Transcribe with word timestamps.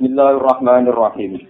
Bismillahirrahmanirrahim. 0.00 1.44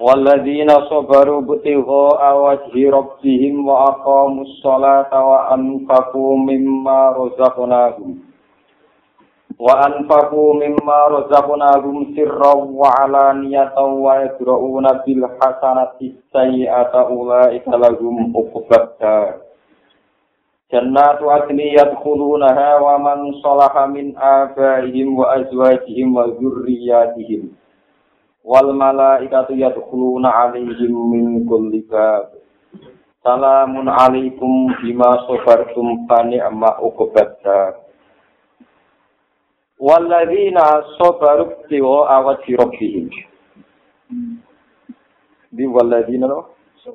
Walladzina 0.00 0.88
sabaru 0.88 1.44
butigha 1.44 2.16
awajhi 2.24 2.88
rabbihim 2.88 3.68
wa 3.68 3.92
aqamus 3.92 4.48
salata 4.64 5.20
wa 5.20 5.52
anfaqu 5.52 6.40
mimma 6.40 7.20
razaqnahum. 7.20 8.16
Wa 9.60 9.76
anfaqu 9.92 10.56
mimma 10.56 11.20
razaqnahum 11.20 12.16
sirran 12.16 12.72
wa 12.72 12.88
alaniyatan 13.04 14.00
wa 14.00 14.16
yadra'una 14.24 15.04
bil 15.04 15.20
hasanati 15.36 16.16
sayyi'ata 16.32 17.12
ulaika 17.12 17.76
lahum 17.76 18.32
uqbat 18.32 18.96
Jannatu 20.66 21.30
adni 21.30 21.78
yadkhulunaha 21.78 22.82
wa 22.82 22.98
man 22.98 23.30
salaha 23.38 23.86
min 23.86 24.18
abaihim 24.18 25.14
wa 25.14 25.38
azwajihim 25.38 26.10
wa 26.10 26.26
dzurriyyatihim. 26.26 27.54
Wal 28.42 28.74
malaikatu 28.74 29.54
yadkhuluna 29.54 30.26
'alaihim 30.26 30.90
min 30.90 31.46
kulli 31.46 31.86
bab. 31.86 32.34
Salamun 33.22 33.86
'alaikum 33.86 34.74
bima 34.82 35.22
sabartum 35.30 36.02
fa 36.10 36.26
ni'ma 36.26 36.82
uqbadda. 36.82 37.86
Walladzina 39.78 40.82
sabaru 40.98 41.62
tiwa 41.70 42.10
awati 42.10 42.58
rabbihim. 42.58 43.06
Di 45.54 45.62
walladzina 45.62 46.26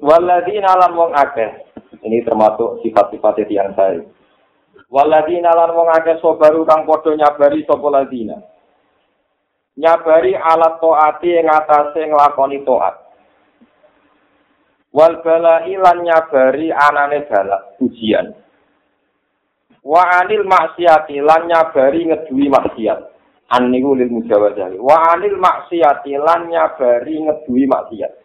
Walladzina 0.04 0.76
lan 0.76 0.92
wong 0.92 1.16
akeh 1.16 1.71
Ini 2.02 2.26
termasuk 2.26 2.82
sifat-sifat 2.82 3.46
yang 3.50 3.78
saya. 3.78 4.02
Waladina 4.92 5.56
lan 5.56 5.72
wong 5.72 5.88
akeh 5.88 6.20
sobaru 6.20 6.68
kang 6.68 6.84
padha 6.84 7.16
nyabari 7.16 7.64
sapa 7.64 7.88
ladina. 7.88 8.38
Nyabari 9.80 10.36
alat 10.36 10.84
taati 10.84 11.32
ing 11.32 11.48
atase 11.48 12.02
nglakoni 12.12 12.60
taat. 12.68 12.96
Wal 14.92 15.24
balai 15.24 15.72
lan 15.80 16.04
nyabari 16.04 16.76
anane 16.76 17.24
balak 17.24 17.80
ujian. 17.80 18.36
Wa 19.82 20.20
anil 20.20 20.44
maksiati 20.44 21.24
lan 21.24 21.48
nyabari 21.48 22.12
ngeduwi 22.12 22.52
maksiat. 22.52 23.00
An 23.56 23.72
niku 23.72 23.96
lil 23.96 24.12
mujawazah. 24.12 24.76
Wa 24.76 25.16
anil 25.16 25.40
maksiati 25.40 26.20
lan 26.20 26.52
nyabari 26.52 27.16
ngeduwi 27.24 27.64
maksiat. 27.64 28.21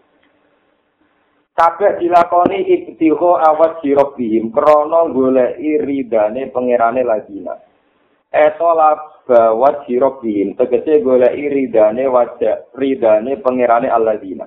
Kabeh 1.57 1.97
dilakoni 1.97 2.69
ibtiho 2.69 3.41
awat 3.41 3.81
jirobihim 3.81 4.53
krono 4.53 5.09
goleki 5.09 5.81
ridane 5.81 6.53
pangerane 6.53 7.01
ladina 7.01 7.57
eto 8.29 8.77
bawat 9.25 9.89
jirobihim 9.89 10.53
tegese 10.61 11.01
goleki 11.01 11.49
ridane 11.49 12.05
wajah 12.05 12.69
ridane 12.77 13.41
pangerane 13.41 13.89
aladina 13.89 14.45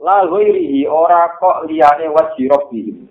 la 0.00 0.24
ghairihi 0.24 0.88
ora 0.88 1.36
kok 1.36 1.68
liyane 1.68 2.08
wajirobihim 2.08 3.04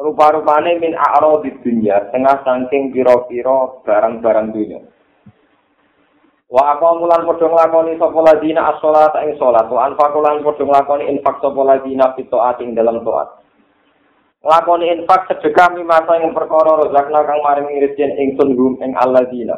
rupa-rupane 0.00 0.80
min 0.80 0.96
a'ro 0.96 1.44
di 1.44 1.52
dunia 1.62 2.10
tengah 2.10 2.42
saking 2.42 2.90
piro-piro 2.90 3.84
barang-barang 3.86 4.48
dunia 4.50 4.80
Wa 6.52 6.76
apa 6.76 6.88
mulan 7.00 7.24
padha 7.24 7.46
nglakoni 7.48 7.96
sapa 7.96 8.20
ladina 8.20 8.68
as-shalata 8.68 9.24
ing 9.24 9.40
salat, 9.40 9.64
wa 9.72 9.80
anfaqu 9.88 10.18
lan 10.20 10.44
padha 10.44 10.62
nglakoni 10.62 11.04
infak 11.08 11.40
sapa 11.40 11.60
ladina 11.64 12.12
fito 12.12 12.36
ating 12.36 12.76
dalam 12.76 13.00
taat. 13.00 13.40
Nglakoni 14.44 14.92
infak 14.92 15.24
sedekah 15.32 15.72
mimasa 15.72 16.20
ing 16.20 16.36
perkara 16.36 16.84
rezekna 16.84 17.24
kang 17.24 17.40
maring 17.40 17.68
irisin 17.80 18.12
ingsun 18.20 18.52
gum 18.52 18.76
ing 18.84 18.92
alladina. 18.92 19.56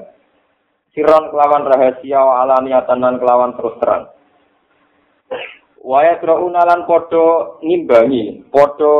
Siron 0.94 1.28
kelawan 1.34 1.66
rahasia 1.66 2.22
wa 2.22 2.46
alaniatan 2.46 3.02
lan 3.02 3.18
kelawan 3.18 3.52
terus 3.58 3.76
terang. 3.82 4.04
Wa 5.82 6.06
yadrauna 6.06 6.62
lan 6.64 6.86
padha 6.86 7.60
ngimbangi, 7.66 8.46
padha 8.48 8.94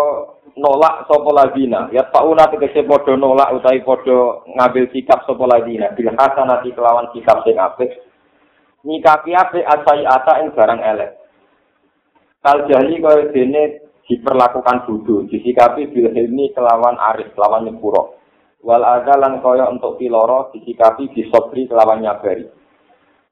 nolak 0.57 1.05
sapa 1.05 1.31
ladina 1.37 1.93
ya 1.93 2.09
tauna 2.09 2.49
tegese 2.49 2.81
padha 2.89 3.13
nolak 3.13 3.53
utawi 3.61 3.85
padha 3.85 4.41
ngambil 4.57 4.85
sikap 4.89 5.21
sapa 5.29 5.45
ladina 5.45 5.93
bil 5.93 6.09
hasanati 6.09 6.73
kelawan 6.73 7.13
sikap 7.13 7.45
sing 7.45 7.61
apik. 7.61 7.93
Nyikapi 8.87 9.35
apik 9.37 9.67
asai 9.67 10.07
ata 10.07 10.33
ing 10.41 10.55
barang 10.57 10.81
elek. 10.81 11.11
Kal 12.41 12.71
jahli 12.71 13.03
kaya 13.03 13.35
dene 13.35 13.63
diperlakukan 14.07 14.87
bodoh. 14.87 15.27
Disikapi 15.27 15.91
bil 15.91 16.15
hilmi 16.15 16.55
kelawan 16.55 16.95
aris 16.95 17.29
kelawan 17.35 17.67
nyepuro. 17.67 18.17
Wal 18.63 18.83
ada 18.87 19.19
lan 19.19 19.43
kaya 19.43 19.67
untuk 19.69 19.99
piloro 19.99 20.55
disikapi 20.55 21.13
disobri 21.13 21.67
kelawan 21.67 22.01
nyabari. 22.01 22.47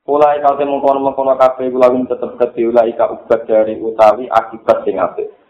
Ulai 0.04 0.44
kau 0.44 0.60
temu 0.60 0.84
kono 0.84 1.16
kono 1.16 1.32
kafe 1.40 1.72
gulawin 1.72 2.04
tetep 2.04 2.36
keti 2.36 2.68
ulai 2.68 2.92
ka 2.92 3.08
ubat 3.08 3.48
dari 3.48 3.80
utawi 3.80 4.28
akibat 4.28 4.84
sing 4.84 5.00
apik. 5.00 5.43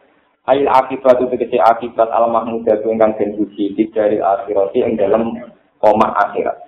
Ail 0.45 0.69
akibat 0.69 1.17
itu 1.17 1.33
tegesi 1.33 1.57
akibat 1.57 2.13
al 2.13 2.29
mahmudah 2.29 2.77
itu 2.77 2.93
ingkang 2.93 3.17
den 3.17 3.33
puji 3.41 3.73
dari 3.97 4.21
akhirat 4.21 4.77
yang 4.77 4.93
dalam 4.93 5.33
koma 5.81 6.13
akhirat. 6.21 6.61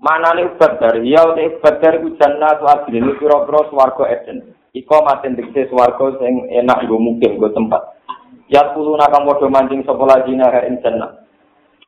Mana 0.00 0.32
nih 0.32 0.48
ubat 0.48 0.80
dari 0.80 1.12
ya 1.12 1.20
udah 1.20 1.60
ubat 1.60 1.78
dari 1.84 2.00
hujan 2.00 2.40
natu 2.40 2.64
asli 2.64 2.96
ini 2.96 3.12
piro 3.20 3.44
swargo 3.68 4.08
eden. 4.08 4.56
Iko 4.72 5.04
maten 5.04 5.36
tegesi 5.36 5.68
swargo 5.68 6.16
yang 6.24 6.48
enak 6.48 6.88
gue 6.88 6.96
mungkin 6.96 7.36
gue 7.36 7.52
tempat. 7.52 8.00
Ya 8.48 8.72
puluh 8.72 8.96
nakam 8.96 9.28
bodoh 9.28 9.52
mancing 9.52 9.84
sekolah 9.84 10.24
dina 10.24 10.48
ing 10.64 10.80
jannah. 10.80 11.22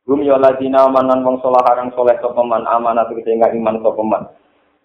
Gum 0.04 0.20
ya 0.20 0.36
ladina 0.36 0.84
amanan 0.84 1.24
wong 1.24 1.40
soleh 1.40 1.64
harang 1.64 1.96
soleh 1.96 2.12
sopeman 2.20 2.68
amanat 2.68 3.08
tegesi 3.08 3.32
enggak 3.32 3.56
iman 3.56 3.80
sopeman. 3.80 4.22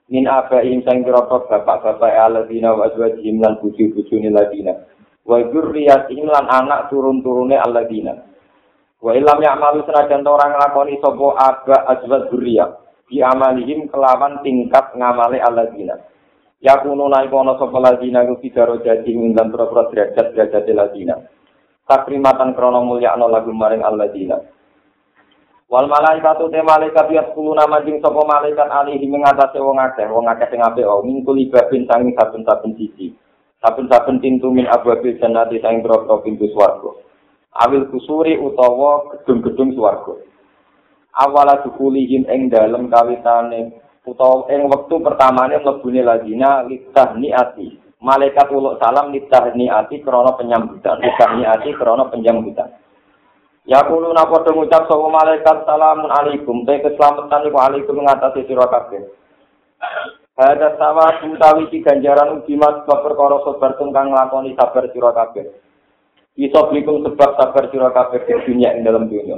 Min 0.08 0.32
abaim 0.32 0.80
sang 0.88 1.04
piro 1.04 1.28
bapak-bapak 1.28 2.02
aladina 2.08 2.72
wa 2.72 2.88
azwajim 2.88 3.44
lan 3.44 3.60
buju-bujuni 3.60 4.32
ladina. 4.32 4.80
Wa 5.30 5.38
dzurriyyatihim 5.46 6.26
lan 6.26 6.50
anak 6.50 6.90
turun-turune 6.90 7.54
alladzina. 7.54 8.18
Wa 8.98 9.14
illam 9.14 9.38
ya'malu 9.38 9.86
senajan 9.86 10.26
orang 10.26 10.58
nglakoni 10.58 10.98
sapa 10.98 11.28
aba 11.38 11.78
azwat 11.94 12.34
dzurriyya 12.34 12.66
bi 13.06 13.22
amalihim 13.22 13.86
kelawan 13.94 14.42
tingkat 14.42 14.98
ngamale 14.98 15.38
alladzina. 15.38 16.02
Ya 16.60 16.82
kuno 16.82 17.06
naik 17.08 17.30
ono 17.30 17.62
sapa 17.62 17.78
alladzina 17.78 18.26
ku 18.26 18.42
fidaro 18.42 18.82
jadi 18.82 19.06
ngundang 19.06 19.54
pro-pro 19.54 19.94
derajat 19.94 20.34
derajat 20.34 20.66
alladzina. 20.66 21.16
Takrimatan 21.86 22.58
krono 22.58 22.82
mulya 22.82 23.14
no 23.14 23.30
lagu 23.30 23.54
maring 23.54 23.86
alladzina. 23.86 24.36
Wal 25.70 25.86
malaikatu 25.86 26.50
te 26.50 26.66
malaikat 26.66 27.06
ya 27.14 27.30
sepuluh 27.30 27.54
nama 27.54 27.86
jing 27.86 28.02
sapa 28.02 28.18
malaikat 28.26 28.66
alihi 28.66 29.06
mengatasi 29.06 29.62
wong 29.62 29.78
akeh. 29.78 30.10
Wong 30.10 30.26
akeh 30.26 30.50
sing 30.50 30.66
apik 30.66 30.90
oh 30.90 31.06
mingkul 31.06 31.38
ibabin 31.38 31.86
sanging 31.86 32.18
saben-saben 32.18 32.74
sisi 32.74 33.14
saben-saben 33.60 34.24
pintu 34.24 34.52
min 34.52 34.68
abwabil 34.68 35.20
jannati 35.20 35.60
saing 35.60 35.84
groko 35.84 36.24
pintu 36.24 36.48
swarga. 36.52 36.96
Awil 37.60 37.92
kusuri 37.92 38.40
utawa 38.40 39.12
gedung-gedung 39.14 39.76
swarga. 39.76 40.16
Awala 41.20 41.60
dukulihim 41.68 42.30
ing 42.32 42.48
dalem 42.48 42.88
kawitane 42.88 43.76
utawa 44.08 44.48
ing 44.48 44.70
wektu 44.72 45.04
pertamane 45.04 45.60
mlebune 45.60 46.02
ladina 46.04 46.64
litah 46.64 47.20
niati. 47.20 47.76
Malaikat 48.00 48.48
uluk 48.56 48.80
salam 48.80 49.12
litah 49.12 49.52
niati 49.52 50.00
krana 50.00 50.32
penyambutan 50.40 51.04
litah 51.04 51.36
niati 51.36 51.76
krana 51.76 52.08
penyambutan 52.08 52.72
Ya 53.68 53.84
kulo 53.86 54.16
napa 54.16 54.40
ngucap 54.48 54.88
sapa 54.88 55.08
malaikat 55.12 55.68
salamun 55.68 56.08
alaikum. 56.08 56.64
Te 56.64 56.80
keselamatan 56.80 57.52
iku 57.52 57.58
alaikum 57.60 58.02
ngatasi 58.02 58.48
sira 58.48 58.66
kabeh 58.72 59.04
Ada 60.40 60.80
sawa 60.80 61.20
utawi 61.20 61.68
iki 61.68 61.84
ganjaran 61.84 62.40
ugi 62.40 62.56
mas 62.56 62.88
sebab 62.88 63.04
perkara 63.04 63.44
sabar 63.44 63.76
tungkang 63.76 64.08
nglakoni 64.08 64.56
sabar 64.56 64.88
sira 64.88 65.12
kabeh. 65.12 65.52
Iso 66.40 66.64
blikum 66.72 67.04
sebab 67.04 67.36
sabar 67.36 67.68
sira 67.68 67.92
kabeh 67.92 68.24
di 68.24 68.48
dunia 68.48 68.72
ing 68.72 68.88
dalam 68.88 69.12
dunia. 69.12 69.36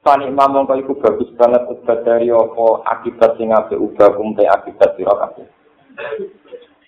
Panik 0.00 0.32
mamong 0.32 0.64
kau 0.64 0.96
bagus 0.96 1.28
banget 1.36 1.68
ubah 1.68 2.00
dari 2.08 2.32
apa 2.32 2.64
akibat 2.88 3.36
sing 3.36 3.52
apik 3.52 3.76
ubah 3.76 4.16
kumte 4.16 4.48
akibat 4.48 4.96
sira 4.96 5.12
kabeh. 5.12 5.44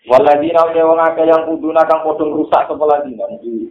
Waladina 0.09 0.73
wong 0.73 0.97
akeh 0.97 1.29
yang 1.29 1.45
kuduna 1.45 1.85
kang 1.85 2.09
padha 2.09 2.25
rusak 2.25 2.65
sapa 2.73 2.85
ladina 2.89 3.29
iki 3.37 3.69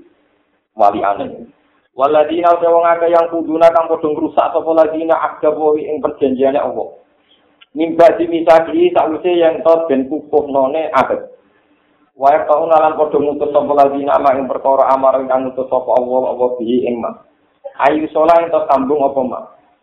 wali 0.78 1.02
aneh. 1.02 1.50
Waladina 1.98 2.54
wong 2.62 2.86
akeh 2.86 3.10
yang 3.10 3.34
kuduna 3.34 3.74
kang 3.74 3.90
padha 3.90 4.14
rusak 4.14 4.46
sapa 4.46 4.72
ladina 4.78 5.18
akdawi 5.26 5.90
ing 5.90 6.06
perjanjiane 6.06 6.62
Allah. 6.62 7.02
Nimba 7.76 8.16
dimisaki 8.16 8.96
saluse 8.96 9.36
yang 9.36 9.60
tot 9.60 9.92
ben 9.92 10.08
kukuh 10.08 10.48
none 10.48 10.88
abad. 10.96 11.28
Wayak 12.16 12.48
taun 12.48 12.72
nalan 12.72 12.96
podo 12.96 13.20
mutus 13.20 13.52
sopo 13.52 13.76
ladina 13.76 14.16
nama 14.16 14.40
yang 14.40 14.48
perkara 14.48 14.88
amar 14.96 15.20
yang 15.20 15.52
mutus 15.52 15.68
sopo 15.68 15.92
Allah 15.92 16.32
Allah 16.32 16.56
bihi 16.56 16.88
ing 16.88 17.04
ma. 17.04 17.12
Ayu 17.84 18.08
sholah 18.16 18.40
yang 18.40 18.56
tersambung 18.56 19.04
apa 19.04 19.20
ma. 19.28 19.40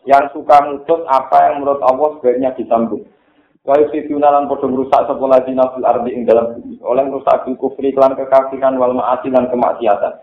Yang 0.08 0.32
suka 0.32 0.56
mutus 0.64 1.04
apa 1.04 1.36
yang 1.44 1.60
menurut 1.60 1.84
Allah 1.84 2.16
sebaiknya 2.16 2.56
disambung. 2.56 3.04
Kau 3.60 3.84
fituna 3.92 4.32
lan 4.32 4.48
podo 4.48 4.72
merusak 4.72 5.04
sopo 5.04 5.28
ladina 5.28 5.68
fil 5.76 5.84
ardi 5.84 6.16
ing 6.16 6.24
dalam 6.24 6.56
bumi. 6.56 6.80
Oleh 6.80 7.04
merusak 7.04 7.44
bil 7.44 7.60
kufri 7.60 7.92
klan 7.92 8.16
kekafiran 8.16 8.80
wal 8.80 8.96
maasi 8.96 9.28
dan 9.28 9.52
kemaksiatan. 9.52 10.16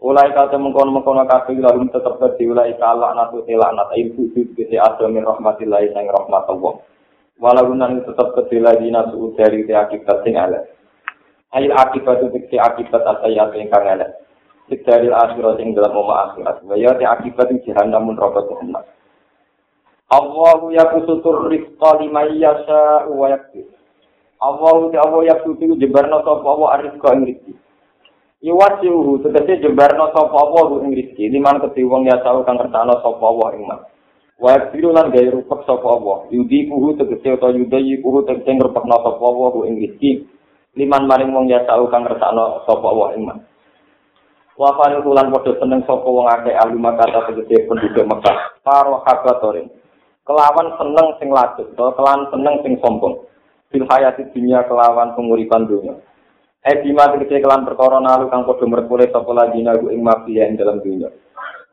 Ulai 0.00 0.32
kata 0.32 0.56
mengkono 0.56 0.96
mengkono 0.96 1.28
kafir 1.28 1.60
lalu 1.60 1.92
tetap 1.92 2.16
berdiri 2.16 2.52
ulai 2.52 2.72
kalak 2.80 3.12
natu 3.12 3.44
telah 3.44 3.72
anak 3.72 3.92
ibu 3.96 4.32
ibu 4.32 4.52
bisi 4.56 4.80
adamin 4.80 5.28
rahmatillahi 5.28 5.92
yang 5.92 6.08
rahmat 6.08 6.48
Allah. 6.48 6.93
Walau 7.34 7.74
nang 7.74 8.06
tetep 8.06 8.30
kedela 8.38 8.78
dina 8.78 9.10
suhu 9.10 9.34
dari 9.34 9.66
te 9.66 9.74
akibat 9.74 10.22
sing 10.22 10.38
ala. 10.38 10.62
Ail 11.50 11.74
akibat 11.74 12.22
itu 12.22 12.46
te 12.46 12.56
akibat 12.62 13.02
asayat 13.02 13.50
ingkang 13.58 13.86
ala. 13.86 14.06
Dari 14.70 15.10
akhirat 15.10 15.58
ing 15.58 15.74
dalam 15.74 15.98
umma 15.98 16.30
akhirat. 16.30 16.62
Waya 16.62 16.94
te 16.94 17.02
akibat 17.02 17.50
ing 17.50 17.58
jahannam 17.66 18.06
mun 18.06 18.14
rokok 18.14 18.54
jahannam. 18.54 18.86
Allahu 20.14 20.70
yakusutur 20.70 21.50
rizqa 21.50 21.98
liman 21.98 22.38
yasha 22.38 23.10
wa 23.10 23.26
yakdir. 23.26 23.66
Allahu 24.38 24.94
te 24.94 24.96
Allah 25.02 25.34
yakusutur 25.34 25.74
jebarno 25.74 26.22
sapa 26.22 26.46
Allah 26.46 26.68
arizqa 26.78 27.18
ing 27.18 27.22
rizki. 27.34 27.52
Iwasiuhu 28.46 29.26
tegese 29.26 29.58
jebarno 29.58 30.14
sapa 30.14 30.38
Allah 30.38 30.86
ing 30.86 30.94
rizki. 30.94 31.26
Liman 31.34 31.58
kedhe 31.66 31.82
wong 31.82 32.06
ya 32.06 32.22
tau 32.22 32.46
kang 32.46 32.62
kertano 32.62 33.02
sapa 33.02 33.24
Allah 33.26 33.48
ing 33.58 33.62
mas. 33.66 33.82
Wa 34.38 34.54
biru 34.70 34.90
lan 34.90 35.14
gawe 35.14 35.28
rupek 35.30 35.60
sapa 35.66 35.86
Allah. 35.86 36.18
Yudi 36.34 36.66
puhu 36.66 36.98
tegese 36.98 37.38
utawa 37.38 37.54
yudayi 37.54 38.02
puhu 38.02 38.26
tegese 38.26 38.50
ngrupekno 38.50 38.96
sapa 39.00 39.22
Allah 39.22 39.52
ing 39.70 39.74
rezeki. 39.78 40.10
Liman 40.74 41.06
maring 41.06 41.30
wong 41.30 41.46
ya 41.46 41.62
tau 41.64 41.86
kang 41.86 42.02
ngersakno 42.02 42.66
sapa 42.66 42.86
Allah 42.86 43.08
ing 43.14 43.22
man. 43.22 43.38
Wa 44.54 44.74
fani 44.78 45.02
tulan 45.02 45.30
padha 45.30 45.52
seneng 45.58 45.80
sapa 45.86 46.06
wong 46.06 46.26
akeh 46.26 46.54
ahli 46.54 46.78
makata 46.78 47.30
tegese 47.30 47.66
penduduk 47.70 48.04
Mekah. 48.06 48.38
Karo 48.66 49.02
habatorin. 49.06 49.70
Kelawan 50.24 50.72
seneng 50.80 51.06
sing 51.20 51.28
utawa 51.30 51.90
kelawan 51.94 52.22
seneng 52.34 52.54
sing 52.66 52.74
sombong. 52.82 53.22
Fil 53.70 53.86
hayati 53.86 54.30
dunia 54.30 54.62
kelawan 54.70 55.18
penguripan 55.18 55.66
dunia 55.66 55.98
Eh 56.64 56.80
bima 56.80 57.12
tegese 57.12 57.44
kelan 57.44 57.68
perkara 57.68 58.00
nalu 58.00 58.32
kang 58.32 58.48
padha 58.48 58.64
merkule 58.64 59.04
sapa 59.12 59.28
lagi 59.36 59.60
nagu 59.60 59.92
ing 59.92 60.00
mafia 60.00 60.48
ing 60.48 60.56
dalam 60.56 60.80
dunia. 60.80 61.12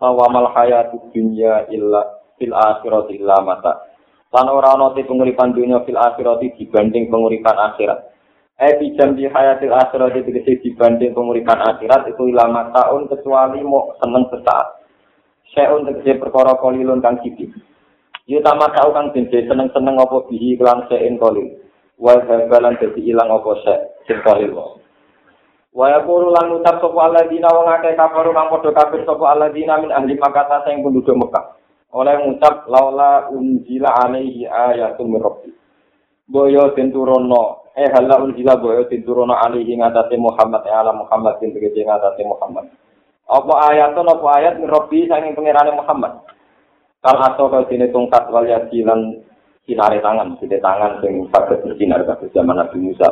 Awamal 0.03 0.51
hayati 0.51 0.99
dunia 1.15 1.63
illa 1.71 2.20
fil 2.41 2.57
akhirati 2.57 3.21
illa 3.21 3.37
mata. 3.45 3.93
Lan 4.33 4.49
ora 4.49 4.73
ana 4.73 4.97
te 4.97 5.05
penguripan 5.05 5.53
dunya 5.53 5.85
fil 5.85 6.01
akhirati 6.01 6.57
dibanding 6.57 7.13
penguripan 7.13 7.53
akhirat. 7.53 8.09
Eh 8.57 8.81
bijam 8.81 9.13
di 9.13 9.29
hayatil 9.29 9.69
akhirati 9.69 10.25
tegese 10.25 10.57
dibanding 10.65 11.13
penguripan 11.13 11.61
akhirat 11.61 12.09
itu 12.09 12.33
illa 12.33 12.49
mataun 12.49 13.05
kecuali 13.05 13.61
mau 13.61 13.93
seneng 14.01 14.25
sesaat. 14.33 14.81
Seun 15.53 15.85
tegese 15.85 16.17
perkara 16.17 16.57
kolilun 16.57 17.05
kang 17.05 17.21
sithik. 17.21 17.53
Yu 18.25 18.39
tamat 18.39 18.71
tau 18.77 18.95
kang 18.95 19.11
dene 19.11 19.43
seneng-seneng 19.45 19.99
apa 19.99 20.23
bihi 20.31 20.55
kelan 20.55 20.87
sein 20.87 21.19
kolil. 21.19 21.51
Wa 21.99 22.17
habalan 22.17 22.79
dadi 22.79 23.11
ilang 23.11 23.29
apa 23.29 23.51
se 23.61 23.73
sing 24.07 24.23
kolil. 24.23 24.55
Wa 25.71 25.85
yaqulu 25.87 26.31
lan 26.35 26.55
utab 26.55 26.83
sapa 26.83 26.99
alladzina 26.99 27.47
wong 27.51 27.67
akeh 27.67 27.95
kafaru 27.95 28.35
kang 28.35 28.47
padha 28.51 28.71
kafir 28.75 29.03
sapa 29.03 29.25
alladzina 29.35 29.79
min 29.79 29.91
ahli 29.91 30.15
Makkah 30.15 30.63
sing 30.63 30.79
penduduk 30.83 31.15
Mekah. 31.15 31.60
Oleh 31.91 32.15
ngucap 32.23 32.67
laula 32.71 33.27
unjila 33.31 33.91
alaihi 34.07 34.47
ayatun 34.47 35.11
min 35.11 35.19
rabbi. 35.19 35.51
Boyo 36.31 36.71
tenturono 36.71 37.67
eh 37.75 37.91
hala 37.91 38.23
unjila 38.23 38.55
boyo 38.55 38.87
tenturono 38.87 39.35
alaihi 39.35 39.75
ngatasi 39.75 40.15
Muhammad 40.15 40.63
eh 40.63 40.75
ala 40.75 40.95
Muhammad 40.95 41.43
yang 41.43 41.51
tegese 41.51 41.83
ngatasi 41.83 42.23
Muhammad. 42.23 42.71
Apa 43.27 43.53
ayatun 43.75 44.07
apa 44.07 44.27
ayat 44.39 44.53
min 44.59 44.71
rabbi 44.71 45.07
sanging 45.07 45.35
pengirane 45.35 45.75
Muhammad? 45.75 46.23
Kal 47.03 47.17
aso 47.17 47.49
kau 47.49 47.67
sini 47.67 47.91
tungkat 47.91 48.29
wal 48.31 48.47
yasilan 48.47 49.19
sinare 49.67 49.99
tangan 49.99 50.37
sini 50.39 50.61
tangan 50.63 51.01
sing 51.03 51.27
saged 51.33 51.59
bersinar 51.65 52.07
kados 52.07 52.31
zaman 52.31 52.55
Nabi 52.55 52.77
Musa. 52.79 53.09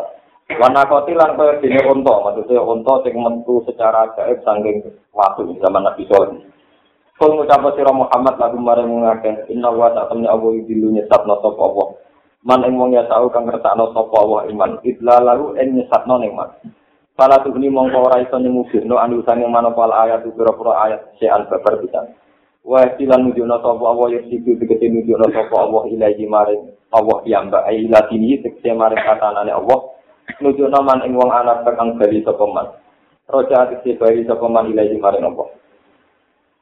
Warna 0.56 0.88
kotilan 0.88 1.36
kau 1.36 1.52
sini 1.60 1.80
onto 1.84 2.16
maksudnya 2.24 2.64
onto 2.64 2.94
sing 3.04 3.16
metu 3.20 3.60
secara 3.68 4.08
gaib 4.16 4.40
sanging 4.48 4.88
waktu 5.12 5.52
zaman 5.60 5.84
Nabi 5.84 6.08
Soleh 6.08 6.59
Kul 7.20 7.36
ngucap 7.36 7.76
sira 7.76 7.92
Muhammad 7.92 8.40
lagu 8.40 8.56
marang 8.64 8.88
ngakeh 9.04 9.52
inna 9.52 9.68
wa 9.68 9.92
ta'ala 9.92 10.40
awu 10.40 10.56
dilu 10.64 10.88
nyesatno 10.96 11.44
sapa 11.44 11.62
Allah. 11.68 11.88
Man 12.48 12.64
ing 12.64 12.80
wong 12.80 12.96
ya 12.96 13.04
tau 13.12 13.28
kang 13.28 13.44
ngertakno 13.44 13.92
sapa 13.92 14.16
Allah 14.24 14.48
iman. 14.48 14.80
Idla 14.88 15.20
lalu 15.20 15.60
en 15.60 15.76
nyesatno 15.76 16.16
ning 16.16 16.32
man. 16.32 16.48
Fala 17.20 17.44
tuhni 17.44 17.68
mongko 17.68 18.08
ora 18.08 18.24
iso 18.24 18.40
nyemugirno 18.40 18.96
anu 18.96 19.20
sane 19.28 19.44
manopal 19.52 19.92
ayat 19.92 20.24
pira-pira 20.24 20.80
ayat 20.88 21.12
sean 21.20 21.44
babar 21.52 21.84
pisan. 21.84 22.16
Wa 22.64 22.88
silan 22.96 23.28
nujono 23.28 23.60
sapa 23.60 23.84
Allah 23.84 24.08
ya 24.16 24.20
siku 24.32 24.56
tegese 24.56 24.88
nujono 24.88 25.28
sapa 25.28 25.56
Allah 25.60 25.92
ilahi 25.92 26.24
maring 26.24 26.72
Allah 26.96 27.20
piyambak 27.28 27.68
ai 27.68 27.84
latini 27.92 28.40
tegese 28.40 28.72
maring 28.72 29.04
katanane 29.04 29.52
Allah. 29.52 29.92
Nujono 30.40 30.80
man 30.88 31.04
ing 31.04 31.20
wong 31.20 31.36
anak 31.36 31.68
kang 31.68 32.00
bali 32.00 32.24
sapa 32.24 32.48
man. 32.48 32.72
Roja 33.28 33.68
tegese 33.76 34.00
bali 34.00 34.24
sapa 34.24 34.48
man 34.48 34.72
ilahi 34.72 34.96
maring 34.96 35.28
Allah. 35.28 35.60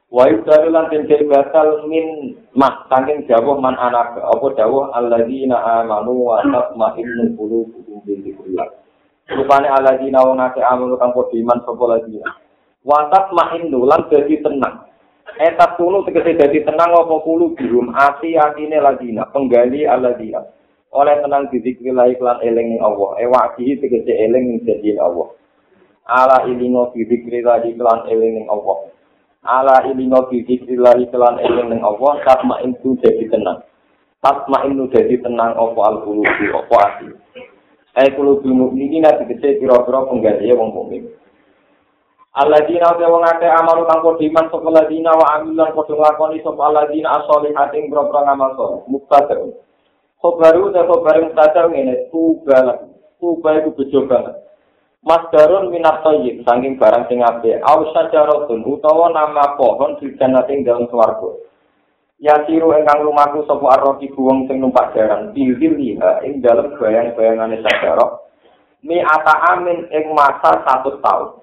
Wa 0.07 0.23
yudaru 0.31 0.71
lan 0.71 0.87
den 0.87 1.03
batal 1.27 1.83
min 1.91 2.31
mah 2.55 2.87
saking 2.87 3.27
jawah 3.27 3.59
man 3.59 3.75
anak 3.75 4.15
apa 4.15 4.47
dawuh 4.55 4.87
alladzina 4.95 5.83
amanu 5.83 6.31
wa 6.31 6.39
tatma'innu 6.47 7.35
qulubuhum 7.35 8.07
bi 8.07 8.15
dzikrillah. 8.23 8.71
Rupane 9.35 9.67
alladzina 9.67 10.23
wong 10.23 10.39
akeh 10.39 10.63
amanu 10.63 10.95
kang 10.95 11.11
padha 11.11 11.35
iman 11.35 11.59
sapa 11.59 11.85
lagi. 11.91 12.23
Wa 12.87 13.11
tatma'innu 13.11 13.83
lan 13.83 14.07
dadi 14.07 14.39
tenang. 14.39 14.87
Eta 15.43 15.75
tunu 15.75 16.07
tegese 16.07 16.39
dadi 16.39 16.63
tenang 16.63 16.95
apa 16.95 17.15
kulo 17.27 17.51
birum 17.51 17.91
ati 17.91 18.39
atine 18.39 18.79
ladina 18.79 19.27
penggali 19.27 19.83
alladzina. 19.83 20.39
Oleh 20.95 21.19
tenang 21.19 21.51
dzikrillah 21.51 22.15
iklan 22.15 22.39
eling 22.47 22.79
Allah. 22.79 23.27
Ewa 23.27 23.59
iki 23.59 23.75
tegese 23.83 24.15
eling 24.23 24.63
janji 24.63 24.95
Allah. 24.95 25.35
Ala 26.07 26.47
ilingo 26.47 26.95
dzikrillah 26.95 27.67
iklan 27.67 28.07
eling 28.07 28.47
Allah. 28.47 28.95
Ala 29.47 29.87
ilingo 29.87 30.27
bidikrillahi 30.27 31.07
kelan 31.07 31.39
eling 31.39 31.71
ning 31.71 31.79
Allah 31.79 32.19
tatma 32.27 32.59
itu 32.67 32.99
jadi 32.99 33.31
tenang. 33.31 33.63
Tatma 34.19 34.67
itu 34.67 34.91
jadi 34.91 35.15
tenang 35.23 35.55
apa 35.55 35.81
al 35.87 36.03
qulubi 36.03 36.51
apa 36.51 36.75
ati? 36.83 37.07
Ai 37.95 38.11
qulubi 38.11 38.51
mukminin 38.51 39.07
ati 39.07 39.23
kece 39.31 39.63
pira-pira 39.63 40.03
penggawe 40.03 40.51
wong 40.59 40.69
mukmin. 40.75 41.03
Alladzina 42.37 42.93
wa 42.93 43.07
wong 43.17 43.23
akeh 43.23 43.49
amalu 43.49 43.87
kang 43.89 44.03
padha 44.03 44.23
iman 44.27 44.45
sapa 44.51 44.67
alladzina 44.69 45.11
wa 45.15 45.25
amilan 45.39 45.73
padha 45.73 45.93
nglakoni 45.95 46.43
sapa 46.45 46.61
alladzina 46.69 47.07
as-solihatin 47.17 47.89
boro-boro 47.89 48.19
ngamal 48.27 48.51
saleh 48.53 48.81
muktada 48.85 49.35
Khobaru 50.17 50.73
ta 50.73 50.81
khobaru 50.85 51.29
muktada 51.29 51.65
ngene 51.69 52.09
tuba 52.13 52.85
tuba 53.21 53.49
itu 53.57 53.69
bejo 53.73 54.05
banget 54.09 54.46
Mas 55.07 55.23
Darun 55.31 55.71
minat 55.71 56.03
toyib, 56.03 56.43
saking 56.43 56.75
barang 56.75 57.07
sing 57.07 57.23
ape. 57.23 57.63
Aus 57.63 57.95
sajarotun, 57.95 58.59
utawa 58.67 59.07
nama 59.15 59.55
pohon 59.55 59.95
di 60.03 60.11
janating 60.19 60.67
dalam 60.67 60.83
swargo. 60.91 61.47
Ya 62.19 62.35
siru 62.43 62.75
engkang 62.75 63.07
lumaku 63.07 63.47
sopo 63.47 63.71
arroki 63.71 64.11
buwong 64.11 64.51
sing 64.51 64.59
numpak 64.59 64.91
jaran. 64.91 65.31
Bilbil 65.31 65.79
liha, 65.79 66.27
ing 66.27 66.43
dalam 66.43 66.75
bayang-bayangan 66.75 67.55
sajarok. 67.55 68.11
Mi 68.83 68.99
ata 68.99 69.55
amin 69.55 69.87
ing 69.95 70.11
masa 70.11 70.59
satu 70.67 70.99
tahun. 70.99 71.39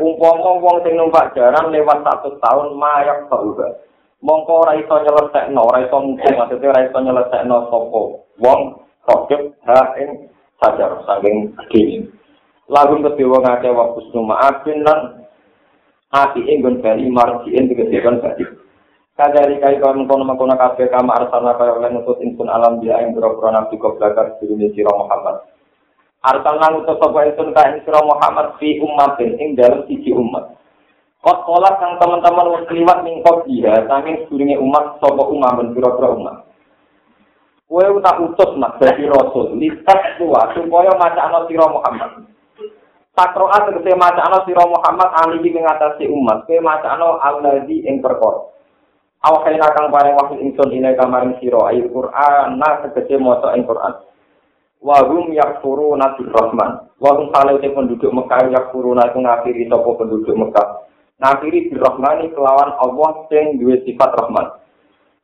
Umpomo 0.00 0.56
wong 0.64 0.80
sing 0.80 0.96
numpak 0.96 1.36
jaran 1.36 1.68
lewat 1.68 2.00
satu 2.08 2.40
tahun, 2.40 2.72
mayak 2.72 3.28
sauga. 3.28 3.84
Mongko 4.24 4.64
ora 4.64 4.80
iso 4.80 4.96
nyelesekno, 4.96 5.60
ora 5.60 5.84
iso 5.84 5.96
mungkin, 6.00 6.40
maksudnya 6.40 6.72
ora 6.72 6.88
iso 6.88 6.98
nyelesekno 7.04 7.68
sopo. 7.68 8.24
Wong, 8.40 8.80
sokip, 9.04 9.52
ha, 9.68 9.92
ing 10.00 10.32
sajarok, 10.56 11.04
saking 11.04 11.52
gini. 11.68 12.08
Lagu 12.68 13.00
kedewa 13.00 13.40
ngake 13.40 13.68
wa 13.72 13.96
kusnu 13.96 14.20
ma'afin 14.22 14.84
lan 14.84 15.24
ati 16.12 16.44
inggun 16.44 16.84
bali 16.84 17.08
marjiin 17.08 17.68
digedekan 17.68 18.20
bali 18.20 18.44
kadari 19.16 19.58
kai 19.58 19.80
kau 19.80 19.96
mengkono 19.96 20.22
mengkono 20.22 20.54
kafe 20.54 20.86
kama 20.92 21.16
arsana 21.16 21.56
kaya 21.56 21.74
oleh 21.74 21.90
nutut 21.90 22.20
insun 22.22 22.46
alam 22.46 22.78
dia 22.84 23.00
yang 23.02 23.16
berapa 23.16 23.50
nabi 23.50 23.74
di 23.74 24.44
dunia 24.46 24.68
sirah 24.76 24.94
Muhammad 24.94 25.36
arsana 26.22 26.66
nutut 26.76 27.00
sopa 27.00 27.26
insun 27.26 27.50
kaya 27.56 27.80
sirah 27.82 28.04
Muhammad 28.04 28.54
fi 28.60 28.78
ummatin 28.78 29.34
ing 29.40 29.56
dalam 29.56 29.82
sisi 29.88 30.14
umat 30.14 30.58
Kot 31.18 31.42
kolak 31.42 31.82
yang 31.82 31.98
teman-teman 31.98 32.46
wong 32.46 32.64
keliwat 32.70 33.02
mingkot 33.02 33.42
dia, 33.50 33.74
saking 33.90 34.22
sedurunge 34.22 34.54
umat 34.62 35.02
sopa 35.02 35.26
umat 35.26 35.58
dan 35.58 35.74
pura-pura 35.74 36.14
umat. 36.14 36.36
Kue 37.66 37.84
tak 38.00 38.22
utus 38.22 38.54
nak 38.56 38.78
dari 38.78 39.04
Rasul, 39.04 39.58
listas 39.58 40.14
tua 40.16 40.54
supaya 40.54 40.94
macam 40.94 41.44
sira 41.50 41.66
Muhammad. 41.68 42.22
Takroa 43.18 43.66
tegese 43.66 43.98
macana 43.98 44.46
sira 44.46 44.62
Muhammad 44.62 45.10
alihi 45.10 45.50
ing 45.50 45.66
ngatasi 45.66 46.06
umat, 46.06 46.46
kowe 46.46 46.54
macana 46.62 47.18
alladzi 47.18 47.82
ing 47.82 47.98
perkara. 47.98 48.46
Awakena 49.18 49.74
kang 49.74 49.90
paring 49.90 50.14
wahyu 50.14 50.38
ingsun 50.38 50.70
ine 50.70 50.94
kamaring 50.94 51.34
sira 51.42 51.66
ayat 51.66 51.90
Quran 51.90 52.62
na 52.62 52.78
tegese 52.86 53.18
maca 53.18 53.58
ing 53.58 53.66
Quran. 53.66 54.06
Wa 54.78 55.02
hum 55.02 55.34
yakfuruna 55.34 56.14
bi 56.14 56.30
Rahman. 56.30 56.94
Wa 57.02 57.10
hum 57.18 57.34
salate 57.34 57.66
penduduk 57.74 58.14
Mekah 58.14 58.54
yakfuruna 58.54 59.10
iku 59.10 59.18
ngafiri 59.18 59.66
sapa 59.66 59.90
penduduk 59.98 60.38
Mekah. 60.38 60.68
Ngafiri 61.18 61.74
bi 61.74 61.74
Rahmani 61.74 62.30
kelawan 62.30 62.70
Allah 62.78 63.26
sing 63.26 63.58
duwe 63.58 63.82
sifat 63.82 64.14
Rahman. 64.14 64.46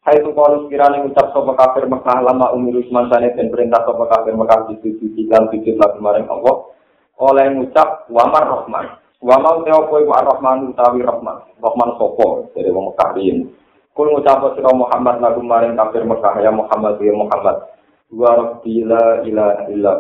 Hai 0.03 0.19
tu 0.19 0.35
kalau 0.35 0.67
sekiranya 0.67 1.07
ucap 1.07 1.31
sopa 1.31 1.55
kafir 1.55 1.87
Mekah 1.87 2.27
lama 2.27 2.51
umur 2.59 2.83
semansane 2.91 3.39
dan 3.39 3.55
perintah 3.55 3.87
sopa 3.87 4.11
kafir 4.11 4.35
Mekah 4.35 4.67
di 4.67 4.83
sisi 4.83 5.31
dan 5.31 5.47
sisi 5.55 5.79
lagi 5.79 6.03
maring 6.03 6.27
Allah. 6.27 6.74
Oleh 7.21 7.47
ngucap 7.55 8.09
wamar 8.11 8.45
rahman 8.47 8.87
wamar 9.23 9.63
teo 9.63 9.87
kowe 9.87 10.03
wa 10.03 10.19
rahman 10.23 10.75
utawi 10.75 11.01
rahman 11.03 11.39
rahman 11.63 11.91
sopo 11.99 12.51
dari 12.55 12.71
wong 12.71 12.91
Mekah 12.95 13.11
ini 13.21 13.47
kul 13.95 14.11
ngucap 14.11 14.43
sira 14.59 14.71
Muhammad 14.75 15.23
lagu 15.23 15.41
maring 15.43 15.79
kafir 15.79 16.03
Mekah 16.03 16.43
ya 16.43 16.51
Muhammad 16.51 16.99
ya 16.99 17.15
Muhammad 17.15 17.75
Dua 18.15 18.31
rabbi 18.31 18.85
la 18.87 19.27
ilaha 19.27 19.67
illa. 19.75 19.95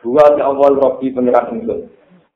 Dua 0.00 0.24
ya 0.40 0.48
Allah 0.48 0.72
rabbi 0.72 1.12
pengiran 1.12 1.52
ingsun. 1.52 1.84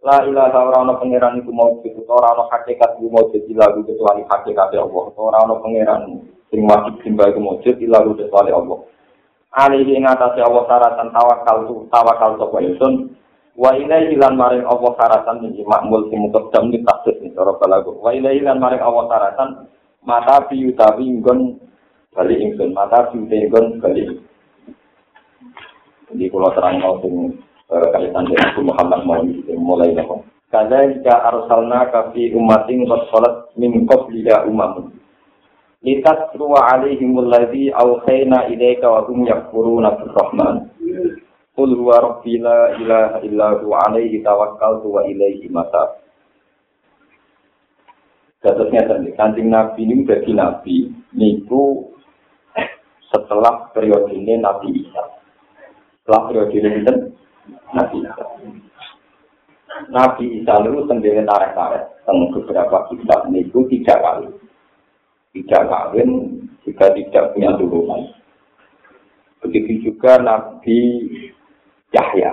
La 0.05 0.21
ilaha 0.29 0.61
ora 0.61 0.85
ana 0.85 1.01
pangeran 1.01 1.41
iku 1.41 1.49
maujud 1.57 2.05
ora 2.05 2.37
ana 2.37 2.45
hakikat 2.53 3.01
iku 3.01 3.09
maujud 3.09 3.43
ila 3.49 3.73
kecuali 3.81 4.23
hakikat 4.29 4.77
Allah. 4.77 5.05
Ora 5.17 5.39
ana 5.49 5.57
pangeran 5.57 6.21
sing 6.53 6.69
wajib 6.69 7.01
simbah 7.01 7.33
iku 7.33 7.41
maujud 7.41 7.77
ila 7.81 8.05
kecuali 8.13 8.53
Allah. 8.53 8.79
Alihi 9.57 9.97
ing 9.97 10.05
atase 10.05 10.45
Allah 10.45 10.69
syaratan 10.69 11.09
tawakal 11.17 11.57
tu 11.65 11.77
tawakal 11.89 12.31
sapa 12.37 12.59
ingsun. 12.61 13.17
Wa 13.55 13.71
ilaihi 13.79 14.19
lan 14.19 14.35
maring 14.35 14.67
Allah 14.67 14.93
syaratan 14.99 15.47
iki 15.47 15.63
makmul 15.63 16.11
sing 16.11 16.27
muqaddam 16.27 16.75
ni 16.75 16.83
tasdid 16.83 17.23
ni 17.23 17.31
cara 17.31 17.55
balago. 17.55 17.95
Wa 18.03 18.11
ilaihi 18.11 18.43
lan 18.43 18.59
maring 18.59 18.83
Allah 18.83 19.05
syaratan 19.07 19.49
mata 20.03 20.43
piyu 20.51 20.75
tapi 20.75 21.07
nggon 21.07 21.63
bali 22.11 22.35
ingsun 22.35 22.75
mata 22.75 23.15
piyu 23.15 23.23
nggon 23.25 23.79
bali. 23.79 24.03
Jadi 26.11 26.25
kalau 26.31 26.51
terang 26.55 26.79
sing 27.03 27.15
kaitan 27.71 28.25
dengan 28.29 28.63
Muhammad 28.63 29.01
mau 29.07 29.23
mulai 29.59 29.95
nopo. 29.95 30.27
Kadzalika 30.53 31.27
arsalna 31.27 31.91
ka 31.91 32.15
fi 32.15 32.31
ummatin 32.31 32.87
qad 32.87 33.03
khalat 33.11 33.35
min 33.59 33.83
qabliha 33.87 34.47
umam. 34.47 34.95
Litatlu 35.83 36.55
alaihim 36.55 37.19
alladhi 37.19 37.75
awhayna 37.75 38.47
ilayka 38.47 38.87
wa 38.87 39.03
hum 39.11 39.27
yakfuruna 39.27 39.99
bir-rahman. 39.99 40.71
Qul 41.55 41.71
huwa 41.79 41.97
rabbi 42.03 42.35
la 42.43 42.75
ilaha 42.83 43.23
illa 43.23 43.55
huwa 43.63 43.79
alaihi 43.87 44.19
tawakkaltu 44.27 44.91
wa 44.91 45.07
ilaihi 45.07 45.47
mata. 45.55 46.03
Kasusnya 48.43 48.85
tadi, 48.85 49.15
kancing 49.17 49.49
Nabi 49.49 49.89
ini 49.89 50.05
jadi 50.05 50.35
Nabi, 50.37 50.93
niku 51.17 51.95
setelah 53.09 53.71
periode 53.73 54.13
ini 54.13 54.37
Nabi 54.37 54.85
Isa. 54.85 55.01
Setelah 56.03 56.29
periode 56.29 56.53
ini 56.53 56.85
Nabi 57.73 57.97
Isa. 58.03 58.25
Nabi 59.89 60.25
Isa 60.43 60.53
itu 60.61 60.81
sendiri 60.91 61.23
tarik-tarik. 61.25 61.85
Tentang 62.05 62.37
beberapa 62.37 62.85
kitab 62.93 63.31
niku 63.33 63.65
tiga 63.73 63.97
kali. 64.03 64.29
Tidak 65.33 65.63
kawin, 65.65 66.11
jika 66.69 66.93
tidak 66.93 67.33
punya 67.33 67.57
turunan. 67.57 68.13
Begitu 69.41 69.89
juga 69.89 70.21
Nabi 70.21 70.81
Yahya. 71.95 72.31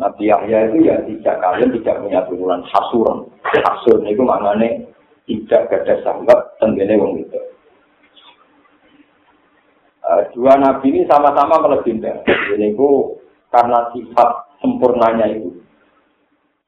Nabi 0.00 0.32
Yahya 0.32 0.72
itu 0.72 0.88
ya 0.88 0.96
tidak 1.04 1.36
kalian 1.44 1.70
tidak 1.76 1.96
punya 2.00 2.20
turunan 2.24 2.64
hasuran. 2.64 3.28
Hasur 3.44 4.00
itu 4.08 4.22
maknanya 4.24 4.80
tidak 5.28 5.68
ada 5.68 5.94
sahabat 6.00 6.38
tenggene 6.56 6.96
wong 6.96 7.20
itu. 7.20 7.40
Uh, 10.00 10.24
dua 10.32 10.56
nabi 10.56 10.88
ini 10.88 11.04
sama-sama 11.04 11.60
melegenda. 11.60 12.24
Ini 12.26 12.72
ku 12.74 13.20
karena 13.52 13.92
sifat 13.92 14.58
sempurnanya 14.64 15.28
itu. 15.28 15.60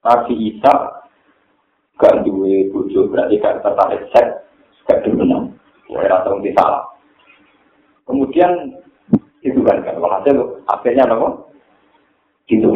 Nabi 0.04 0.34
Isa 0.52 1.02
gak 1.96 2.26
duwe 2.26 2.68
bojo 2.75 3.06
berarti 3.06 3.38
gak 3.38 3.62
tertarik 3.62 4.02
seks, 4.11 4.30
gak 4.90 5.00
dimenang. 5.06 5.54
Wah, 5.88 6.02
atau 6.02 6.42
salah. 6.54 6.84
Kemudian 8.08 8.82
itu 9.42 9.58
kan 9.66 9.82
kan 9.82 9.99
walhasil 9.99 10.62
akhirnya 10.70 11.06
apa? 11.11 11.28
Gitu. 12.46 12.70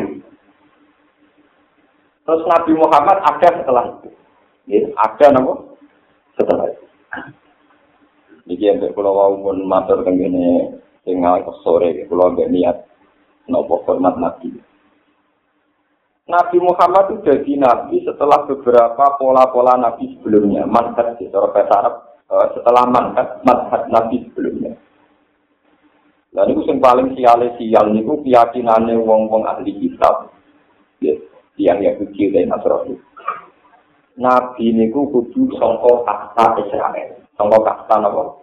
Terus 2.26 2.42
Nabi 2.42 2.72
Muhammad 2.74 3.22
ada 3.22 3.48
setelah 3.62 3.84
itu. 3.86 4.10
Ya, 4.66 4.82
ada 4.98 5.26
nama 5.30 5.54
setelah 6.34 6.66
itu. 6.74 6.86
Jadi 8.46 8.62
yang 8.62 8.78
kalau 8.94 9.14
mau 9.14 9.34
pun 9.42 9.58
matur 9.66 10.02
begini 10.02 10.74
tinggal 11.06 11.42
ke 11.42 11.52
sore, 11.62 12.06
kalau 12.10 12.34
nggak 12.34 12.50
niat 12.50 12.76
nopo 13.46 13.82
hormat 13.86 14.18
Nabi. 14.18 14.54
Nabi 16.26 16.58
Muhammad 16.58 17.14
itu 17.14 17.22
jadi 17.22 17.52
Nabi 17.62 18.02
setelah 18.02 18.42
beberapa 18.50 19.14
pola-pola 19.14 19.78
Nabi 19.78 20.18
sebelumnya. 20.18 20.66
Manhat 20.66 21.14
di 21.22 21.30
Arab 21.30 22.18
eh, 22.26 22.46
setelah 22.58 22.82
manhat, 22.90 23.38
manhat 23.46 23.86
Nabi 23.86 24.26
sebelumnya. 24.30 24.74
Dan 26.36 26.52
itu 26.52 26.68
yang 26.68 26.84
paling 26.84 27.16
siale 27.16 27.56
sial 27.56 27.96
niku 27.96 28.20
keyakinannya 28.20 29.00
wong-wong 29.00 29.48
ahli 29.48 29.72
kitab. 29.72 30.28
Yes 31.00 31.16
yang 31.56 31.80
Yahudi 31.80 32.32
dan 32.32 32.52
Nasrani. 32.52 32.94
Nabi 34.16 34.72
niku 34.72 35.08
kudu 35.12 35.52
sangka 35.56 35.92
kasta 36.08 36.44
Israel. 36.64 37.10
Sangka 37.36 37.96
napa? 38.00 38.40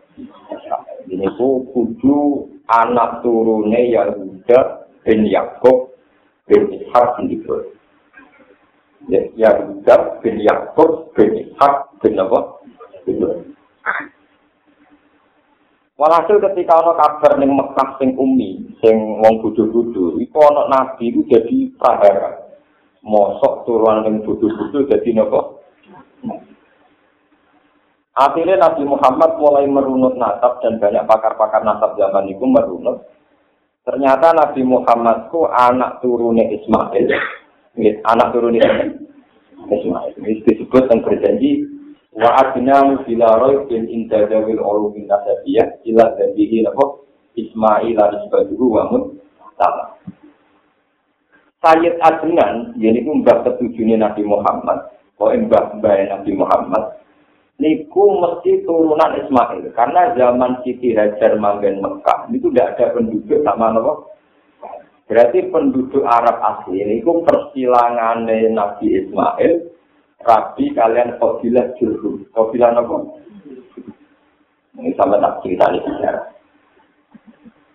Israel. 0.54 0.98
Ini 1.10 1.26
ku 1.38 1.66
kudu 1.74 2.50
anak 2.70 3.26
turune 3.26 3.90
Yahuda 3.90 4.90
bin 5.02 5.26
Yakub 5.26 5.98
bin 6.46 6.70
Ishak 6.70 7.18
bin 7.18 7.34
Ibrahim. 7.34 7.74
Ya, 9.10 9.22
Yahuda 9.34 10.22
bin 10.22 10.38
Yakub 10.42 11.10
bin 11.18 11.50
Ishak 11.50 11.74
bin 12.06 12.22
apa? 12.22 12.62
Ibrahim. 13.10 13.50
Walhasil 15.94 16.42
ketika 16.42 16.82
ana 16.82 16.98
kabar 16.98 17.38
ning 17.38 17.54
Mekah 17.54 18.02
sing 18.02 18.18
umi, 18.18 18.66
sing 18.82 18.98
wong 19.22 19.46
bodho-bodho, 19.46 20.18
iku 20.18 20.38
ana 20.42 20.66
nabi 20.66 21.14
iku 21.14 21.22
jadi 21.30 21.70
prahara. 21.78 22.44
mosok 23.04 23.68
turunan 23.68 24.08
yang 24.08 24.24
budu-budu 24.24 24.88
jadi 24.88 25.12
nopo. 25.12 25.60
Akhirnya 28.16 28.62
Nabi 28.62 28.88
Muhammad 28.88 29.42
mulai 29.42 29.68
merunut 29.68 30.16
nasab 30.16 30.64
dan 30.64 30.80
banyak 30.80 31.04
pakar-pakar 31.04 31.68
nasab 31.68 32.00
zaman 32.00 32.32
itu 32.32 32.46
merunut. 32.48 33.04
Ternyata 33.84 34.32
Nabi 34.32 34.64
Muhammad 34.64 35.28
ku 35.28 35.50
anak 35.52 36.00
turunnya 36.00 36.48
Ismail. 36.48 37.12
anak 38.08 38.28
turunnya 38.32 38.64
Ismail. 39.68 40.14
Ini 40.16 40.46
disebut 40.48 40.88
yang 40.88 41.04
berjanji 41.04 41.52
wa 42.14 42.30
adna 42.38 43.02
bila 43.06 43.30
roy 43.42 43.66
bin 43.66 43.90
indadawil 43.90 44.62
ulu 44.62 44.94
bin 44.94 45.10
nasabiyah 45.10 45.82
ila 45.90 46.14
dan 46.18 46.30
bihi 46.38 46.62
Ismail 47.34 47.98
al-Isbaduhu 47.98 48.66
wa 48.70 48.84
mutala. 48.94 49.98
Sayyid 51.64 51.96
Adnan, 52.04 52.76
ini 52.76 53.02
pun 53.08 53.24
mbak 53.24 53.48
ketujuhnya 53.48 53.96
Nabi 53.96 54.28
Muhammad, 54.28 54.92
kok 55.16 55.32
mbak 55.32 55.80
mbak 55.80 56.12
Nabi 56.12 56.32
Muhammad, 56.36 57.00
niku 57.56 58.20
mesti 58.20 58.68
turunan 58.68 59.16
Ismail, 59.16 59.72
karena 59.72 60.12
zaman 60.14 60.60
Siti 60.62 60.92
Hajar 60.92 61.40
manggen 61.40 61.80
Mekah, 61.80 62.28
itu 62.36 62.52
tidak 62.52 62.76
ada 62.76 63.00
penduduk 63.00 63.40
sama 63.48 63.72
nopo. 63.72 64.12
Berarti 65.08 65.40
penduduk 65.52 66.04
Arab 66.04 66.38
asli 66.44 66.84
ini 66.84 67.00
persilangan 67.00 68.28
Nabi 68.28 68.88
Ismail, 69.00 69.52
Rabi 70.24 70.72
kalian 70.72 71.20
Qabilah 71.20 71.76
Jurhum. 71.78 72.24
Qabilah 72.32 72.70
nopo? 72.80 73.20
Ini 74.80 74.96
sama 74.98 75.22
tak 75.22 75.44
cerita 75.46 75.70
di 75.70 75.80
sejarah. 75.84 76.34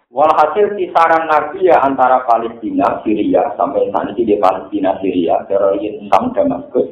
Walhasil 0.08 0.74
kisaran 0.74 1.28
Nabi 1.28 1.68
ya 1.68 1.78
antara 1.84 2.24
Palestina, 2.26 3.04
Syria, 3.06 3.54
sampai 3.54 3.92
saat 3.92 4.10
ini 4.16 4.24
di 4.24 4.36
Palestina, 4.40 4.96
Syria, 4.98 5.44
teroris 5.46 6.00
Sam 6.10 6.32
Damaskus, 6.34 6.88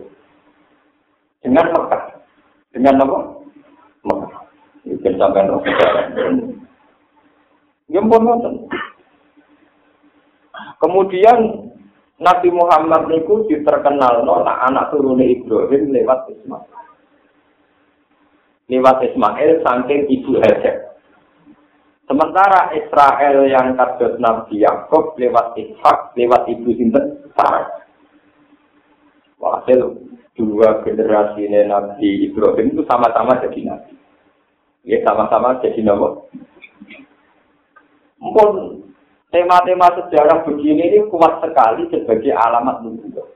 dengan 1.43 1.67
Mekah. 1.75 2.03
Dengan 2.71 3.03
apa? 3.03 3.19
Mekah. 4.05 4.43
Itu 4.87 5.11
sampai 5.19 5.49
Gempon 7.87 8.23
Kemudian 10.77 11.66
Nabi 12.17 12.49
Muhammad 12.49 13.13
itu 13.13 13.45
diterkenal 13.45 14.25
nona 14.25 14.65
anak 14.65 14.89
turun 14.89 15.21
Ibrahim 15.21 15.93
lewat 15.93 16.33
Ismail. 16.33 16.73
Lewat 18.73 18.97
Ismail 19.05 19.61
saking 19.61 20.09
ibu 20.09 20.41
Hajar. 20.41 20.97
Sementara 22.07 22.73
Israel 22.73 23.51
yang 23.51 23.77
kados 23.77 24.17
Nabi 24.17 24.65
Yakub 24.65 25.19
lewat 25.21 25.59
Ishak, 25.61 26.17
lewat 26.17 26.49
ibu 26.49 26.71
sinten 26.73 27.29
Sarah. 27.37 27.85
Walhasil 29.37 30.01
dua 30.39 30.81
generasi 30.87 31.53
Nabi 31.53 32.31
Ibrahim 32.33 32.73
itu 32.73 32.83
sama-sama 32.89 33.37
jadi 33.45 33.61
Nabi. 33.61 33.93
Ya 34.89 35.05
sama-sama 35.05 35.61
jadi 35.61 35.85
Nabi. 35.85 36.25
Mungkin 38.23 38.86
tema-tema 39.37 39.93
sejarah 39.93 40.49
begini 40.49 40.97
ini 40.97 40.99
kuat 41.13 41.45
sekali 41.45 41.85
sebagai 41.93 42.33
alamat 42.33 42.81
nubuah. 42.81 43.29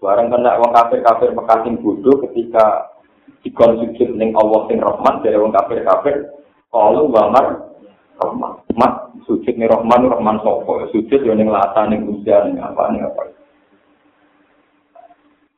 Barang 0.00 0.32
kena 0.32 0.56
wong 0.56 0.72
kafir-kafir 0.72 1.36
mekating 1.36 1.76
bodoh 1.84 2.24
ketika 2.24 2.88
dikonsumsi 3.44 4.16
ning 4.16 4.32
Allah 4.32 4.64
sing 4.72 4.80
Rahman 4.80 5.20
dari 5.20 5.36
wong 5.36 5.52
kafir-kafir 5.52 6.32
kalau 6.72 7.12
wamar 7.12 7.68
Rahman. 8.16 8.64
Mat 8.80 9.12
sujud 9.28 9.52
nih 9.60 9.68
Rahman, 9.68 10.08
Rahman 10.08 10.40
sopo. 10.40 10.88
Sujud 10.88 11.20
yang 11.20 11.52
lata 11.52 11.84
nih 11.84 12.00
hujan, 12.00 12.56
nih 12.56 12.64
apa 12.64 12.82
nih 12.88 13.04
apa. 13.04 13.22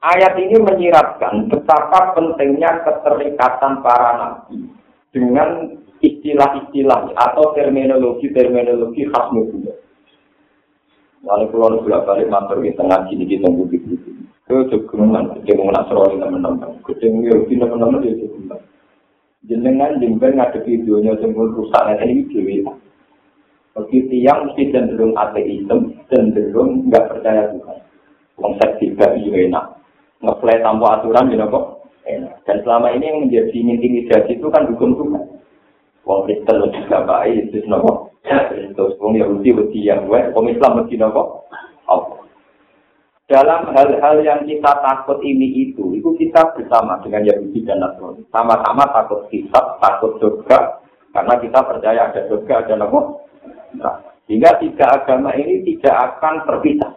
Ayat 0.02 0.34
ini 0.42 0.58
menyiratkan 0.58 1.46
betapa 1.46 2.18
pentingnya 2.18 2.82
keterikatan 2.82 3.86
para 3.86 4.10
nabi 4.18 4.66
dengan 5.14 5.78
istilah-istilah 6.02 7.14
atau 7.14 7.54
terminologi-terminologi 7.54 9.06
khas 9.08 9.26
Nubuwah. 9.30 9.78
Lalu 11.22 11.46
kalau 11.54 11.78
bolak 11.86 12.02
balik 12.02 12.26
matur 12.26 12.58
di 12.58 12.74
tengah 12.74 13.06
sini 13.06 13.22
kita 13.30 13.46
bukti 13.46 13.78
bukti. 13.78 14.10
Itu 14.42 14.66
juga 14.74 15.22
kita 15.46 15.54
mau 15.62 15.70
nasrani 15.70 16.18
teman-teman. 16.18 16.82
Kita 16.82 17.06
mau 17.06 17.22
yauti 17.22 17.54
teman-teman 17.54 18.02
dia 18.02 18.18
juga. 18.18 18.58
Jenengan 19.46 20.02
jember 20.02 20.34
ngadepi 20.34 20.82
dunia 20.82 21.14
semua 21.22 21.46
rusak 21.54 21.98
ini 22.02 22.26
dewi. 22.26 22.66
Begitu 23.72 24.20
yang 24.20 24.50
mesti 24.50 24.68
cenderung 24.68 25.16
ateisme, 25.16 25.96
cenderung 26.10 26.90
nggak 26.90 27.08
percaya 27.08 27.48
Tuhan. 27.54 27.78
Konsep 28.36 28.70
tiga 28.82 29.16
itu 29.16 29.32
enak. 29.32 29.80
Ngeplay 30.20 30.60
tanpa 30.60 31.00
aturan, 31.00 31.32
you 31.32 31.40
kok 31.40 31.88
enak. 32.04 32.34
Dan 32.44 32.60
selama 32.62 32.92
ini 32.92 33.08
yang 33.08 33.18
menjadi 33.26 33.58
intimidasi 33.58 34.36
itu 34.36 34.46
kan 34.52 34.68
hukum 34.68 34.94
Tuhan. 35.00 35.31
Wong 36.02 36.26
Kristen 36.26 36.66
juga 36.74 36.98
baik, 37.06 37.54
itu 37.54 37.62
nopo. 37.70 38.10
Terus 38.74 38.98
wong 38.98 39.18
Yahudi 39.18 39.54
wedi 39.54 39.86
yang 39.86 40.06
gue, 40.10 40.34
wong 40.34 40.50
Islam 40.50 40.82
wedi 40.82 40.98
nopo. 40.98 41.46
Dalam 43.32 43.72
hal-hal 43.72 44.20
yang 44.20 44.44
kita 44.44 44.72
takut 44.84 45.16
ini 45.24 45.70
itu, 45.70 45.96
itu 45.96 46.10
kita 46.20 46.52
bersama 46.52 47.00
dengan 47.00 47.24
Yahudi 47.24 47.64
dan 47.64 47.80
Nasrani. 47.80 48.28
Sama-sama 48.28 48.84
takut 48.92 49.24
hisab, 49.32 49.80
takut 49.80 50.20
surga, 50.20 50.84
karena 51.16 51.40
kita 51.40 51.64
percaya 51.64 52.12
ada 52.12 52.28
surga, 52.28 52.66
ada 52.66 52.74
nopo. 52.76 53.24
Nah, 53.78 54.04
sehingga 54.28 54.60
tiga 54.60 54.84
agama 55.00 55.32
ini 55.32 55.64
tidak 55.64 56.20
akan 56.20 56.44
terpisah. 56.44 56.92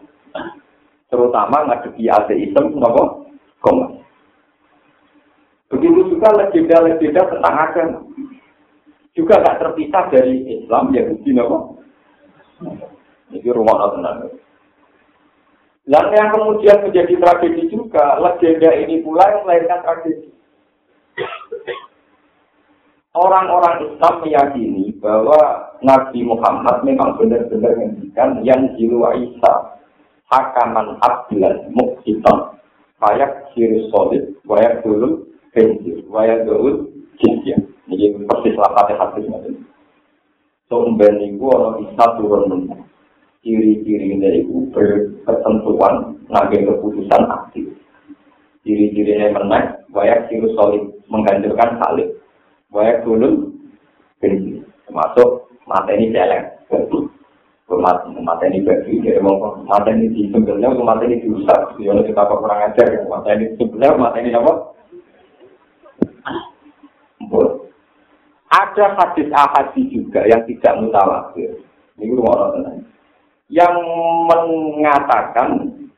Terutama 1.07 1.71
ngadepi 1.71 2.03
ateisme, 2.11 2.83
nopo, 2.83 3.31
komunis. 3.63 4.03
Begitu 5.71 6.19
juga 6.19 6.35
legenda-legenda 6.35 7.31
tentang 7.31 7.55
agama 7.63 7.97
juga 9.15 9.39
gak 9.39 9.59
terpisah 9.63 10.11
dari 10.11 10.43
Islam 10.59 10.91
ya 10.91 11.07
Yahudi 11.07 11.31
nopo. 11.31 11.79
Ini 13.31 13.49
rumah 13.49 13.95
tenang. 13.95 14.29
Dan 15.85 16.05
yang 16.11 16.29
kemudian 16.33 16.83
menjadi 16.83 17.13
tragedi 17.15 17.69
juga, 17.71 18.19
legenda 18.19 18.73
ini 18.75 19.01
pula 19.05 19.23
yang 19.31 19.41
melahirkan 19.47 19.81
tragedi. 19.85 20.29
Orang-orang 23.15 23.87
Islam 23.87 24.13
meyakini 24.27 24.91
bahwa 24.99 25.71
Nabi 25.79 26.19
Muhammad 26.27 26.83
memang 26.83 27.15
benar-benar 27.15 27.79
menghentikan 27.79 28.43
yang 28.43 28.75
jiwa 28.75 29.15
Isa 29.15 29.79
hakaman 30.27 30.99
abdilan 30.99 31.71
muksitan 31.71 32.59
kayak 32.99 33.47
ciri 33.53 33.87
solid 33.93 34.35
wayak 34.43 34.83
dulu 34.83 35.31
benjir 35.53 36.03
wayak 36.11 36.43
dulu 36.43 36.91
Ini 37.85 38.25
persis 38.25 38.57
lapatnya 38.57 38.97
hadis 38.97 39.29
ini. 39.29 39.61
Sumben 40.65 41.21
itu 41.21 41.45
orang 41.45 41.77
bisa 41.85 42.05
turun 42.17 42.49
menang. 42.49 42.81
Ciri-ciri 43.45 44.17
ini 44.17 44.41
itu 44.41 44.65
berketentuan 44.73 46.17
ngambil 46.25 46.61
keputusan 46.73 47.21
aktif. 47.29 47.69
Ciri-cirinya 48.65 49.37
menang, 49.37 49.85
banyak 49.93 50.25
ciri 50.25 50.49
solid 50.57 50.81
menghancurkan 51.05 51.77
salib. 51.77 52.09
Banyak 52.73 53.05
dulu 53.05 53.53
benci. 54.17 54.65
Termasuk 54.89 55.45
mata 55.69 55.93
ini 55.93 56.09
jelek. 56.09 56.55
mata 58.25 58.45
ini 58.49 58.65
bagi 58.65 59.01
dia 59.05 59.21
ngomong 59.21 59.69
mata 59.69 59.93
ini 59.93 60.09
di 60.09 60.29
sebenarnya 60.33 60.73
mata 60.81 61.05
ini 61.05 61.21
dirusak 61.21 61.77
dia 61.77 61.93
kita 61.93 62.21
kurang 62.25 62.61
ajar 62.73 62.87
mata 63.05 63.29
ini 63.37 63.53
sebenarnya 63.57 64.01
mata 64.01 64.17
ini 64.17 64.33
apa 64.33 64.53
Ada 68.53 68.93
hadis 68.93 69.29
ahadi 69.33 69.81
juga 69.89 70.21
yang 70.29 70.45
tidak 70.45 70.77
mutawatir. 70.77 71.65
Ini 71.97 72.13
orang 72.21 72.83
Yang 73.49 73.75
mengatakan 74.29 75.49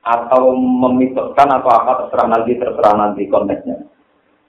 atau 0.03 0.55
memitoskan 0.55 1.47
atau 1.51 1.71
apa 1.71 1.91
terserah 2.05 2.27
nanti 2.31 2.55
terserah 2.55 2.93
nanti 2.95 3.27
konteksnya. 3.27 3.75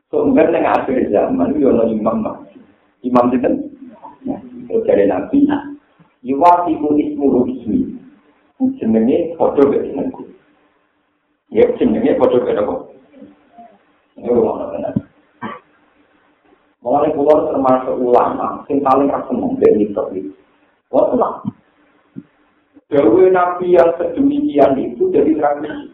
Sumber 0.09 0.49
yang 0.55 0.65
akhir 0.65 1.11
zaman 1.13 1.53
itu 1.53 1.69
ada 1.69 1.85
imam 1.85 2.47
Imam 3.05 3.29
itu 3.31 3.39
kan 3.45 3.55
dari 4.87 5.05
nabi. 5.07 5.45
Iwati 6.25 6.73
ismu 6.75 7.47
ismi. 7.47 7.79
Jenenge 8.83 9.39
foto 9.39 9.71
ke 9.71 9.87
jenengku. 9.87 10.27
Ya 11.55 11.67
jenenge 11.79 12.19
foto 12.19 12.43
ke 12.43 12.59
apa? 12.59 12.75
Ini 14.19 14.35
orang 14.35 14.99
Mulai 16.89 17.13
pulau 17.13 17.53
termasuk 17.53 18.01
ulama, 18.01 18.65
yang 18.73 18.81
paling 18.81 19.13
rasa 19.13 19.29
dari 19.61 19.85
itu. 19.85 20.33
Lah. 20.89 21.45
Dewi 22.89 23.29
Nabi 23.29 23.77
yang 23.77 23.93
sedemikian 24.01 24.73
itu 24.81 25.13
jadi 25.13 25.37
tradisi. 25.37 25.93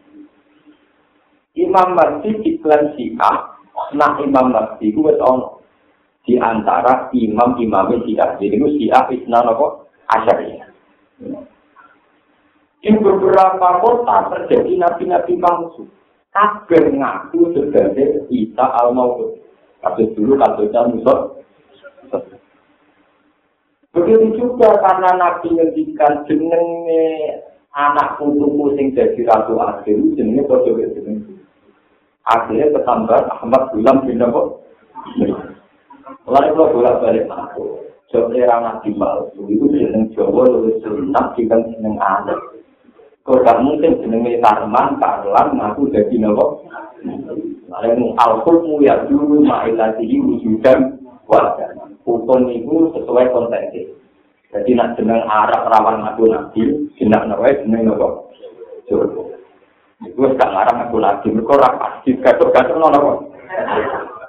Imam 1.59 1.99
Mahdi 1.99 2.31
iklan 2.47 2.95
Syiah, 2.95 3.59
nah 3.99 4.23
Imam 4.23 4.55
Mahdi 4.55 4.95
itu 4.95 5.03
betul 5.03 5.67
di 6.23 6.39
antara 6.39 7.11
imam-imam 7.11 7.91
Syiah. 8.07 8.39
Jadi 8.39 8.55
itu 8.55 8.69
Syiah 8.79 9.11
Isna 9.11 9.43
Nopo 9.43 9.91
Asyariah. 10.15 10.71
Di 12.79 12.95
beberapa 13.03 13.83
kota 13.83 14.31
terjadi 14.31 14.79
nabi-nabi 14.79 15.35
palsu. 15.43 15.91
Kabel 16.31 16.95
ngaku 16.99 17.55
sebagai 17.55 18.27
Isa 18.31 18.67
al-Mawud. 18.83 19.39
Kasus 19.85 20.09
dulu 20.17 20.41
kasusnya 20.41 20.81
musok. 20.89 21.45
Begitu 23.95 24.27
juga 24.41 24.75
karena 24.81 25.15
Nabi 25.15 25.55
ngendikan 25.55 26.25
jenenge 26.27 27.07
anak 27.77 28.19
putuku 28.19 28.75
sing 28.75 28.91
jadi 28.97 29.23
ratu 29.29 29.61
akhir 29.61 29.95
jenenge 30.19 30.43
padha 30.49 30.73
jeneng. 30.73 31.21
Akhirnya 32.25 32.73
ketambah 32.75 33.29
Ahmad 33.29 33.63
Gulam 33.71 34.09
bin 34.09 34.19
Nabi. 34.19 34.43
Lalu 36.25 36.51
kalau 36.57 36.73
bolak 36.73 37.05
balik 37.05 37.29
aku, 37.29 37.85
jawab 38.09 38.33
era 38.33 38.57
Nabi 38.57 38.97
palsu 38.97 39.45
itu 39.53 39.69
jeneng 39.69 40.09
Jawa 40.17 40.49
lebih 40.49 40.81
sunat 40.81 41.37
jika 41.37 41.61
jeneng 41.69 42.01
anak. 42.01 42.41
Kau 43.25 43.41
tak 43.45 43.61
mungkin 43.61 44.01
jenenge 44.01 44.41
Tarman, 44.41 44.97
Karlan, 44.97 45.61
aku 45.61 45.93
jadi 45.93 46.17
Nabi. 46.19 47.54
Lalu 47.75 48.15
al-hukmu 48.15 48.79
ya 48.87 49.03
dulu 49.11 49.43
ma'ilatihi 49.43 50.23
wujudan 50.23 50.95
wajah. 51.27 51.75
Hukum 52.07 52.53
itu 52.53 52.95
sesuai 52.95 53.33
konteksnya. 53.33 53.91
Jadi 54.55 54.71
nak 54.79 54.95
jeneng 54.95 55.27
Arab 55.27 55.67
rawan 55.67 56.07
aku 56.07 56.31
nabi, 56.31 56.63
jeneng 56.95 57.27
nabi 57.27 57.59
jeneng 57.65 57.91
nabi. 57.91 58.07
Juru. 58.87 59.35
Itu 60.05 60.21
tak 60.37 60.53
ngarang 60.53 60.87
aku 60.87 61.01
lagi. 61.01 61.33
Mereka 61.33 61.57
orang 61.57 61.81
pasti 61.81 62.15
gaduh-gaduh 62.21 62.77
nono. 62.77 63.33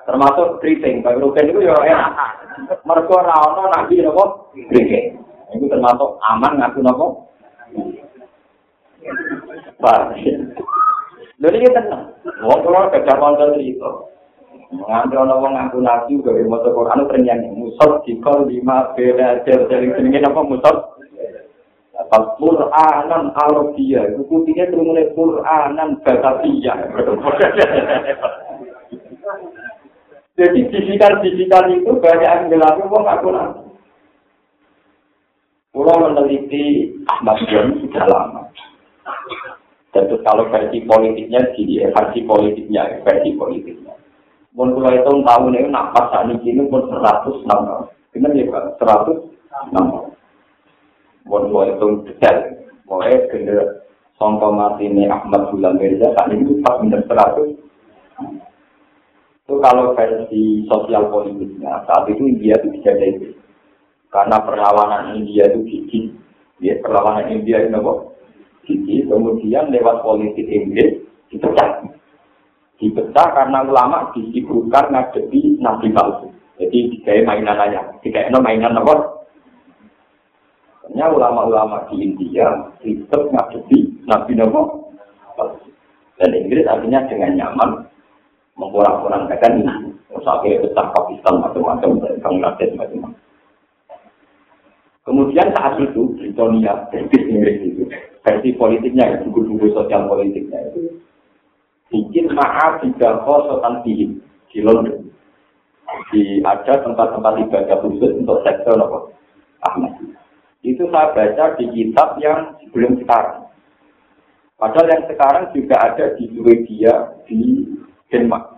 Termasuk 0.08 0.64
keriting. 0.64 1.04
Bagi 1.04 1.20
rugen 1.22 1.52
itu 1.52 1.62
ya 1.62 1.76
enak. 1.76 2.14
Mereka 2.88 3.16
rawan 3.22 3.70
nabi 3.70 4.02
nabi 4.02 4.24
keriting. 4.72 5.20
Itu 5.54 5.70
termasuk 5.70 6.18
aman 6.26 6.58
ngaku 6.58 6.80
nabi. 6.82 7.06
Pak. 9.78 10.18
Jadi 11.36 11.58
kita 11.60 11.82
tenang. 11.84 12.16
Wong 12.44 12.60
kula 12.64 12.92
kerja 12.96 13.14
konten 13.20 13.60
itu. 13.60 13.92
Nganti 14.76 15.16
ana 15.16 15.36
wong 15.40 15.54
ngaku 15.56 15.78
nabi 15.84 16.20
gawe 16.20 16.42
maca 16.48 16.70
Quran 16.74 17.08
ternyang 17.08 17.42
musab 17.54 18.02
dikol 18.04 18.50
lima 18.50 18.92
beda 18.98 19.46
cer 19.46 19.68
dari 19.70 19.94
jenenge 19.94 20.26
apa 20.26 20.42
musab 20.42 20.96
Al-Qur'anan 21.96 23.32
Arabia, 23.34 24.04
itu 24.12 24.22
putihnya 24.28 24.68
turunnya 24.72 25.10
Qur'anan 25.16 26.00
Batavia. 26.04 26.76
Jadi 30.36 30.60
digital-digital 30.68 31.72
itu 31.72 31.92
banyak 31.96 32.28
yang 32.28 32.52
dilakukan 32.52 32.92
wong 32.92 33.06
aku 33.08 33.28
nanti. 33.32 33.64
Pulau 35.72 36.08
meneliti 36.08 36.92
Ahmad 37.08 37.40
John 37.48 37.80
sudah 37.84 38.06
lama. 38.08 38.44
Tentu 39.96 40.20
kalau 40.28 40.52
versi 40.52 40.84
politiknya 40.84 41.56
di 41.56 41.80
versi 41.80 42.20
politiknya, 42.28 43.00
versi 43.08 43.32
politiknya. 43.32 43.96
Mun 44.52 44.76
kula 44.76 44.92
itu 44.92 45.24
tahun 45.24 45.56
ini 45.56 45.72
napas 45.72 46.12
saat 46.12 46.28
ini 46.36 46.68
pun 46.68 46.84
seratus 46.92 47.40
enam. 47.48 47.88
Benar 48.12 48.36
ya 48.36 48.44
pak, 48.52 48.76
seratus 48.76 49.24
enam. 49.72 50.12
Mun 51.24 51.48
kula 51.48 51.80
itu 51.80 51.88
detail, 52.12 52.60
mulai 52.92 53.24
kena 53.32 53.88
songkong 54.20 54.60
mati 54.60 54.92
ini 54.92 55.08
Ahmad 55.08 55.48
Bulan 55.56 55.80
Mirza 55.80 56.12
saat 56.12 56.28
ini 56.28 56.60
pas 56.60 56.76
benar 56.84 57.00
seratus. 57.08 57.56
Itu 59.48 59.64
kalau 59.64 59.96
versi 59.96 60.68
sosial 60.68 61.08
politiknya 61.08 61.88
saat 61.88 62.04
itu 62.12 62.20
India 62.20 62.60
itu 62.60 62.68
bisa 62.76 62.92
jadi 63.00 63.32
karena 64.12 64.44
perlawanan 64.44 65.24
India 65.24 65.48
itu 65.52 65.64
gigi, 65.64 66.00
ya 66.60 66.80
perlawanan 66.84 67.32
India 67.32 67.64
itu 67.64 67.76
apa? 67.80 68.15
Jadi 68.66 69.06
kemudian 69.06 69.70
lewat 69.70 70.02
politik 70.02 70.46
Inggris 70.50 71.06
dipecah. 71.30 71.86
Dipecah 72.82 73.28
karena 73.32 73.64
ulama 73.64 74.12
disibukkan 74.12 74.92
ngadepi 74.92 75.62
nabi 75.62 75.94
palsu. 75.94 76.28
Jadi 76.60 77.02
kayak 77.04 77.28
mainan 77.28 77.60
aja, 77.60 77.82
kayak 78.02 78.32
no 78.32 78.40
mainan 78.40 78.76
apa? 78.80 79.16
Hanya 80.86 81.12
ulama-ulama 81.12 81.90
di 81.90 82.08
India 82.08 82.46
itu 82.86 83.18
ngadepi 83.34 84.06
Nabi 84.06 84.38
Nabi 84.38 84.64
dan 86.16 86.32
Inggris 86.32 86.64
artinya 86.70 87.04
dengan 87.10 87.32
nyaman 87.36 87.70
mengurang-urangkan 88.56 89.60
ini. 89.60 89.92
Sampai 90.24 90.58
besar 90.64 90.96
Pakistan 90.96 91.44
macam-macam 91.44 92.00
dan 92.00 92.14
Bangladesh 92.24 92.72
macam-macam. 92.80 93.25
Kemudian 95.06 95.54
saat 95.54 95.78
itu 95.78 96.18
Britania, 96.18 96.90
British 96.90 97.30
Inggris 97.30 97.62
itu 97.62 97.86
versi 98.26 98.50
politiknya 98.58 99.06
ya, 99.06 99.18
buku-buku 99.22 99.70
sosial 99.70 100.10
politiknya 100.10 100.74
itu 100.74 100.98
bikin 101.94 102.34
maaf 102.34 102.82
tidak 102.82 103.22
kosokan 103.22 103.86
di 103.86 104.18
di 104.50 104.60
London. 104.66 105.06
Di 106.10 106.42
ada 106.42 106.82
tempat-tempat 106.82 107.34
ibadah 107.46 107.78
khusus 107.86 108.18
untuk 108.18 108.42
sektor 108.42 108.74
apa? 108.82 109.14
Ahmad. 109.70 109.94
Itu 110.66 110.90
saya 110.90 111.14
baca 111.14 111.54
di 111.62 111.70
kitab 111.70 112.18
yang 112.18 112.58
sebelum 112.66 112.98
sekarang. 113.06 113.46
Padahal 114.58 114.90
yang 114.90 115.04
sekarang 115.06 115.46
juga 115.54 115.76
ada 115.78 116.18
di 116.18 116.26
Swedia, 116.34 117.14
di 117.30 117.70
Denmark. 118.10 118.58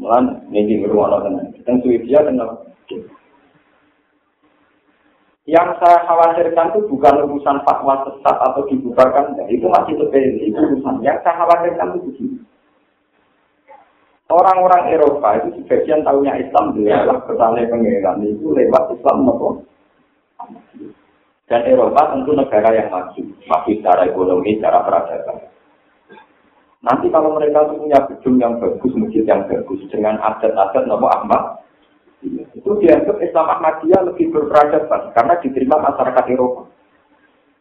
Mulan 0.00 0.48
ini 0.54 0.80
beruang 0.80 1.20
tenang. 1.20 1.52
Dan 1.68 1.76
Swedia 1.84 2.24
kenal. 2.24 2.64
Yang 5.48 5.80
saya 5.80 6.04
khawatirkan 6.04 6.76
itu 6.76 6.92
bukan 6.92 7.24
urusan 7.24 7.64
fatwa 7.64 8.04
sesat 8.04 8.36
atau 8.36 8.68
dibubarkan, 8.68 9.32
ya, 9.40 9.48
itu 9.48 9.64
masih 9.64 9.96
itu 9.96 10.52
urusan. 10.52 11.00
Yang 11.00 11.24
saya 11.24 11.40
khawatirkan 11.40 11.96
itu 11.96 12.00
begini. 12.12 12.36
Orang-orang 14.28 14.92
Eropa 14.92 15.40
itu 15.40 15.64
sebagian 15.64 16.04
tahunya 16.04 16.36
Islam 16.36 16.76
dia 16.76 17.00
adalah 17.00 17.24
kesalahan 17.24 17.64
pengiran 17.64 18.20
itu 18.28 18.52
lewat 18.52 18.92
Islam 18.92 19.24
maupun 19.24 19.64
dan 21.48 21.64
Eropa 21.64 22.12
tentu 22.12 22.36
negara 22.36 22.76
yang 22.76 22.92
maju, 22.92 23.22
maju 23.48 23.70
secara 23.72 24.04
ekonomi, 24.04 24.60
secara 24.60 24.84
peradaban. 24.84 25.48
Nanti 26.84 27.08
kalau 27.08 27.34
mereka 27.34 27.72
punya 27.72 27.98
gedung 28.04 28.36
yang 28.36 28.60
bagus, 28.60 28.92
masjid 28.94 29.24
yang 29.24 29.48
bagus, 29.48 29.80
dengan 29.88 30.20
adat-adat 30.20 30.84
nama 30.84 31.08
Ahmad, 31.08 31.42
itu 32.26 32.70
dianggap 32.82 33.22
Islam 33.22 33.46
Ahmadiyah 33.46 34.02
lebih 34.10 34.34
berperadaban 34.34 35.14
karena 35.14 35.34
diterima 35.38 35.76
masyarakat 35.78 36.24
Eropa. 36.34 36.66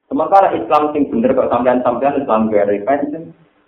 Sementara 0.08 0.56
Islam 0.56 0.96
sing 0.96 1.12
bener 1.12 1.36
kok 1.36 1.52
sampean-sampean 1.52 2.24
Islam 2.24 2.48
gare 2.50 2.80
pensiun, 2.82 3.24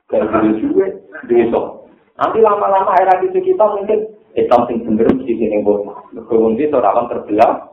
gare 0.08 0.50
juga 0.58 0.86
besok. 1.28 1.92
Nanti 2.16 2.40
lama-lama 2.40 2.96
era 2.98 3.20
itu 3.22 3.38
kita 3.44 3.66
mungkin 3.76 4.08
Islam 4.34 4.66
sing 4.66 4.88
bener 4.88 5.08
di 5.20 5.36
sini 5.36 5.62
bosan. 5.62 6.16
Kemudian 6.26 6.74
orang 6.74 7.12
terbelah, 7.12 7.70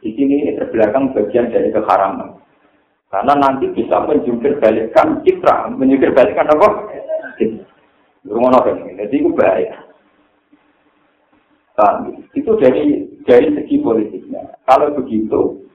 di 0.00 0.10
sini 0.16 0.34
ini 0.44 0.52
terbelakang 0.56 1.12
bagian 1.12 1.52
dari 1.52 1.68
keharaman. 1.68 2.40
Karena 3.12 3.38
nanti 3.38 3.70
bisa 3.70 4.02
menjungkir 4.02 4.58
balikkan 4.58 5.22
citra, 5.22 5.70
menjungkir 5.70 6.10
balikkan 6.10 6.50
apa? 6.50 6.68
Rumah 8.24 8.64
ini, 8.72 8.96
jadi 8.96 9.14
itu 9.20 9.30
bahaya. 9.36 9.83
Itu 12.34 12.54
dari 12.58 13.02
dari 13.26 13.48
segi 13.50 13.82
politiknya. 13.82 14.62
Kalau 14.62 14.94
begitu, 14.94 15.66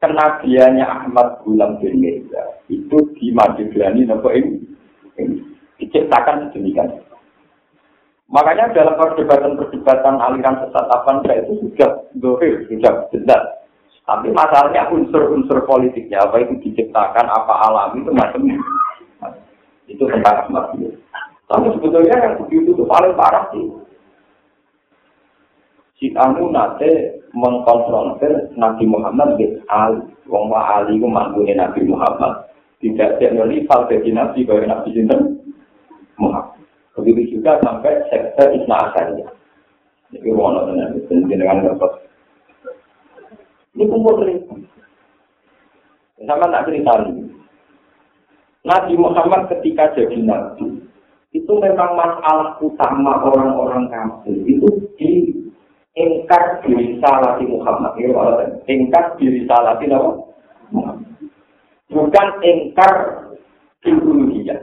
kenabiannya 0.00 0.82
Ahmad 0.82 1.44
Gulam 1.44 1.76
bin 1.78 2.00
Mirza 2.00 2.58
itu 2.72 2.96
di 3.20 3.28
Majeglani 3.36 4.08
nopo 4.08 4.32
ini, 4.32 4.58
diciptakan 5.76 6.48
sedemikian. 6.50 6.88
Makanya 8.32 8.72
dalam 8.72 8.96
perdebatan-perdebatan 8.96 10.16
aliran 10.16 10.56
sesat 10.64 10.86
apa 10.88 11.20
itu 11.36 11.68
sudah 11.68 11.90
dohir, 12.16 12.64
sudah 12.64 13.04
jelas. 13.12 13.44
Tapi 14.08 14.32
masalahnya 14.32 14.88
unsur-unsur 14.88 15.62
politiknya 15.68 16.24
apa 16.24 16.40
itu 16.40 16.56
diciptakan, 16.64 17.28
apa 17.28 17.54
alami 17.68 18.00
itu 18.00 18.10
macamnya. 18.10 18.56
Itu 19.86 20.08
tentang 20.08 20.48
Ahmad 20.48 20.72
Tapi 21.46 21.66
sebetulnya 21.76 22.16
yang 22.16 22.34
begitu 22.40 22.72
itu 22.72 22.84
paling 22.88 23.12
parah 23.12 23.44
sih. 23.52 23.81
Si 26.02 26.10
anu 26.18 26.50
nate 26.50 27.22
mengkonfrontir 27.30 28.50
Nabi 28.58 28.90
Muhammad 28.90 29.38
di 29.38 29.54
Ali. 29.70 30.02
Wong 30.26 30.50
wa 30.50 30.82
Ali 30.82 30.98
ku 30.98 31.06
manggune 31.06 31.54
Nabi 31.54 31.86
Muhammad. 31.86 32.50
Tidak 32.82 33.22
ada 33.22 33.46
rival 33.46 33.86
bagi 33.86 34.10
Nabi 34.10 34.42
bahwa 34.42 34.66
Nabi 34.66 34.90
Sinten 34.90 35.38
Muhammad. 36.18 36.58
Begitu 36.98 37.38
juga 37.38 37.62
sampai 37.62 38.02
sekte 38.10 38.50
Isna 38.58 38.90
Asariyah. 38.90 39.30
Ini 40.12 40.28
wono 40.34 40.66
dengan 40.66 40.90
dengan 41.08 41.62
dapat. 41.62 41.92
Ini 43.78 43.86
kumpul 43.86 44.20
cerita. 44.20 44.52
Sama 46.26 46.46
tak 46.50 46.66
cerita 46.68 46.92
ini. 47.06 47.32
Nabi 48.62 48.94
Muhammad 48.94 49.50
ketika 49.50 49.90
jadi 49.96 50.22
Nabi, 50.22 50.86
itu 51.34 51.52
memang 51.58 51.98
masalah 51.98 52.60
utama 52.62 53.24
orang-orang 53.26 53.90
kafir. 53.90 54.36
Itu 54.46 54.68
di 55.00 55.41
ingkar 55.92 56.64
diri 56.64 56.98
salati 57.00 57.44
Muhammad. 57.46 57.96
Ini 58.00 58.12
ingkar 58.68 59.16
diri 59.20 59.44
salati 59.44 59.86
Muhammad 60.72 61.12
bukan 61.92 62.28
ingkar 62.40 62.92
uluhiyah. 63.84 64.60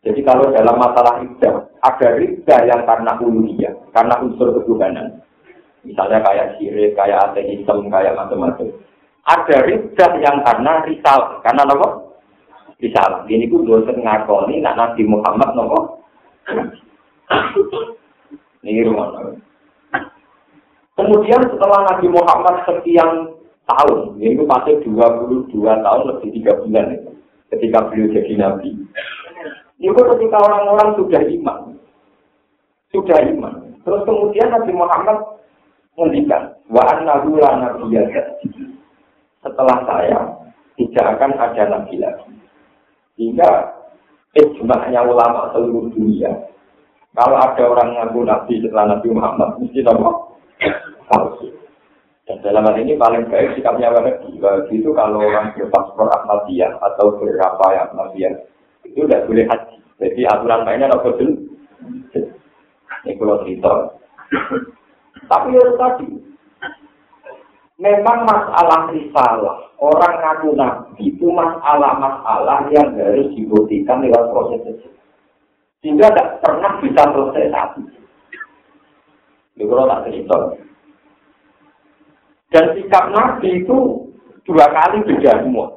Jadi 0.00 0.20
kalau 0.24 0.48
dalam 0.48 0.80
masalah 0.80 1.20
ibadah 1.20 1.68
ada 1.84 2.08
rida 2.16 2.56
yang 2.64 2.80
karena 2.88 3.12
uluhiyah 3.20 3.74
karena 3.92 4.14
unsur 4.22 4.54
ketuhanan. 4.56 5.20
Misalnya 5.84 6.24
kayak 6.24 6.56
syirik 6.56 6.96
kayak 6.96 7.32
ateisme 7.32 7.90
kayak 7.92 8.16
macam-macam. 8.16 8.70
Ada 9.28 9.56
rida 9.68 10.06
yang 10.22 10.40
karena 10.46 10.72
risal 10.88 11.42
karena 11.44 11.68
apa? 11.68 11.88
Risal. 12.80 13.28
Ini 13.28 13.44
ku 13.52 13.60
dosen 13.68 14.00
ngakoni 14.00 14.64
nak 14.64 14.78
Nabi 14.78 15.04
Muhammad 15.04 15.52
nopo? 15.52 16.00
Ini 18.64 18.80
rumah 18.88 19.12
Kemudian 21.00 21.40
setelah 21.48 21.80
Nabi 21.88 22.12
Muhammad 22.12 22.60
sekian 22.68 23.32
tahun, 23.64 24.20
ini 24.20 24.44
pasti 24.44 24.84
22 24.84 25.48
tahun 25.56 26.02
lebih 26.12 26.28
tiga 26.36 26.52
bulan 26.60 26.92
itu, 26.92 27.10
ketika 27.56 27.88
beliau 27.88 28.12
jadi 28.12 28.34
Nabi. 28.36 28.70
Itu 29.80 29.96
ketika 29.96 30.36
orang-orang 30.44 31.00
sudah 31.00 31.24
iman, 31.24 31.58
sudah 32.92 33.16
iman. 33.32 33.80
Terus 33.80 34.04
kemudian 34.04 34.52
Nabi 34.52 34.76
Muhammad 34.76 35.40
menghentikan, 35.96 36.52
wa 36.68 36.84
annahu 36.84 37.40
la 37.40 37.72
Setelah 39.40 39.76
saya 39.88 40.20
tidak 40.76 41.16
akan 41.16 41.32
ada 41.40 41.62
nabi 41.80 41.96
lagi. 41.96 42.28
Hingga 43.16 43.50
ijma'nya 44.36 45.00
ulama 45.08 45.48
seluruh 45.56 45.88
dunia. 45.96 46.44
Kalau 47.16 47.40
ada 47.40 47.64
orang 47.64 47.88
ngaku 47.96 48.20
nabi 48.28 48.60
setelah 48.60 49.00
Nabi 49.00 49.08
Muhammad, 49.16 49.56
mesti 49.64 49.80
tahu 49.80 50.29
palsu. 51.08 51.48
Dan 52.28 52.38
dalam 52.46 52.62
hal 52.62 52.78
ini 52.78 52.94
paling 52.94 53.26
baik 53.26 53.58
sikapnya 53.58 53.90
Wahabi. 53.90 54.38
Wahabi 54.38 54.74
itu 54.78 54.94
kalau 54.94 55.26
orang 55.26 55.50
berpaspor 55.58 56.06
Ahmadiyah 56.06 56.78
atau 56.78 57.18
berapa 57.18 57.64
yang 57.74 57.86
Ahmadiyah, 57.90 58.34
itu 58.86 59.02
tidak 59.04 59.26
boleh 59.26 59.44
haji. 59.50 59.76
Jadi 60.00 60.20
aturan 60.30 60.62
mainnya 60.62 60.88
tidak 60.88 61.02
betul. 61.04 61.30
Ini 63.00 63.16
kalau 63.18 63.42
cerita. 63.42 63.72
Tapi 65.26 65.54
ya 65.54 65.64
tadi, 65.78 66.08
memang 67.80 68.18
masalah 68.28 68.92
risalah, 68.92 69.56
orang 69.80 70.14
ngaku 70.20 70.48
nabi 70.54 71.16
itu 71.16 71.26
masalah-masalah 71.32 72.68
yang 72.70 72.92
harus 72.94 73.32
dibuktikan 73.34 74.04
lewat 74.04 74.30
proses 74.30 74.60
itu. 74.68 74.88
Sehingga 75.80 76.12
tidak 76.12 76.44
pernah 76.44 76.76
bisa 76.82 77.02
selesai 77.08 77.46
satu. 77.50 77.80
Ini 79.60 79.68
kalau 79.68 79.84
tak 79.84 80.08
cerita. 80.08 80.38
Dan 82.48 82.64
sikap 82.72 83.04
Nabi 83.12 83.60
itu 83.60 84.08
dua 84.48 84.66
kali 84.72 85.04
beda 85.04 85.44
semua. 85.44 85.68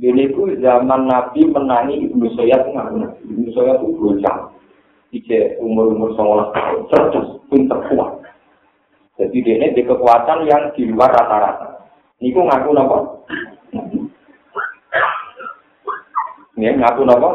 Ini 0.00 0.32
itu 0.32 0.56
zaman 0.64 1.04
Nabi 1.04 1.44
menangi 1.52 2.08
Ibnu 2.08 2.32
Soyad 2.32 2.64
ngaku 2.72 3.28
Ibnu 3.28 3.52
Soyad 3.52 3.76
itu 3.76 3.92
bocah. 4.00 4.56
Ije 5.14 5.60
umur-umur 5.62 6.16
19 6.18 6.50
tahun, 6.50 6.80
cerdas, 6.90 7.28
pinter 7.46 7.78
kuat. 7.92 8.18
Jadi 9.20 9.46
dia 9.46 9.54
ini 9.60 9.76
di 9.76 9.86
kekuatan 9.86 10.48
yang 10.48 10.74
di 10.74 10.90
luar 10.90 11.14
rata-rata. 11.14 11.86
Ini 12.18 12.34
ngaku 12.34 12.70
apa? 12.74 12.98
Ini 16.58 16.74
ngaku 16.82 17.02
apa? 17.06 17.30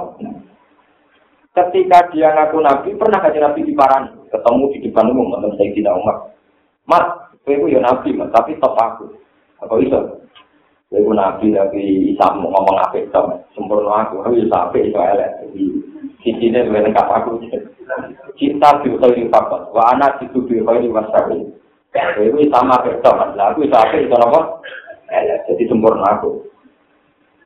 Ketika 1.56 2.12
dia 2.12 2.36
ngaku 2.36 2.58
Nabi, 2.60 2.90
pernah 3.00 3.24
kaji 3.24 3.40
Nabi 3.40 3.62
di 3.64 3.72
Paran, 3.72 4.19
ketemu 4.30 4.64
di 4.74 4.78
depan 4.90 5.12
umum, 5.12 5.34
teman 5.34 5.58
saya 5.58 5.74
tidak. 5.74 5.98
Mas, 6.86 7.06
Kowe 7.50 7.66
ya 7.66 7.82
nabi, 7.82 8.14
tapi 8.30 8.62
top 8.62 8.78
aku. 8.78 9.10
Apa 9.64 9.74
iso? 9.82 10.22
Kowe 10.94 11.14
nabi 11.18 11.50
tapi 11.50 12.14
isa 12.14 12.26
ngomong 12.38 12.78
apik 12.78 13.10
to, 13.10 13.22
sempurna 13.58 14.06
aku. 14.06 14.22
Aku 14.22 14.38
iso 14.38 14.54
apik 14.54 14.86
iso 14.86 15.02
elek. 15.02 15.30
Jadi 15.42 15.64
sisine 16.22 16.70
luwih 16.70 16.86
lengkap 16.86 17.10
aku. 17.10 17.42
cinta 18.38 18.70
bil 18.86 19.02
khairi 19.02 19.26
faqat 19.34 19.74
wa 19.74 19.82
ana 19.90 20.14
itu 20.22 20.38
bil 20.46 20.62
khairi 20.62 20.94
wasari. 20.94 21.42
Itu 22.22 22.38
sama 22.54 22.78
betul 22.86 23.18
kan. 23.18 23.34
Lah 23.34 23.50
aku 23.50 23.66
sampai 23.66 24.06
itu 24.06 24.14
apa? 24.14 24.62
Ya, 25.10 25.42
jadi 25.50 25.64
sempurna 25.66 26.06
aku. 26.06 26.46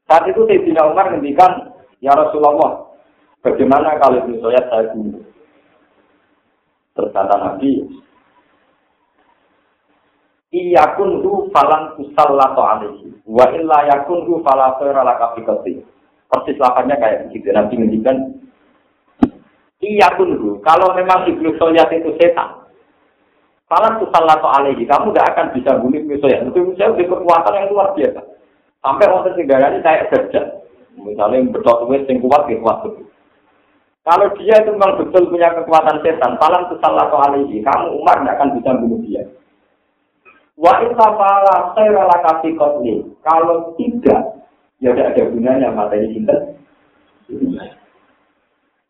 Saat 0.03 0.27
itu 0.27 0.43
Sayyidina 0.43 0.91
Umar 0.91 1.15
ngendikan, 1.15 1.71
"Ya 2.03 2.11
Rasulullah, 2.11 2.91
bagaimana 3.39 3.95
kalau 4.03 4.27
misalnya 4.27 4.67
saya 4.67 4.91
bunuh?" 4.91 5.23
Terus 6.93 7.09
kata 7.09 7.35
Nabi, 7.41 7.81
Iyakun 10.53 11.25
hu 11.25 11.49
falan 11.49 11.97
kusallatu 11.97 12.61
alaihi. 12.61 13.09
Wa 13.25 13.49
illa 13.49 13.89
yakun 13.89 14.29
hu 14.29 14.45
fala 14.45 14.77
khaira 14.77 15.01
laka 15.01 15.33
Persis 16.33 16.57
lapannya 16.61 16.97
kayak 17.01 17.29
begitu. 17.29 17.49
Nabi 17.49 17.73
ngendikan, 17.81 18.17
Iyakun 19.81 20.37
hu. 20.37 20.61
Kalau 20.61 20.93
memang 20.93 21.25
iblis 21.25 21.57
soyat 21.57 21.89
itu 21.89 22.13
setan, 22.21 22.69
falan 23.65 23.97
kusallatu 23.97 24.45
alaihi. 24.45 24.85
Kamu 24.85 25.09
tidak 25.09 25.33
akan 25.33 25.47
bisa 25.57 25.81
bunuh 25.81 25.97
iblis 25.97 26.21
soyat. 26.21 26.45
Itu 26.45 26.77
saya 26.77 26.93
kekuatan 26.93 27.57
yang 27.57 27.73
luar 27.73 27.97
biasa. 27.97 28.21
Sampai 28.85 29.09
orang 29.09 29.33
ini 29.33 29.81
kayak 29.81 30.11
kerja. 30.13 30.41
Misalnya 30.93 31.49
betul 31.49 31.89
wes 31.89 32.05
yang 32.05 32.21
kuat, 32.21 32.45
ya 32.45 32.61
kuat. 32.61 32.85
Kalau 34.03 34.27
dia 34.35 34.59
itu 34.59 34.75
memang 34.75 34.99
betul 34.99 35.31
punya 35.31 35.55
kekuatan 35.55 36.03
setan, 36.03 36.35
falan 36.35 36.67
kusallatu 36.67 37.15
alaihi. 37.15 37.63
Kamu 37.63 38.03
Umar 38.03 38.19
tidak 38.19 38.35
akan 38.35 38.49
bisa 38.59 38.71
bunuh 38.75 38.99
dia. 39.07 39.23
Wa 40.59 40.83
insafala 40.83 41.71
khairala 41.71 42.17
kasih 42.19 42.51
kotli. 42.59 42.99
Kalau 43.23 43.71
tidak, 43.79 44.43
ya 44.83 44.91
tidak 44.91 45.15
ada 45.15 45.23
gunanya 45.31 45.71
mata 45.71 45.95
ini 45.95 46.19
cinta. 46.19 46.35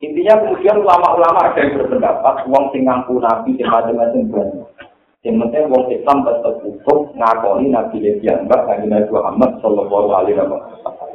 Intinya 0.04 0.34
kemudian 0.41 0.82
ulama-ulama 0.82 1.39
ada 1.47 1.62
yang 1.62 1.78
berpendapat, 1.78 2.36
wong 2.49 2.73
sing 2.73 2.84
ngaku 2.89 3.21
nabi 3.21 3.56
sing 3.56 3.69
macam-macam 3.69 4.21
banyak. 4.34 4.67
Yang 5.23 5.36
penting 5.39 5.63
wong 5.71 5.86
Islam 5.88 6.17
tetap 6.28 6.60
hukum 6.60 7.15
ngakoni 7.15 7.71
Nabi 7.71 8.04
Nabi 8.91 9.08
Muhammad 9.08 9.56
Sallallahu 9.63 10.10
Alaihi 10.12 10.36
Wasallam. 10.36 11.12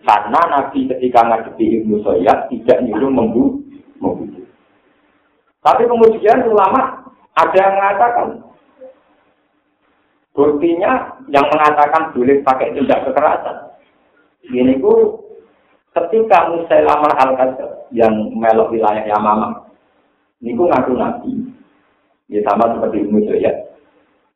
Karena 0.00 0.40
nabi 0.48 0.88
ketika 0.88 1.20
ngadepi 1.28 1.84
Ibnu 1.84 2.00
Soyad 2.00 2.48
tidak 2.48 2.78
nyuruh 2.88 3.12
membunuh. 3.12 4.44
Tapi 5.60 5.82
kemudian 5.84 6.48
ulama 6.48 7.04
ada 7.36 7.56
yang 7.56 7.74
mengatakan 7.76 8.50
Buktinya 10.30 11.20
yang 11.26 11.46
mengatakan 11.50 12.14
boleh 12.14 12.38
pakai 12.46 12.70
tindak 12.72 13.02
kekerasan. 13.02 13.76
Ini 14.46 14.78
ku 14.78 15.18
ketika 15.90 16.48
Musailamah 16.54 17.12
al 17.18 17.34
yang 17.90 18.14
melok 18.38 18.70
wilayah 18.70 19.02
Yamama, 19.10 19.68
ini 20.38 20.54
ku 20.54 20.70
ngaku 20.70 20.94
nabi. 20.94 21.34
Ya 22.30 22.46
sama 22.46 22.70
seperti 22.72 23.02
Ibnu 23.02 23.26
ya. 23.42 23.50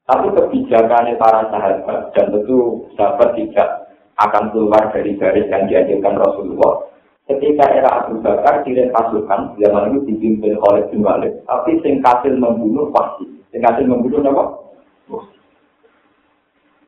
Tapi 0.05 0.35
kebijakannya 0.35 1.17
para 1.17 1.47
sahabat 1.49 2.13
dan 2.13 2.27
tentu 2.29 2.85
sahabat 2.99 3.39
tidak 3.39 3.84
akan 4.19 4.55
keluar 4.55 4.95
dari 4.95 5.19
garis 5.19 5.51
yang 5.51 5.67
diajarkan 5.67 6.21
Rasulullah. 6.21 6.87
Ketika 7.25 7.65
era 7.73 8.05
Abu 8.05 8.21
Bakar 8.21 8.61
kirim 8.69 8.93
pasukan, 8.93 9.57
zaman 9.57 9.97
itu 9.97 10.13
dipimpin 10.13 10.61
oleh 10.61 10.85
bin 10.93 11.01
tapi 11.49 11.81
sing 11.81 12.05
membunuh 12.37 12.93
pasti. 12.93 13.25
Sing 13.49 13.65
membunuh 13.89 14.21
apa? 14.21 14.45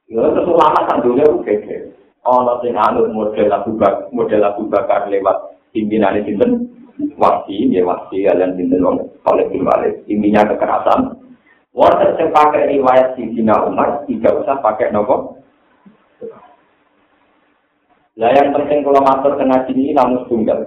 Ya 0.07 0.23
terus 0.23 0.47
ulama 0.47 0.87
itu 1.03 1.43
gede. 1.43 1.91
Ono 2.27 2.63
sing 2.63 2.77
anut 2.77 3.11
model 3.11 3.49
Abu 3.49 3.75
Bakar, 3.81 4.13
model 4.13 4.43
Abu 4.45 4.69
Bakar 4.71 5.09
lewat 5.09 5.57
pimpinan 5.73 6.21
sinten 6.23 6.69
wasi, 7.17 7.73
ya 7.73 7.83
wasi 7.83 8.29
kalian 8.29 8.61
wong 8.83 9.09
oleh 9.27 9.47
Walid. 9.51 10.05
Intinya 10.07 10.47
kekerasan. 10.53 11.17
Wonten 11.77 12.17
sing 12.17 12.29
pakai 12.33 12.73
riwayat 12.73 13.17
Sidina 13.17 13.69
Umar 13.69 14.05
tidak 14.09 14.33
usah 14.41 14.57
pakai 14.65 14.93
nopo. 14.93 15.36
Lah 18.17 18.33
yang 18.33 18.57
penting 18.57 18.81
kalau 18.81 19.05
matur 19.05 19.37
kena 19.37 19.61
sini 19.69 19.93
namun 19.93 20.25
tunggal. 20.25 20.65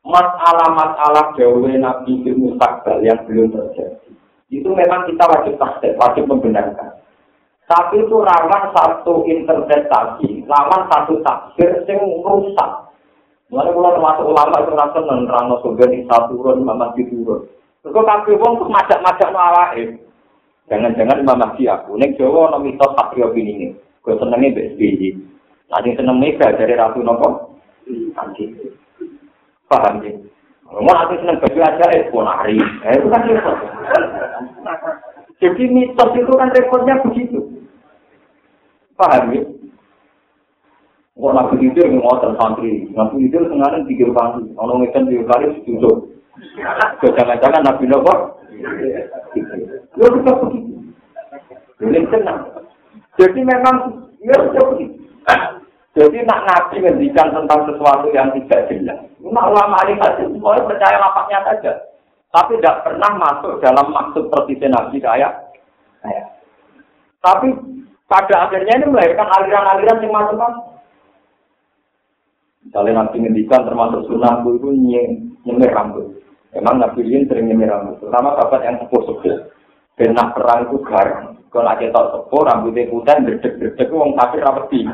Masalah-masalah 0.00 1.36
jauh 1.36 1.60
Nabi 1.60 2.24
di 2.24 2.32
Mustakbal 2.32 3.04
yang 3.04 3.20
belum 3.28 3.52
terjadi. 3.52 4.08
Itu 4.48 4.72
memang 4.72 5.04
kita 5.06 5.28
wajib 5.28 5.60
takdir, 5.60 5.94
wajib 6.00 6.24
membenarkan. 6.24 6.98
Tapi 7.68 8.02
itu 8.02 8.16
rawan 8.18 8.74
satu 8.74 9.22
interpretasi, 9.28 10.42
lawan 10.48 10.90
satu 10.90 11.20
tafsir 11.22 11.84
yang 11.86 12.02
rusak. 12.26 12.90
Mulai 13.52 13.70
mulai 13.70 13.94
termasuk 13.94 14.26
ulama 14.26 14.56
itu 14.62 14.72
rasa 14.74 14.98
menerang 15.04 15.54
surga 15.62 15.84
di 15.90 16.02
satu 16.08 16.34
turun, 16.34 16.66
mama 16.66 16.90
di 16.98 17.06
turun. 17.06 17.46
Terus 17.84 17.94
kafir 17.94 18.40
wong 18.40 18.58
tuh 18.58 18.68
macam-macam 18.72 19.30
awake. 19.36 20.02
Jangan-jangan 20.70 21.22
Imam 21.22 21.38
Mahdi 21.38 21.66
aku. 21.66 21.98
Nek 21.98 22.14
Jawa 22.14 22.54
ana 22.54 22.58
mitos 22.62 22.94
satria 22.94 23.26
ini. 23.34 23.74
Gue 24.00 24.14
senengnya 24.16 24.54
BSBY. 24.54 25.29
Nanti 25.70 25.94
seneng 25.94 26.18
mega 26.18 26.50
dari 26.50 26.74
Ratu 26.74 26.98
Nopo. 27.00 27.54
Nanti. 27.86 28.44
Paham 29.70 30.02
ya? 30.02 30.12
Mau 30.66 30.90
nanti 30.90 31.14
seneng 31.22 31.38
baju 31.38 31.60
aja, 31.62 31.86
eh, 31.94 32.10
ponari. 32.10 32.58
Eh, 32.58 32.94
itu 32.98 33.06
kan 33.06 33.22
repot. 33.22 33.56
Jadi 35.38 35.62
mitos 35.70 36.10
itu 36.18 36.32
kan 36.34 36.50
repotnya 36.50 36.98
begitu. 37.06 37.38
Paham 38.98 39.30
ya? 39.30 39.42
Kok 41.20 41.36
nabi 41.36 41.68
itu 41.68 41.78
yang 41.84 42.00
ngotot 42.00 42.32
santri, 42.40 42.88
nabi 42.96 43.28
itu 43.28 43.36
sengaja 43.44 43.84
tiga 43.84 44.08
kali, 44.08 44.56
orang 44.56 44.80
ngekan 44.80 45.04
tiga 45.04 45.28
kali 45.28 45.52
setuju. 45.60 45.90
Jangan-jangan 47.04 47.60
nabi 47.60 47.84
nopo? 47.84 48.40
Ya 50.00 50.06
kita 50.08 50.32
begitu. 50.40 50.72
Ini 51.84 52.08
tenang. 52.08 52.40
Jadi 53.20 53.40
memang 53.44 53.76
ya 54.24 54.32
sudah. 54.48 54.79
Jadi 56.10 56.26
nak 56.26 56.42
nabi 56.42 56.82
ngendikan 56.82 57.30
tentang 57.30 57.70
sesuatu 57.70 58.10
yang 58.10 58.34
tidak 58.34 58.66
jelas. 58.66 58.98
Nak 59.22 59.46
ulama 59.46 59.78
alim 59.78 59.94
hadis 60.02 60.26
semuanya 60.26 60.66
percaya 60.66 60.98
lapaknya 60.98 61.38
saja. 61.46 61.72
Tapi 62.34 62.58
tidak 62.58 62.82
pernah 62.82 63.14
masuk 63.14 63.62
dalam 63.62 63.94
maksud 63.94 64.26
persisnya 64.26 64.74
nabi 64.74 64.98
kayak. 64.98 65.30
Tapi 67.22 67.46
pada 68.10 68.50
akhirnya 68.50 68.82
ini 68.82 68.90
melahirkan 68.90 69.30
aliran-aliran 69.38 70.02
yang 70.02 70.10
macam-macam. 70.10 70.82
Misalnya 72.66 73.06
nanti 73.06 73.16
ngendikan 73.22 73.62
termasuk 73.62 74.10
sunnah 74.10 74.42
itu 74.42 74.68
nyemir 75.46 75.70
rambut. 75.70 76.10
Memang 76.58 76.82
Nabi 76.82 77.06
Lin 77.06 77.30
sering 77.30 77.46
nyemir 77.46 77.70
rambut. 77.70 78.02
Terutama 78.02 78.34
sahabat 78.34 78.66
yang 78.66 78.76
sepuh-sepuh. 78.82 79.46
Benak 79.94 80.34
perang 80.34 80.66
itu 80.66 80.76
garam. 80.82 81.38
Kalau 81.50 81.66
lagi 81.66 81.90
tahu 81.90 82.06
sepuh, 82.14 82.46
rambutnya 82.46 82.86
putih, 82.86 83.18
gerdek-gerdek, 83.26 83.90
wong 83.90 84.14
kafir 84.14 84.38
rapeti. 84.38 84.86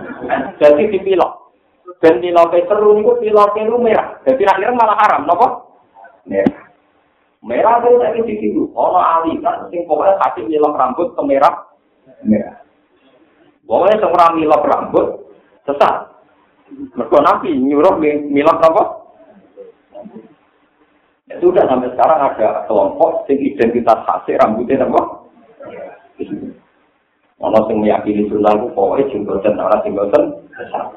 Jadi 0.57 0.89
dipilok. 0.89 1.53
Dan 2.01 2.25
piloknya 2.25 2.65
seru 2.65 2.97
itu 2.97 3.13
piloknya 3.21 3.69
itu 3.69 3.77
merah. 3.77 4.09
Jadi 4.25 4.43
akhirnya 4.49 4.73
malah 4.73 4.97
haram, 5.05 5.29
nopo? 5.29 5.47
Merah. 6.25 6.65
Merah 7.45 7.75
itu 7.85 8.01
tadi 8.01 8.21
di 8.25 8.35
situ. 8.41 8.63
Kan, 8.73 9.69
sing 9.69 9.85
pokoknya 9.85 10.17
hati 10.17 10.49
nyilok 10.49 10.81
rambut 10.81 11.13
ke 11.13 11.23
merah. 11.29 11.55
Merah. 12.25 12.57
Pokoknya 13.69 14.01
semua 14.01 14.27
milok 14.33 14.63
rambut 14.65 15.07
sesat. 15.69 15.95
Mereka 16.73 17.19
nabi 17.23 17.55
nyuruh 17.55 18.01
milok 18.03 18.59
apa? 18.65 18.83
Ya 21.27 21.37
sudah 21.43 21.67
sampai 21.67 21.91
sekarang 21.95 22.19
ada 22.23 22.67
kelompok 22.71 23.27
yang 23.27 23.39
identitas 23.43 23.99
khasnya 24.07 24.43
rambutnya 24.43 24.83
apa? 24.87 25.03
Ono 27.37 27.59
sing 27.69 27.77
meyakini 27.85 28.25
sunnah 28.33 28.57
ku 28.57 28.73
pokoknya 28.73 29.13
jenggoten 29.13 29.61
ora 29.61 29.77
jenggoten 29.85 30.23
besar. 30.57 30.89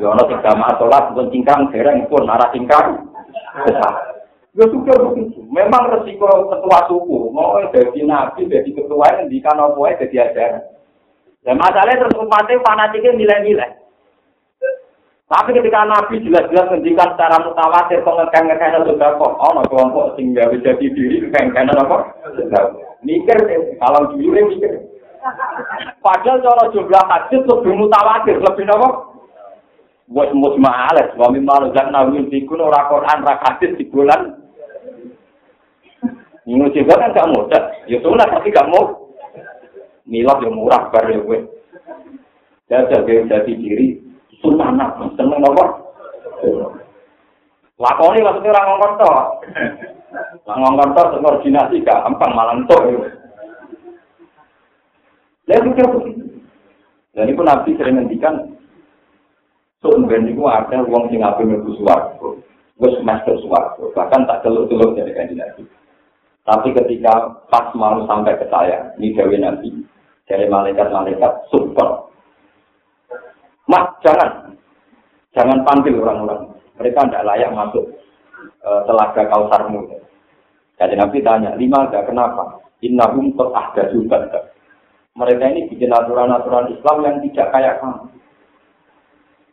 Ya 0.00 0.06
ono 0.08 0.22
sing 0.24 0.38
jamaah 0.40 0.74
sholat 0.80 1.12
pun 1.12 1.28
cingkrang 1.28 1.68
dereng 1.68 2.08
pun 2.08 2.24
ora 2.24 2.48
cingkrang 2.56 3.04
besar. 3.68 3.92
Ya 4.56 4.64
sudah 4.70 4.96
begitu. 5.12 5.44
Memang 5.52 5.92
resiko 5.92 6.48
ketua 6.48 6.78
suku 6.88 7.28
mau 7.36 7.60
jadi 7.68 8.00
nabi 8.08 8.48
jadi 8.48 8.70
ketua 8.72 9.20
yang 9.20 9.28
di 9.28 9.44
kanopoe 9.44 9.92
jadi 10.00 10.32
ajaran. 10.32 10.64
Ya 11.44 11.52
masalahnya 11.52 12.08
terus 12.08 12.16
umatnya 12.16 12.64
fanatiknya 12.64 13.12
nilai-nilai. 13.20 13.84
Tapi 15.24 15.56
ketika 15.56 15.88
Nabi 15.88 16.20
jelas-jelas 16.20 16.68
menjikan 16.68 17.16
secara 17.16 17.40
mutawatir 17.40 18.04
pengekang-ngekang 18.04 18.84
sudah 18.84 19.16
kok, 19.16 19.32
oh 19.40 19.64
kelompok 19.72 20.14
sehingga 20.14 20.52
bisa 20.52 20.76
diri 20.76 21.24
kekang 21.32 21.72
apa? 21.72 22.12
Mikir 23.04 23.38
kalau 23.76 24.16
dulu 24.16 24.32
mikir. 24.32 24.80
Padahal 26.00 26.40
kalau 26.40 26.64
jumlah 26.72 27.04
hadis 27.08 27.40
lebih 27.44 27.72
mutawatir, 27.76 28.36
lebih 28.40 28.64
apa? 28.68 28.88
Buat 30.04 30.36
musma'alah, 30.36 31.16
suami 31.16 31.40
malu 31.40 31.72
dan 31.72 31.88
nabi 31.88 32.28
dikun 32.28 32.60
orang 32.60 32.92
Quran 32.92 33.24
rak 33.24 33.40
hadis 33.40 33.72
di 33.80 33.88
bulan. 33.88 34.36
Ini 36.44 36.68
juga 36.76 37.00
kan 37.00 37.16
gak 37.16 37.30
mudah. 37.32 37.62
Ya 37.88 37.96
sudah, 38.04 38.28
tapi 38.28 38.52
gak 38.52 38.68
mau. 38.68 39.00
milok 40.04 40.44
yang 40.44 40.52
murah 40.52 40.92
bar 40.92 41.08
ya 41.08 41.16
gue. 41.16 41.48
Jajal 42.68 43.08
gue 43.08 43.24
jadi 43.24 43.52
diri, 43.56 43.96
sunana, 44.44 44.92
seneng 45.16 45.40
apa? 45.40 45.64
Lakoni 47.80 48.20
maksudnya 48.20 48.52
orang 48.52 48.66
ngomong 48.68 48.92
ngomong 50.46 50.74
kantor 50.78 51.18
koordinasi 51.20 51.82
gampang 51.82 52.32
malah 52.32 52.54
entuk. 52.56 52.80
Lalu 55.44 55.64
pikir 55.72 55.86
begitu. 55.92 56.24
Dan 57.14 57.30
itu 57.30 57.42
Nabi 57.44 57.70
sering 57.76 57.94
ngendikan, 58.00 58.34
Sumben 59.84 60.24
itu 60.24 60.40
ada 60.48 60.80
uang 60.80 61.12
sing 61.12 61.20
api 61.20 61.44
mlebu 61.44 61.76
swarga. 61.76 62.28
Wis 62.80 62.96
master 63.04 63.36
swarga, 63.44 63.84
bahkan 63.92 64.24
tak 64.24 64.42
teluk-teluk 64.42 64.96
dari 64.96 65.12
Nabi. 65.36 65.62
Tapi 66.44 66.68
ketika 66.72 67.44
pas 67.52 67.70
mau 67.76 68.02
sampai 68.08 68.36
ke 68.40 68.48
saya, 68.48 68.92
ini 68.96 69.12
Dewi 69.12 69.36
Nabi, 69.40 69.84
dari 70.24 70.48
malaikat-malaikat 70.48 71.52
super. 71.52 72.08
Mas, 73.64 73.84
jangan. 74.04 74.52
Jangan 75.32 75.64
panggil 75.64 75.96
orang-orang. 76.00 76.52
Mereka 76.76 77.08
tidak 77.08 77.24
layak 77.24 77.54
masuk 77.56 77.84
telaga 78.64 79.22
kausarmu. 79.28 79.92
Jadi 80.80 80.94
Nabi 80.98 81.18
tanya, 81.22 81.54
lima 81.54 81.86
ada 81.86 82.02
kenapa? 82.02 82.64
Innahum 82.82 83.32
ada 83.36 83.82
juga. 83.92 84.50
Mereka 85.14 85.44
ini 85.54 85.70
bikin 85.70 85.94
aturan-aturan 85.94 86.74
Islam 86.74 86.96
yang 87.06 87.16
tidak 87.22 87.54
kayak 87.54 87.78
kamu. 87.78 88.10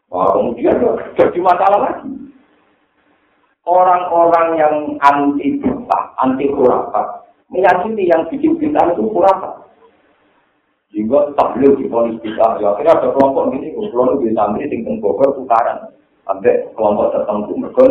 Wah, 0.09 0.27
kemudian 0.33 0.75
jadi 1.15 1.39
masalah 1.39 1.79
lagi. 1.87 2.11
Orang-orang 3.61 4.57
yang 4.57 4.75
anti 4.99 5.61
buta, 5.61 5.99
anti 6.17 6.49
khurafat, 6.49 7.29
meyakini 7.53 8.09
yang 8.09 8.25
bikin 8.27 8.57
kita 8.57 8.89
itu 8.91 9.05
khurafat. 9.13 9.69
Sehingga 10.91 11.31
tabligh 11.39 11.77
di 11.79 11.87
polis 11.87 12.19
kita, 12.19 12.59
ya 12.59 12.75
akhirnya 12.75 12.99
ada 12.99 13.15
kelompok 13.15 13.55
ini, 13.55 13.71
kelompok 13.71 14.19
di 14.19 14.35
santri, 14.35 14.67
sing 14.67 14.83
tenggoker 14.83 15.29
tukaran. 15.39 15.93
Sampai 16.21 16.69
kelompok 16.77 17.17
tertentu, 17.17 17.57
mereka 17.57 17.83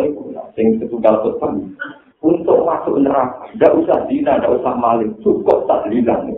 sing 0.55 0.79
setunggal 0.79 1.19
khutbah, 1.19 1.51
untuk 2.21 2.61
masuk 2.63 3.01
neraka. 3.01 3.49
Tidak 3.53 3.73
usah 3.81 4.05
dina, 4.05 4.37
tidak 4.37 4.61
usah 4.61 4.73
maling. 4.77 5.11
Cukup 5.25 5.65
tahlilan. 5.65 6.29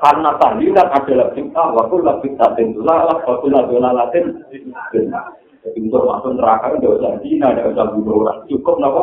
Karena 0.00 0.30
tahlilan 0.40 0.88
adalah 0.88 1.28
bintang. 1.36 1.76
Waktu 1.76 1.96
lah 2.00 2.16
bintang 2.24 2.56
lalah, 2.80 3.20
waktu 3.28 3.46
lah 3.52 3.62
dolalatin. 3.68 4.40
Jadi 5.60 5.76
untuk 5.76 6.08
masuk 6.08 6.40
neraka 6.40 6.72
tidak 6.80 6.96
usah 7.04 7.12
dina, 7.20 7.52
tidak 7.52 7.68
usah 7.76 7.86
bunuh 7.92 8.16
orang. 8.24 8.38
Cukup 8.48 8.76
nopo. 8.80 9.02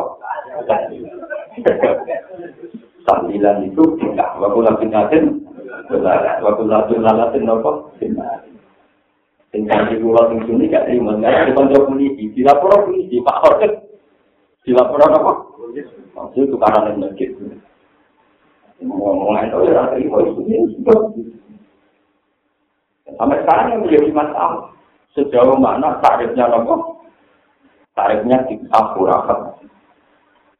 Tahlilan 3.06 3.56
itu 3.62 3.82
bintang. 3.94 4.42
Waktu 4.42 4.58
lah 4.58 4.74
bintang 4.82 5.06
Waktu 6.42 6.62
lah 6.66 6.80
dolalatin 6.90 7.42
nopo. 7.46 7.94
Tinggal 9.48 9.88
di 9.88 9.96
pulau 9.96 10.28
sing 10.28 10.44
sini 10.44 10.68
gak 10.68 10.84
terima. 10.84 11.16
Karena 11.16 11.48
di 11.48 11.52
kantor 11.56 11.88
polisi, 11.88 12.24
di 12.36 12.40
lapor 12.44 12.84
polisi, 12.84 13.16
Pak 13.24 13.38
Horket 13.40 13.72
dilaporkan 14.68 15.16
apa? 15.16 15.32
Maksud 16.12 16.44
itu 16.44 16.56
karena 16.60 16.92
masjid. 16.98 17.30
Ngomong 18.78 19.34
itu 19.42 19.58
ya 19.72 19.90
terima 19.90 20.18
itu 20.22 20.42
Sampai 23.18 23.40
sekarang 23.42 23.66
yang 23.72 23.80
menjadi 23.82 24.10
masalah 24.14 24.70
sejauh 25.16 25.56
mana 25.56 25.98
tarifnya 26.04 26.46
apa? 26.46 26.74
Tarifnya 27.96 28.46
di 28.46 28.54
akurakat. 28.70 29.64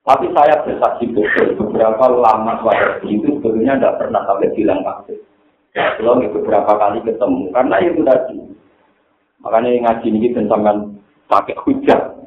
Tapi 0.03 0.27
saya 0.33 0.65
bersaksi 0.65 1.05
betul 1.13 1.53
beberapa 1.61 2.09
lama 2.09 2.65
saya 2.65 2.97
itu 3.05 3.29
sebetulnya 3.29 3.77
tidak 3.77 4.01
pernah 4.01 4.25
sampai 4.25 4.49
bilang 4.57 4.81
kafir. 4.81 5.21
Belum 6.01 6.25
beberapa 6.33 6.73
kali 6.81 7.05
ketemu 7.05 7.53
karena 7.53 7.77
itu 7.85 8.01
tadi. 8.03 8.39
Makanya 9.43 9.71
ngaji 9.87 10.09
ini 10.11 10.35
tentang 10.35 10.67
pakai 11.31 11.55
hujah. 11.63 12.19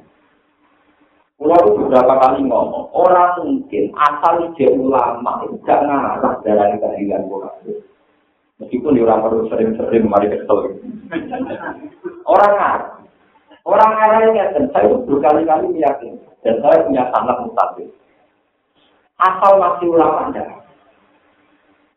Pulau 1.41 1.73
beberapa 1.73 2.21
kali 2.21 2.45
ngomong, 2.45 2.93
orang 2.93 3.41
mungkin 3.41 3.89
asal 3.97 4.45
ide 4.45 4.77
ulama 4.77 5.41
itu 5.41 5.57
gak 5.65 5.81
ngarah 5.89 6.37
dari 6.45 6.77
keadilan 6.77 7.25
kafir. 7.25 7.81
Meskipun 8.61 8.93
di 8.93 9.01
orang 9.01 9.25
perlu 9.25 9.49
sering-sering 9.49 10.05
mari 10.05 10.29
kesel. 10.29 10.77
Orang 12.29 12.53
ngarah. 12.53 12.93
Orang 13.65 13.89
ngarah 13.89 14.19
ini 14.29 14.37
dan 14.53 14.65
saya 14.69 14.85
itu 14.85 15.01
berkali-kali 15.09 15.73
meyakini. 15.73 16.21
Dan 16.45 16.61
saya 16.61 16.85
punya 16.85 17.09
sangat 17.09 17.35
mustahil. 17.41 17.89
Asal 19.17 19.51
masih 19.57 19.87
ulama 19.89 20.29
anda. 20.29 20.45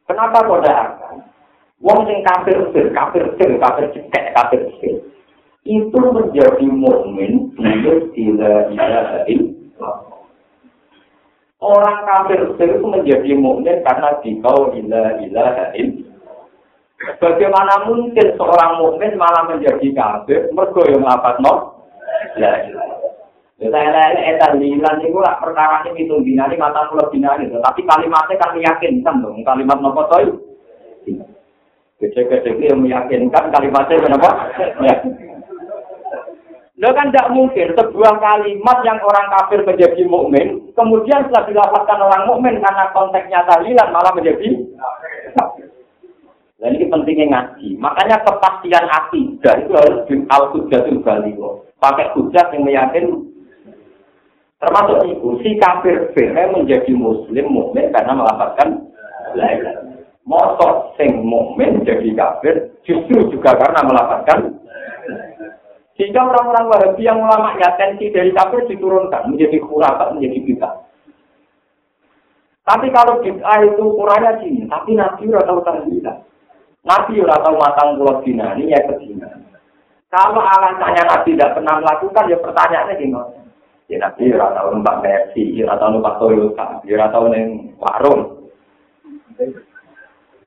Kenapa 0.08 0.40
kau 0.44 0.60
akan? 0.60 1.16
Wong 1.84 2.08
sing 2.08 2.24
kafir 2.24 2.56
sir, 2.72 2.88
kafir 2.96 3.28
sir, 3.36 3.60
kafir 3.60 3.84
cekek, 3.92 4.32
kafir 4.32 4.62
sir. 4.80 5.04
itu 5.64 5.96
menjadi 5.96 6.66
mukmin 6.68 7.48
bila 7.56 7.94
tidak 8.12 8.68
ilaha 8.68 9.24
Orang 11.64 12.04
kafir 12.04 12.40
itu 12.60 12.84
menjadi 12.84 13.32
mukmin 13.32 13.80
karena 13.80 14.20
dikau 14.20 14.76
ilah 14.76 15.16
ilaha 15.24 15.72
Bagaimana 17.20 17.88
mungkin 17.88 18.36
seorang 18.36 18.80
mukmin 18.80 19.16
malah 19.16 19.48
menjadi 19.48 19.88
kafir 19.96 20.52
mergo 20.52 20.84
yang 20.84 21.04
ngapa 21.04 21.40
no? 21.40 21.84
La 22.36 22.60
Ya 23.54 23.70
saya 23.70 23.86
lain 23.86 24.18
etan 24.34 24.58
lilan 24.58 24.98
itu 24.98 25.14
lah 25.22 25.38
perkara 25.38 25.86
ini 25.86 26.04
itu 26.04 26.18
binari 26.26 26.58
mata 26.58 26.90
pulau 26.90 27.06
binari, 27.06 27.46
tapi 27.46 27.86
kalimatnya 27.86 28.34
kan 28.34 28.50
meyakinkan 28.50 29.22
dong 29.22 29.38
kalimat 29.46 29.78
nopo 29.78 30.10
toy. 30.10 30.26
Kecil-kecil 32.02 32.58
yang 32.58 32.82
meyakinkan 32.82 33.54
kalimatnya 33.54 34.02
kenapa? 34.02 34.30
Ya. 34.82 34.94
Lo 36.74 36.90
kan 36.90 37.14
tidak 37.14 37.30
mungkin 37.30 37.70
sebuah 37.78 38.18
kalimat 38.18 38.78
yang 38.82 38.98
orang 38.98 39.30
kafir 39.30 39.62
menjadi 39.62 40.02
mukmin, 40.10 40.58
kemudian 40.74 41.22
setelah 41.24 41.46
dilapaskan 41.46 42.00
orang 42.02 42.22
mukmin 42.26 42.58
karena 42.58 42.90
konteksnya 42.90 43.46
tahlilan 43.46 43.88
malah 43.94 44.10
menjadi 44.10 44.58
Dan 46.58 46.80
ini 46.80 46.88
pentingnya 46.88 47.26
ngaji. 47.30 47.76
Makanya 47.76 48.24
kepastian 48.24 48.88
dan 49.44 49.56
itu 49.62 49.72
harus 49.76 50.00
di 50.08 50.16
al 50.32 50.48
hujatul 50.50 50.98
baligo. 51.04 51.68
Pakai 51.76 52.10
hujat 52.16 52.56
yang 52.56 52.64
meyakin 52.64 53.04
termasuk 54.58 55.04
itu 55.04 55.28
si 55.44 55.60
kafir 55.60 56.08
firman 56.16 56.64
menjadi 56.64 56.90
muslim 56.96 57.52
mukmin 57.52 57.92
karena 57.92 58.16
melapaskan 58.16 58.80
lain. 59.36 59.93
Motor 60.24 60.96
sing 60.96 61.20
mukmin 61.20 61.84
jadi 61.84 62.08
kafir 62.16 62.72
justru 62.80 63.28
juga 63.28 63.52
karena 63.60 63.84
melapaskan 63.84 64.56
Sehingga 65.94 66.26
orang-orang 66.26 66.66
Wahabi 66.74 67.06
yang 67.06 67.22
ulama 67.22 67.54
ya 67.54 67.70
tensi 67.78 68.10
dari 68.10 68.34
kafir 68.34 68.66
diturunkan 68.66 69.30
menjadi 69.30 69.62
khurafat, 69.62 70.10
menjadi 70.18 70.38
bid'ah. 70.42 70.74
Tapi 72.66 72.90
kalau 72.90 73.22
bid'ah 73.22 73.58
itu 73.62 73.78
ukurannya 73.78 74.42
sini, 74.42 74.66
tapi 74.66 74.98
Nabi 74.98 75.30
udah 75.30 75.44
tahu 75.46 75.62
tahlilan. 75.62 76.18
Nabi 76.82 77.14
udah 77.22 77.38
tahu 77.46 77.54
matang 77.62 77.94
pulau 77.94 78.18
dina, 78.26 78.58
ini 78.58 78.74
ya 78.74 78.82
kedina. 78.90 79.28
Kalau 80.10 80.42
alasannya 80.42 81.02
Nabi 81.06 81.38
tidak 81.38 81.62
pernah 81.62 81.78
melakukan, 81.78 82.26
ya 82.26 82.38
pertanyaannya 82.42 82.94
gimana? 82.98 83.38
Ya 83.86 83.96
Nabi 84.02 84.22
udah 84.34 84.50
tahu 84.50 84.68
numpak 84.74 84.96
Mercy, 84.98 85.44
udah 85.62 85.76
tahu 85.78 85.90
numpak 85.94 86.16
Toyota, 86.18 86.66
udah 86.82 87.08
tahu 87.14 87.24
neng 87.30 87.46
warung. 87.78 88.20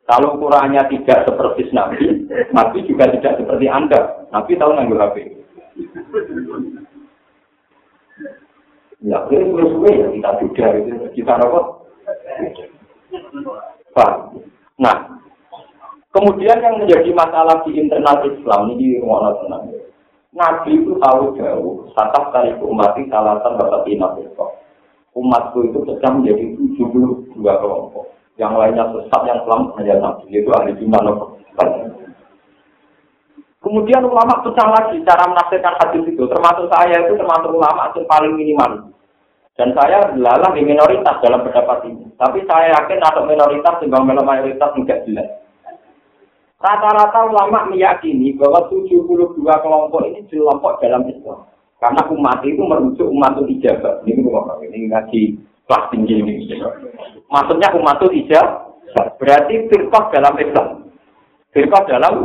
Kalau 0.07 0.39
ukurannya 0.39 0.87
tidak 0.87 1.27
seperti 1.27 1.67
Nabi, 1.75 2.31
Nabi 2.55 2.79
juga 2.87 3.11
tidak 3.11 3.43
seperti 3.43 3.67
Anda. 3.67 4.23
Nabi 4.31 4.55
tahu 4.55 4.71
nanggur 4.71 5.03
HP. 5.03 5.35
Ya, 9.03 9.19
ini 9.29 9.51
suwe-suwe 9.51 9.91
ya 9.93 10.07
kita 10.09 10.31
juga 10.41 10.65
gitu. 10.79 11.05
Kita 11.11 11.35
apa? 11.35 11.59
Pak. 13.91 14.11
Nah, 14.79 15.19
kemudian 16.15 16.63
yang 16.63 16.79
menjadi 16.81 17.11
masalah 17.11 17.67
di 17.67 17.75
internal 17.75 18.23
Islam 18.25 18.73
ini 18.73 18.75
di 18.79 18.87
rumah 19.03 19.35
tenang. 19.43 19.75
Nabi 20.31 20.71
itu 20.81 20.95
tahu 21.03 21.35
jauh, 21.35 21.91
satap 21.91 22.31
kali 22.31 22.55
umat 22.63 22.95
itu 22.95 23.11
alasan 23.11 23.59
bapak 23.59 23.83
itu. 23.91 24.07
Umatku 25.17 25.65
itu 25.65 25.81
pecah 25.81 26.13
menjadi 26.13 26.53
72 26.77 27.41
kelompok. 27.41 28.16
Yang 28.37 28.53
lainnya 28.53 28.85
sesat 28.93 29.21
yang 29.25 29.39
selamat 29.43 29.69
hanya 29.81 29.95
Nabi, 29.97 30.25
itu 30.29 30.49
ahli 30.53 30.77
jumlah 30.77 31.01
Kemudian 33.57 34.05
ulama 34.05 34.45
pecah 34.45 34.67
lagi 34.69 35.01
cara 35.03 35.25
menafsirkan 35.27 35.75
hadis 35.81 36.05
itu, 36.05 36.23
termasuk 36.29 36.69
saya 36.71 37.03
itu 37.03 37.17
termasuk 37.17 37.51
ulama 37.51 37.91
yang 37.91 38.05
paling 38.05 38.33
minimal. 38.37 38.93
Dan 39.57 39.73
saya 39.73 40.13
lalang 40.13 40.53
di 40.53 40.61
minoritas 40.61 41.17
dalam 41.19 41.41
pendapat 41.41 41.89
ini. 41.89 42.05
Tapi 42.13 42.45
saya 42.45 42.77
yakin 42.77 43.01
atau 43.01 43.25
minoritas 43.25 43.81
tinggal 43.81 44.05
mayoritas 44.05 44.69
tidak 44.69 45.01
jelas. 45.09 45.29
Rata-rata 46.61 47.25
ulama 47.25 47.65
meyakini 47.65 48.37
bahwa 48.37 48.69
72 48.69 49.33
kelompok 49.41 50.01
ini 50.05 50.21
kelompok 50.29 50.77
dalam 50.77 51.09
Islam. 51.09 51.49
Karena 51.81 52.01
umat 52.09 52.41
itu 52.45 52.61
merujuk 52.61 53.09
umat 53.09 53.37
itu 53.37 53.57
ijabah. 53.57 54.05
Ini 54.05 54.21
ini 54.65 54.77
ngaji 54.89 55.21
kelas 55.69 55.83
tinggi 55.89 56.15
ini. 56.21 56.33
Maksudnya 57.27 57.75
umat 57.75 57.99
itu 58.03 58.23
ijabah. 58.23 58.67
Berarti 59.19 59.67
firqah 59.67 60.03
dalam 60.15 60.35
Islam. 60.39 60.67
Firqah 61.51 61.83
dalam 61.85 62.15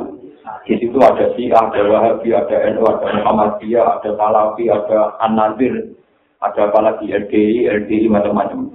di 0.67 0.75
situ 0.79 0.99
ada 0.99 1.31
Syiah, 1.35 1.71
ada 1.71 1.83
Wahabi, 1.87 2.35
ada 2.35 2.57
NU, 2.75 2.83
ada 2.87 3.07
Muhammadiyah, 3.19 3.99
ada 3.99 4.11
Salafi, 4.15 4.71
ada 4.71 5.19
An-Nadir, 5.23 5.95
ada 6.43 6.71
apa 6.71 6.79
lagi 6.83 7.11
LDI, 7.11 7.67
LDI 7.83 8.07
macam-macam. 8.11 8.71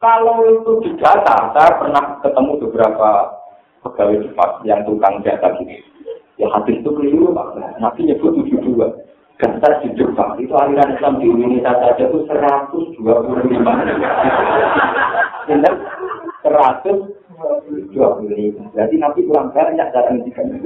Kalau 0.00 0.36
itu 0.48 0.72
di 0.84 0.90
data, 0.96 1.52
saya 1.52 1.76
pernah 1.76 2.16
ketemu 2.24 2.52
beberapa 2.68 3.08
pegawai 3.84 4.24
cepat 4.24 4.50
yang 4.64 4.80
tukang 4.88 5.20
data 5.20 5.52
gitu. 5.60 5.76
Ya 6.40 6.48
hadis 6.56 6.80
itu 6.80 6.88
keliru 6.88 7.36
Pak. 7.36 7.76
Nabi 7.84 8.08
nyebut 8.08 8.32
72. 8.32 8.80
Daftar 9.40 9.80
di 9.80 9.88
Jepang 9.96 10.36
itu 10.36 10.52
aliran 10.52 10.92
Islam 10.92 11.16
di 11.16 11.32
Indonesia 11.32 11.72
saja 11.72 12.04
itu 12.04 12.28
125. 12.28 13.00
Benar? 15.48 15.74
125. 16.44 18.76
Jadi 18.76 18.94
Nabi 19.00 19.24
kurang 19.24 19.48
banyak 19.56 19.88
cara 19.96 20.12
ngendikan. 20.12 20.60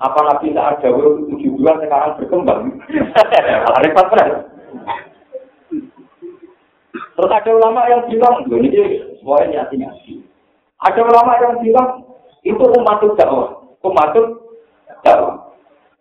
Apa 0.00 0.24
Nabi 0.24 0.56
tak 0.56 0.80
ada 0.80 0.88
72 0.88 1.60
sekarang 1.60 2.16
berkembang? 2.16 2.80
Kalau 2.88 3.80
repot 3.84 4.08
benar. 4.08 4.48
Terus 6.88 7.34
ada 7.34 7.50
ulama 7.50 7.82
yang 7.90 8.06
bilang, 8.06 8.46
ini 8.46 9.02
semuanya 9.20 9.66
nyati-nyati. 9.66 10.22
Ada 10.80 11.02
ulama 11.02 11.34
yang 11.42 11.58
bilang, 11.60 12.06
itu 12.46 12.62
umat 12.62 13.02
dakwah. 13.18 13.58
Umat 13.84 14.14
dakwah. 15.02 15.50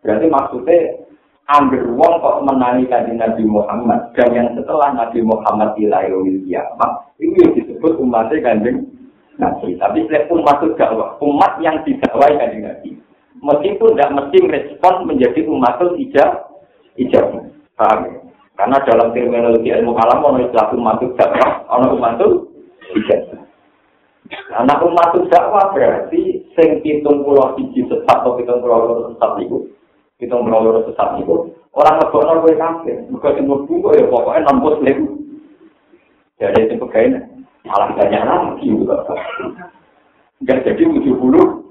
Berarti 0.05 0.29
maksudnya, 0.29 1.06
ambil 1.47 1.83
uang 1.95 2.13
kok 2.19 2.39
menangi 2.43 2.83
kanji 2.91 3.15
Nabi 3.15 3.43
Muhammad. 3.47 4.11
Dan 4.15 4.35
yang 4.35 4.47
setelah 4.55 4.91
Nabi 4.91 5.23
Muhammad 5.23 5.79
ilayawil 5.79 6.43
kiamat, 6.43 6.91
itu 7.23 7.35
yang 7.39 7.51
disebut 7.55 7.93
umatnya 7.99 8.43
kanjeng 8.43 8.83
Nabi. 9.39 9.79
Tapi 9.79 10.07
umat 10.07 10.59
dakwah. 10.75 11.15
Umat 11.23 11.59
yang 11.63 11.79
didakwai 11.87 12.35
kanjeng 12.35 12.67
Nabi. 12.67 12.89
Meskipun 13.37 13.93
tidak 13.95 14.13
mesti 14.17 14.37
respon 14.49 14.93
menjadi 15.05 15.39
umatul 15.45 15.95
ijab. 15.95 16.51
Ijab. 16.97 17.25
Paham 17.77 18.09
ya? 18.09 18.17
Karena 18.57 18.81
dalam 18.89 19.13
terminologi 19.13 19.69
ilmu 19.69 19.93
kalam 19.93 20.25
ono 20.25 20.41
istilah 20.41 20.73
umatul 20.73 21.13
dakwah, 21.13 21.61
ono 21.69 21.93
umatul 21.93 22.31
ijazah. 22.97 23.37
Anak 24.57 24.81
umatul 24.81 25.29
dakwah 25.29 25.69
berarti 25.71 26.41
sing 26.57 26.81
pulau 27.05 27.53
siji 27.55 27.85
sesat 27.85 28.17
atau 28.25 28.33
pitung 28.33 28.65
pulau 28.65 29.13
sesat 29.13 29.31
itu, 29.45 29.76
pulau 30.17 30.65
loro 30.65 30.81
sesat 30.89 31.21
itu, 31.21 31.53
orang 31.77 32.01
ngebokno 32.01 32.41
kowe 32.41 32.53
kafir. 32.57 32.97
Mergo 33.13 33.29
sing 33.37 33.45
mlebu 33.45 33.73
kok 33.85 33.93
ya 33.93 34.03
pokoknya 34.09 34.45
nampus 34.49 34.81
lemu. 34.81 35.07
Jadi 36.41 36.59
itu 36.65 36.75
pegawai 36.81 37.21
malah 37.65 37.89
banyak 37.97 38.21
lagi 38.21 38.67
Enggak 40.37 40.61
jadi 40.69 40.83
70 40.85 41.65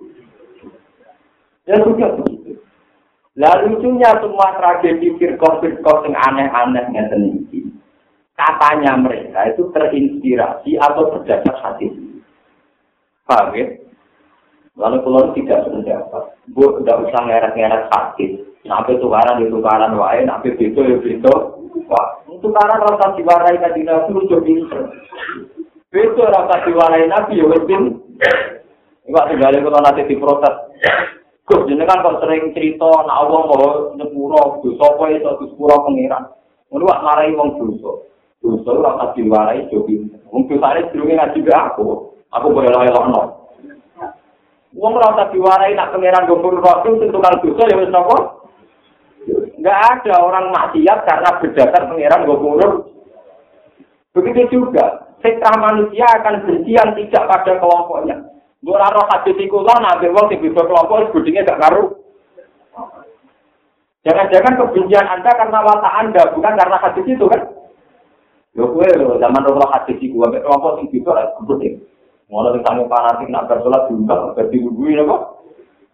Ya 1.67 1.75
sudah 1.83 2.11
Lalu 3.37 3.77
lucunya 3.77 4.11
semua 4.17 4.49
tragedi 4.57 5.13
firkoh-firkoh 5.21 6.09
yang 6.09 6.17
aneh-aneh 6.17 6.89
ini. 6.89 7.69
Katanya 8.33 8.97
mereka 8.97 9.53
itu 9.53 9.69
terinspirasi 9.77 10.81
atau 10.81 11.13
berdasar 11.13 11.57
hati. 11.61 11.93
Paham 13.29 13.53
ya? 13.53 13.86
Lalu 14.77 14.97
kalau 15.01 15.33
tidak 15.33 15.65
sependapat, 15.65 16.23
bu 16.53 16.85
tidak 16.85 17.09
usah 17.09 17.21
ngeret-ngeret 17.25 17.89
hati. 17.89 18.45
Sampai 18.69 19.01
tukaran 19.01 19.41
di 19.41 19.49
tukaran 19.49 19.97
wae, 19.97 20.21
sampai 20.29 20.53
itu 20.53 20.81
ya 20.85 20.97
itu. 21.01 21.35
Wah, 21.89 22.07
tukaran 22.45 22.85
rasa 22.85 23.17
diwarai 23.17 23.57
tadi 23.57 23.81
nabi 23.89 24.13
lucu 24.13 24.37
pinter. 24.45 24.93
Itu 25.97 26.21
rasa 26.21 26.61
diwarai 26.69 27.09
nabi 27.09 27.41
ya 27.41 27.49
wes 27.49 27.65
Enggak 29.07 29.27
tinggal 29.31 29.55
kalau 29.65 29.81
nanti 29.81 30.03
diprotes. 30.11 30.55
Gus 31.47 31.63
jenengan 31.71 32.03
kok 32.03 32.27
sering 32.27 32.51
cerita 32.59 32.91
nak 33.07 33.23
Allah 33.23 33.41
mau 33.47 33.95
nyepuro 33.95 34.67
dosa 34.67 35.07
iso 35.15 35.31
disepuro 35.39 35.87
pengiran. 35.87 36.27
Ngono 36.75 36.91
wak 36.91 37.07
marai 37.07 37.39
wong 37.39 37.55
dosa. 37.55 38.03
Dosa 38.43 38.71
ora 38.75 38.99
tak 38.99 39.15
diwarai 39.15 39.71
jo 39.71 39.87
pinter. 39.87 40.19
Wong 40.35 40.51
dosane 40.51 40.91
durunge 40.91 41.15
ngaji 41.15 41.39
be 41.39 41.53
aku. 41.55 42.19
Aku 42.35 42.51
boleh 42.51 42.75
lono. 42.75 43.46
Wong 44.77 44.93
ora 44.93 45.17
tak 45.17 45.33
diwarai 45.33 45.73
nak 45.73 45.97
pengiran 45.97 46.29
gopur 46.29 46.61
waktu 46.61 47.01
sing 47.01 47.09
tukang 47.09 47.41
dosa 47.41 47.65
ya 47.65 47.81
wis 47.81 47.89
napa? 47.89 48.45
Enggak 49.57 49.81
ada 49.81 50.15
orang 50.21 50.53
maksiat 50.53 50.99
karena 51.09 51.31
berdasar 51.41 51.83
pengiran 51.89 52.29
gopur. 52.29 52.93
Begitu 54.13 54.53
juga, 54.53 55.17
sektor 55.25 55.55
manusia 55.61 56.05
akan 56.21 56.45
benci 56.45 56.77
yang 56.77 56.93
tidak 56.93 57.25
pada 57.25 57.57
kelompoknya. 57.57 58.21
Gue 58.61 58.77
raro 58.77 59.05
hadis 59.09 59.37
iku 59.41 59.65
lah, 59.65 59.81
nabi 59.81 60.13
wong 60.13 60.29
sing 60.29 60.45
bisa 60.45 60.61
kelompok, 60.65 61.13
budingnya 61.13 61.49
gak 61.49 61.61
ngaruh. 61.61 61.97
Jangan-jangan 64.05 64.61
kebencian 64.61 65.07
Anda 65.09 65.31
karena 65.35 65.59
watak 65.65 65.95
Anda, 66.05 66.23
bukan 66.37 66.55
karena 66.57 66.77
hadis 66.85 67.05
itu 67.09 67.25
kan? 67.27 67.43
Kue 68.57 68.89
lo 68.97 69.21
zaman 69.21 69.45
roh 69.45 69.69
hadis 69.73 70.01
iku, 70.01 70.25
kelompok 70.29 70.81
sing 70.81 70.89
bisa 70.93 71.11
lah, 71.13 71.33
Mulai 72.27 72.59
dari 72.59 72.67
tamu 72.67 72.91
fanatik 72.91 73.31
nak 73.31 73.47
bersolat 73.47 73.87
diundang, 73.87 74.35
berarti 74.35 74.57
bubui 74.59 74.99
kok. 74.99 75.23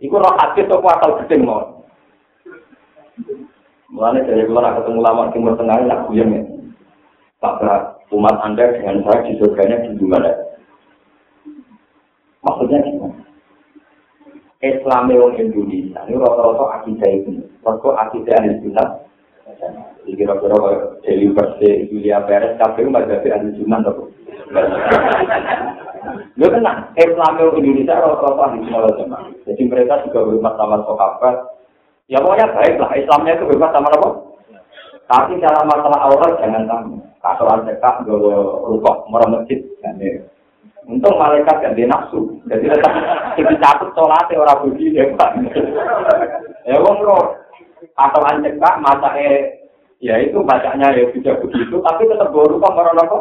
Iku 0.00 0.16
roh 0.16 0.32
hadis 0.40 0.64
apa 0.66 0.88
akal 0.96 1.10
gedeng 1.22 1.44
mau. 1.44 1.84
Mulai 3.92 4.24
dari 4.24 4.48
keluar 4.48 4.80
ketemu 4.80 5.00
lama 5.04 5.28
timur 5.36 5.52
tengah 5.60 5.84
nak 5.84 6.08
kuyang 6.08 6.32
ya. 6.32 6.42
Pak 7.44 7.60
umat 8.12 8.36
Anda 8.44 8.76
dengan 8.76 9.04
saya 9.04 9.24
di 9.28 9.36
surganya 9.36 9.76
di 9.82 10.06
mana? 10.06 10.30
Maksudnya 12.44 12.80
gimana? 12.86 13.18
Islam 14.62 15.10
yang 15.10 15.34
Indonesia 15.34 16.00
ini 16.06 16.14
rata-rata 16.22 16.64
akidah 16.78 17.10
itu, 17.10 17.42
rata 17.66 17.88
akidah 18.06 18.34
ahli 18.38 18.62
sunnah. 18.62 18.88
Jadi 20.06 20.14
kira-kira 20.14 20.56
dari 21.02 21.26
versi 21.34 21.90
Julia 21.90 22.22
Perez, 22.22 22.54
nggak 22.62 23.10
jadi 23.10 23.28
ahli 23.34 23.58
sunnah 23.58 23.82
atau 23.82 24.06
Lo 26.40 26.46
tenang, 26.48 26.92
Islam 26.96 27.32
yang 27.38 27.52
Indonesia 27.56 28.00
rata-rata 28.00 28.42
ahli 28.48 28.58
sunnah 28.66 29.22
Jadi 29.44 29.62
mereka 29.68 30.02
juga 30.08 30.24
berhormat 30.24 30.54
sama 30.56 30.76
sahabat. 30.84 31.36
Ya 32.10 32.18
pokoknya 32.20 32.52
baiklah, 32.52 32.90
Islamnya 32.98 33.36
itu 33.38 33.44
bebas 33.48 33.70
sama 33.72 33.88
apa? 33.92 34.08
Tapi 35.08 35.40
dalam 35.44 35.68
masalah 35.68 36.00
aurat 36.08 36.40
jangan 36.40 36.64
tamu. 36.64 36.96
Kasuan 37.22 37.62
cekak, 37.68 38.02
gue 38.02 38.18
rukuk, 38.66 38.96
merah 39.12 39.28
masjid. 39.30 39.60
Untung 40.82 41.14
malaikat 41.14 41.62
gak 41.62 41.76
di 41.78 41.86
nafsu. 41.86 42.42
Jadi 42.50 42.66
kita 43.38 43.54
catat 43.62 43.88
sholatnya 43.94 44.40
orang 44.42 44.66
begini 44.66 44.98
ya 44.98 45.14
Pak. 45.14 45.30
Ya 46.66 46.76
wong 46.82 46.98
roh. 47.06 47.38
Atau 47.94 48.22
ancekak 48.26 48.82
masa 48.82 49.14
eh 49.14 49.62
ya 50.02 50.18
itu 50.18 50.42
bacanya 50.42 50.90
ya 50.90 51.06
tidak 51.14 51.38
begitu. 51.46 51.78
Tapi 51.78 52.02
tetap 52.10 52.34
kok 52.34 52.74
orang 52.74 52.98
apa? 52.98 53.18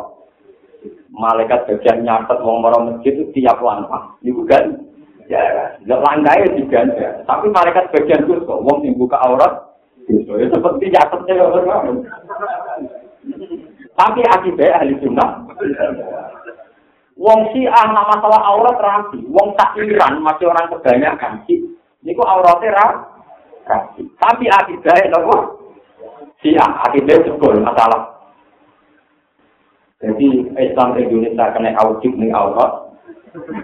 Malaikat 1.12 1.68
bagian 1.68 2.08
nyatet 2.08 2.40
wong 2.40 2.64
orang 2.64 2.96
masjid 2.96 3.12
itu 3.20 3.28
tiap 3.36 3.60
langkah. 3.60 4.16
Itu 4.24 4.48
kan 4.48 4.80
ya 5.28 5.44
ya 5.84 6.48
diganda. 6.56 7.24
Tapi 7.28 7.52
malaikat 7.52 7.92
bagian 7.92 8.24
itu 8.24 8.40
kok 8.48 8.64
wong 8.64 8.88
yang 8.88 8.96
buka 8.96 9.20
aurat. 9.20 9.76
Ya 10.08 10.48
seperti 10.48 10.88
nyatetnya 10.88 11.44
orang. 11.44 12.08
Tapi 13.92 14.20
akibat 14.24 14.72
ahli 14.82 14.96
sunnah. 15.04 15.46
Wong 17.20 17.40
si 17.54 17.68
ah 17.68 17.92
nama 17.92 18.08
masalah 18.08 18.42
aurat 18.48 18.78
rapi. 18.80 19.20
Wong 19.28 19.54
takiran 19.60 20.24
masih 20.24 20.48
orang 20.48 20.72
kebanyakan 20.72 21.44
sih. 21.44 21.60
Kok 22.08 22.32
auratnya 22.40 22.72
rapi. 22.72 24.04
Tapi 24.16 24.46
akidahnya 24.48 25.12
nopo. 25.12 25.60
Si 26.40 26.56
ah 26.56 26.88
akidahnya 26.88 27.28
jebol 27.28 27.60
masalah. 27.60 28.11
Jadi 30.02 30.28
Islam 30.58 30.98
Indonesia 30.98 31.54
kena 31.54 31.78
audit 31.78 32.14
nih 32.18 32.34
aurat. 32.34 32.90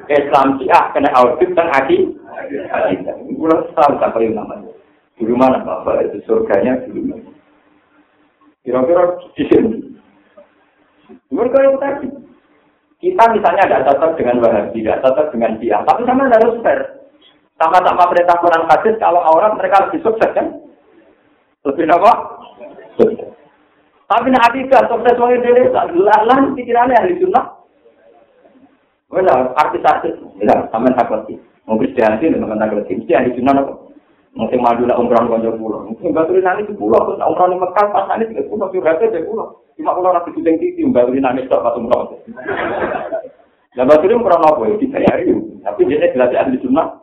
Islam 0.08 0.62
si 0.62 0.70
ah 0.70 0.94
kena 0.94 1.10
audit 1.18 1.58
adi. 1.58 2.14
Ini 2.48 3.34
Bulan 3.36 3.66
tahu 3.74 3.98
tak 3.98 4.16
yang 4.22 4.38
namanya. 4.38 4.72
Di 5.18 5.26
mana 5.34 5.66
bapak 5.66 6.14
itu 6.14 6.22
surganya 6.30 6.78
di 6.86 7.02
mana? 7.02 7.26
Kira-kira 8.62 9.04
di 9.34 9.44
sini. 9.50 9.78
Mereka 11.34 11.58
yang 11.58 11.78
tadi. 11.82 12.08
Kita 12.98 13.24
misalnya 13.30 13.66
tidak 13.70 13.86
cocok 13.94 14.12
dengan 14.18 14.42
Wahabi, 14.42 14.82
tidak 14.82 15.06
cocok 15.06 15.30
dengan 15.30 15.54
dia, 15.62 15.78
tapi 15.86 16.02
sama 16.10 16.34
harus 16.34 16.58
fair. 16.66 16.98
Sama-sama 17.58 18.10
perintah 18.10 18.38
Quran 18.42 18.66
hadis, 18.70 18.96
kalau 18.98 19.22
orang 19.22 19.54
mereka 19.58 19.86
lebih 19.86 20.02
sukses 20.02 20.30
kan? 20.34 20.62
Lebih 21.66 21.90
apa? 21.94 22.12
Sukses. 22.98 23.27
Tapi 24.08 24.32
nak 24.32 24.56
tidak 24.56 24.88
sukses 24.88 25.20
orang 25.20 25.44
Indonesia, 25.44 25.84
lah 25.92 26.40
pikirannya 26.56 26.96
ahli 26.96 27.20
sunnah. 27.20 27.60
Wala, 29.12 29.52
artis-artis, 29.56 30.16
ya, 30.40 30.68
sama 30.72 30.96
takut 30.96 31.28
sih. 31.28 31.36
Mau 31.68 31.76
Kristianti, 31.76 32.32
dengan 32.32 32.56
takut 32.56 32.88
sih. 32.88 32.96
Mesti 32.96 33.12
ahli 33.12 33.36
sunnah 33.36 33.56
apa? 33.56 33.74
Mungkin 34.38 34.64
maju 34.64 34.84
lah 34.86 34.96
umroh 35.02 35.28
konjol 35.28 35.58
pulau. 35.58 35.80
Mungkin 35.92 36.14
batu 36.14 36.38
nanti 36.38 36.70
di 36.70 36.76
pulau, 36.78 37.04
terus 37.10 37.20
umroh 37.20 37.52
di 37.52 37.58
Mekah, 37.58 37.86
pas 37.90 38.06
nanti 38.08 38.32
di 38.32 38.46
pulau, 38.48 38.70
juga 38.72 38.96
di 38.96 39.24
pulau. 39.26 39.66
Cuma 39.76 39.92
kalau 39.98 40.14
rapi 40.14 40.30
kucing 40.38 40.56
titi, 40.62 40.86
mbak 40.86 41.10
Uri 41.10 41.20
nangis 41.20 41.50
tak 41.50 41.60
pas 41.60 41.74
umroh. 41.74 42.22
Nah, 43.76 43.84
mbak 43.84 44.06
Uri 44.06 44.14
umroh 44.14 44.40
nopo 44.40 44.70
ya, 44.70 44.78
dibayari. 44.78 45.36
Tapi 45.66 45.82
dia 45.90 46.14
jelas 46.14 46.32
ahli 46.32 46.62
sunnah. 46.62 47.02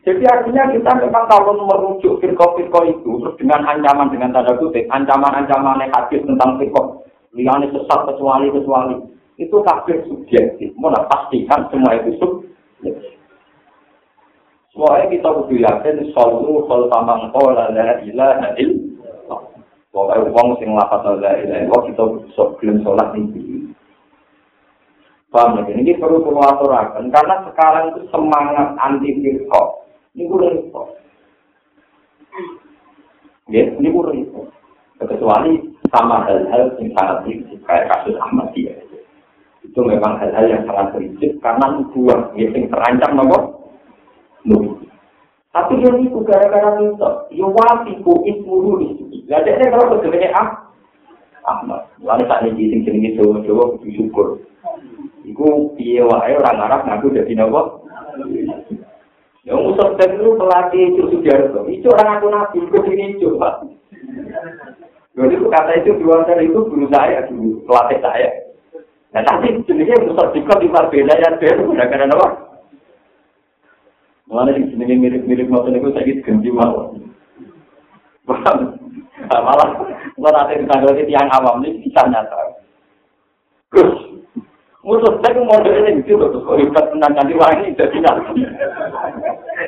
Jadi 0.00 0.24
artinya 0.24 0.64
kita 0.72 0.92
memang 0.96 1.28
kalau 1.28 1.60
merujuk 1.60 2.24
firko-firko 2.24 2.88
itu 2.88 3.10
terus 3.20 3.36
dengan 3.36 3.68
ancaman 3.68 4.08
dengan 4.08 4.32
tanda 4.32 4.56
kutip, 4.56 4.88
ancaman-ancaman 4.88 5.84
hadis 5.92 6.24
tentang 6.24 6.56
firko, 6.56 7.04
liane 7.36 7.68
sesat 7.68 8.08
kecuali 8.08 8.48
kecuali 8.48 8.96
itu 9.36 9.56
kafir 9.60 10.00
subjektif. 10.08 10.72
Mau 10.80 10.88
pastikan 11.04 11.68
semua 11.68 12.00
itu 12.00 12.16
subjektif. 12.16 13.20
Soalnya 14.72 15.12
kita 15.12 15.28
kudu 15.28 15.60
yakin 15.60 15.96
solu 16.16 16.64
sol 16.64 16.88
tamang 16.88 17.28
kola 17.36 17.68
la 17.68 18.00
ilaha 18.00 18.56
illallah. 18.56 19.40
Pokoknya 19.92 20.32
uang 20.32 20.48
sing 20.62 20.72
lapat 20.72 21.04
la 21.20 21.36
ilaha 21.44 21.60
illallah 21.60 21.82
kita 21.92 22.02
belum 22.56 22.76
sholat 22.80 23.08
ini. 23.20 23.68
Paham 25.30 25.62
ya? 25.62 25.76
Ini 25.76 25.94
perlu 26.00 26.26
perlu 26.26 26.42
aturakan 26.42 27.06
karena 27.12 27.36
sekarang 27.46 27.84
itu 27.94 28.00
semangat 28.10 28.74
anti 28.80 29.10
firqa. 29.20 29.62
Ini 30.10 30.26
gue 30.26 30.38
repot. 30.42 30.88
Ya, 33.46 33.62
ini 33.70 33.88
gue 33.88 34.04
repot. 34.10 34.46
Kecuali 34.98 35.58
sama 35.94 36.26
hal-hal 36.26 36.76
yang 36.76 36.90
sangat 36.98 37.16
prinsip 37.24 37.58
kayak 37.66 37.88
kasus 37.88 38.18
Ahmadiyah. 38.18 38.78
Itu 39.62 39.80
memang 39.86 40.18
hal-hal 40.18 40.50
yang 40.50 40.62
sangat 40.66 40.98
prinsip 40.98 41.38
karena 41.38 41.78
nubuah 41.78 42.34
yang 42.34 42.68
terancam 42.68 43.12
nomor 43.14 43.42
Tapi 45.50 45.82
dia 45.82 45.90
itu 45.98 46.22
gara-gara 46.22 46.78
minta, 46.78 47.26
ya 47.34 47.42
wafiku 47.42 48.22
ismuru 48.22 48.86
itu. 48.86 49.26
Gak 49.26 49.42
ada 49.50 49.66
kalau 49.74 49.98
sebenarnya 49.98 50.30
ah, 50.30 50.48
Ahmad. 51.42 51.90
Lalu 51.98 52.22
saat 52.30 52.46
sing 52.54 52.86
jenenge 52.86 53.18
Jawa 53.18 53.42
Jawa 53.42 53.74
kudu 53.74 53.90
syukur. 53.98 54.26
Iku 55.26 55.74
piye 55.74 56.06
wae 56.06 56.38
orang 56.38 56.58
Arab 56.70 56.86
ngaku 56.86 57.18
dadi 57.18 57.34
napa? 57.34 57.82
Ya 59.50 59.58
musuh 59.58 59.98
itu 59.98 60.30
pelatih 60.38 60.94
itu 60.94 61.02
Sudarso. 61.10 61.66
Itu 61.66 61.90
orang 61.90 62.22
aku 62.22 62.30
nabi, 62.30 62.58
itu 62.62 62.78
ini 62.86 63.18
coba. 63.18 63.66
Jadi 65.18 65.34
kata 65.42 65.72
itu 65.82 65.90
dua 65.98 66.22
itu 66.38 66.54
guru 66.70 66.86
saya 66.86 67.26
dulu, 67.26 67.58
pelatih 67.66 67.98
saya. 67.98 68.30
Nah 69.10 69.26
tapi 69.26 69.58
jenisnya 69.66 70.06
musuh 70.06 70.30
di 70.30 70.38
Marbella 70.70 71.18
yang 71.18 71.34
baru, 71.42 71.66
gara-gara 71.74 72.06
apa? 72.14 72.28
Mulanya 74.30 74.54
di 74.54 74.70
sini 74.70 74.94
mirip-mirip 74.94 75.50
motor 75.50 75.74
itu 75.74 75.90
saya 75.90 76.06
gitu 76.06 76.22
ganti 76.22 76.48
malah. 76.54 76.94
Malah, 78.30 79.68
kalau 80.14 80.94
nanti 80.94 81.14
awam 81.18 81.66
ini 81.66 81.82
bisa 81.82 82.06
nyata. 82.06 82.54
Gus, 83.74 84.09
musuh 84.80 85.12
saya 85.20 85.36
itu 85.36 85.42
modelnya 85.44 85.90
gitu 86.00 86.16
loh, 86.16 86.28
terus 86.32 86.44
kok 86.48 86.56
hebat 86.56 86.84
tentang 86.88 87.12
ganti 87.12 87.34
wangi 87.36 87.76
jadi 87.76 87.98
nabi. 88.00 88.42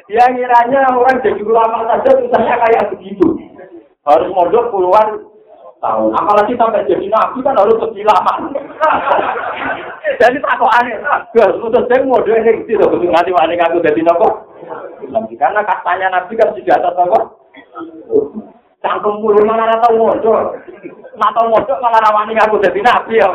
Ya 0.08 0.24
kiranya 0.32 0.80
orang 0.96 1.20
jadi 1.20 1.42
ulama 1.44 1.84
saja 1.84 2.10
susahnya 2.16 2.54
kayak 2.56 2.88
begitu. 2.96 3.26
Harus 4.08 4.32
modal 4.32 4.72
puluhan 4.72 5.28
tahun. 5.84 6.10
Apalagi 6.16 6.56
sampai 6.56 6.88
jadi 6.88 7.06
nabi 7.12 7.44
kan 7.44 7.60
harus 7.60 7.76
lebih 7.76 8.08
lama. 8.08 8.34
Jadi 10.16 10.36
takut 10.40 10.70
aneh. 10.80 10.96
Musuh 11.60 11.82
saya 11.84 12.00
modelnya 12.08 12.52
gitu 12.64 12.80
loh, 12.80 12.88
terus 12.96 13.04
nganti 13.04 13.30
wangi 13.36 13.60
aku 13.60 13.84
jadi 13.84 14.00
nopo. 14.00 14.48
Karena 15.12 15.60
katanya 15.66 16.06
Nabi 16.08 16.32
kan 16.40 16.54
sudah 16.56 16.78
atas 16.78 16.96
apa? 16.96 17.20
Cangkem 18.80 19.14
mulu 19.20 19.44
malah 19.44 19.76
rata 19.76 19.92
mojo. 19.92 20.56
Nata 21.20 21.42
mojo 21.44 21.72
malah 21.84 22.00
rawani 22.00 22.38
aku 22.40 22.56
jadi 22.64 22.80
Nabi 22.80 23.20
ya. 23.20 23.28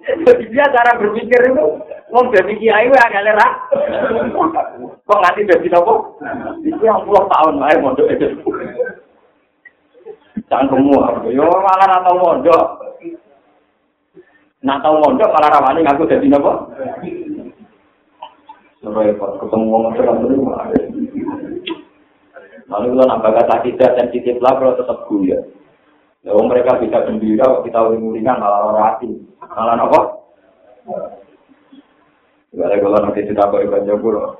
Jadi 0.00 0.44
dia 0.48 0.64
cara 0.72 0.96
berpikir 0.96 1.40
itu 1.52 1.64
mau 2.10 2.24
jadi 2.32 2.52
kiai 2.56 2.86
wa 2.88 2.98
agak 3.04 3.24
lerak. 3.24 3.52
Kok 5.04 5.20
nganti 5.20 5.48
jadi 5.48 5.68
nopo? 5.70 6.16
Itu 6.64 6.82
yang 6.82 7.04
puluh 7.04 7.24
tahun 7.28 7.60
lah 7.60 7.76
mojo 7.78 8.04
itu. 8.08 8.26
Cangkemmu, 10.50 10.98
yo 11.30 11.46
malah 11.46 11.86
rata 11.86 12.12
mojo. 12.16 12.56
Nata 14.60 14.88
mojo 14.88 15.24
malah 15.30 15.50
rawani 15.52 15.86
aku 15.86 16.10
jadi 16.10 16.26
nopo? 16.26 16.74
repot 18.80 19.36
ketemu 19.36 19.66
orang 19.76 19.92
terang 19.92 20.18
rumah. 20.24 20.64
Lalu 22.70 22.86
kalau 22.96 23.04
nambah 23.04 23.32
kata 23.36 23.56
tidak 23.68 23.90
sensitif 24.00 24.40
lah 24.40 24.56
kalau 24.56 24.72
tetap 24.78 25.04
ya. 25.26 25.36
Ya, 26.20 26.36
mereka 26.36 26.76
bisa 26.76 27.00
gembira, 27.08 27.64
kita 27.64 27.80
uring-uringan 27.80 28.36
malah 28.36 28.68
orang 28.68 28.86
hati. 28.92 29.08
Malah 29.40 29.80
apa? 29.80 30.00
Gak 32.50 32.66
ada 32.66 32.76
kalau 32.82 32.98
nanti 33.00 33.24
kita 33.24 33.46
bawa 33.46 33.62
ibadah 33.62 33.86
jauh 33.86 34.36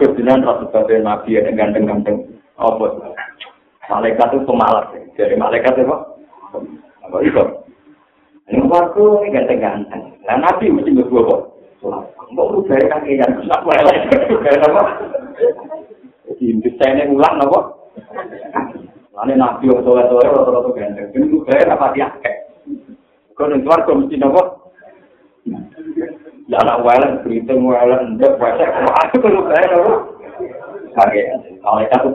Kebetulan 0.00 0.42
bagai 0.42 1.04
nabi 1.04 1.36
yang 1.36 1.54
ganteng-ganteng. 1.54 2.26
Apa? 2.58 3.14
Malaikat 3.86 4.34
itu 4.34 4.42
pemalas. 4.48 4.88
Jadi 5.14 5.36
malaikat 5.38 5.78
itu 5.78 5.86
apa? 5.86 5.96
Apa? 7.06 7.16
Ini 8.50 8.66
aku 8.66 9.22
ganteng-ganteng. 9.30 10.02
Nah, 10.26 10.36
nabi 10.42 10.74
mesti 10.74 10.90
berbuat 10.90 11.56
Mbok 12.26 12.48
rubah 12.58 12.82
kaki 12.90 13.22
yang 13.22 13.38
sak 13.46 13.62
wae. 13.62 13.78
Kenapa? 14.42 14.82
Jadi 16.26 16.58
desainnya 16.58 17.06
ulang 17.06 17.38
napa? 17.38 17.60
Lane 19.16 19.32
nabi 19.32 19.72
ora 19.72 19.80
tole 19.80 20.76
ganteng. 20.76 21.08
Ini 21.16 21.24
rubah 21.32 21.72
apa 21.72 21.96
dia. 21.96 22.12
Kau 23.32 23.48
ning 23.48 23.64
keluar 23.64 23.80
kau? 23.88 24.04
Ya 26.46 26.60
berita 27.24 27.52
wae 27.56 27.80
aku 27.80 29.16
napa? 29.24 29.96
Kage. 30.96 31.22
Kalau 31.64 31.80
itu 31.80 32.08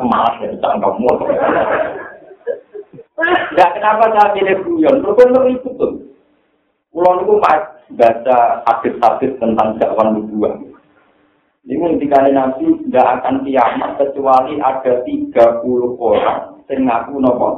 ya 3.58 3.66
kenapa 3.74 4.06
saya 4.14 4.34
pilih? 4.38 4.62
Rukun 5.02 5.49
itu 5.49 5.70
tuh. 5.78 5.93
Pulau 6.93 7.24
itu 7.24 7.34
baca 7.97 8.38
hadis-hadis 8.68 9.32
tentang 9.41 9.80
dakwah 9.82 10.12
nubuah. 10.12 10.54
Ini 11.66 11.97
ketika 11.97 12.26
Nabi 12.26 12.74
tidak 12.89 13.22
akan 13.22 13.45
kiamat 13.45 13.91
kecuali 14.02 14.58
ada 14.60 15.06
30 15.06 15.30
orang 16.02 16.61
yang 16.72 16.88
ngaku 16.88 17.19
nopo. 17.19 17.49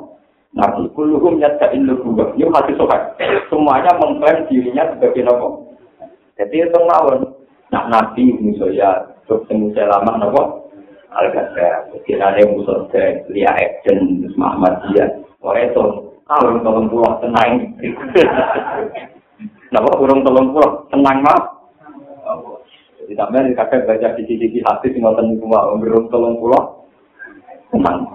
Nabi 0.54 0.86
kuluhum 0.94 1.42
yada'in 1.42 1.86
nubuah. 1.86 2.38
Ini 2.38 2.50
hadis 2.54 2.78
sobat. 2.78 3.18
Semuanya 3.50 3.94
mengklaim 3.98 4.46
dirinya 4.50 4.90
sebagai 4.94 5.26
nopo. 5.26 5.78
Jadi 6.38 6.66
itu 6.66 6.80
mawon. 6.86 7.30
Nah 7.70 7.90
Nabi 7.90 8.34
misalnya 8.42 9.14
terus 9.26 9.46
saya 9.50 9.90
lama 9.90 10.22
nopo. 10.22 10.42
Al-Ghazal. 11.14 11.94
Kira 12.10 12.34
ada 12.34 12.42
musuh 12.50 12.90
dari 12.90 13.22
Lia 13.30 13.54
Ekjen, 13.54 14.26
Muhammadiyah. 14.34 15.10
Wah 15.46 15.54
itu 15.62 16.10
tahun 16.26 16.66
tahun 16.66 16.86
pulau 16.90 17.22
tenang. 17.22 17.52
Napa 19.74 19.90
kurang 19.98 20.26
tolong 20.26 20.54
pulau 20.54 20.86
tenang 20.90 21.22
mah? 21.22 21.42
Jadi 23.04 23.14
sampai 23.20 23.52
di 23.52 23.54
kakek 23.54 23.84
baca 23.84 24.16
cici-cici 24.16 24.64
hati 24.64 24.90
tinggal 24.90 25.14
tenang 25.18 25.38
cuma 25.38 25.70
kurang 25.78 26.10
tolong 26.10 26.36
pulau 26.42 26.90
tenang. 27.70 28.10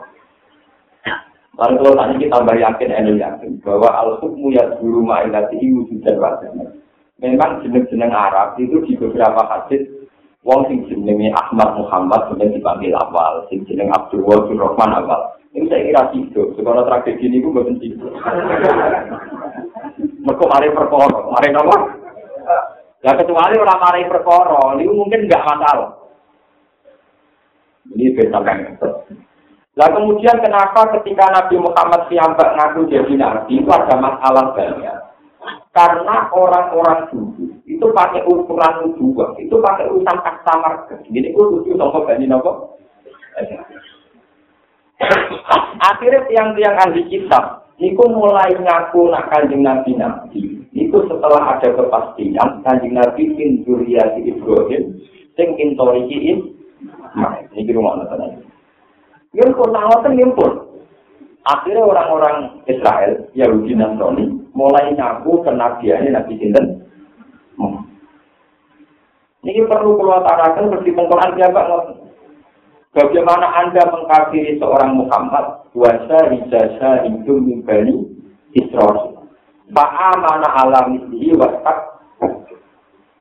Lalu 1.58 1.74
kalau 1.82 1.94
tadi 1.98 2.14
kita 2.22 2.38
tambah 2.38 2.54
yakin, 2.54 2.90
ini 2.94 3.12
yakin 3.18 3.50
bahwa 3.66 3.90
al-hukmu 3.90 4.54
ya 4.54 4.78
guru 4.78 5.02
ma'ilati 5.02 5.58
wujud 5.58 6.06
dan 6.06 6.16
wajahnya. 6.22 6.66
Memang 7.18 7.66
jeneng-jeneng 7.66 8.14
Arab 8.14 8.54
itu 8.62 8.78
di 8.86 8.94
beberapa 8.94 9.42
hadis 9.50 9.82
Wong 10.46 10.70
sing 10.70 10.86
jenenge 10.86 11.34
Ahmad 11.34 11.74
Muhammad 11.74 12.30
kemudian 12.30 12.54
dipanggil 12.54 12.94
awal, 12.94 13.42
sing 13.50 13.66
jeneng 13.66 13.90
Abdul 13.90 14.22
Wahid 14.22 14.54
Rahman 14.54 14.96
awal. 14.96 15.34
Ini 15.50 15.66
saya 15.66 15.82
kira 15.82 16.02
tidur, 16.14 16.54
sekolah 16.54 16.86
tragedi 16.86 17.26
ini 17.26 17.42
gue 17.42 17.50
bukan 17.50 17.76
tidur. 17.82 18.14
Mereka 20.24 20.44
mari 20.46 20.68
perkara, 20.70 21.18
mari 21.26 21.48
apa? 21.50 21.76
Ya 23.02 23.12
kecuali 23.18 23.54
orang 23.58 23.82
mari 23.82 24.02
perkara, 24.06 24.78
ini 24.78 24.88
mungkin 24.88 25.26
nggak 25.26 25.42
masalah. 25.42 25.90
Ini 27.92 28.14
beda 28.14 28.38
kan. 28.40 28.58
Nah 29.78 29.88
kemudian 29.94 30.42
kenapa 30.42 30.90
ketika 30.98 31.30
Nabi 31.30 31.54
Muhammad 31.62 32.10
siambak 32.10 32.50
ngaku 32.58 32.90
jadi 32.90 33.14
nabi 33.14 33.62
itu 33.62 33.70
ada 33.70 33.94
masalah 33.94 34.50
banyak. 34.50 34.98
Karena 35.70 36.26
orang-orang 36.34 37.06
dulu 37.14 37.46
itu 37.62 37.86
pakai 37.94 38.26
ukuran 38.26 38.98
dua, 38.98 39.38
itu 39.38 39.54
pakai 39.54 39.86
urusan 39.86 40.18
customer. 40.18 40.82
Jadi 40.90 41.30
itu 41.30 41.38
lucu 41.38 41.78
sama 41.78 42.02
bani 42.02 42.26
nopo. 42.26 42.74
Akhirnya 45.78 46.26
tiang-tiang 46.26 46.74
ahli 46.74 47.06
kitab 47.06 47.68
Niku 47.78 48.10
mulai 48.10 48.50
ngaku 48.58 49.06
nak 49.14 49.30
kanjeng 49.30 49.62
Nabi 49.62 49.94
Nabi. 49.94 50.66
Itu 50.74 51.06
setelah 51.06 51.54
ada 51.54 51.70
kepastian 51.70 52.66
kanjeng 52.66 52.98
Nabi 52.98 53.38
di 53.38 53.62
Ibrahim 54.26 54.98
sing 55.38 55.48
intoriki 55.54 56.18
in. 56.34 56.38
Nah, 57.14 57.38
ini 57.54 57.70
rumah 57.70 58.02
nonton 58.02 58.47
Yang 59.36 59.50
pun 59.60 59.70
nangoten 59.72 60.16
ngimpun. 60.16 60.52
Akhirnya 61.48 61.84
orang-orang 61.84 62.60
Israel, 62.68 63.24
Yahudi 63.32 63.72
Nasrani, 63.72 64.28
mulai 64.52 64.92
ngaku 64.92 65.44
kenabiannya 65.44 66.12
Nabi 66.12 66.34
Sinten. 66.36 66.66
Ini 69.48 69.64
perlu 69.64 69.96
keluarkan 69.96 70.60
seperti 70.60 70.92
pengkolan 70.92 71.32
siapa 71.38 71.60
Bagaimana 72.92 73.46
Anda 73.64 73.86
mengkafiri 73.88 74.58
seorang 74.60 74.98
Muhammad? 74.98 75.70
Wasa 75.72 76.18
rijasa 76.28 77.06
hidup 77.06 77.38
mimbali 77.40 77.94
Israel. 78.58 79.24
Fa'amana 79.70 80.48
ala 80.52 80.80
mislihi 80.90 81.36
wastak. 81.38 82.00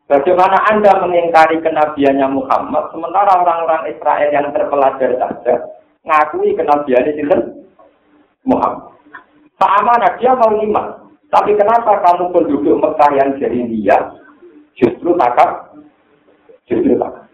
Bagaimana 0.08 0.58
Anda 0.72 1.04
mengingkari 1.04 1.60
kenabiannya 1.60 2.28
Muhammad, 2.32 2.90
sementara 2.96 3.44
orang-orang 3.44 3.92
Israel 3.92 4.30
yang 4.32 4.48
terpelajar 4.56 5.20
saja 5.20 5.77
ngakui 6.08 6.56
kenabiannya 6.56 7.12
itu 7.20 7.38
Muhammad. 8.48 8.96
Fa'amana 9.60 10.16
dia 10.18 10.32
mau 10.34 10.56
iman. 10.56 10.88
Tapi 11.28 11.60
kenapa 11.60 12.00
kamu 12.08 12.32
penduduk 12.32 12.80
Mekah 12.80 13.12
yang 13.20 13.36
jadi 13.36 13.60
dia 13.68 13.98
justru 14.80 15.12
takap? 15.20 15.76
Justru 16.72 16.96
takap. 16.96 17.28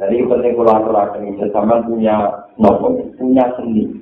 Jadi 0.00 0.16
penting 0.24 0.56
kalau 0.56 0.80
aturakan 0.80 1.28
ini, 1.28 1.44
sama 1.52 1.84
punya 1.84 2.48
nopo, 2.56 2.96
punya 3.20 3.44
seni. 3.56 4.00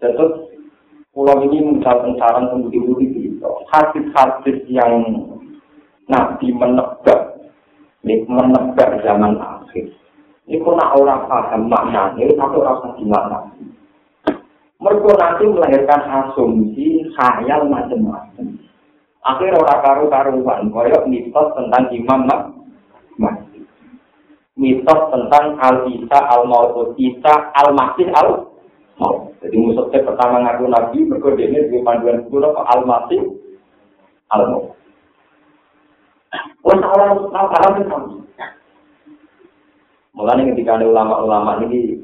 Terus 0.00 0.48
pulau 1.12 1.36
ini 1.44 1.76
misalkan 1.76 2.16
saran 2.16 2.48
pemudi-pemudi 2.48 3.36
itu, 3.36 3.50
hadis-hadis 3.68 4.64
yang 4.72 5.04
Nabi 6.08 6.48
menebak, 6.56 7.44
ini 8.04 8.24
menebak 8.24 9.04
zaman 9.04 9.36
akhir. 9.36 9.92
Kok 10.42 10.74
nak 10.74 10.94
orang 10.98 11.22
paham 11.30 11.70
maknanya, 11.70 12.18
ini 12.18 12.34
satu 12.34 12.58
rasa 12.62 12.98
gimana. 12.98 13.46
Mereka 14.82 15.10
nanti 15.14 15.44
melahirkan 15.46 16.02
asumsi, 16.02 17.06
khayal 17.14 17.70
macam-macam. 17.70 18.58
Akhirnya 19.22 19.62
orang 19.62 19.80
karu-karuan, 19.86 20.60
koyok 20.74 21.06
mitos 21.06 21.48
tentang 21.54 21.86
imam 21.94 22.26
Mahdi. 23.22 23.62
Mitos 24.58 25.00
tentang 25.14 25.54
al-Isa 25.62 26.18
al-Maut, 26.26 26.98
Isa 26.98 27.34
al-Masih 27.54 28.10
al 28.10 28.52
mau. 29.02 29.34
Jadi 29.42 29.56
musuhnya 29.58 30.06
pertama 30.06 30.42
ngaku 30.42 30.64
nabi, 30.70 30.98
mereka 31.02 31.34
ini 31.34 31.70
di 31.70 31.78
panduan 31.82 32.22
sepuluh 32.22 32.54
ke 32.54 32.62
al-masih 32.62 33.20
al-mau. 34.30 34.74
Orang 36.62 36.86
orang 36.86 37.88
tahu 37.90 38.21
itu 40.12 40.20
Mulanya 40.20 40.52
ketika 40.52 40.76
ada 40.76 40.84
ulama-ulama 40.84 41.64
ini 41.64 41.96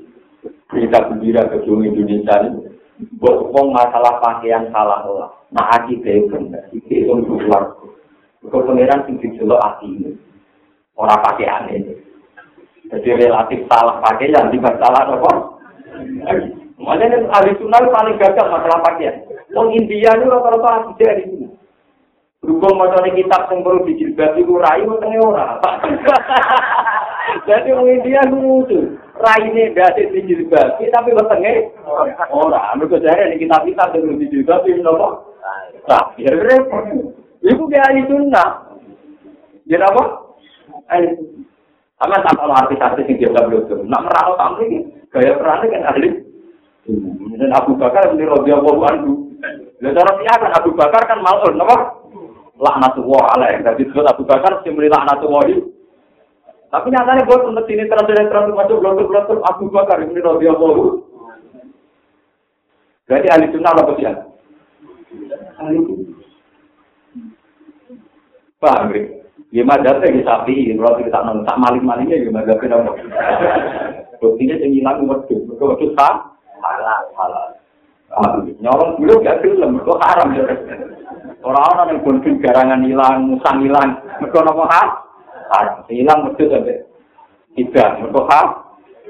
berita 0.73 1.13
gembira 1.13 1.45
ke 1.53 1.61
seluruh 1.61 1.85
Indonesia 1.93 2.35
ini, 2.41 2.73
berhubung 3.21 3.77
masalah 3.77 4.17
pakaian 4.25 4.73
salah 4.73 5.05
lah. 5.05 5.31
Nah, 5.53 5.65
akidah 5.77 6.17
itu 6.17 6.33
benar. 6.33 6.65
Itu 6.73 6.89
itu 6.89 7.13
keluar. 7.37 7.77
Kau 8.49 8.65
pengiran 8.65 9.05
tinggi 9.05 9.37
jelok 9.37 9.61
hati 9.61 9.89
ini. 9.93 10.11
Orang 10.97 11.21
pakaian 11.21 11.69
ini. 11.69 11.93
Jadi 12.89 13.09
relatif 13.13 13.69
salah 13.69 14.01
pakaian, 14.01 14.49
tidak 14.49 14.81
salah 14.81 15.05
apa? 15.05 15.33
Makanya 16.81 17.29
ahli 17.29 17.53
sunnah 17.61 17.85
paling 17.93 18.17
gagal 18.17 18.47
masalah 18.49 18.81
pakaian. 18.89 19.21
Wong 19.53 19.77
India 19.77 20.17
itu 20.17 20.25
rata-rata 20.33 20.69
asli 20.81 20.97
dari 20.97 21.25
sini. 21.29 21.49
Berhubung 22.41 22.81
macamnya 22.81 23.13
kitab 23.13 23.51
yang 23.51 23.67
perlu 23.67 23.83
dijilbab 23.85 24.33
itu 24.39 24.55
rai 24.57 24.81
tengah 24.81 25.21
orang. 25.21 25.61
Jadi 27.47 27.69
orang 27.73 27.89
India 28.01 28.23
lucu. 28.29 28.99
Raine 29.19 29.75
basis 29.75 30.15
di 30.15 30.31
jilbab, 30.31 30.79
tapi 30.79 31.11
wetenge 31.11 31.75
Orang, 32.31 32.79
Mergo 32.79 33.03
jare 33.03 33.35
ini 33.35 33.43
kita 33.43 33.67
kita 33.67 33.91
dengan 33.91 34.15
di 34.15 34.31
jilbab 34.31 34.63
ini 34.63 34.79
apa? 34.87 35.09
Nah, 35.91 36.03
ya 36.15 36.31
repot. 36.39 36.87
Ibu 37.43 37.63
kayak 37.67 37.87
ahli 37.91 38.03
sunnah. 38.07 38.79
Ya 39.67 39.83
apa? 39.83 40.03
Eh, 40.95 41.03
ahli 41.03 41.09
Sama 41.99 42.23
sama 42.23 42.63
artis-artis 42.63 43.11
yang 43.11 43.35
dia 43.35 43.43
belum 43.43 43.91
Nak 43.91 44.03
merantau 44.07 44.39
tamu 44.39 44.63
ini, 44.71 44.79
gaya 45.11 45.35
perannya 45.35 45.67
kan 45.67 45.83
ahli. 45.91 46.09
Dan 47.35 47.51
Abu 47.59 47.75
Bakar 47.75 48.15
beli 48.15 48.23
Robi 48.23 48.55
Allah 48.55 48.75
Wandu. 48.79 49.35
Dan 49.83 49.99
cara 49.99 50.15
dia 50.23 50.35
kan 50.39 50.53
Abu 50.63 50.71
Bakar 50.79 51.03
kan 51.11 51.19
malu, 51.19 51.59
apa? 51.59 51.77
Laknatullah 52.55 53.23
alaih. 53.35 53.67
Jadi 53.67 53.83
disebut 53.83 54.07
Abu 54.07 54.23
Bakar, 54.23 54.63
si 54.63 54.71
beli 54.71 54.87
laknatullah 54.87 55.43
itu. 55.51 55.78
Tapi 56.69 56.93
nyatanya 56.93 57.25
buat 57.25 57.49
untuk 57.49 57.65
sini 57.65 57.89
terus-terus 57.89 58.53
masuk 58.53 58.85
belum 58.85 59.41
Abu 59.41 59.73
Bakar 59.73 60.05
ini 60.05 60.21
Rabi 60.21 60.53
Allah 60.53 61.01
Jadi 63.09 63.27
ahli 63.33 63.47
sunnah 63.49 63.73
apa 63.73 63.93
sih? 63.97 64.05
Ahli 65.65 65.79
Paham 68.61 68.93
ya? 68.93 69.01
Ya 69.49 69.65
madhatnya 69.65 70.13
di 70.13 70.21
sapi, 70.29 70.69
kalau 70.77 71.01
kita 71.01 71.25
nonton 71.25 71.49
tak 71.49 71.57
maling-malingnya 71.57 72.21
ya 72.21 72.29
madhatnya 72.29 72.77
apa? 72.77 72.93
Buktinya 74.21 74.61
yang 74.61 74.77
hilang 74.77 75.09
wedus, 75.09 75.41
wedus 75.57 75.97
tak? 75.97 76.37
halal 76.61 77.05
halal. 77.17 77.49
Nyolong 78.61 79.01
dulu 79.01 79.25
gak 79.25 79.41
film 79.41 79.81
itu 79.81 79.93
haram. 80.05 80.29
Ya 80.37 80.45
orang-orang 81.41 81.97
yang 81.97 82.01
pun 82.05 82.17
garangan 82.45 82.83
hilang 82.85 83.15
musang 83.25 83.65
hilang. 83.65 84.05
Mereka 84.21 84.43
nopo 84.45 84.69
haram 84.69 85.08
hilang 85.89 86.29
betul 86.29 86.53
sampai 86.53 86.85
tidak 87.57 87.89
mereka 88.01 88.41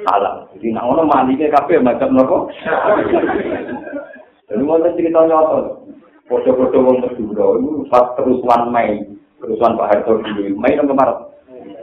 halal 0.06 0.46
jadi 0.54 0.66
nak 0.72 0.88
orang 0.88 1.10
mandinya 1.10 1.52
kafe 1.58 1.82
macam 1.82 2.14
nopo 2.14 2.38
jadi 4.48 4.62
mau 4.64 4.80
cerita 4.80 5.28
nyata. 5.28 5.88
Foto-foto 6.28 6.76
wong 6.84 7.00
Madura 7.00 7.56
itu 7.56 7.88
pas 7.88 8.12
kerusuhan 8.16 8.68
Mei. 8.68 9.00
Kerusuhan 9.40 9.80
Pak 9.80 9.88
Harto 9.88 10.20
dulu. 10.20 10.60
Mei 10.60 10.76
nomor 10.76 10.96
Maret 10.96 11.18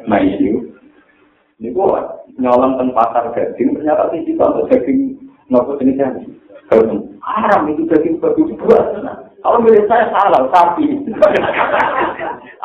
Mei 0.06 0.38
itu. 0.38 0.70
Ini 1.58 1.74
gua 1.74 2.22
nyolong 2.38 2.78
ke 2.78 2.94
pasar 2.94 3.34
gading 3.34 3.74
ternyata 3.74 4.14
sih 4.14 4.22
kita 4.22 4.46
untuk 4.54 4.70
gading 4.70 5.18
Nopo 5.50 5.78
jenisnya. 5.82 6.14
Haram. 7.22 7.70
Itu 7.70 7.90
daging 7.90 8.22
babi 8.22 8.54
dua. 8.54 8.80
Kalau 9.46 9.62
milik 9.62 9.86
saya 9.86 10.10
salah, 10.10 10.50
sapi. 10.50 11.06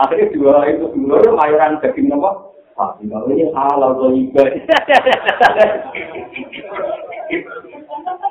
Akhirnya 0.01 0.33
dua 0.33 0.65
itu 0.65 0.89
dua 0.97 1.21
mayoran 1.37 1.77
daging 1.85 2.09
nopo. 2.09 2.57
Sapi 2.73 3.05
kalau 3.13 3.29
ini 3.29 3.53
halal 3.53 4.01
atau 4.01 4.09
ibadah. 4.09 4.65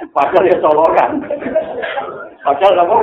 Padahal 0.10 0.50
ya 0.50 0.58
solokan. 0.66 1.22
Padahal 2.42 2.82
apa? 2.82 2.98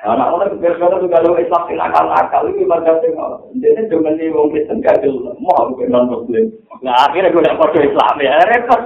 Anak 0.00 0.32
orang 0.32 0.56
berkata 0.56 0.96
tuh 0.96 1.12
kalau 1.12 1.36
Islam 1.36 1.68
ini 1.68 1.76
akal-akal 1.76 2.48
ini 2.48 2.64
macam 2.64 3.04
itu. 3.04 3.20
Jadi 3.60 3.84
cuma 3.92 4.08
nih 4.16 4.32
wong 4.32 4.48
Kristen 4.48 4.80
kagil 4.80 5.12
mau 5.44 5.68
aku 5.68 5.84
non 5.92 6.08
Muslim. 6.08 6.48
Nah 6.80 7.04
akhirnya 7.04 7.28
gue 7.28 7.44
dapat 7.44 7.68
kode 7.68 7.84
Islam 7.84 8.16
ya 8.16 8.40
repot. 8.48 8.80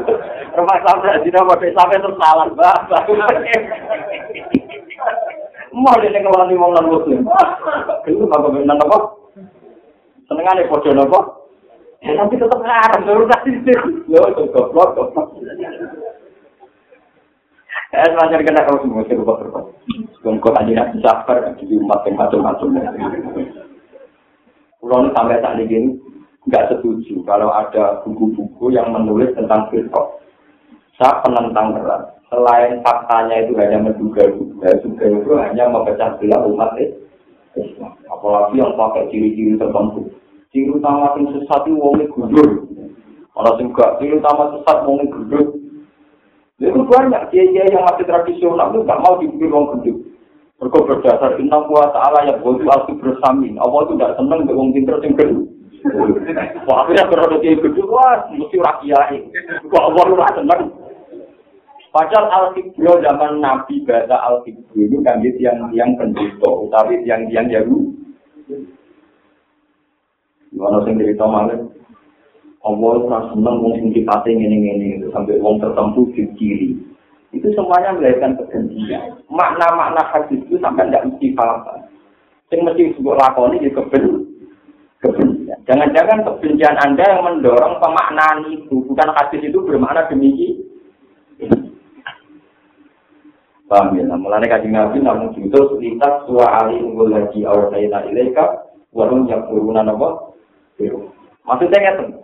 Rumah 0.59 0.75
Islam 0.75 0.97
tidak 1.07 1.23
tidak 1.23 1.47
kode 1.47 1.71
Islam 1.71 1.95
itu 1.95 2.11
salah 2.19 2.51
bah. 2.59 2.79
Mau 5.75 5.91
ngeluarin 6.03 6.51
nih 6.51 6.59
wong 6.59 6.73
non 6.75 6.91
Muslim. 6.91 7.23
Itu 8.11 8.27
mah 8.27 8.39
gue 8.51 8.67
nang 8.67 8.83
apa? 8.83 8.99
Senengane 10.27 10.67
kode 10.67 10.99
nopo. 10.99 11.47
Ya 12.03 12.19
tapi 12.19 12.43
tetap 12.43 12.59
haram. 12.59 13.07
Terus 13.07 13.31
kasih 13.31 13.55
sih. 13.63 13.79
Yo 14.11 14.19
goblok 14.51 14.99
goblok. 14.99 15.31
Eh, 17.95 18.11
macam 18.11 18.43
kena 18.43 18.67
kau 18.67 18.83
semua 18.83 19.07
serba 19.07 19.39
serba. 19.39 19.61
Bungkut 20.27 20.51
aja 20.59 20.73
nanti 20.75 20.99
sabar 20.99 21.55
di 21.55 21.79
umat 21.79 22.03
yang 22.03 22.19
macam-macam. 22.19 22.75
Pulau 24.83 25.07
sampai 25.15 25.39
saat 25.39 25.63
ini 25.63 25.95
nggak 26.51 26.75
setuju 26.75 27.23
kalau 27.23 27.55
ada 27.55 28.03
buku-buku 28.03 28.75
yang 28.75 28.91
menulis 28.91 29.31
tentang 29.39 29.71
filsuf. 29.71 30.19
Saya 30.99 31.23
penentang 31.23 31.79
berat. 31.79 32.19
Selain 32.35 32.83
faktanya 32.83 33.47
itu 33.47 33.55
hanya 33.63 33.79
menduga-duga, 33.79 34.75
juga 34.83 35.05
itu 35.07 35.31
hanya 35.39 35.71
memecah 35.71 36.19
belah 36.19 36.41
umat 36.51 36.75
Islam. 37.55 37.95
Apalagi 38.11 38.59
yang 38.59 38.75
pakai 38.75 39.07
ciri-ciri 39.15 39.55
tertentu. 39.55 40.11
Ciri 40.51 40.67
utama 40.75 41.15
yang 41.15 41.31
sesat 41.31 41.63
itu 41.63 41.79
wongnya 41.79 42.11
gudur. 42.11 42.67
Kalau 43.31 43.53
juga 43.63 43.87
ciri 44.03 44.19
utama 44.19 44.51
sesat 44.59 44.83
wongnya 44.83 45.15
gudur. 45.15 45.64
Itu 46.63 46.81
banyak 46.87 47.23
kiai 47.35 47.51
yang 47.51 47.83
masih 47.83 48.07
tradisional 48.07 48.71
itu 48.71 48.87
nggak 48.87 49.03
mau 49.03 49.19
dipilih 49.19 49.51
orang 49.51 49.83
gendut. 49.83 49.99
Mereka 50.63 50.79
berdasar 50.87 51.35
inna 51.43 51.59
kuat 51.67 51.91
ta'ala 51.91 52.31
yang 52.31 52.39
bodoh 52.47 52.71
alfi 52.71 52.95
bersamin. 52.95 53.59
Allah 53.59 53.81
itu 53.85 53.99
tidak 53.99 54.15
senang 54.15 54.47
dengan 54.47 54.63
orang 54.63 54.71
pinter 54.71 54.97
yang 55.03 55.13
gendut. 55.19 55.47
Wah, 56.71 56.87
akhirnya 56.87 57.11
kalau 57.11 57.43
kiai 57.43 57.59
gendut, 57.59 57.91
wah, 57.91 58.31
mesti 58.31 58.57
rakyat. 58.63 59.09
Kok 59.67 59.83
Allah 59.83 60.03
itu 60.07 60.15
senang. 60.39 60.63
Padahal 61.95 62.27
al-Qiblo 62.27 62.99
zaman 63.07 63.39
Nabi 63.39 63.87
bahasa 63.87 64.19
al-Qiblo 64.19 64.83
itu 64.83 64.99
kan 65.07 65.23
yang 65.23 65.71
yang 65.71 65.95
penduduk, 65.95 66.67
tapi 66.75 66.99
yang 67.07 67.23
yang 67.31 67.47
jauh. 67.47 67.87
Gimana 70.51 70.83
sih 70.83 70.95
cerita 70.99 71.23
malam? 71.27 71.71
Allah 72.65 72.97
ora 72.97 73.21
seneng 73.29 73.61
wong 73.61 73.73
sing 73.77 73.93
sifate 73.93 74.33
ngene-ngene 74.33 74.97
itu 74.97 75.13
sampai 75.13 75.37
wong 75.37 75.61
tertentu 75.61 76.09
di 76.17 76.25
kiri. 76.41 76.71
Itu 77.37 77.53
semuanya 77.53 77.93
melahirkan 77.93 78.41
kebencian. 78.41 79.21
Makna-makna 79.29 80.01
hadis 80.09 80.41
itu 80.49 80.57
sampai 80.65 80.89
tidak 80.89 81.13
mesti 81.13 81.29
paham. 81.37 81.61
Sing 82.49 82.65
mesti 82.65 82.89
disebut 82.89 83.21
lakoni 83.21 83.61
di 83.61 83.69
keben 83.69 84.05
kebencian. 85.05 85.61
Jangan-jangan 85.69 86.25
kebencian 86.25 86.77
Anda 86.81 87.05
yang 87.05 87.21
mendorong 87.21 87.77
pemaknaan 87.85 88.49
itu, 88.49 88.81
bukan 88.89 89.13
hadis 89.13 89.45
itu 89.45 89.59
bermakna 89.61 90.09
demikian. 90.09 90.65
Paham 93.69 93.97
ya? 93.97 94.05
Nah, 94.09 94.21
mulanya 94.21 94.57
kaji 94.57 94.69
nabi 94.69 95.01
namun 95.01 95.33
jutus 95.37 95.81
lintas 95.81 96.25
suwa 96.29 96.65
ali 96.65 96.85
unggul 96.85 97.09
lagi 97.09 97.49
awal 97.49 97.73
sayina 97.73 98.05
ilaika 98.09 98.71
warung 98.93 99.25
yang 99.25 99.41
turunan 99.49 99.89
apa? 99.89 100.37
Maksudnya 101.45 101.79
ngerti? 101.81 102.24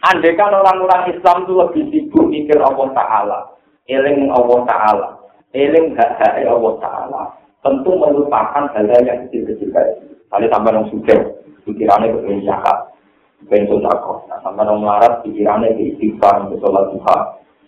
Andai 0.00 0.32
kan 0.32 0.56
orang-orang 0.56 1.12
Islam 1.12 1.44
itu 1.44 1.52
lebih 1.52 1.82
sibuk 1.92 2.24
mikir 2.32 2.56
Allah 2.56 2.88
Ta'ala, 2.96 3.38
eling 3.84 4.32
Allah 4.32 4.58
Ta'ala, 4.64 5.08
eling 5.52 5.92
hak-hak 5.92 6.40
Allah 6.40 6.74
Ta'ala, 6.80 7.22
tentu 7.60 7.92
melupakan 8.00 8.64
hal-hal 8.72 9.02
yang 9.04 9.28
kecil-kecil 9.28 9.68
kayak 9.76 10.00
Kali 10.30 10.46
tambah 10.46 10.70
yang 10.70 10.86
sudah, 10.94 11.20
pikirannya 11.66 12.14
kepengen 12.14 12.46
zakat, 12.46 12.94
kepengen 13.42 13.66
sodako. 13.66 14.30
Nah, 14.30 14.38
tambah 14.46 14.62
yang 14.62 14.78
melarat, 14.78 15.26
pikirannya 15.26 15.74
ke 15.74 15.90
istighfar, 15.90 16.46
ke 16.46 16.54
sholat 16.62 16.86
duha, 16.94 17.16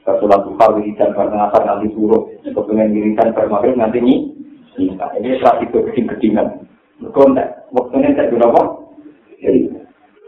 ke 0.07 0.15
sholat 0.23 0.41
duha, 0.47 0.65
wiridan, 0.79 1.11
ke 1.11 1.23
ngasar, 1.27 1.63
nanti 1.67 1.91
suruh, 1.91 2.23
kepengen 2.47 2.95
wiridan, 2.95 3.35
maghrib, 3.51 3.75
nanti 3.75 3.99
ini. 3.99 4.31
Ini 4.79 5.43
strategi 5.43 5.75
geding-gedingan. 5.75 6.47
Mereka, 7.03 7.45
waktunya 7.75 8.15
saya 8.15 8.31
berapa? 8.31 8.63
Jadi, 9.43 9.75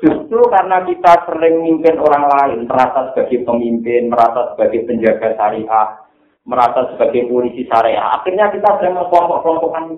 Justru 0.04 0.40
karena 0.52 0.84
kita 0.84 1.24
sering 1.24 1.64
mimpin 1.64 1.96
orang 1.96 2.28
lain, 2.28 2.68
merasa 2.68 3.08
sebagai 3.08 3.40
pemimpin, 3.48 4.12
merasa 4.12 4.52
sebagai 4.52 4.84
penjaga 4.84 5.32
syariah, 5.32 5.88
merasa 6.44 6.92
sebagai 6.92 7.24
polisi 7.32 7.64
syariah, 7.64 8.20
akhirnya 8.20 8.52
kita 8.52 8.68
sering 8.76 9.00
mengkelompok-kelompokkan 9.00 9.96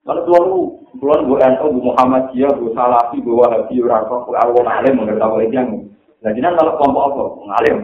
Kalau 0.00 0.22
tuan 0.24 0.44
lu, 0.48 0.60
tuan 0.96 1.28
bu 1.28 1.34
NU, 1.36 1.66
bu 1.76 1.80
Muhammadiyah, 1.92 2.56
bu 2.56 2.72
Salafi, 2.72 3.20
bu 3.20 3.36
Wahabi, 3.42 3.84
Rafah, 3.84 4.24
bu 4.24 4.32
Alwan 4.32 4.70
Alim, 4.70 5.02
tahu 5.18 5.44
yang 5.50 5.90
Nah, 6.20 6.30
jadi 6.36 6.52
kalau 6.52 6.76
kelompok 6.76 7.04
apa? 7.10 7.22
Ngalim. 7.48 7.78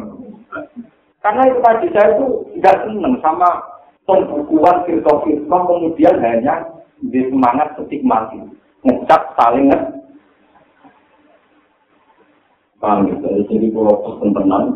Karena 1.25 1.43
itu 1.49 1.59
tadi 1.65 1.87
saya 1.97 2.09
itu 2.15 2.27
tidak 2.57 2.77
senang 2.85 3.17
sama 3.25 3.49
pembukuan 4.05 4.85
filsafat 4.85 5.41
kemudian 5.49 6.17
hanya 6.21 6.55
di 7.01 7.21
semangat 7.33 7.75
stigmatis, 7.81 8.45
ngecap 8.85 9.35
saling 9.41 9.73
ngecap 9.73 9.96
Paham 12.77 13.09
gitu. 13.09 13.29
Jadi 13.49 13.73
kalau 13.73 13.95
pesen 14.05 14.31
tenang, 14.37 14.67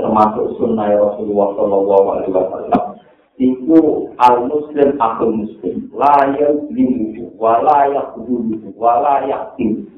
termasuk 0.00 0.56
sunnah 0.56 0.88
Rasulullah 0.96 1.48
Shallallahu 1.56 2.06
Alaihi 2.16 2.32
Wasallam, 2.32 2.84
itu 3.40 3.80
al 4.20 4.36
muslim 4.48 4.88
akul 5.00 5.32
muslim, 5.44 5.88
layak 5.96 6.56
dimuju, 6.72 7.32
walayak 7.40 8.16
dulu, 8.16 8.56
walayak 8.76 9.56
tim. 9.56 9.88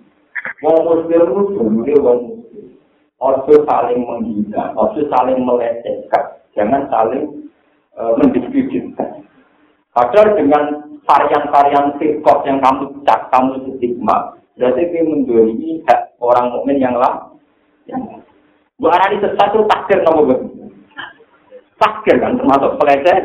Wong 0.62 0.78
muslim 0.86 1.22
itu 1.26 1.62
dia 1.86 1.98
wong 1.98 2.18
muslim. 2.38 2.66
Ojo 3.22 3.54
saling 3.66 4.02
menghina, 4.02 4.74
ojo 4.74 5.00
saling 5.10 5.38
melecehkan, 5.46 6.24
jangan 6.58 6.86
saling 6.90 7.46
uh, 7.94 8.14
mendiskreditkan. 8.18 9.22
Padahal 9.94 10.34
dengan 10.34 10.64
varian-varian 11.06 11.98
sirkot 11.98 12.46
yang 12.46 12.58
kamu 12.62 12.90
cak, 13.06 13.30
kamu 13.30 13.74
stigma, 13.78 14.38
berarti 14.54 14.82
dia 14.90 15.02
mendolimi 15.02 15.82
orang 16.22 16.50
mukmin 16.54 16.78
yang 16.78 16.94
lain. 16.94 17.31
Bu 18.82 18.86
Arani 18.90 19.22
sesat 19.22 19.54
itu 19.54 19.62
takdir 19.70 19.98
nopo 20.02 20.20
bu. 20.26 20.36
Takdir 21.78 22.18
kan 22.18 22.38
termasuk 22.38 22.78
peleceh. 22.78 23.18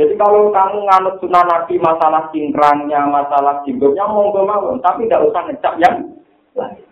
Jadi 0.00 0.16
kalau 0.16 0.48
kamu 0.48 0.88
nganut 0.88 1.20
sunnah 1.20 1.44
nabi 1.44 1.76
masalah 1.76 2.32
cingkrangnya, 2.32 3.04
masalah 3.04 3.60
jinggotnya 3.68 4.08
monggo 4.08 4.48
mawon, 4.48 4.80
tapi 4.80 5.04
tidak 5.04 5.28
usah 5.28 5.44
ngecap 5.44 5.76
yang 5.76 6.08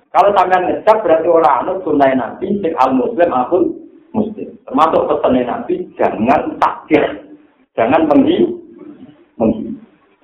Kalau 0.08 0.32
sampean 0.32 0.64
ngecap 0.68 1.04
berarti 1.04 1.28
orang 1.28 1.56
anut 1.64 1.84
sunnah 1.84 2.08
nabi 2.16 2.48
sing 2.60 2.72
al 2.80 2.96
muslim 2.96 3.28
akun 3.32 3.64
muslim. 4.12 4.48
Termasuk 4.64 5.04
pesan 5.08 5.40
nabi 5.44 5.74
jangan 5.96 6.56
takdir, 6.60 7.04
jangan 7.76 8.08
menghi, 8.08 8.44
menghi. 9.36 9.72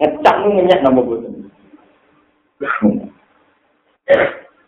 Ngecap 0.01 0.35
ngenyek 0.45 0.81
nopo 0.85 1.01
bu. 1.05 1.17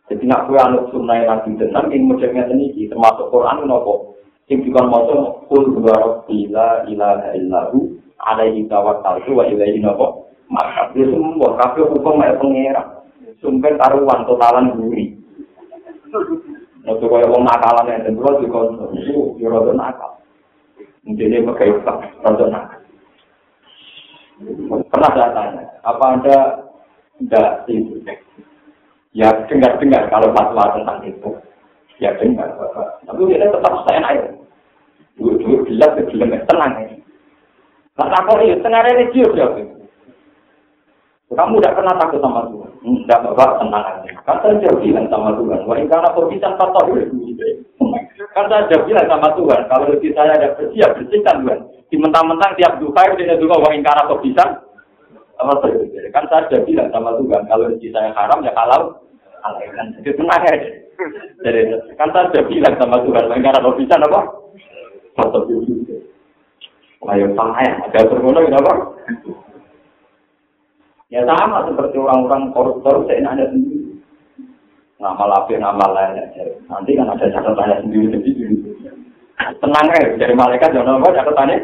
Jadi 0.06 0.22
nak 0.30 0.46
kue 0.46 0.54
anut 0.54 0.86
sunnah 0.94 1.18
nabi 1.26 1.58
tenang, 1.58 1.90
yang 1.90 2.06
modelnya 2.06 2.46
ini 2.54 2.86
termasuk 2.86 3.26
Quran 3.34 3.66
nopo. 3.66 4.14
Yang 4.46 4.70
juga 4.70 4.86
mau 4.86 5.02
kul 5.50 5.82
dua 5.82 6.22
bila 6.30 6.86
ilaha 6.86 7.34
illahu 7.34 7.98
alaihi 8.22 8.70
tawakkaltu 8.70 9.34
wa 9.34 9.42
ilaihi 9.50 9.82
nopo. 9.82 10.30
Maka 10.46 10.94
dia 10.94 11.10
semua 11.10 11.58
kafe 11.58 11.82
hukum 11.82 12.22
kayak 12.22 12.38
pengira. 12.38 12.82
Sumpah 13.42 13.74
taruhan 13.74 14.22
totalan 14.30 14.78
guri. 14.78 15.18
Untuk 16.86 17.10
kaya 17.10 17.26
wong 17.26 17.42
nakalan 17.42 17.90
yang 17.90 18.06
tentu 18.06 18.22
juga 18.46 18.78
itu 18.94 19.34
yorodo 19.42 19.74
nakal. 19.74 20.22
Mungkin 21.02 21.50
pakai 21.50 21.74
utang, 21.74 21.98
rodo 22.22 22.46
nakal. 22.46 22.78
Pernah 24.86 25.10
saya 25.16 25.34
tanya, 25.34 25.62
apa 25.82 26.04
anda 26.14 26.38
tidak 27.18 27.66
itu? 27.66 28.06
Ya 29.16 29.32
dengar-dengar 29.48 30.12
kalau 30.12 30.28
fatwa 30.36 30.76
tentang 30.76 31.00
itu. 31.08 31.30
Ya 31.96 32.12
dengar. 32.20 32.52
Tapi 33.08 33.20
dia 33.32 33.48
tetap 33.48 33.88
saya 33.88 34.04
naik. 34.04 34.36
Dua-dua 35.16 35.64
jelas, 35.64 35.96
jelas, 36.12 36.44
tenang 36.44 36.72
ya. 36.76 36.92
Nah, 37.96 38.12
takut 38.12 38.44
itu, 38.44 38.60
tengah 38.60 38.84
religius 38.84 39.32
ya. 39.32 39.48
Kamu 41.32 41.56
tidak 41.56 41.80
pernah 41.80 41.96
takut 41.96 42.20
sama 42.20 42.44
Tuhan. 42.52 42.70
Tidak, 42.84 43.18
Bapak, 43.24 43.56
tenang 43.64 43.84
aja. 43.88 44.12
Kan 44.28 44.36
saya 44.44 44.60
jauh 44.60 44.76
bilang 44.84 45.08
sama 45.08 45.32
Tuhan. 45.40 45.64
Wah, 45.64 45.76
ini 45.80 45.88
karena 45.88 46.12
bisa 46.12 46.48
patah 46.60 46.84
Kan 48.36 48.44
saya 48.52 48.68
jauh 48.68 48.84
bilang 48.84 49.08
sama 49.08 49.32
Tuhan. 49.32 49.60
Kalau 49.64 49.84
lebih 49.88 50.12
saya 50.12 50.36
ada 50.36 50.52
bersih, 50.60 50.84
ya 50.84 50.92
bersihkan 50.92 51.40
Tuhan. 51.48 51.60
Di 51.88 51.96
mentang-mentang 51.96 52.52
tiap 52.60 52.76
duka, 52.76 53.00
dia 53.16 53.40
juga 53.40 53.56
wah, 53.64 53.72
ini 53.72 53.80
karena 53.80 54.12
bisa. 54.20 54.44
Kan 56.12 56.24
saya 56.28 56.44
jauh 56.52 56.64
bilang 56.68 56.92
sama 56.92 57.16
Tuhan. 57.16 57.42
Kalau 57.48 57.64
rezeki 57.72 57.88
saya 57.96 58.12
haram, 58.12 58.44
ya 58.44 58.52
kalau 58.52 59.05
kan 59.74 59.86
jadi 60.00 60.10
tenang 60.16 60.42
ya. 60.46 60.54
Jadi 61.44 61.60
kan 62.00 62.08
saya 62.10 62.26
sudah 62.32 62.44
bilang 62.48 62.74
sama 62.80 62.96
Tuhan, 63.04 63.24
karena 63.28 63.52
kalau 63.52 63.76
bisa 63.76 63.96
apa? 64.00 64.20
Foto 65.16 65.38
dulu. 65.44 65.74
Ayo 67.06 67.30
sama 67.38 67.62
ya, 67.62 67.72
ada 67.86 68.08
termono 68.08 68.40
apa? 68.42 68.74
Ya 71.06 71.22
sama 71.22 71.62
seperti 71.70 71.96
orang-orang 72.02 72.50
koruptor 72.50 73.06
seenaknya 73.06 73.46
sendiri. 73.52 74.02
Ngamal 74.98 75.30
apa, 75.30 75.52
ngamal 75.54 75.90
lain 75.92 76.18
Nanti 76.66 76.98
kan 76.98 77.12
ada 77.12 77.30
catatannya 77.30 77.84
sendiri 77.86 78.06
sendiri. 78.10 78.56
Tenang 79.36 79.86
ya, 79.92 80.18
dari 80.18 80.34
malaikat 80.34 80.74
jangan 80.74 80.98
apa 80.98 81.14
catatannya. 81.14 81.58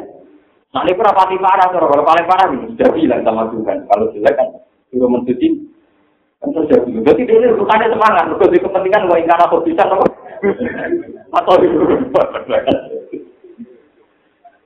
Nanti 0.72 0.90
berapa 0.96 1.22
parah, 1.28 1.68
kalau 1.68 2.06
paling 2.06 2.26
parah 2.28 2.48
sudah 2.48 2.90
bilang 2.96 3.20
sama 3.26 3.50
Tuhan. 3.52 3.78
Kalau 3.90 4.08
jelek 4.14 4.34
kan, 4.38 4.48
sudah 4.88 5.08
mencuci. 5.10 5.48
Jadi 6.42 7.22
dia 7.22 7.38
itu 7.38 7.54
bukannya 7.54 7.86
semangat, 7.94 8.26
untuk 8.26 8.50
di 8.50 8.58
kepentingan 8.58 9.06
mau 9.06 9.14
ingkar 9.14 9.38
apa 9.38 9.62
bisa 9.62 9.86
apa? 9.86 10.06
Atau 11.38 11.54
itu 11.62 11.78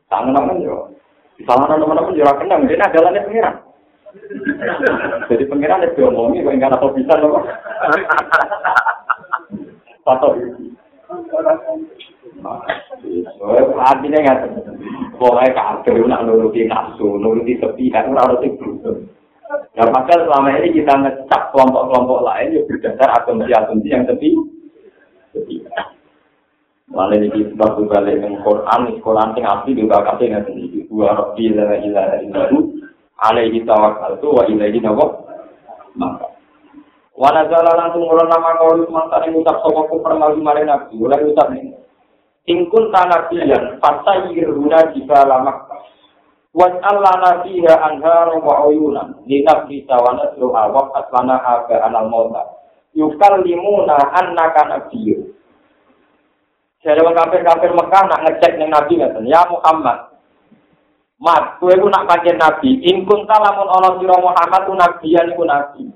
Tangan-tangan 0.08 0.64
yo. 0.64 0.88
Salah 1.44 1.68
teman-teman 1.68 2.16
yo 2.16 2.24
kenang, 2.40 2.64
dia 2.64 2.80
adalah 2.80 3.12
pengiran. 3.12 3.60
Jadi 5.28 5.44
pengiran 5.44 5.84
itu 5.84 6.00
ngomongi 6.00 6.40
mau 6.40 6.56
ingkar 6.56 6.72
apa 6.72 6.86
bisa 6.96 7.12
apa? 7.12 7.40
Atau 10.08 10.32
Artinya 13.76 14.18
nggak, 14.18 14.40
pokoknya 15.20 15.54
kafir 15.54 15.94
nak 16.08 16.26
nuruti 16.26 16.66
nafsu, 16.66 17.20
nuruti 17.20 17.54
sepihak, 17.62 18.10
harus 18.10 18.42
itu. 18.42 18.66
Ya 19.76 19.84
maka 19.92 20.14
selama 20.18 20.50
ini 20.58 20.82
kita 20.82 20.92
ngecap 20.98 21.54
kelompok-kelompok 21.54 22.24
lain 22.26 22.56
ya 22.56 22.62
berdasar 22.66 23.08
asumsi-asumsi 23.22 23.88
yang 23.92 24.02
sepi. 24.08 24.34
Malah 26.90 27.18
ini 27.18 27.50
sebab 27.54 27.82
balik 27.86 28.22
dengan 28.22 28.40
Quran, 28.46 28.80
Quran 29.02 29.34
yang 29.36 29.46
asli 29.58 29.72
juga 29.74 30.06
kasih 30.06 30.26
nggak 30.32 30.44
sendiri. 30.48 30.78
Dua 30.86 31.14
rabbi 31.14 31.50
la 31.50 31.76
ilaha 31.82 32.16
illahu 32.22 32.58
alaihi 33.20 33.62
tawakkaltu 33.66 34.26
wa 34.30 34.42
ilaihi 34.46 34.80
nawab. 34.82 35.26
Maka 35.98 36.36
Wana 37.16 37.48
jala 37.48 37.72
langsung 37.72 38.04
ngurang 38.04 38.28
nama 38.28 38.60
kau 38.60 38.76
mantan 38.92 39.24
yang 39.24 39.40
ucap 39.40 39.56
sokok 39.64 39.88
kufar 39.88 40.20
malu 40.20 40.36
mare 40.44 40.68
nabi. 40.68 41.00
Ulah 41.00 41.16
ucap 41.16 41.48
nih. 41.48 41.72
Ingkun 42.44 42.92
tanah 42.92 43.32
pilihan, 43.32 43.80
fasa 43.80 44.28
yiruna 44.30 44.92
jika 44.92 45.24
lama 45.24 45.64
Waj'al 46.56 47.04
lana 47.04 47.44
fiha 47.44 47.74
anhar 47.84 48.32
wa 48.40 48.64
uyunan 48.64 49.12
linafri 49.28 49.84
tawanat 49.84 50.40
luha 50.40 50.72
wa 50.72 50.88
aslana 50.96 51.36
haga 51.44 51.84
anal 51.84 52.08
mota. 52.08 52.48
Yukal 52.96 53.44
limuna 53.44 54.00
annaka 54.16 54.64
nabiyyu. 54.64 55.36
Jadi 56.80 57.02
orang 57.02 57.28
kafir-kafir 57.28 57.76
Mekah 57.76 58.02
nak 58.08 58.22
ngecek 58.24 58.52
ning 58.56 58.72
Nabi 58.72 58.94
ngaten, 58.96 59.28
ya 59.28 59.44
Muhammad. 59.52 60.16
Mat, 61.18 61.58
kowe 61.58 61.72
ku 61.72 61.88
nak 61.90 62.06
pancen 62.06 62.36
nabi, 62.36 62.76
in 62.86 63.08
kunta 63.08 63.36
lamun 63.40 63.66
ana 63.66 63.96
sira 63.98 64.16
Muhammad 64.20 64.62
ku 64.68 64.72
nabiyan 64.76 65.32
iku 65.34 65.44
nabi. 65.48 65.88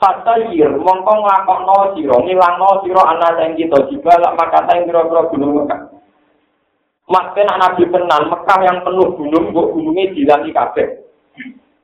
Fatayir 0.00 0.74
mongko 0.80 1.12
nglakokno 1.22 1.94
sira, 1.94 2.16
ngilangno 2.20 2.82
sira 2.82 3.02
ana 3.04 3.28
sing 3.38 3.54
kita 3.54 3.86
jibal 3.86 4.20
maka 4.34 4.66
ta 4.66 4.76
ing 4.76 4.90
pira-pira 4.90 5.30
gunung 5.30 5.62
Mekah. 5.62 5.93
Mat 7.04 7.36
nak 7.36 7.60
nabi 7.60 7.84
tenan 7.92 8.32
Mekah 8.32 8.58
yang 8.64 8.78
penuh 8.80 9.12
gunung, 9.12 9.52
kok 9.52 9.70
gununge 9.76 10.16
dilangi 10.16 10.50
kabeh. 10.56 10.88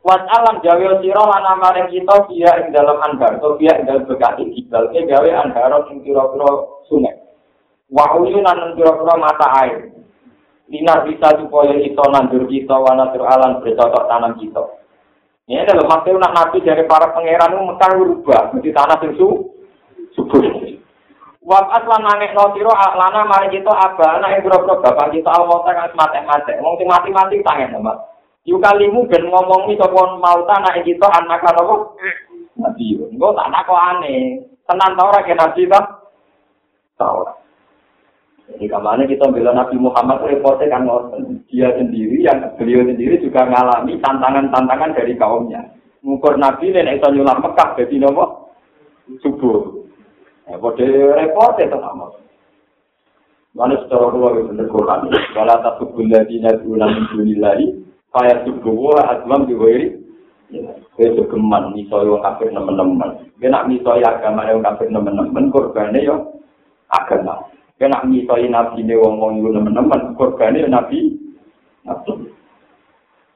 Wat 0.01 0.25
alam 0.33 0.65
gawe 0.65 0.87
sira 1.05 1.23
lan 1.29 1.45
amaring 1.45 1.93
kita 1.93 2.25
via 2.33 2.57
ing 2.65 2.73
dalam 2.73 2.97
anbar, 3.05 3.37
to 3.37 3.61
via 3.61 3.77
ing 3.77 3.85
dalam 3.85 4.09
bekati 4.09 4.49
jibal, 4.57 4.89
ke 4.89 5.05
gawe 5.05 5.31
anbar 5.45 5.77
ing 5.93 6.01
pira-pira 6.01 6.51
sungai. 6.89 7.21
Wa 7.93 8.17
uyunan 8.17 8.81
pira-pira 8.81 9.15
mata 9.21 9.49
air. 9.61 9.93
Dinar 10.73 11.05
bisa 11.05 11.37
supaya 11.37 11.77
kita 11.77 12.05
nandur 12.09 12.49
kita, 12.49 12.73
wanatur 12.81 13.29
alam 13.29 13.61
bercocok 13.61 14.09
tanam 14.09 14.39
kita. 14.41 14.63
Ini 15.51 15.67
adalah 15.67 15.99
maksud 15.99 16.15
nak 16.15 16.33
nabi 16.33 16.63
dari 16.63 16.87
para 16.87 17.11
pangeran 17.11 17.59
itu 17.59 17.63
mekar 17.67 17.91
berubah 17.99 18.43
menjadi 18.55 18.71
tanah 18.71 18.99
yang 19.03 19.13
su 19.19 19.29
subur. 20.15 20.47
Wab 21.51 21.67
aslan 21.67 22.07
nangis 22.07 22.31
no 22.31 22.55
siro 22.55 22.71
lana 22.71 23.27
mari 23.27 23.51
kita 23.51 23.75
anak 23.75 24.39
yang 24.39 24.47
bro 24.47 24.71
bapak 24.71 25.11
kita 25.11 25.35
al 25.35 25.51
mauta 25.51 25.75
kan 25.75 25.91
mati 25.99 26.23
mati. 26.23 26.55
Wong 26.63 26.79
sing 26.79 26.87
mati 26.87 27.11
mati 27.11 27.43
tangen 27.43 27.75
sama. 27.75 27.91
Yuk 28.47 28.63
kalimu 28.63 29.03
ben 29.11 29.27
ngomongi 29.27 29.75
sopon 29.75 30.23
mauta 30.23 30.63
anak 30.63 30.79
kita 30.87 31.11
anak 31.11 31.43
kan 31.43 31.59
apa? 31.59 31.75
Nabi 32.55 32.95
yo. 32.95 33.11
Enggak 33.11 33.35
tak 33.35 33.51
nak 33.51 33.67
aneh. 33.67 34.47
Tenan 34.63 34.95
tau 34.95 35.11
ora 35.11 35.27
nabi 35.27 35.63
ta? 35.67 35.81
Tau. 36.95 37.27
Jadi 38.47 38.71
ke 38.71 38.79
mana 38.79 39.03
kita 39.07 39.27
bilang 39.35 39.59
Nabi 39.59 39.75
Muhammad 39.79 40.27
repotnya 40.27 40.71
kan 40.71 40.87
dia 41.51 41.71
sendiri 41.75 42.19
yang 42.23 42.39
beliau 42.59 42.83
sendiri 42.83 43.19
juga 43.23 43.47
mengalami 43.47 43.99
tantangan-tantangan 43.99 44.95
dari 44.95 45.19
kaumnya. 45.19 45.67
Mengukur 46.03 46.39
Nabi 46.39 46.71
dan 46.71 46.95
itu 46.95 47.11
nyulam 47.11 47.43
Mekah 47.43 47.75
jadi 47.75 47.95
nopo 47.99 48.55
subuh. 49.19 49.80
Ya, 50.51 50.59
pada 50.59 50.87
repotnya 51.15 51.63
itu 51.71 51.79
sama. 51.79 52.07
Mana 53.55 53.75
secara 53.83 54.11
luar 54.11 54.35
itu 54.43 54.67
Quran. 54.67 55.11
Kalau 55.35 55.57
tak 55.63 55.75
subuh 55.79 56.07
lagi 56.11 56.43
nanti 56.43 56.67
ulang 56.67 56.91
minggu 56.91 57.39
lagi, 57.39 57.67
kayak 58.11 58.43
subuh 58.47 58.75
wah 58.75 59.15
aslam 59.15 59.47
diwairi. 59.47 59.99
Saya 60.99 61.15
segeman 61.15 61.71
misalnya 61.79 62.19
orang 62.19 62.25
kafir. 62.35 62.51
Dia 63.39 63.49
nak 63.55 63.71
misalnya 63.71 64.19
agama 64.19 64.43
yang 64.51 64.67
kafir 64.67 64.91
nemen-nemen 64.91 65.55
korbannya 65.55 66.03
ya 66.03 66.19
agama. 66.91 67.47
Kena 67.79 68.05
misoi 68.05 68.51
nabi 68.51 68.85
ini 68.85 68.93
wong 68.93 69.17
wong 69.17 69.33
itu 69.41 69.57
teman-teman, 69.57 70.13
korbannya 70.19 70.69
nabi, 70.69 71.17
nabi. 71.87 72.13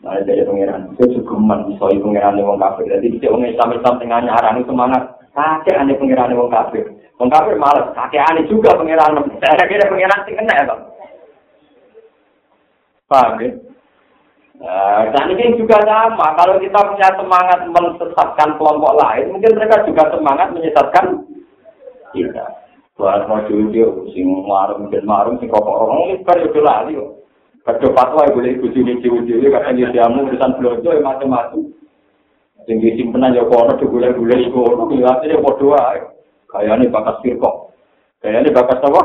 Nah, 0.05 0.21
dari 0.21 0.45
pengiran, 0.45 0.93
itu 0.93 1.17
juga 1.17 1.41
man 1.41 1.65
misoi 1.65 1.97
pengiran 1.97 2.37
wong 2.37 2.61
kafir. 2.61 2.93
Jadi 2.93 3.25
dia 3.25 3.33
wong 3.33 3.49
Islam 3.49 3.73
Islam 3.73 3.97
tengah 3.97 4.21
nyaran 4.21 4.61
itu 4.61 4.69
semangat. 4.69 5.03
Kakek 5.33 5.81
aneh 5.81 5.97
pengiran 5.97 6.37
wong 6.37 6.53
kafir. 6.53 6.85
Wong 7.15 7.31
kafir 7.31 7.55
malas, 7.55 7.95
kakek 7.95 8.27
aneh 8.27 8.45
juga 8.51 8.75
pengiran. 8.75 9.23
Saya 9.39 9.71
kira 9.71 9.87
pengiran 9.87 10.25
sih 10.27 10.35
kena 10.35 10.51
ya, 10.51 10.67
bang. 10.67 10.81
Paham 13.07 13.39
ya? 13.39 13.51
Nah, 14.55 15.11
dan 15.15 15.31
ini 15.35 15.55
juga 15.55 15.79
sama. 15.87 16.35
Kalau 16.35 16.59
kita 16.59 16.79
punya 16.79 17.09
semangat 17.15 17.59
menyesatkan 17.71 18.59
kelompok 18.59 18.99
lain, 18.99 19.35
mungkin 19.35 19.55
mereka 19.55 19.87
juga 19.87 20.11
semangat 20.15 20.49
menyesatkan 20.55 21.23
kita. 22.15 22.47
Buat 22.95 23.27
mau 23.27 23.43
jujur, 23.51 24.07
sing 24.15 24.27
marung 24.47 24.87
dan 24.95 25.03
marung, 25.03 25.43
sing 25.43 25.51
rokok 25.51 25.75
rokok, 25.83 25.99
ini 26.07 26.23
itu 26.23 26.61
lali 26.62 26.95
kok. 26.95 27.12
Kado 27.67 27.89
fatwa 27.91 28.23
ibu 28.31 28.39
ibu 28.45 28.67
sini 28.71 29.03
cium 29.03 29.27
cium, 29.27 29.51
kadang 29.51 29.75
dia 29.75 29.91
jamu 29.91 30.31
urusan 30.31 30.55
belanja 30.62 31.03
macam-macam. 31.03 31.75
Sing 32.71 32.77
disimpenan 32.79 33.35
ya 33.35 33.43
kono, 33.51 33.75
digulai-gulai 33.75 34.47
itu, 34.47 34.62
kelihatannya 34.62 35.43
bodoh 35.43 35.75
aja. 35.75 36.14
Kayaknya 36.55 36.95
bakas 36.95 37.19
firkok. 37.19 37.75
Kayaknya 38.23 38.55
bakas 38.55 38.79
apa? 38.87 39.03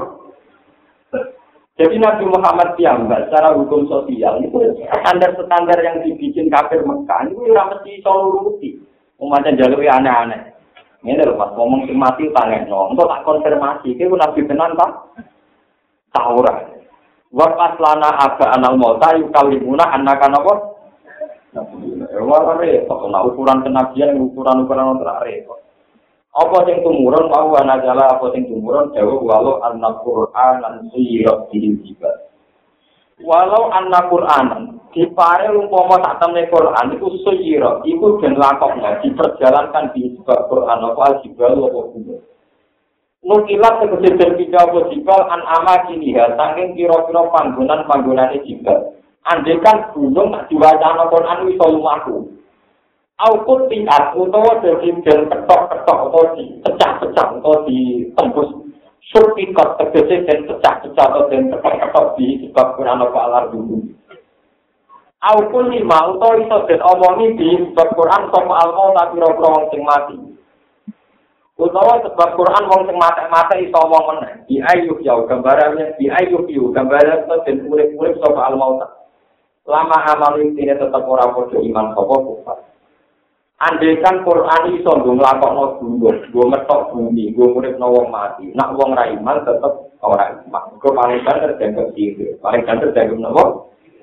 Jadi 1.79 1.95
Nabi 1.95 2.27
Muhammad 2.27 2.75
piyambak 2.75 3.31
secara 3.31 3.55
hukum 3.55 3.87
sosial 3.87 4.43
itu 4.43 4.59
standar-standar 4.83 5.79
yang 5.79 6.03
dibikin 6.03 6.51
kafir 6.51 6.83
Mekah 6.83 7.31
itu 7.31 7.39
ora 7.49 7.71
mesti 7.71 8.03
iso 8.03 8.11
nuruti. 8.11 8.77
Umatnya 9.15 9.65
jalur 9.65 9.79
aneh-aneh. 9.79 10.59
Ini 10.99 11.15
lho 11.15 11.39
mas, 11.39 11.55
ngomong 11.55 11.87
sing 11.87 11.95
mati 11.95 12.27
tanya 12.35 12.67
no. 12.67 12.91
Untuk 12.91 13.07
tak 13.07 13.23
konfirmasi, 13.23 13.95
itu 13.95 14.11
nabi 14.11 14.43
tenan 14.43 14.75
pak? 14.75 14.91
Taurat. 16.11 16.67
Wa 17.31 17.47
lana 17.55 18.09
aga 18.11 18.59
anal 18.59 18.75
mauta 18.75 19.15
yuk 19.15 19.31
kalimuna 19.31 19.87
anak 19.95 20.19
apa? 20.19 20.53
Wah 22.19 22.53
repot, 22.59 23.09
nah 23.09 23.23
ukuran 23.25 23.63
kenabian 23.63 24.19
ukuran 24.19 24.67
ukuran 24.67 24.99
untuk 24.99 25.07
repot. 25.23 25.58
Apa 26.29 26.61
sing 26.69 26.85
tumurun 26.85 27.25
mau 27.25 27.49
ana 27.57 27.81
jala 27.81 28.05
apa 28.05 28.29
sing 28.37 28.45
tumurun 28.45 28.93
jauh 28.93 29.17
walau 29.25 29.57
anak 29.65 30.05
Quran 30.05 30.53
lan 30.61 30.85
sirot 30.93 31.49
diri 31.49 31.73
juga. 31.81 32.29
Walau 33.17 33.73
anak 33.73 34.13
Quran 34.13 34.77
dipare 34.93 35.49
umpama 35.53 36.01
sak 36.01 36.21
temne 36.21 36.45
Quran 36.49 36.85
iku 36.97 37.13
sujira 37.25 37.81
iku 37.81 38.21
den 38.21 38.37
lakokne 38.37 39.01
diperjalankan 39.05 39.93
di 39.93 40.13
sebab 40.17 40.49
Quran 40.49 40.79
apa 40.93 41.21
jibal 41.25 41.53
apa 41.65 41.79
kudu 41.93 42.15
Nukilat 43.19 43.83
tegese 43.83 44.09
den 44.15 44.31
pindah 44.37 44.63
apa 44.69 44.79
jibal 44.93 45.21
an 45.33 45.41
ama 45.43 45.75
kini 45.89 46.15
ya 46.15 46.29
saking 46.39 46.77
kira-kira 46.77 47.25
panggonan-panggonane 47.33 48.39
jibal. 48.47 48.95
Andekan 49.27 49.91
gunung 49.91 50.31
tak 50.31 50.47
diwacana 50.47 51.09
Quran 51.11 51.51
iso 51.51 51.65
lumaku 51.67 52.38
Aukut 53.19 53.67
tiat 53.67 54.15
utawa 54.15 54.63
dadi 54.63 54.95
den 55.03 55.27
ketok-ketok 55.27 55.97
utawa 56.07 56.39
dipecah-pecah 56.39 57.27
utawa 57.35 57.67
ditembus 57.67 58.47
Surpikot 59.11 59.75
tegese 59.75 60.23
den 60.23 60.47
pecah-pecah 60.47 61.05
atau 61.11 61.27
den 61.27 61.51
ketok-ketok 61.51 62.15
di 62.15 62.47
sebab 62.47 62.79
Quran 62.79 63.03
apa 63.03 63.19
alar 63.19 63.43
dulu 63.51 63.91
Aukun 65.19 65.67
lima 65.67 66.15
utawa 66.15 66.39
iso 66.39 66.63
den 66.63 66.79
omongi 66.79 67.35
di 67.35 67.49
sebab 67.59 67.91
Quran 67.91 68.31
sapa 68.31 68.55
almo 68.55 68.95
ta 68.95 69.11
pira-pira 69.11 69.51
wong 69.51 69.67
sing 69.67 69.83
mati. 69.83 70.15
Utawa 71.59 71.99
sebab 71.99 72.39
Quran 72.39 72.63
wong 72.71 72.87
sing 72.87 72.95
mati-mati 72.95 73.67
iso 73.67 73.83
omong 73.83 74.15
meneh. 74.15 74.47
Di 74.47 74.63
ayu 74.63 74.95
ya 75.03 75.19
gambarane 75.27 75.99
di 75.99 76.07
ayu 76.07 76.47
yu 76.47 76.71
gambarane 76.71 77.27
to 77.27 77.35
den 77.43 77.67
urip-urip 77.67 78.15
sapa 78.23 78.47
almo 78.47 78.79
ta. 78.79 78.87
Lama 79.67 80.07
amal 80.07 80.39
ini 80.39 80.71
tetap 80.71 81.03
ora 81.03 81.27
padha 81.35 81.59
iman 81.59 81.91
sapa 81.91 82.15
kufar. 82.15 82.59
Andaikan 83.59 84.23
Quran 84.23 84.71
iso 84.71 84.87
nggo 84.87 85.19
nglakokno 85.19 85.83
dulu, 85.83 86.15
nggo 86.31 86.43
metok 86.47 86.95
bumi, 86.95 87.35
nggo 87.35 87.59
uripno 87.59 87.91
wong 87.91 88.07
mati. 88.07 88.55
Nak 88.55 88.71
wong 88.79 88.95
ra 88.95 89.11
iman 89.11 89.43
tetep 89.43 89.99
ora 89.99 90.31
iman. 90.47 90.79
Kok 90.79 90.95
paling 90.95 91.19
banter 91.27 91.59
dianggap 91.59 91.91
sihir. 91.91 92.39
Paling 92.39 92.63
banter 92.63 92.95
dianggap 92.95 93.19
napa? 93.19 93.43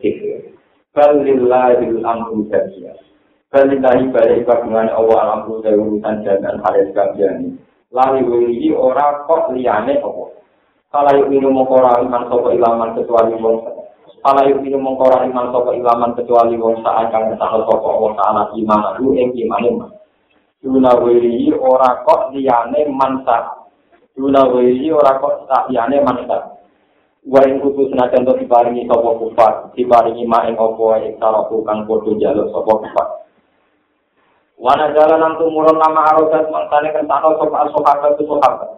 Sihir. 0.04 0.52
Balillahil 0.92 2.04
amru 2.04 2.44
jami'a. 2.52 2.92
Balillahi 3.48 4.12
balik 4.12 4.44
kagungan 4.44 4.92
Allah 4.92 5.18
alamru 5.24 5.64
dari 5.64 5.80
urusan 5.80 6.20
jalan 6.20 6.60
haris 6.60 6.92
kabiani. 6.92 7.56
Lali 7.96 8.20
wili 8.28 8.76
ora 8.76 9.24
kok 9.24 9.56
liyane 9.56 10.04
apa. 10.04 10.24
Kala 10.92 11.16
yuk 11.16 11.32
minum 11.32 11.56
mengkora 11.56 12.04
iman 12.04 12.28
sopa 12.28 12.52
ilaman 12.52 12.92
kecuali 12.92 13.32
wong 13.40 13.56
Kala 14.26 14.42
yuk 14.50 14.58
minum 14.58 14.82
mengkora 14.82 15.22
iman 15.22 15.54
sopa 15.54 15.70
ilaman 15.70 16.18
kecuali 16.18 16.58
wong 16.58 16.82
saat 16.82 17.14
kang 17.14 17.30
kesahal 17.30 17.62
sopa 17.62 17.86
Allah 17.94 18.12
ta'ala 18.18 18.42
iman 18.58 18.98
lu 18.98 19.14
ing 19.14 19.30
iman 19.46 19.62
iman. 19.70 19.90
Duna 20.58 20.98
wili 20.98 21.54
ora 21.54 22.02
kok 22.02 22.34
liyane 22.34 22.90
mansa. 22.90 23.70
Duna 24.18 24.50
wili 24.50 24.90
ora 24.90 25.14
kok 25.22 25.46
liyane 25.70 26.02
mansa. 26.02 26.56
wa 27.26 27.42
ing 27.42 27.58
kudu 27.58 27.90
senajan 27.90 28.22
to 28.22 28.38
diparingi 28.38 28.86
sapa 28.86 29.18
kufar 29.18 29.52
diparingi 29.74 30.22
mak 30.30 30.46
ing 30.46 30.54
apa 30.54 30.86
ing 31.02 31.18
saraku 31.18 31.58
kang 31.66 31.82
padha 31.82 32.14
jaluk 32.22 32.54
sapa 32.54 32.70
kufar 32.86 33.06
wana 34.62 34.94
jalan 34.94 35.18
nang 35.18 35.34
tumurun 35.34 35.74
nama 35.74 36.14
arodat 36.14 36.46
mangkane 36.54 36.94
kentano 36.94 37.34
sapa 37.34 37.66
sahabat 37.74 38.14
tu 38.14 38.30
sahabat 38.30 38.70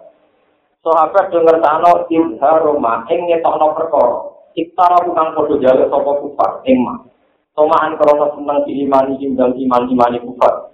sahabat 0.81 1.25
denger 1.29 1.57
tano 1.61 1.93
ibharoma 2.09 3.05
ing 3.13 3.29
ngetokno 3.29 3.77
perkara 3.77 4.38
iktara 4.59 4.99
kang 5.07 5.39
padha 5.39 5.55
jaluk 5.63 5.87
sapa 5.87 6.13
kufar 6.19 6.51
ing 6.67 6.83
mak 6.83 7.09
Tomaan 7.59 7.99
krono 7.99 8.39
seneng 8.39 8.63
diimani 8.71 9.19
dan 9.35 9.51
iman 9.51 9.91
imani 9.91 10.23
kufar. 10.23 10.71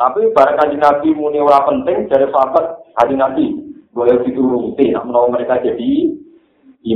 Tapi 0.00 0.32
barang 0.32 0.56
kaji 0.56 0.76
nabi 0.80 1.12
muni 1.12 1.36
ora 1.36 1.60
penting 1.68 2.08
dari 2.08 2.24
sahabat 2.32 2.88
kaji 2.96 3.20
nabi 3.20 3.52
boleh 3.92 4.24
dituruti, 4.24 4.96
menawa 4.96 5.28
mereka 5.28 5.60
jadi 5.60 6.08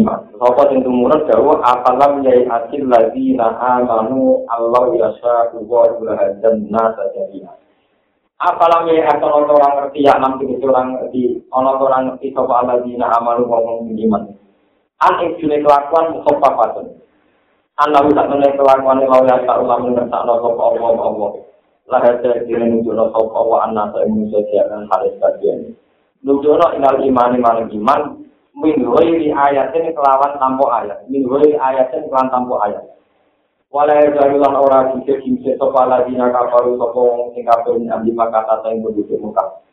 iman. 0.01 0.33
Sapa 0.41 0.73
sing 0.73 0.81
tumurun 0.81 1.29
dawuh 1.29 1.61
apalam 1.61 2.25
yai 2.25 2.49
lagi 2.89 3.37
na 3.37 3.61
amanu 3.77 4.49
Allah 4.49 4.89
yasa 5.05 5.53
wa 5.53 5.85
dan 6.41 6.73
nasa 6.73 7.05
jadi. 7.13 7.45
Apalam 8.41 8.89
yai 8.89 9.05
asil 9.05 9.21
orang 9.37 9.85
ngerti 9.85 10.01
ya 10.01 10.17
sing 10.17 10.57
orang 10.65 10.97
ana 11.53 11.71
orang 11.77 12.03
ngerti 12.09 12.33
sapa 12.33 12.65
lagi 12.65 12.97
na 12.97 13.21
amanu 13.21 13.45
ngomong 13.45 13.93
iman. 13.93 14.46
An 15.05 15.21
ing 15.21 15.37
june 15.37 15.61
kelakuan 15.61 16.17
mukhaffafatun. 16.17 16.97
Anak 17.77 18.09
tak 18.17 18.33
temen 18.33 18.57
kelakuan 18.57 19.05
yang 19.05 19.45
tak 19.45 19.61
ulang 19.61 19.85
mengertak 19.85 20.25
no 20.25 20.41
sop 20.41 20.57
Allah 20.57 20.97
Allah. 20.97 21.31
Lah 21.93 22.01
ada 22.01 22.41
diri 22.49 22.65
nunjukno 22.65 23.13
sop 23.13 23.37
Allah 23.37 23.69
anak 23.69 23.93
tak 23.93 24.09
imun 24.09 24.33
sosialan 24.33 24.89
halis 24.89 25.13
kajian. 25.21 25.77
Nunjukno 26.25 26.73
inal 26.81 26.97
iman 27.05 27.37
iman 27.37 27.57
iman 27.69 28.01
min 28.57 28.81
ghairi 28.81 29.29
ayatin 29.29 29.93
kelawan 29.93 30.41
tanpa 30.41 30.65
ayat. 30.81 31.05
Min 31.13 31.29
ghairi 31.29 31.61
ayatin 31.61 32.09
kelawan 32.09 32.33
tanpa 32.33 32.57
ayat. 32.65 32.85
Walai 33.69 34.09
jarulan 34.17 34.57
ora 34.57 34.89
kike 34.97 35.21
kimse 35.21 35.61
sapa 35.61 35.85
lagi 35.85 36.17
naka 36.17 36.49
paru 36.49 36.81
sapa 36.81 36.97
wong 36.97 37.37
sing 37.37 37.45
kafir 37.45 37.77
amdi 37.77 38.17
makata 38.17 38.65
sing 38.65 38.81
penduduk 38.81 39.21
muka. 39.21 39.66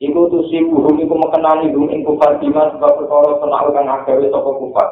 Iku 0.00 0.32
tu 0.32 0.40
si 0.48 0.56
buhum 0.64 0.96
iku 0.96 1.12
mekenani 1.12 1.76
dum 1.76 1.92
ing 1.92 2.00
kufar 2.08 2.40
sebab 2.40 2.72
perkara 2.80 3.36
senau 3.36 3.68
kang 3.68 3.84
agawe 3.84 4.24
sapa 4.32 4.50
kufar. 4.56 4.88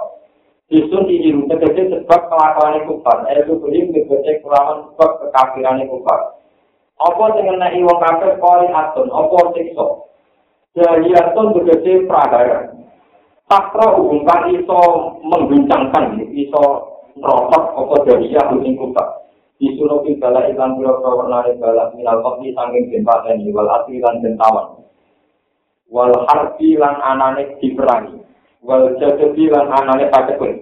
Isun 0.69 1.09
izin 1.09 1.49
tegese 1.49 2.05
sebab 2.05 2.29
kelakuan 2.29 2.85
kufar, 2.85 3.25
itu 3.33 3.57
beli 3.57 3.89
tegese 3.89 4.45
kelawan 4.45 4.93
sebab 4.93 5.11
kekafiran 5.25 5.81
kufar. 5.89 6.37
Apa 7.01 7.25
sing 7.33 7.49
ngenai 7.49 7.81
wong 7.89 7.97
kafir 8.05 8.37
kori 8.37 8.69
atun, 8.69 9.09
apa 9.09 9.39
siksa? 9.57 9.87
Jadi 10.77 11.09
atun 11.17 11.57
tegese 11.57 12.05
pragara. 12.05 12.69
Takra 13.49 13.97
hubung 13.97 14.29
kan 14.29 14.53
iso 14.53 14.81
mengguncangkan, 15.25 16.21
iso 16.37 16.65
ngerotok 17.17 17.65
apa 17.81 17.95
dari 18.05 18.29
yang 18.29 18.61
ing 18.61 18.77
kufar. 18.77 19.25
Disuruh 19.57 20.05
bala 20.21 20.47
iklan 20.53 20.77
pura 20.77 21.01
warnane 21.01 21.57
bala 21.57 21.91
minal 21.97 22.23
kopi 22.23 22.53
sangking 22.53 22.95
jembatan 22.95 23.43
wal 23.51 23.67
asli 23.67 23.99
lan 23.99 24.23
jentawan. 24.23 24.78
Wal 25.89 26.13
harbi 26.29 26.77
lan 26.77 27.01
anane 27.01 27.57
diperangi. 27.59 28.19
wal 28.63 28.95
jadati 28.99 29.49
lan 29.49 29.71
anane 29.71 30.11
pakepun. 30.11 30.53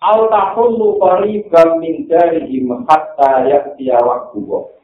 Al 0.00 0.32
tahullu 0.32 0.96
qariban 0.96 1.76
min 1.76 2.08
darihim 2.08 2.84
hatta 2.88 3.44
ya'tiya 3.44 4.00
waqtuhu. 4.00 4.80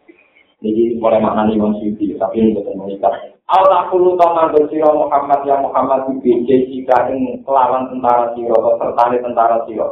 Ini 0.61 0.97
mulai 0.97 1.21
maknani 1.21 1.57
Imam 1.57 1.77
Syuuti, 1.77 2.17
tapi 2.17 2.41
ini 2.41 2.57
betul 2.57 2.81
mengikat. 2.81 3.13
Al 3.49 3.65
tahullu 3.65 4.17
tamandur 4.21 4.69
sira 4.73 4.93
Muhammad 4.93 5.45
ya 5.45 5.61
Muhammad 5.61 6.09
BJ 6.21 6.69
jika 6.73 7.13
kelawan 7.45 7.93
tentara 7.93 8.33
sira 8.37 8.57
atau 8.57 8.77
sertane 8.81 9.17
tentara 9.21 9.65
sira. 9.65 9.89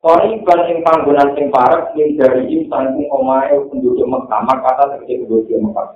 Qariban 0.00 0.60
ing 0.72 0.78
panggonan 0.80 1.36
sing 1.36 1.52
parek 1.52 1.92
min 1.92 2.16
darihim 2.16 2.64
sangking 2.72 3.08
omahe 3.12 3.52
penduduk 3.68 4.08
Mekah, 4.08 4.40
kata 4.48 4.96
tegese 4.96 5.28
penduduk 5.28 5.60
Mekah. 5.60 5.88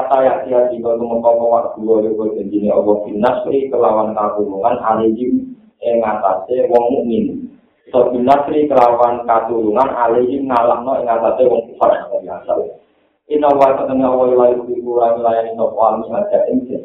Kata 0.00 0.16
ya 0.24 0.34
dia 0.48 0.60
jika 0.72 0.96
mengkomo 0.96 1.52
waktu 1.52 1.76
dua 1.84 2.00
ribu 2.00 2.32
janjine 2.32 2.72
Allah 2.72 3.04
binasri 3.04 3.68
kelawan 3.68 4.16
katulungan 4.16 4.80
alihim 4.80 5.60
ing 5.76 6.00
atase 6.00 6.64
wong 6.72 6.84
mukmin. 6.88 7.52
So 7.92 8.08
binasri 8.08 8.64
kelawan 8.64 9.28
katulungan 9.28 9.92
alihim 9.92 10.48
ngalahno 10.48 11.04
ing 11.04 11.04
atase 11.04 11.44
wong 11.44 11.68
kufar 11.68 11.92
biasa. 12.16 12.80
Ina 13.28 13.52
wa 13.52 13.76
ketengah 13.76 14.08
wa 14.08 14.24
ilahi 14.24 14.80
kurang 14.80 15.20
layani 15.20 15.52
sopo 15.60 15.76
almi 15.84 16.08
ada 16.16 16.48
janji. 16.48 16.80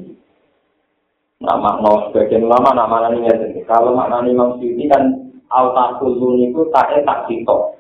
Nama 1.39 1.72
no 1.80 2.11
sebagian 2.11 2.51
ulama 2.51 2.76
nama 2.76 3.07
nani 3.07 3.32
Kalau 3.63 3.95
maknani 3.95 4.36
Imam 4.36 4.59
Syuuti 4.59 4.91
kan 4.91 5.32
al 5.55 5.72
takulun 5.72 6.51
itu 6.51 6.68
tak 6.68 6.99
tak 7.07 7.32
sitok. 7.32 7.80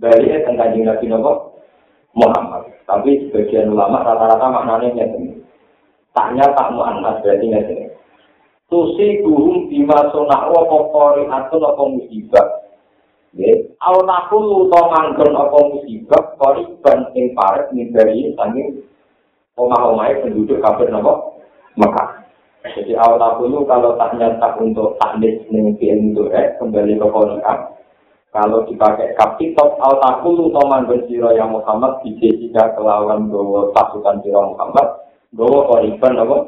Dari 0.00 0.32
tengah 0.32 0.72
jingat 0.72 1.04
Nabi 1.04 1.51
Muhammad. 2.12 2.68
Tapi 2.84 3.28
sebagian 3.28 3.72
ulama 3.72 4.04
rata-rata 4.04 4.46
maknanya 4.48 5.04
ini. 5.16 5.40
Tanya 6.12 6.44
tak 6.52 6.76
mu'annas 6.76 7.24
berarti 7.24 7.46
ini. 7.48 7.88
Tusi 8.68 9.20
gurum 9.20 9.68
bima 9.68 10.08
sunakwa 10.12 10.64
pokori 10.68 11.28
atun 11.28 11.64
apa 11.64 11.82
musibah. 11.88 12.48
Au 13.82 13.98
nakulu 14.04 14.68
to 14.68 14.80
manggon 14.92 15.32
apa 15.34 15.58
musibah, 15.72 16.36
kori 16.36 16.64
banting 16.84 17.32
paret 17.32 17.72
dari 17.72 18.30
sanging 18.36 18.84
omah-omahnya 19.56 20.22
penduduk 20.24 20.60
kafir 20.60 20.88
napa 20.88 21.32
Mekah. 21.76 22.22
Jadi 22.62 22.94
awal 22.94 23.18
nakulu 23.18 23.66
kalau 23.66 23.98
tak 23.98 24.14
nyata 24.14 24.54
untuk 24.62 24.94
taklis 25.02 25.42
ning 25.50 25.74
ilmu 25.74 26.30
eh, 26.30 26.54
kembali 26.62 26.94
ke 26.94 27.06
Quran, 27.10 27.58
kalau 28.32 28.64
dipakai 28.64 29.12
kapitok 29.12 29.76
al 29.76 30.00
takulu 30.00 30.48
toman 30.56 30.88
bersiro 30.88 31.36
yang 31.36 31.52
Muhammad 31.52 32.00
dijadikan 32.00 32.72
kelawan 32.72 33.28
bawa 33.28 33.68
pasukan 33.76 34.24
siro 34.24 34.56
Muhammad 34.56 34.88
bawa 35.36 35.68
koriban 35.68 36.16
apa? 36.16 36.38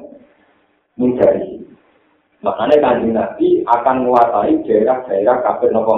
Mencari 0.97 1.61
makanya 2.41 2.77
kanjeng 2.81 3.13
Nabi 3.13 3.49
akan 3.69 4.05
menguasai 4.05 4.65
daerah-daerah 4.65 5.37
kafir 5.45 5.73
nopo 5.73 5.93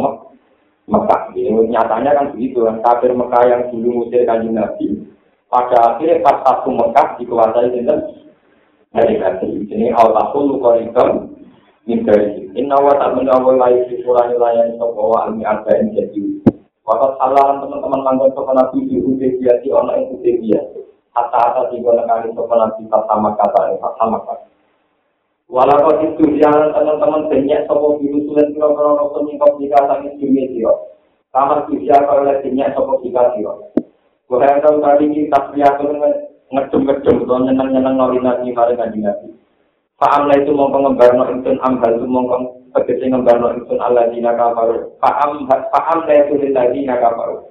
Mekah. 0.87 1.35
Ini 1.35 1.51
nyatanya 1.75 2.15
kan 2.15 2.27
begitu 2.35 2.63
kan 2.67 2.79
kafir 2.83 3.11
Mekah 3.15 3.43
yang 3.47 3.63
dulu 3.71 4.03
musir 4.03 4.27
kanjeng 4.27 4.59
Nabi 4.59 5.07
pada 5.47 5.95
akhirnya 5.95 6.23
pas 6.27 6.43
satu 6.43 6.75
Mekah 6.75 7.15
dikuasai 7.23 7.71
dengan 7.71 8.03
dari 8.91 9.15
Nabi 9.23 9.71
ini 9.71 9.95
al 9.95 10.11
takulu 10.11 10.59
koriban 10.59 11.36
Mimdari. 11.87 12.51
Inna 12.59 12.83
wa 12.83 12.99
ta'min 12.99 13.31
awal 13.31 13.63
layu 13.63 13.87
ya 13.87 14.03
wa 15.07 15.23
almi 15.23 15.47
jadi. 15.95 16.19
Wakat 16.83 17.15
teman-teman 17.63 18.03
langgan 18.03 18.35
nabi. 19.87 20.59
Hatta-hatta 21.15 21.71
nabi 22.59 22.91
kata 23.39 23.61
sama 24.03 24.19
kata. 24.27 24.51
Walau 25.47 25.95
itu 26.03 26.27
jalan 26.43 26.75
teman-teman 26.75 27.31
banyak 27.31 27.71
biru 28.03 28.19
sulit 28.27 28.51
kira-kira. 28.51 28.99
Kamar 31.31 31.71
kisya 31.71 32.03
kalau 32.03 32.27
banyak. 32.27 32.51
Ya. 33.39 33.53
Gue 34.27 34.43
tahu 34.43 34.83
tadi 34.83 35.07
kita 35.07 35.39
pria 35.55 35.71
tuh 35.79 35.87
ngedum-ngedum, 36.51 37.31
nyeneng-nyeneng 37.47 37.95
nolina 37.95 38.43
di 38.43 38.51
mari 38.51 38.75
nabi. 38.75 39.36
Fa'am 39.97 40.29
la 40.29 40.37
itu 40.37 40.53
mongkong 40.53 40.93
ngembarno 40.93 41.25
ingsun 41.33 41.57
amhal 41.65 41.97
itu 41.97 42.05
mongkong 42.05 42.69
tegesi 42.77 43.09
ngembarno 43.09 43.49
ingsun 43.57 43.81
ala 43.81 44.13
dina 44.13 44.37
kafaru. 44.37 44.93
Fa'am 45.01 45.49
fa'am 45.49 45.99
la 46.05 46.15
itu 46.21 46.37
lila 46.37 46.69
dina 46.69 47.01
kafaru. 47.01 47.49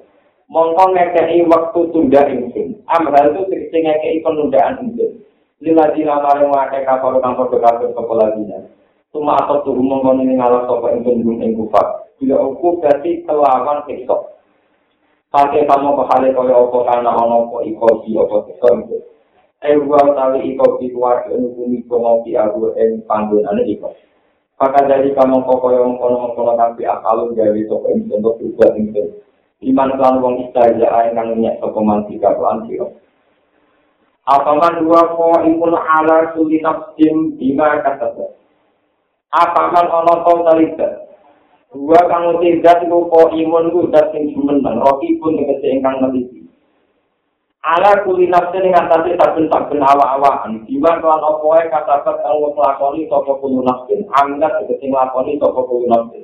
Mongkong 0.54 0.94
ngekei 0.94 1.42
waktu 1.50 1.80
tunda 1.90 2.22
ingsun. 2.30 2.86
Amhal 2.86 3.34
itu 3.34 3.50
tegesi 3.50 3.78
ngekei 3.82 4.22
penundaan 4.22 4.78
ingsun. 4.78 5.26
Lila 5.58 5.90
dina 5.98 6.22
maring 6.22 6.54
wakai 6.54 6.86
kafaru 6.86 7.18
kang 7.18 7.34
podo 7.34 7.58
kafir 7.58 7.90
kepala 7.98 8.38
dina. 8.38 8.62
Cuma 9.10 9.42
atau 9.42 9.66
tuh 9.66 9.74
mongkong 9.82 10.22
ini 10.22 10.38
ngalah 10.38 10.70
sopa 10.70 10.94
ingsun 10.94 11.26
bung 11.26 11.42
ing 11.42 11.58
kufar. 11.58 12.14
Bila 12.22 12.46
uku 12.46 12.78
berarti 12.78 13.26
kelawan 13.26 13.90
tiktok. 13.90 14.38
Pakai 15.34 15.66
kamu 15.66 15.98
kehale 15.98 16.30
kaya 16.30 16.54
opo 16.54 16.86
karena 16.86 17.10
ono 17.10 17.50
opo 17.50 17.66
ikosi 17.66 18.14
opo 18.14 18.46
tiktok 18.46 18.86
Ewa 19.66 19.98
tali 20.14 20.54
iko 20.54 20.78
bikuar 20.78 21.26
enukumi 21.34 21.82
komopi 21.90 22.38
aku 22.38 22.78
en 22.78 23.02
panggunane 23.10 23.66
iko. 23.66 23.90
Maka 24.56 24.88
dari 24.88 25.12
kamu 25.12 25.44
koko 25.44 25.68
yang 25.74 25.98
mengkono-mengkono 25.98 26.56
tapi 26.56 26.88
akalun 26.88 27.36
gawe 27.36 27.60
toko 27.68 27.92
ini 27.92 28.08
untuk 28.08 28.40
berbuat 28.40 28.72
ini. 28.80 29.04
Iman 29.68 30.00
kan 30.00 30.24
wong 30.24 30.48
istaja 30.48 30.88
ae 30.88 31.12
kang 31.12 31.36
minyak 31.36 31.60
toko 31.60 31.84
manti 31.84 32.16
kakuan 32.22 32.64
siro. 32.70 32.94
Apaman 34.24 34.86
dua 34.86 35.12
ko 35.12 35.44
imun 35.44 35.76
ala 35.76 36.32
suli 36.38 36.64
nafsim 36.64 37.36
bima 37.36 37.84
kata 37.84 38.16
Apaman 39.36 39.92
ono 39.92 40.14
kau 40.24 40.46
talita. 40.48 41.04
Dua 41.76 42.00
kang 42.08 42.40
tidak 42.40 42.86
ko 42.88 43.22
imun 43.36 43.76
ku 43.76 43.92
dat 43.92 44.14
sing 44.16 44.32
jumeneng. 44.32 44.80
Roki 44.80 45.20
pun 45.20 45.36
dikese 45.36 45.68
ingkang 45.68 46.00
neliti. 46.00 46.45
Ala 47.66 48.06
kuli 48.06 48.30
nafsi 48.30 48.62
ning 48.62 48.78
atase 48.78 49.18
saben 49.18 49.50
saben 49.50 49.82
awak-awakan 49.82 50.62
diwan 50.70 51.02
lan 51.02 51.18
apa 51.18 51.42
wae 51.42 51.66
katakan 51.74 52.14
kang 52.22 52.38
nglakoni 52.38 53.10
sapa 53.10 53.34
kulo 53.42 53.66
nafsi 53.66 54.06
angkat 54.14 54.54
tegese 54.62 54.86
nglakoni 54.86 55.42
sapa 55.42 55.62
kulo 55.66 55.86
nafsi 55.90 56.22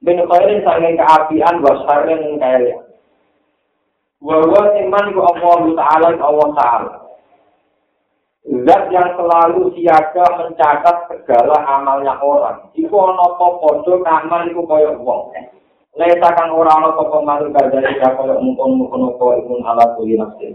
ben 0.00 0.24
kaya 0.24 0.56
sing 0.64 0.96
keapian 0.96 1.60
wasare 1.60 2.14
ning 2.16 2.40
kaya 2.40 2.80
wa 4.24 4.40
wa 4.48 4.64
iman 4.80 5.06
ku 5.12 5.20
Allah 5.20 5.60
taala 5.76 6.08
Allah 6.24 6.50
taala 6.56 6.92
Zat 8.46 8.94
yang 8.94 9.10
selalu 9.18 9.74
siaga 9.74 10.22
mencatat 10.38 11.10
segala 11.10 11.66
amalnya 11.66 12.14
orang. 12.22 12.70
Iku 12.78 12.94
ana 12.94 13.18
apa 13.18 13.58
padha 13.58 13.94
kamal 14.06 14.46
iku 14.46 14.62
kaya 14.70 14.94
wong. 14.94 15.34
Leta 15.96 16.28
kang 16.36 16.52
ora 16.52 16.76
ana 16.76 16.92
apa 16.92 17.16
manut 17.24 17.56
dari 17.56 17.80
ya 17.80 18.12
kaya 18.12 18.36
apa 18.36 19.26
iku 19.40 19.52
ala 19.64 19.96
kuli 19.96 20.20
nafsi. 20.20 20.52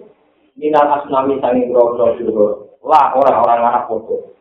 Minal 0.53 1.01
asnami 1.01 1.41
sangi 1.41 1.65
bro-bro 1.65 2.13
dulu. 2.13 2.77
Lah 2.85 3.17
orang-orang 3.17 3.65
anak 3.65 3.89
foto. 3.89 4.37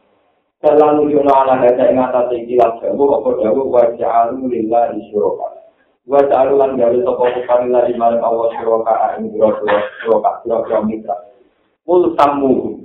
Dalam 0.61 1.01
nujuno 1.01 1.32
ala 1.32 1.57
hada 1.57 1.88
ing 1.88 1.96
atas 1.96 2.36
iki 2.36 2.61
lan 2.61 2.76
jawu 2.84 3.16
apa 3.16 3.32
jawu 3.40 3.72
wa 3.72 3.88
ja'alu 3.96 4.44
lillahi 4.44 5.01
syuraka. 5.09 5.64
Wa 6.05 6.20
ja'alu 6.20 6.61
lan 6.61 6.76
gawe 6.76 6.96
sapa 7.01 7.24
kufari 7.32 7.72
la 7.72 7.80
iman 7.88 8.20
Allah 8.20 8.48
syuraka 8.61 9.16
ing 9.16 9.32
bro-bro 9.32 9.80
syuraka 10.05 10.44
bro-bro 10.44 10.84
mitra. 10.84 11.16
Kul 11.88 12.12
samu. 12.20 12.76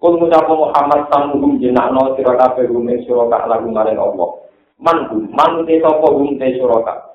Kul 0.00 0.12
ngucapu 0.16 0.56
Muhammad 0.56 1.04
samu 1.12 1.60
jenakno 1.60 2.16
sira 2.16 2.32
kabeh 2.32 2.64
rumeng 2.64 3.04
syuraka 3.04 3.44
lagu 3.44 3.68
maring 3.68 4.00
Allah. 4.00 4.40
Man 4.80 5.28
man 5.36 5.68
te 5.68 5.84
sapa 5.84 6.08
hum 6.08 6.40
te 6.40 6.56
syuraka. 6.56 7.11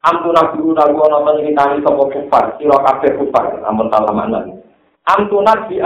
Amtuna 0.00 0.56
biru 0.56 0.72
nalu 0.72 0.96
ana 1.04 1.36
nyritani 1.36 1.84
sapa 1.84 2.08
kufar, 2.08 2.56
sira 2.56 2.72
kabeh 2.88 3.20
kufar, 3.20 3.52
amun 3.68 3.92
talamanan. 3.92 4.64
Amtuna 5.04 5.68
bi 5.68 5.76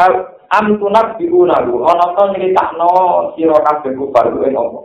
amtuna 0.54 1.18
biru 1.18 1.42
nalu 1.50 1.82
ana 1.82 2.14
nyritakno 2.30 2.90
sira 3.34 3.58
kabeh 3.58 3.90
kufar 3.98 4.30
kuwi 4.30 4.54
apa? 4.54 4.80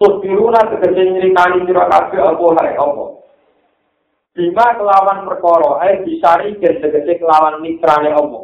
Terus 0.00 0.14
biru 0.24 0.48
nalu 0.48 0.72
tegese 0.72 1.02
nyritani 1.04 1.68
sira 1.68 1.84
kabeh 1.84 2.16
apa 2.16 2.44
hae 2.64 2.72
apa? 2.80 3.04
Bima 4.32 4.66
kelawan 4.72 5.28
perkara, 5.28 5.70
ae 5.84 6.00
disari 6.08 6.56
gen 6.64 6.80
tegese 6.80 7.20
kelawan 7.20 7.60
mitrane 7.60 8.08
apa? 8.08 8.40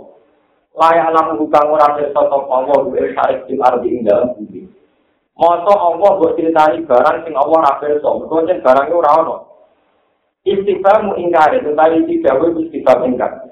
Layak 0.76 1.08
lamu 1.08 1.40
hukang 1.40 1.72
ora 1.72 1.96
pirsa 1.96 2.20
sapa 2.20 2.52
Allah 2.52 2.84
kuwi 2.84 3.16
sarik 3.16 3.48
di 3.48 3.56
ardi 3.56 3.96
ing 3.96 4.04
dalem 4.04 4.36
bumi. 4.36 4.60
Masa 5.40 5.72
Allah 5.72 6.10
mbok 6.20 6.36
critani 6.36 6.84
barang 6.84 7.24
sing 7.24 7.32
Allah 7.32 7.64
ora 7.64 7.80
pirsa, 7.80 8.08
mergo 8.12 8.44
barang 8.44 8.92
ora 8.92 9.12
ono. 9.24 9.55
Istiqamu 10.46 11.18
ingkar 11.18 11.58
itu 11.58 11.74
tadi 11.74 12.06
tidak 12.06 12.38
boleh 12.38 12.62
istiqam 12.62 13.02
ingkar. 13.02 13.50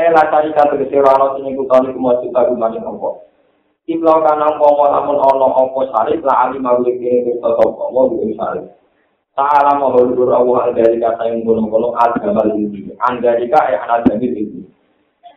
Eh 0.00 0.08
lah 0.08 0.24
tadi 0.32 0.48
kata 0.56 0.80
kesirano 0.80 1.36
sini 1.36 1.52
kutani 1.52 1.92
kumasi 1.92 2.32
tahu 2.32 2.56
mani 2.56 2.80
apa. 2.80 3.20
Iblau 3.84 4.24
kanang 4.24 4.56
pomo 4.56 4.88
lamun 4.88 5.20
ono 5.20 5.52
apa 5.52 5.80
salib 5.92 6.24
lah 6.24 6.48
ali 6.48 6.56
mawlik 6.56 6.96
ini 6.96 7.36
kita 7.36 7.44
tahu 7.44 7.76
Allah 7.76 8.02
bukan 8.08 8.32
salib. 8.40 8.64
Ta'ala 9.36 9.76
mahulur 9.76 10.32
Allah 10.32 10.72
dari 10.72 10.96
kata 10.96 11.28
yang 11.28 11.44
gunung-gunung 11.44 11.92
agama 12.00 12.48
ini. 12.56 12.96
Andarika 13.04 13.68
eh 13.68 13.76
anak 13.76 14.08
jadi 14.08 14.28
ini. 14.32 14.64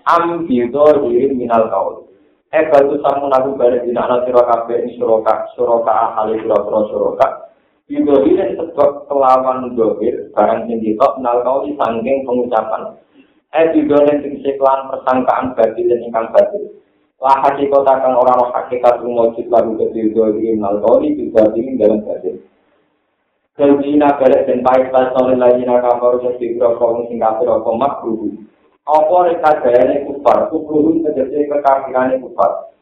Am 0.07 0.47
bido 0.47 1.03
diri 1.03 1.35
minal 1.35 1.67
kaul. 1.67 2.07
Eh 2.55 2.71
batu 2.71 2.95
samun 3.03 3.35
aku 3.35 3.59
pada 3.59 3.83
dina 3.83 4.07
anak 4.07 4.31
sirakabe 4.31 4.79
ini 4.79 4.95
suroka, 4.95 5.51
suroka 5.59 5.91
ahali 5.91 6.39
suroka, 6.39 6.79
suroka. 6.87 7.27
Didohirin 7.85 8.57
sebab 8.57 9.05
kelawan 9.05 9.77
dohir, 9.77 10.33
barang 10.33 10.65
sing 10.65 10.81
ditok, 10.81 11.21
nal 11.21 11.45
kau 11.45 11.69
disangking 11.69 12.25
pengucapan. 12.25 12.97
Eh 13.53 13.69
didohirin 13.77 14.25
sing 14.25 14.33
siklan 14.41 14.89
persangkaan 14.89 15.53
bagi 15.53 15.85
dan 15.85 16.01
ingkang 16.01 16.33
bagi. 16.33 16.65
Lah 17.21 17.45
hakikat 17.45 17.85
akan 17.85 18.17
orang 18.17 18.49
hakikat 18.57 19.05
rumojit 19.05 19.45
lagu 19.53 19.77
ke 19.77 19.93
didohirin 19.93 20.65
nal 20.65 20.81
kau 20.81 20.97
didohirin 20.97 21.77
dalam 21.77 22.01
bagi. 22.01 22.41
Keujina 23.53 24.17
balik 24.17 24.49
dan 24.49 24.65
baik 24.65 24.89
pas 24.89 25.13
nolin 25.15 25.39
lagi 25.39 25.63
nak 25.63 25.85
kamar 25.85 26.19
yang 26.25 26.35
digrokong 26.41 27.05
sing 27.07 27.21
kafir 27.21 27.47
apa 27.47 27.69
makruh. 27.69 28.33
Apa 28.83 29.29
reka 29.29 29.61
gayane 29.61 30.09
kufar, 30.09 30.49
kufruhun 30.49 31.05
terjadi 31.05 31.53
kekafirannya 31.53 32.17
kufar. 32.17 32.73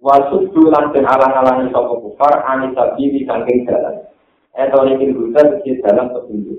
Wasud 0.00 0.48
dulan 0.50 0.96
dan 0.96 1.04
alang-alangi 1.06 1.70
sopa 1.70 1.94
kufar, 2.02 2.40
anisabili 2.42 3.22
sangking 3.28 3.68
jalan. 3.68 4.15
Eto 4.56 4.88
ini 4.88 5.12
buta 5.12 5.60
di 5.60 5.76
dalam 5.84 6.16
petunjuk. 6.16 6.56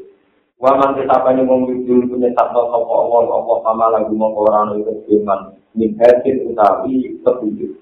Waman 0.62 1.02
tetapani 1.02 1.42
wong 1.50 1.66
yudul 1.66 2.14
punya 2.14 2.30
sabda 2.38 2.62
sapa 2.70 2.94
Allah 2.94 3.26
Allah 3.26 3.58
sama 3.66 3.86
lagu 3.90 4.14
mongko 4.14 4.46
ora 4.46 4.70
ono 4.70 4.74
iku 4.78 4.94
firman 5.10 5.58
min 5.74 5.98
hasil 5.98 6.46
utawi 6.46 7.18
petunjuk. 7.26 7.74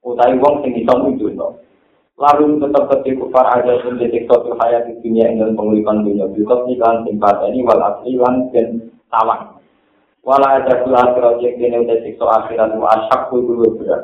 Utawi 0.00 0.40
wong 0.40 0.64
sing 0.64 0.72
iso 0.80 0.92
mujudno. 1.04 1.60
Lalu 2.16 2.64
tetap 2.64 2.88
ketika 2.92 3.24
kufar 3.24 3.46
aja 3.60 3.80
pun 3.84 4.00
detik 4.00 4.24
suatu 4.28 4.56
hayat 4.56 4.88
di 4.88 5.00
dunia 5.04 5.32
ingin 5.32 5.56
pengulipan 5.56 6.04
dunia 6.04 6.28
Yusuf 6.36 6.68
iklan 6.68 7.08
simpat 7.08 7.40
ini 7.48 7.64
wal 7.64 7.80
asli 7.80 8.20
lan 8.20 8.52
dan 8.52 8.88
tawang 9.08 9.58
Wala 10.22 10.62
ada 10.62 10.86
kula 10.86 11.02
akhirat 11.02 11.42
yang 11.42 11.56
kini 11.58 11.76
udah 11.82 11.98
sikso 12.04 12.24
akhirat 12.30 12.78
wa 12.78 12.94
asyak 12.94 13.26
berat 13.32 14.02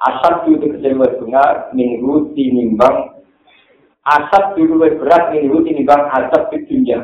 Asyak 0.00 0.48
itu 0.48 0.64
kecewa 0.70 1.06
bunga 1.20 1.44
minggu 1.76 2.32
tinimbang 2.32 3.17
asap 4.06 4.54
dulu 4.54 4.84
berat 5.02 5.34
ini 5.34 5.50
rutin 5.50 5.82
bang 5.82 6.02
asap 6.12 6.52
di 6.54 6.58
dunia. 6.68 7.00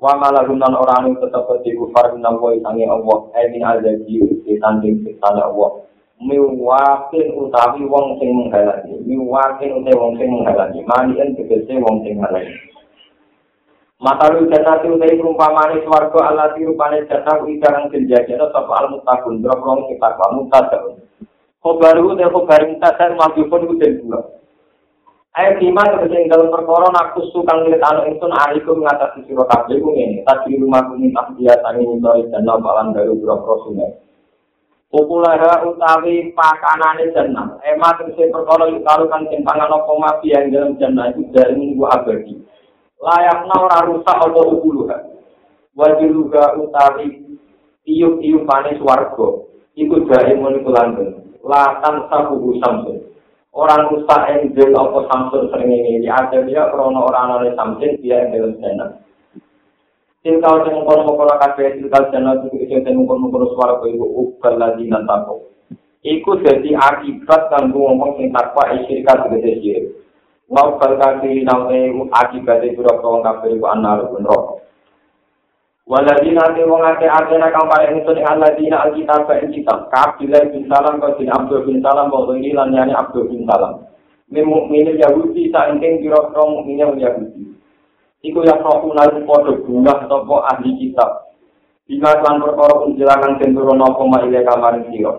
Wa 0.00 0.16
malah 0.16 0.48
gunan 0.48 0.72
orang 0.72 1.12
yang 1.12 1.16
tetap 1.20 1.44
di 1.60 1.76
kufar 1.76 2.16
guna 2.16 2.32
wa 2.32 2.56
isangi 2.56 2.88
Allah. 2.88 3.18
Emin 3.36 3.60
ada 3.60 3.92
di 4.00 4.16
di 4.48 4.56
tanding 4.56 5.04
siksa 5.04 5.28
Allah. 5.36 5.84
Miwakin 6.20 7.26
utawi 7.36 7.84
wong 7.84 8.16
sing 8.16 8.32
menghalangi. 8.32 8.96
Miwakin 9.04 9.80
utawi 9.80 9.96
wong 10.00 10.12
sing 10.16 10.28
menghalangi. 10.32 10.80
Manian 10.88 11.36
tegese 11.36 11.76
wong 11.80 12.00
sing 12.04 12.16
menghalangi. 12.16 12.56
Mata 14.00 14.32
lu 14.32 14.48
jatah 14.48 14.80
tu 14.80 14.96
dari 14.96 15.20
perumpamaan 15.20 15.76
Allah 15.84 16.56
di 16.56 16.64
rupane 16.64 17.04
jatah 17.04 17.44
ikarang 17.44 17.92
kenjajan 17.92 18.40
atau 18.40 18.64
al 18.72 18.96
mutakun 18.96 19.44
berapa 19.44 19.60
orang 19.60 19.92
kita 19.92 20.08
kamu 20.16 20.40
tak 20.48 20.64
tahu. 20.72 20.96
Kau 21.60 21.76
baru 21.76 22.16
deh 22.16 22.24
kau 22.32 22.48
baru 22.48 22.72
minta 22.72 22.88
Ayat 25.30 25.62
lima 25.62 25.86
terjadi 25.86 26.26
dalam 26.26 26.50
perkara 26.50 26.90
aku 26.90 27.22
suka 27.30 27.54
ngeliat 27.54 27.78
anak 27.86 28.10
itu 28.10 28.26
ariku 28.26 28.74
mengatasi 28.74 29.22
siro 29.30 29.46
kabel 29.46 29.78
ini. 29.94 30.26
Tadi 30.26 30.58
rumah 30.58 30.82
kumi 30.90 31.14
tak 31.14 31.38
biasa 31.38 31.70
ini 31.78 32.02
dari 32.02 32.26
balan 32.34 32.90
dari 32.90 33.14
bro 33.14 33.38
sungai. 33.62 33.94
Populara 34.90 35.62
utawi 35.70 36.34
pakanane 36.34 37.14
jenah. 37.14 37.62
Ema 37.62 37.94
terjadi 37.94 38.26
perkara 38.34 38.74
kalau 38.82 39.06
kan 39.06 39.22
timpangan 39.30 39.70
apa 39.70 39.92
mati 40.02 40.34
yang 40.34 40.50
dalam 40.50 40.74
jenah 40.82 41.14
itu 41.14 41.22
dari 41.30 41.54
minggu 41.54 41.84
abadi. 41.86 42.34
Layaknya 42.98 43.54
orang 43.54 43.86
rusak 43.86 44.16
atau 44.18 44.50
ukuluha. 44.58 44.98
Wajiluga 45.78 46.58
utawi 46.58 47.38
tiup-tiup 47.86 48.50
panis 48.50 48.82
warga. 48.82 49.46
Iku 49.78 50.10
dari 50.10 50.34
munikulanten. 50.34 51.38
Latan 51.46 52.10
sabuhu 52.10 52.58
samsun. 52.58 53.09
Orang 53.50 53.90
rusak 53.90 54.20
enjel 54.30 54.70
apa 54.74 54.98
samsul 55.10 55.50
sering 55.50 55.70
ini 55.74 56.06
ada 56.06 56.38
dia 56.46 56.70
krono 56.70 57.10
orang 57.10 57.42
oleh 57.42 57.52
samsin 57.58 57.98
dia 57.98 58.22
yang 58.22 58.30
dalam 58.30 58.54
sana 58.62 58.86
Cinta 60.20 60.52
yang 60.52 60.84
mengkono-mengkono 60.84 61.32
kafe 61.40 61.80
cinta 61.80 61.96
sana 62.12 62.36
itu 62.44 62.68
yang 62.68 62.84
mengkono-mengkono 62.84 63.56
suara 63.56 63.80
ke 63.80 63.88
ibu 63.88 64.04
ukal 64.04 64.60
lagi 64.60 64.84
nantapo. 64.84 65.48
Iku 66.04 66.44
jadi 66.44 66.76
akibat 66.76 67.48
kan 67.48 67.72
ngomong 67.72 68.20
sing 68.20 68.28
takwa 68.28 68.68
isyirikat 68.68 69.16
segede 69.16 69.52
syirik. 69.64 69.96
Mau 70.52 70.76
berkati 70.76 71.40
nawe 71.40 71.80
akibat 72.12 72.60
itu 72.68 72.84
rokok 72.84 73.24
kafe 73.24 73.56
ibu 73.56 73.64
pun 73.64 74.22
rokok. 74.28 74.39
Waladina 75.90 76.54
te 76.54 76.62
wong 76.62 76.86
ake 76.86 77.02
atena 77.10 77.50
kang 77.50 77.66
paling 77.66 77.98
itu 77.98 78.14
ning 78.14 78.22
aladina 78.22 78.86
alkitab 78.86 79.26
ka 79.26 79.42
kitab. 79.50 79.90
Kabilah 79.90 80.46
bin 80.54 80.70
Salam 80.70 81.02
ka 81.02 81.18
bin 81.18 81.26
Abdul 81.26 81.66
bin 81.66 81.82
Salam 81.82 82.14
wa 82.14 82.30
ini 82.30 82.54
lan 82.54 82.70
yani 82.70 82.94
Abdul 82.94 83.26
bin 83.26 83.42
Salam. 83.42 83.90
Min 84.30 84.46
mukminin 84.46 85.02
Yahudi 85.02 85.50
sa 85.50 85.66
ingkang 85.66 85.98
kira 85.98 86.30
kira 86.30 86.46
mukminin 86.46 86.94
Yahudi. 86.94 87.42
Iku 88.22 88.38
yang 88.46 88.62
roh 88.62 88.86
unal 88.86 89.18
podo 89.26 89.66
bunga 89.66 90.06
sapa 90.06 90.36
ahli 90.54 90.78
kitab. 90.78 91.34
Bima 91.90 92.14
lan 92.22 92.38
perkara 92.38 92.86
penjelasan 92.86 93.42
senduro 93.42 93.74
napa 93.74 94.06
ma 94.06 94.22
ile 94.22 94.46
kamaring 94.46 94.86
sira. 94.94 95.10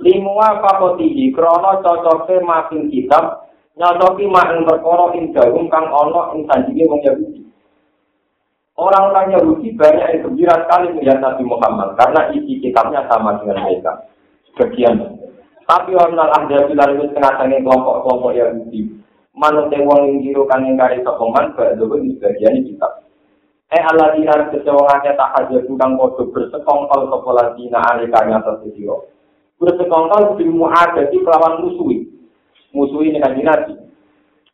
Limua 0.00 0.64
fakotihi 0.64 1.28
krono 1.36 1.84
cocoke 1.84 2.40
makin 2.40 2.88
kitab 2.88 3.52
nyocoki 3.76 4.32
makin 4.32 4.64
perkara 4.64 5.12
ing 5.12 5.28
kang 5.68 5.86
ana 5.92 6.32
ing 6.32 6.48
sanjinge 6.48 6.88
wong 6.88 7.04
Yahudi. 7.04 7.43
Orang-orang 8.74 9.38
Yahudi 9.38 9.70
banyak 9.78 10.06
yang 10.10 10.22
gembira 10.26 10.54
sekali 10.66 10.90
melihat 10.98 11.22
Nabi 11.22 11.46
Muhammad 11.46 11.94
karena 11.94 12.26
isi 12.34 12.58
kitabnya 12.58 13.06
sama 13.06 13.38
dengan 13.38 13.62
mereka. 13.62 14.02
Sebagian. 14.50 14.98
Tapi 15.64 15.94
orang 15.94 16.18
bilang 16.68 16.90
itu 16.98 17.06
setengah 17.14 17.38
kelompok-kelompok 17.38 18.34
Yahudi. 18.34 18.90
Yang 19.34 19.82
wong 19.90 20.00
yang 20.06 20.18
dirukan 20.22 20.62
yang 20.62 20.78
kari 20.78 21.02
sokoman, 21.02 21.54
bahwa 21.58 21.98
di 22.02 22.14
sebagian 22.18 22.66
kitab. 22.66 23.02
Eh 23.74 23.82
Allah 23.82 24.14
dina 24.14 24.46
kecewangnya 24.54 25.18
tak 25.18 25.32
hajar 25.34 25.66
tukang 25.66 25.98
kodoh 25.98 26.30
bersekongkol 26.30 27.10
sekolah 27.10 27.58
dina 27.58 27.82
alikanya 27.90 28.38
tersesiro. 28.46 29.10
Bersekongkol 29.58 30.38
di 30.38 30.46
mu'adati 30.46 31.18
kelawan 31.18 31.66
musuhi. 31.66 32.06
Musuhi 32.70 33.10
ini 33.10 33.18
kan. 33.18 33.34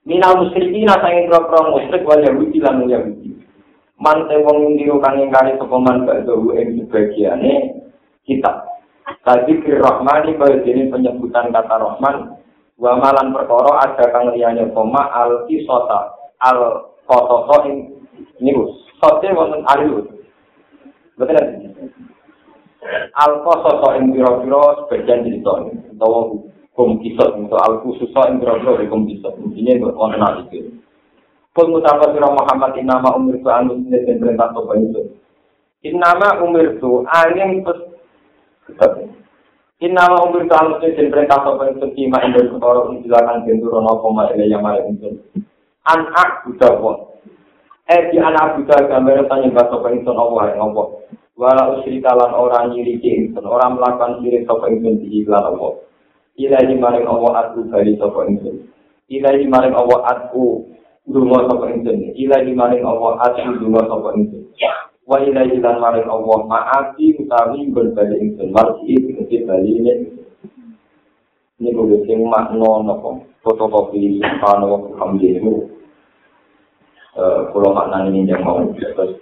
Minal 0.08 0.40
musyrikin 0.40 0.88
asangin 0.88 1.28
kira-kira 1.28 1.60
musyrik 1.68 2.02
wal 2.08 2.24
Yahudi 2.24 2.58
lan 2.64 2.88
Yahudi. 2.88 3.28
Man 4.00 4.24
wong 4.24 4.58
ngira 4.74 4.96
kang 5.04 5.20
ingkari 5.20 5.60
sapa 5.60 5.76
man 5.76 6.08
badhe 6.08 6.32
ing 6.56 6.88
sebagiane 6.88 7.84
kita 8.24 8.64
tadi 9.28 9.60
kir 9.60 9.76
rahmani 9.76 10.40
kaya 10.40 10.64
dene 10.64 10.88
penyebutan 10.88 11.52
kata 11.52 11.76
rahman 11.76 12.40
wa 12.80 12.96
malan 12.96 13.36
perkara 13.36 13.84
ada 13.84 14.04
kang 14.08 14.32
liyane 14.32 14.72
koma 14.72 15.04
al 15.12 15.44
kisota 15.44 16.16
al 16.40 16.88
kotoso 17.04 17.68
ing 17.68 17.76
niku. 18.40 18.72
Sote 18.96 19.28
wonten 19.36 19.64
alu 19.68 20.08
betul 21.20 21.36
al 23.12 23.32
kotoso 23.44 23.88
ing 24.00 24.16
biro-biro 24.16 24.88
sebagian 24.88 25.28
cerita 25.28 25.52
utawa 25.92 26.32
hukum 26.72 27.04
kisot 27.04 27.36
atau 27.36 27.60
al 27.60 27.74
khususo 27.84 28.20
ing 28.32 28.40
biro-biro 28.40 28.80
hukum 28.80 29.04
kisot. 29.04 29.36
Ini 29.36 29.76
wonten 29.84 30.24
alu 30.24 30.48
Kul 31.50 31.66
mutapa 31.66 32.14
sira 32.14 32.30
Muhammad 32.30 32.78
inama 32.78 33.18
umir 33.18 33.42
tu 33.42 33.50
anu 33.50 33.74
dan 33.90 34.16
perintah 34.22 34.54
sopa 34.54 34.78
itu. 34.78 35.18
Inama 35.82 36.38
umir 36.46 36.78
tu 36.78 37.02
angin 37.10 37.66
pes. 37.66 37.78
Inama 39.82 40.30
umir 40.30 40.46
tu 40.46 40.54
anu 40.54 40.78
dan 40.78 40.94
perintah 40.94 41.42
sopa 41.42 41.74
itu 41.74 41.90
kima 41.98 42.22
indul 42.22 42.54
ketoro 42.54 42.94
unjilakan 42.94 43.42
gentur 43.42 43.82
ono 43.82 43.98
koma 43.98 44.30
ila 44.30 44.44
yang 44.46 44.62
mara 44.62 44.78
itu. 44.86 45.18
Anak 45.90 46.46
budak 46.46 46.78
won. 46.78 47.10
Eh 47.90 48.14
di 48.14 48.22
anak 48.22 48.54
buta 48.54 48.86
gambar 48.86 49.26
tanya 49.26 49.50
bahasa 49.50 49.82
pengison 49.82 50.14
Allah 50.14 50.54
yang 50.54 50.70
Allah. 50.70 51.02
Walau 51.34 51.82
usyrikalan 51.82 52.30
orang 52.30 52.70
nyiri 52.70 53.02
ingsun, 53.02 53.42
orang 53.42 53.74
melakukan 53.74 54.22
sirik 54.22 54.46
sapa 54.46 54.70
ingsun 54.70 55.02
di 55.02 55.26
iklan 55.26 55.42
Allah. 55.42 55.82
Ilahi 56.38 56.78
maring 56.78 57.10
Allah 57.10 57.50
aku 57.50 57.66
bali 57.66 57.98
sapa 57.98 58.30
ingsun. 58.30 58.70
Ilahi 59.10 59.42
maring 59.50 59.74
Allah 59.74 60.06
aku 60.06 60.69
dungo 61.08 61.38
sapa 61.48 61.64
ingsun. 61.72 62.12
Ilahi 62.18 62.52
maring 62.52 62.84
Allah 62.84 63.12
aku 63.30 63.56
dungo 63.60 63.80
sapa 63.86 64.08
ingsun. 64.18 64.42
Wa 65.08 65.22
ilahi 65.22 65.56
lan 65.62 65.76
maring 65.80 66.08
Allah 66.08 66.38
maafi 66.44 67.16
utawi 67.16 67.70
berbali 67.72 68.16
ingsun. 68.18 68.52
Marji 68.52 68.98
iki 68.98 69.44
bali 69.48 69.70
ini. 69.80 69.94
Ini 71.60 71.76
boleh 71.76 72.04
sing 72.08 72.24
makna 72.24 72.84
napa 72.84 73.20
fotokopi 73.44 74.20
subhanahu 74.20 74.96
wa 74.96 75.12
ta'ala. 75.12 75.52
Kalau 77.52 77.74
makna 77.74 78.08
ini 78.08 78.24
yang 78.24 78.46
mau 78.46 78.62
terus 78.70 79.18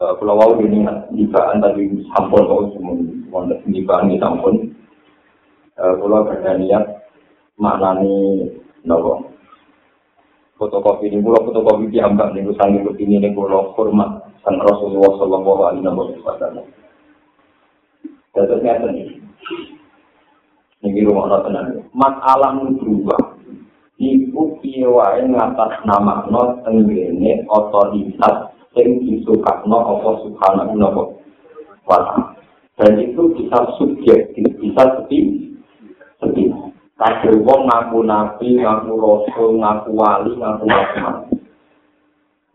kalau 0.00 0.34
mau 0.34 0.52
ini 0.58 0.82
dibaan 1.12 1.60
tadi 1.60 1.88
sampun 2.12 2.42
kau 2.48 2.68
semua 2.72 2.96
mau 3.30 3.44
dibaan 3.68 4.08
ini 4.10 4.16
sampun 4.18 4.74
kalau 5.76 6.24
ada 6.26 6.56
niat 6.56 6.84
makna 7.60 8.00
ini 8.00 8.48
nopo 8.88 9.28
fotokopi 10.56 11.12
ini 11.12 11.20
pulau 11.20 11.44
fotokopi 11.44 11.92
diambil 11.92 12.32
nih 12.32 12.48
sangi 12.56 12.80
begini 12.80 13.20
nih 13.20 13.32
pulau 13.36 13.76
hormat 13.76 14.26
sang 14.46 14.56
Rasulullah 14.62 15.12
Shallallahu 15.18 15.62
Alaihi 15.66 16.22
Wasallam. 16.22 16.66
Terus 18.36 18.60
ini 18.60 19.24
Ini 20.84 21.02
rumah 21.08 21.26
Allah 21.26 21.40
tenang. 21.48 21.88
Masalah 21.96 22.52
berubah. 22.78 23.40
Iku 23.96 24.60
piye 24.60 24.84
ngatas 25.32 25.82
nama 25.88 26.28
no 26.28 26.60
tenggene 26.68 27.48
otoritas 27.48 28.52
yang 28.76 29.00
disukakno 29.08 29.78
apa 29.80 30.10
subhanahu 30.20 31.16
wa 31.88 31.98
Dan 32.76 32.92
itu 33.00 33.22
bisa 33.32 33.56
subjektif, 33.80 34.46
bisa 34.60 34.84
sepi, 35.00 35.48
sepi. 36.20 36.44
Kabeh 36.96 37.44
wong 37.44 37.68
ngaku 37.68 38.08
nabi, 38.08 38.56
ngaku 38.56 38.92
rasul, 38.96 39.60
ngaku 39.60 39.90
wali, 39.92 40.32
ngaku 40.32 40.64
rahmat. 40.64 41.16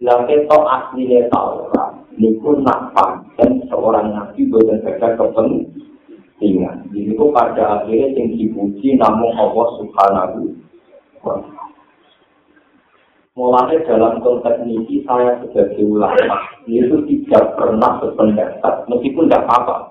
Lah 0.01 0.25
ketok 0.25 0.65
asline 0.65 1.29
Taurat 1.29 1.93
niku 2.17 2.57
nak 2.65 2.89
pancen 2.97 3.69
seorang 3.69 4.09
nabi 4.09 4.49
boten 4.49 4.81
ada 4.81 5.13
kepentingan. 5.13 6.89
Jadi 6.89 7.13
itu 7.13 7.25
pada 7.29 7.85
akhirnya 7.85 8.17
yang 8.17 8.33
dipuji 8.33 8.97
namun 8.97 9.29
Allah 9.37 9.67
subhanahu 9.77 10.57
wa 11.21 11.37
Mulanya 13.31 13.79
dalam 13.87 14.19
konteks 14.19 14.67
ini 14.67 15.07
saya 15.07 15.39
sebagai 15.39 15.87
ulama 15.87 16.37
itu 16.67 16.99
tidak 17.07 17.55
pernah 17.55 17.95
berpendapat 18.03 18.89
meskipun 18.91 19.31
tidak 19.31 19.47
apa-apa. 19.47 19.90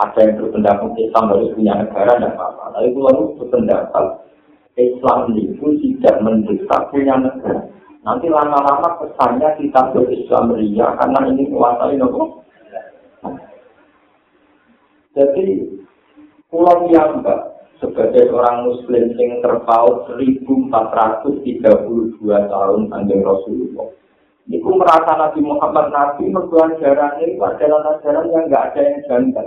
Ada 0.00 0.20
yang 0.24 0.34
berpendapat 0.40 0.96
Islam 0.96 1.24
harus 1.28 1.52
punya 1.52 1.76
negara 1.76 2.16
tidak 2.16 2.32
apa-apa. 2.32 2.64
Tapi 2.72 2.88
kalau 2.96 3.36
berpendapat 3.36 4.06
Islam 4.80 5.18
itu 5.36 5.66
tidak 5.76 6.16
mendesak 6.24 6.80
punya 6.88 7.20
negara. 7.20 7.68
Nanti 8.00 8.32
lama-lama 8.32 8.96
kesannya 8.96 9.60
kita 9.60 9.92
berislam 9.92 10.56
ria 10.56 10.96
karena 10.96 11.20
ini 11.28 11.52
menguasai 11.52 12.00
nopo 12.00 12.40
Jadi, 15.10 15.66
pulau 16.48 16.86
yang 16.88 17.20
sebagai 17.82 18.30
orang 18.30 18.70
muslim 18.70 19.10
yang 19.18 19.42
terpaut 19.42 20.06
1432 20.16 22.24
tahun 22.24 22.80
anjing 22.94 23.20
Rasulullah. 23.26 23.90
Iku 24.50 24.70
merasa 24.78 25.18
Nabi 25.18 25.40
Muhammad 25.42 25.90
Nabi 25.90 26.30
merbuat 26.30 26.78
ajaran 26.78 27.18
ini 27.22 27.42
adalah 27.42 27.98
ajaran 27.98 28.30
yang 28.30 28.44
nggak 28.48 28.66
ada 28.70 28.80
yang 28.82 28.98
janggal. 29.10 29.46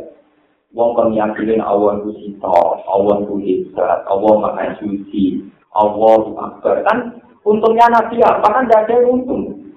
Wong 0.74 0.98
kon 0.98 1.14
yakinin 1.14 1.62
Allah 1.62 2.02
itu 2.02 2.12
sito, 2.18 2.58
Allah 2.90 3.22
itu 3.22 3.36
hebat, 3.46 4.10
Allah 4.10 4.34
maha 4.42 4.74
suci, 4.82 5.46
itu 5.70 6.34
akbar. 6.34 6.82
Kan 6.90 7.22
untungnya 7.46 7.86
Nabi 7.94 8.18
apa 8.26 8.48
kan 8.50 8.66
tidak 8.66 8.90
ada 8.90 9.06
untung. 9.06 9.70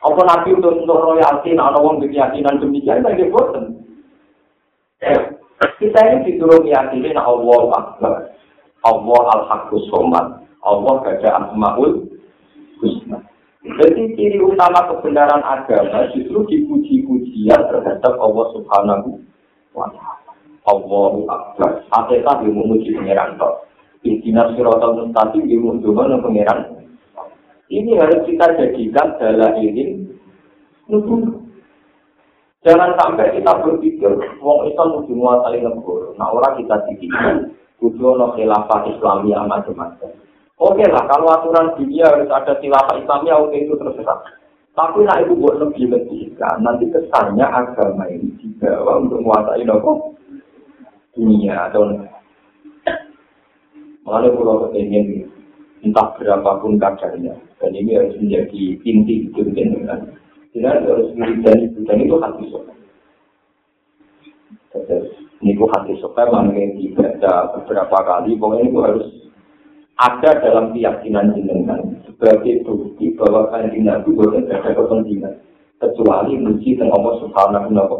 Apa 0.00 0.20
Nabi 0.24 0.56
untuk 0.56 0.84
untuk 0.84 1.00
royalti, 1.00 1.52
nah 1.56 1.72
orang 1.72 2.00
keyakinan 2.00 2.60
demikian, 2.60 3.04
tidak 3.04 3.28
bosan. 3.32 3.64
Kita 5.80 6.00
ini 6.00 6.24
disuruh 6.28 6.64
meyakini 6.64 7.12
Allah 7.16 7.64
Akbar. 7.76 8.14
Allah 8.84 9.22
Al-Haqqus 9.40 9.88
Somad. 9.92 10.44
Allah 10.64 10.94
Gada 11.04 11.28
Asma'ul 11.44 12.08
Husna. 12.80 13.20
Jadi 13.64 14.16
ciri 14.16 14.40
utama 14.44 14.92
kebenaran 14.92 15.40
agama 15.40 16.08
justru 16.12 16.44
dipuji-pujian 16.48 17.68
terhadap 17.68 18.14
Allah 18.20 18.46
Subhanahu. 18.56 19.24
Allahu 20.64 21.28
Akbar. 21.28 21.70
Hakikat 21.90 22.36
yang 22.46 22.54
memuji 22.54 22.94
pengeran 22.96 23.36
kok. 23.36 23.68
Intinya 24.04 24.52
sirotol 24.52 25.00
mustaqim 25.00 25.44
yang 25.48 25.64
menunjukkan 25.64 26.22
pengeran. 26.22 26.60
Ini 27.72 27.96
harus 27.96 28.20
kita 28.28 28.46
jadikan 28.60 29.16
dalam 29.16 29.56
ini 29.58 30.04
nubuh 30.86 31.44
Jangan 32.64 32.96
sampai 32.96 33.28
kita 33.36 33.60
berpikir, 33.60 34.08
wong 34.40 34.64
Islam 34.64 34.96
mesti 34.96 35.12
menguasai 35.12 35.60
negara. 35.60 36.08
Nah, 36.16 36.32
orang 36.32 36.56
kita 36.56 36.80
dipikir, 36.88 37.52
kudu 37.76 38.16
no 38.16 38.32
khilafah 38.32 38.88
Islamiyah 38.88 39.44
macam-macam. 39.44 40.08
Oke 40.56 40.88
lah, 40.88 41.04
kalau 41.04 41.28
aturan 41.28 41.76
dunia 41.76 42.08
harus 42.08 42.24
ada 42.32 42.56
khilafah 42.64 42.96
Islamiyah, 43.04 43.36
oke 43.36 43.52
itu 43.52 43.76
terserah. 43.76 44.16
Tapi 44.74 45.06
nak 45.06 45.22
itu 45.22 45.38
buat 45.38 45.62
lebih 45.62 45.86
lebih 45.86 46.34
kan, 46.34 46.58
nanti 46.58 46.90
kesannya 46.90 47.46
agama 47.46 48.10
ini 48.10 48.26
dibawa 48.42 48.98
untuk 48.98 49.22
menguasai 49.22 49.62
negara 49.62 50.10
dunia 51.14 51.70
atau 51.70 51.94
Mengenai 54.04 54.36
pulau 54.36 54.68
kepengen 54.68 55.24
entah 55.80 56.12
berapapun 56.20 56.76
kadarnya, 56.76 57.40
dan 57.56 57.72
ini 57.72 57.96
harus 57.96 58.12
menjadi 58.20 58.76
inti 58.84 59.32
itu 59.32 59.40
dengan 59.48 60.12
tidak 60.52 60.84
harus 60.84 61.08
ibu 61.16 61.80
dan 61.88 61.98
itu 62.04 62.16
hati 62.20 62.44
sopan. 62.52 62.76
Ini 65.40 65.56
itu 65.56 65.64
hati 65.72 65.92
sopan, 66.04 66.28
mungkin 66.36 66.76
dibaca 66.76 67.56
beberapa 67.56 67.96
kali, 68.04 68.36
pokoknya 68.36 68.64
itu 68.68 68.78
harus 68.84 69.06
ada 69.96 70.30
dalam 70.44 70.76
keyakinan 70.76 71.32
jenengan 71.32 71.80
sebagai 72.04 72.60
bukti 72.68 72.83
bahwa 73.12 73.52
kalian 73.52 73.84
Nabi 73.84 74.08
bukan 74.16 74.48
ada 74.48 74.72
kepentingan. 74.72 75.34
Kecuali 75.76 76.40
muji 76.40 76.80
dan 76.80 76.88
Allah 76.94 77.14
Subhanahu 77.20 77.68
wa 77.76 77.98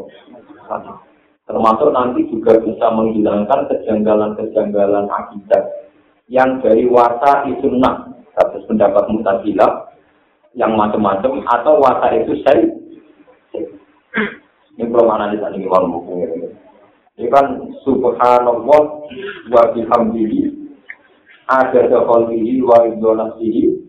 Termasuk 1.44 1.92
nanti 1.92 2.24
juga 2.32 2.56
bisa 2.56 2.88
menghilangkan 2.88 3.68
kejanggalan-kejanggalan 3.68 5.12
akibat 5.12 5.92
yang 6.32 6.56
dari 6.64 6.88
wasa 6.88 7.44
sunnah 7.60 8.08
atas 8.32 8.64
pendapat 8.64 9.04
mutazilah 9.12 9.92
yang 10.56 10.72
macam-macam 10.72 11.44
atau 11.44 11.76
watak 11.84 12.24
itu 12.24 12.40
saya 12.40 12.64
ini 14.74 14.90
belum 14.90 15.06
sana 15.06 15.30
ini 15.30 15.68
buku 15.68 16.12
ini. 16.24 17.28
Kan 17.30 17.62
subhanallah 17.86 18.82
wa 19.52 19.62
bihamdihi 19.70 20.50
ada 21.46 21.84
khalqihi 21.92 22.64
wa 22.64 22.88
idonasihi 22.88 23.83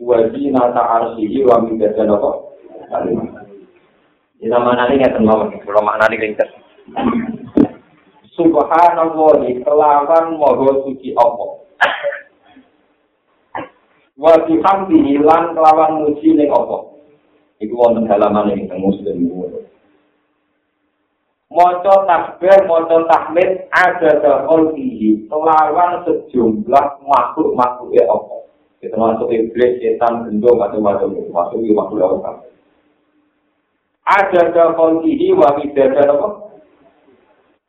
wa 0.00 0.18
zinata 0.32 0.80
arsihi 0.80 1.44
wa 1.44 1.60
midada 1.62 2.08
apa 2.08 2.30
ini 4.40 4.48
nama 4.48 4.72
nani 4.72 4.96
nggak 4.96 5.20
tahu 5.20 5.52
belum 5.68 5.84
mana 5.84 6.08
nih 6.08 6.18
ringkas 6.18 6.50
subhanallah 8.40 9.44
kelawan 9.60 10.26
moho 10.40 10.88
suci 10.88 11.12
Allah. 11.12 11.50
Wa 14.16 14.34
bihamdi 14.48 15.20
lan 15.20 15.52
kelawan 15.56 16.04
muji 16.04 16.36
ning 16.36 16.48
apa 16.48 16.92
iku 17.60 17.74
wonten 17.76 18.08
halaman 18.08 18.52
ing 18.56 18.68
muslim. 18.80 19.28
Maca 21.50 21.94
takbir 22.06 22.62
maca 22.68 22.96
tahmid 23.10 23.68
ada 23.74 24.10
dahol 24.22 24.72
ihi 24.76 25.24
kelawan 25.28 26.04
sejumlah 26.04 26.86
makhluk 27.04 27.52
makhluk 27.58 27.90
ya 27.96 28.04
apa 28.08 28.39
kita 28.80 28.96
masuk 28.96 29.28
iblis 29.28 29.76
setan 29.78 30.24
gendong 30.24 30.56
macam-macam. 30.56 31.12
Masuk 31.30 31.60
di 31.60 31.72
makhluk 31.76 32.20
apa 32.20 32.50
ada 34.10 34.42
dahol 34.50 35.06
ihi 35.06 35.30
wa 35.30 35.54
bidada 35.54 36.10
apa? 36.10 36.28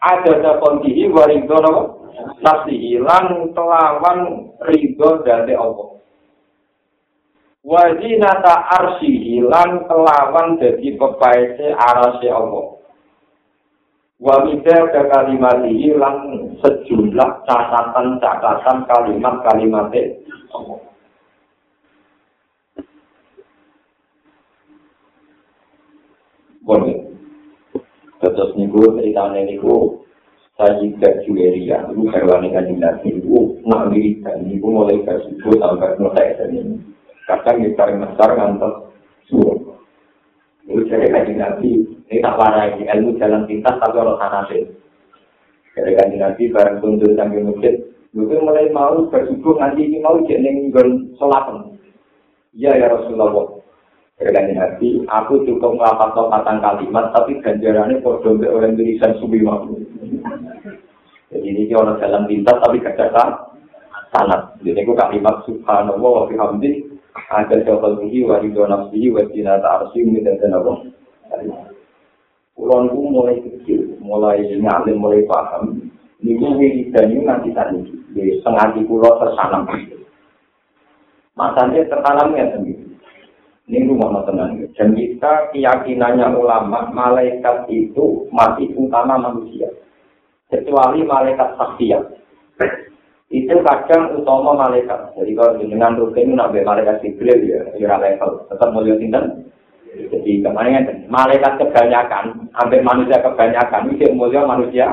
Ada 0.02 0.34
dahol 0.42 0.82
ihi 0.82 1.06
wa 1.14 1.30
ridho 1.30 1.58
apa? 1.62 1.84
Nafsi 2.42 2.76
hilang 2.78 3.54
kelawan 3.54 4.50
ridho 4.66 5.22
dari 5.22 5.54
Allah. 5.54 6.02
Wazinata 7.62 8.74
arsi 8.74 9.10
hilang 9.22 9.86
kelawan 9.86 10.58
jadi 10.58 10.98
pepaese 10.98 11.78
arasi 11.78 12.28
Allah. 12.34 12.82
Wamida 14.22 14.86
ke 14.94 15.02
kalimat 15.10 15.66
hilang 15.66 16.54
sejumlah 16.62 17.30
catatan-catatan 17.46 18.86
kalimat-kalimat 18.86 19.94
Allah. 20.54 20.91
Bon. 26.62 26.86
Terus 28.22 28.54
niku 28.54 28.94
ceritanya 28.94 29.42
niku 29.42 30.02
Sayyidah 30.62 31.26
Juweria, 31.26 31.90
itu 31.90 32.06
hewan 32.14 32.46
yang 32.46 32.54
kanjeng 32.62 32.78
Nabi 32.78 33.18
itu 33.18 33.58
nak 33.66 33.90
wiridan, 33.90 34.46
itu 34.46 34.62
mulai 34.62 35.02
subuh 35.02 35.58
sampai 35.58 35.98
selesai 35.98 36.38
dan 36.38 36.54
ini. 36.54 36.76
Di 37.26 37.74
paling 37.74 37.98
besar 38.06 38.30
ngantos 38.38 38.94
suruh. 39.26 39.58
Itu 40.70 40.86
jadi 40.86 41.10
kanjeng 41.10 41.42
Nabi, 41.42 41.82
ini 41.82 42.22
tak 42.22 42.38
parah 42.38 42.78
ilmu 42.78 43.18
jalan 43.18 43.50
pintas 43.50 43.74
tapi 43.82 43.98
orang 43.98 44.22
sana 44.22 44.40
sih. 44.54 44.70
Kanjeng 45.74 46.22
Nabi 46.22 46.44
bareng 46.54 46.78
tuntur 46.78 47.10
sambil 47.18 47.42
masjid, 47.42 47.82
itu 48.14 48.36
mulai 48.38 48.70
mau 48.70 49.10
bersubuh 49.10 49.58
nanti 49.58 49.88
ini 49.88 49.98
mau 49.98 50.22
jadi 50.30 50.46
ninggal 50.46 51.10
sholat. 51.18 51.74
Iya 52.54 52.86
ya 52.86 52.88
Rasulullah. 52.92 53.51
Jadi 54.22 54.54
Nabi, 54.54 54.90
aku 55.10 55.42
cukup 55.50 55.82
ngelapat 55.82 56.14
patang 56.14 56.62
kalimat, 56.62 57.10
tapi 57.10 57.42
ganjarannya 57.42 58.06
dompet 58.06 58.54
orang 58.54 58.78
tulisan 58.78 59.18
subuh 59.18 59.42
waktu. 59.50 59.82
Jadi 61.34 61.48
ini 61.48 61.74
orang 61.74 61.98
jalan 61.98 62.30
pintas 62.30 62.62
tapi 62.62 62.84
gak 62.86 63.02
ada 63.02 63.50
sanat. 64.14 64.54
Jadi 64.62 64.84
aku 64.86 64.94
kalimat 64.94 65.42
subhanallah 65.50 66.12
wa 66.22 66.24
bihamdi 66.30 66.86
ada 67.32 67.56
jawab 67.64 67.98
bihi 67.98 68.28
wa 68.28 68.38
ridho 68.44 68.68
nafsihi 68.68 69.10
wa 69.10 69.26
jinata 69.32 69.90
dan 69.96 70.36
dan 70.38 70.52
apa. 70.54 70.74
Kulon 72.54 72.94
mulai 72.94 73.40
kecil, 73.42 73.98
mulai 74.04 74.44
ngalim, 74.44 75.00
mulai 75.00 75.26
paham. 75.26 75.90
Ini 76.22 76.38
gue 76.38 76.94
dan 76.94 77.10
ini 77.10 77.26
nanti 77.26 77.50
tadi. 77.56 77.82
Jadi 78.14 78.38
setengah 78.44 78.78
di 78.78 78.82
pulau 78.86 79.18
tersanam. 79.18 79.66
Masanya 81.34 81.82
tertanamnya 81.90 82.54
sendiri. 82.54 82.92
Ini 83.72 83.88
rumah 83.88 84.28
tenang. 84.28 84.60
Dan 84.76 84.92
kita 85.00 85.56
keyakinannya 85.56 86.36
ulama, 86.36 86.92
malaikat 86.92 87.72
itu 87.72 88.28
masih 88.36 88.68
utama 88.76 89.16
manusia. 89.16 89.72
kecuali 90.52 91.00
malaikat 91.08 91.56
saksian. 91.56 92.04
Itu 93.32 93.64
kadang 93.64 94.20
utama 94.20 94.68
malaikat. 94.68 95.16
Jadi 95.16 95.32
kalau 95.40 95.56
dengan 95.56 95.96
rutin 95.96 96.36
nabi 96.36 96.60
malaikat 96.68 97.00
sipil 97.00 97.32
ya, 97.48 97.64
ya 97.80 97.96
level. 97.96 98.44
Tetap 98.52 98.76
mulia 98.76 99.00
sinten. 99.00 99.48
Jadi 99.92 100.44
kemarin 100.44 101.08
malaikat 101.08 101.56
kebanyakan, 101.56 102.52
sampai 102.52 102.84
manusia 102.84 103.24
kebanyakan, 103.24 103.92
itu 103.96 104.12
mulia 104.12 104.44
manusia. 104.44 104.88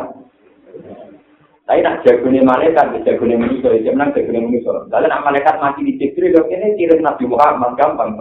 Tapi 1.66 1.82
nak 1.82 2.00
jagonya 2.06 2.46
malaikat, 2.46 3.02
jagonya 3.02 3.36
manusia, 3.38 3.74
itu 3.74 3.90
menang 3.90 4.14
jagonya 4.14 4.40
manusia. 4.46 4.70
Lalu 4.90 5.06
nak 5.10 5.24
malaikat 5.26 5.54
mati 5.58 5.86
di 5.86 5.98
Jibril, 5.98 6.46
ini 6.48 6.78
kirim 6.78 7.02
Nabi 7.02 7.26
Muhammad, 7.26 7.74
gampang. 7.74 8.14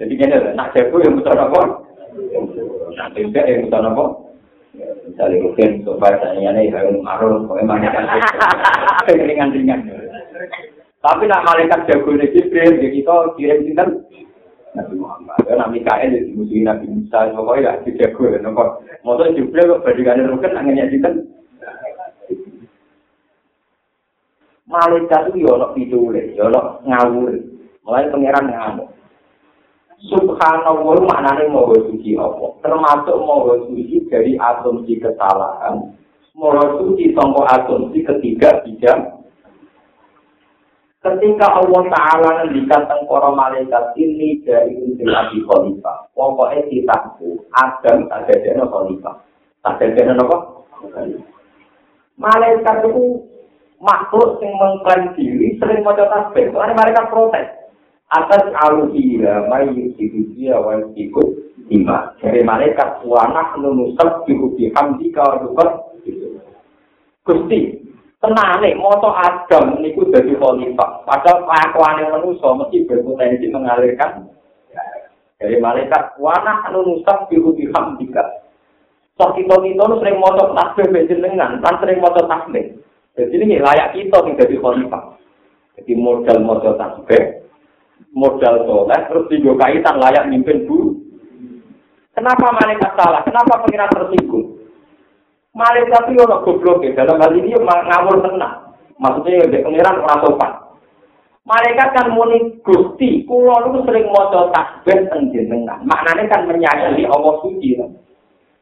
Jadi 0.00 0.14
ini 0.16 0.26
nak 0.56 0.72
jago 0.72 0.96
yang 1.02 1.18
betul 1.20 1.36
apa? 1.36 1.60
Nak 2.96 3.08
tidak 3.12 3.44
yang 3.44 3.60
betul 3.68 3.84
apa? 3.84 4.04
Misalnya 5.10 5.36
mungkin 5.42 5.70
supaya 5.82 6.14
saya 6.22 6.38
ini 6.38 6.70
harus 6.70 6.96
marah, 7.02 7.42
pokoknya 7.44 7.90
kan 7.90 8.04
ringan-ringan. 9.10 9.80
Tapi 11.00 11.24
nak 11.26 11.44
malaikat 11.44 11.90
jago 11.90 12.14
ini 12.14 12.32
Jibril, 12.32 12.78
ya 12.78 12.88
kita 12.94 13.14
kirim 13.34 13.58
sinten 13.66 13.88
Nabi 14.78 14.94
Muhammad. 14.94 15.42
Ya 15.44 15.58
Nabi 15.58 15.82
Mikael 15.82 16.14
jadi 16.14 16.30
musuh 16.32 16.62
Nabi 16.62 16.86
Musa, 16.86 17.18
pokoknya 17.34 17.82
ya 17.82 17.90
jago. 18.06 18.24
Nopo, 18.38 18.64
motor 19.02 19.34
Jibril 19.34 19.76
kok 19.76 19.82
bandingannya 19.82 20.30
rukun, 20.30 20.56
anginnya 20.56 20.88
sinten. 20.88 21.14
Malaikat 24.70 25.34
itu 25.34 25.50
ya 25.50 25.66
pidule, 25.74 26.22
ya 26.38 26.46
ono 26.46 26.78
ngawur. 26.86 27.34
Mulai 27.82 28.06
pangeran 28.14 28.46
ngamuk. 28.46 28.99
Subhanallah 30.00 30.96
maknanya 31.04 31.44
moho 31.52 31.76
suci 31.76 32.16
apa? 32.16 32.56
Termasuk 32.64 33.20
moho 33.20 33.68
suci 33.68 34.00
dari 34.08 34.32
asumsi 34.32 34.96
kesalahan. 34.96 35.92
Moho 36.32 36.80
suci 36.80 37.12
tongko 37.12 37.44
asumsi 37.44 38.00
ketiga 38.00 38.64
tiga. 38.64 38.96
Ketika 41.00 41.48
Allah 41.52 41.82
Ta'ala 41.88 42.28
ngendikan 42.44 42.84
tengkoro 42.84 43.32
malaikat 43.32 43.96
ini 43.96 44.40
dari 44.44 44.76
unsur 44.80 45.08
Abi 45.12 45.40
Khalifah. 45.48 46.12
Pokoknya 46.12 46.60
titahku, 46.68 47.40
Adam 47.56 48.04
tak 48.08 48.28
ada 48.28 48.68
Khalifah. 48.68 49.16
Tak 49.64 49.80
ada 49.80 50.16
apa? 50.16 50.36
Malaikat 52.20 52.76
itu 52.88 53.04
makhluk 53.80 54.40
yang 54.44 54.52
mengklaim 54.60 55.12
diri 55.16 55.56
sering 55.56 55.80
mau 55.84 55.96
tasbih. 55.96 56.52
Soalnya 56.52 56.76
mereka 56.76 57.08
protes. 57.08 57.59
Atas 58.10 58.50
aluhira 58.66 59.46
mai 59.46 59.70
yusidusia 59.70 60.58
wa 60.58 60.82
ikut 60.98 61.28
ima 61.70 62.10
dari 62.18 62.42
malaikat 62.42 63.06
wanak 63.06 63.54
nunusab 63.62 64.26
dihubi 64.26 64.74
hamdi 64.74 65.14
kawadukot 65.14 65.90
Gusti 67.22 67.78
tenane 68.18 68.74
moto 68.76 69.12
Adam 69.14 69.78
niku 69.80 70.08
dadi 70.10 70.34
khalifah. 70.34 71.04
Padahal 71.06 71.46
kelakuane 71.46 72.02
manusa 72.10 72.48
mesti 72.58 72.84
berpotensi 72.88 73.46
mengalirkan. 73.48 74.26
Dari 75.40 75.56
malaikat 75.56 76.20
wanak 76.20 76.68
nunusab 76.68 77.30
dihubi 77.32 77.70
hamdi 77.72 78.10
Sok 79.20 79.36
kita 79.36 79.52
kita 79.60 79.84
sering 80.00 80.16
moto 80.16 80.56
tasbih 80.56 80.88
benjenengan, 80.88 81.60
kan 81.60 81.76
sering 81.76 82.00
moto 82.00 82.24
tasbih. 82.24 82.72
Jadi 83.12 83.36
ini 83.36 83.60
layak 83.60 83.92
kita 83.92 84.16
yang 84.24 84.32
jadi 84.40 84.56
khalifah. 84.56 85.12
Jadi 85.76 85.92
modal 85.92 86.40
moto 86.40 86.72
tasbih, 86.80 87.39
modal 88.10 88.66
soleh 88.66 89.00
terus 89.06 89.28
tiga 89.30 89.52
kaitan 89.58 89.96
layak 89.98 90.26
mimpin 90.26 90.66
bu. 90.66 90.98
Kenapa 92.14 92.52
malaikat 92.52 92.92
salah? 92.98 93.22
Kenapa 93.22 93.62
pengiran 93.64 93.90
tersinggung? 93.94 94.60
Malaikat 95.54 96.10
itu 96.10 96.20
orang 96.22 96.42
goblok 96.46 96.82
ya. 96.84 96.92
Dalam 96.94 97.22
hal 97.22 97.32
ini 97.32 97.54
ngawur 97.54 98.22
tenang. 98.22 98.76
Maksudnya 99.00 99.46
ya 99.48 99.64
pengiran 99.64 100.04
orang 100.04 100.20
sopan. 100.26 100.52
Malaikat 101.46 101.88
kan 101.96 102.06
muni 102.12 102.60
gusti. 102.60 103.24
Kulo 103.24 103.72
itu 103.72 103.78
sering 103.88 104.06
moco 104.12 104.52
tasbih 104.52 105.08
tengjenengan. 105.08 105.80
Maknanya 105.86 106.28
kan 106.28 106.44
menyakini 106.44 107.08
Allah 107.08 107.34
suci. 107.40 107.78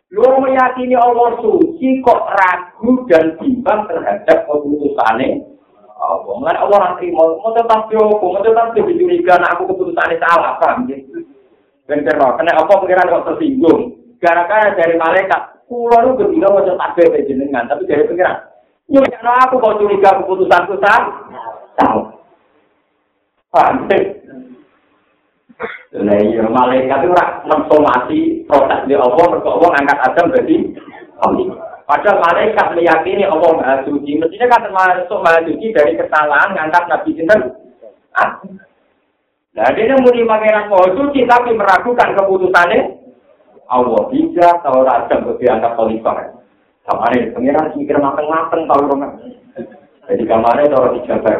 Lu 0.08 0.24
meyakini 0.40 0.96
Allah 0.96 1.36
suci 1.42 2.00
kok 2.00 2.22
ragu 2.32 3.04
dan 3.12 3.36
bimbang 3.36 3.84
terhadap 3.90 4.48
keputusannya 4.48 5.57
Allah. 5.98 6.34
Mengenai 6.38 6.62
Allah 6.62 6.78
nanti 6.86 7.06
mau 7.10 7.36
mau 7.42 7.50
tetap 7.50 7.90
jauh, 7.90 8.16
mau 8.22 8.38
tetap 8.38 8.72
jauh 8.72 8.86
dicuriga, 8.86 9.34
nah 9.42 9.50
aku 9.54 9.74
keputusannya 9.74 10.16
salah, 10.22 10.54
paham 10.62 10.86
ya? 10.86 10.98
Bener 11.90 12.14
karena 12.14 12.52
apa 12.54 12.72
pikiran 12.84 13.10
kok 13.10 13.26
tersinggung? 13.34 13.98
Gara-gara 14.22 14.74
dari 14.74 14.94
malaikat, 14.98 15.66
pulau 15.66 16.14
lu 16.14 16.18
ketika 16.18 16.48
mau 16.50 16.62
tetap 16.62 16.90
jauh 16.94 17.14
jenengan, 17.26 17.66
tapi 17.66 17.86
dari 17.90 18.06
pikiran, 18.06 18.36
yuk 18.90 19.06
jangan 19.10 19.46
aku 19.46 19.58
kau 19.58 19.78
curiga 19.78 20.10
keputusanku 20.22 20.78
salah, 20.78 21.06
tahu? 21.78 22.00
Paham? 23.48 23.88
Nah, 25.88 26.20
iya, 26.20 26.44
malaikat 26.46 27.00
itu 27.00 27.16
rak 27.16 27.48
mensomasi 27.48 28.18
proses 28.46 28.80
di 28.86 28.94
Allah, 28.94 29.24
mereka 29.24 29.48
Allah 29.50 29.70
ngangkat 29.72 29.98
Adam 30.04 30.26
jadi 30.36 30.56
Allah. 31.24 31.67
Padahal 31.88 32.20
malaikat 32.20 32.76
meyakini 32.76 33.24
Allah 33.24 33.48
Maha 33.56 33.76
Suci. 33.88 34.20
Mestinya 34.20 34.52
kan 34.52 34.68
termasuk 34.68 35.24
Maha 35.24 35.40
Suci 35.48 35.72
dari 35.72 35.96
kesalahan 35.96 36.52
ngangkat 36.52 36.84
Nabi 36.84 37.10
Sinten. 37.16 37.40
Nah, 39.56 39.68
dia 39.72 39.96
muni 39.96 40.28
pangeran 40.28 40.68
Maha 40.68 40.92
Suci 40.92 41.24
tapi 41.24 41.56
meragukan 41.56 42.12
keputusannya 42.12 42.80
Allah 43.72 44.04
bisa 44.12 44.60
tahu 44.60 44.84
rajam 44.84 45.24
untuk 45.24 45.40
diangkat 45.40 45.72
khalifah. 45.80 46.16
Sama 46.84 47.08
ini, 47.16 47.32
pangeran 47.32 47.72
mikir 47.72 47.96
mateng-mateng 47.96 48.68
tahu 48.68 48.80
rumah. 48.84 49.12
Jadi 50.08 50.24
kamarnya 50.28 50.72
taruh 50.72 50.92
di 50.92 51.00
Jabar, 51.08 51.36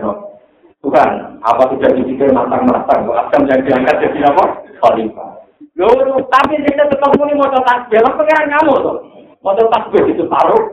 Bukan, 0.81 1.09
apa 1.45 1.63
sudah 1.73 1.91
dipikir 1.93 2.33
matang-matang, 2.33 3.05
Adam 3.05 3.43
yang 3.49 3.61
diangkat 3.65 3.97
jadi 4.01 4.33
apa? 4.33 4.65
Khalifah. 4.81 5.29
Loh, 5.77 6.21
tapi 6.33 6.57
dia 6.65 6.85
tetap 6.89 7.13
muni 7.21 7.37
mau 7.37 7.53
tasbih, 7.53 8.01
pangeran 8.01 8.49
kamu 8.49 8.75
tuh. 8.81 9.18
Mau 9.43 9.55
takbir 9.55 10.05
itu 10.11 10.27
taruh. 10.27 10.65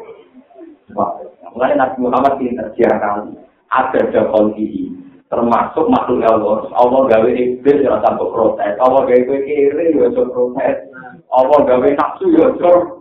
Mulai 1.55 1.77
Nabi 1.79 1.97
Muhammad 2.01 2.41
ini 2.41 2.57
terjadi 2.57 2.97
kali. 2.99 3.33
Ada 3.71 4.11
jakon 4.11 4.57
ini. 4.57 4.91
Termasuk 5.29 5.89
makhluk 5.89 6.25
Allah. 6.25 6.69
Allah 6.75 7.01
gawe 7.09 7.29
iblis 7.29 7.81
ya 7.81 7.97
sampai 8.01 8.29
protes. 8.29 8.73
Allah 8.77 9.01
gawe 9.05 9.37
kiri 9.45 9.95
ya 9.95 10.07
sampai 10.13 10.33
protes. 10.33 10.77
Allah 11.31 11.59
gawe 11.63 11.87
nafsu 11.95 12.25
ya 12.33 12.47
sampai 12.57 12.93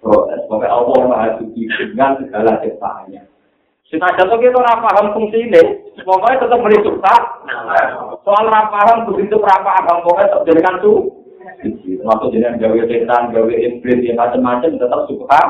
protes. 0.00 0.40
Pokoknya 0.48 0.72
Allah 0.72 0.98
maha 1.06 1.28
suci 1.38 1.68
dengan 1.68 2.18
segala 2.20 2.60
ciptaannya. 2.64 3.22
Sina 3.90 4.06
jatuh 4.14 4.38
kita 4.38 4.54
ora 4.54 4.78
paham 4.78 5.10
fungsi 5.18 5.50
ini, 5.50 5.58
pokoknya 6.06 6.46
tetap 6.46 6.62
beri 6.62 6.78
suka. 6.78 7.14
Soal 8.22 8.46
ora 8.46 8.70
paham 8.70 9.10
begitu 9.10 9.34
ora 9.34 9.58
paham, 9.66 10.06
pokoknya 10.06 10.30
tetap 10.30 10.46
jadikan 10.46 10.78
tuh. 10.78 11.19
Waktu 12.00 12.26
jenengan 12.32 12.60
gawe 12.60 12.80
setan, 12.88 13.34
gawe 13.34 13.52
iblis, 13.52 14.00
yang 14.06 14.16
macam-macam 14.16 14.80
tetap 14.80 15.00
suka. 15.10 15.42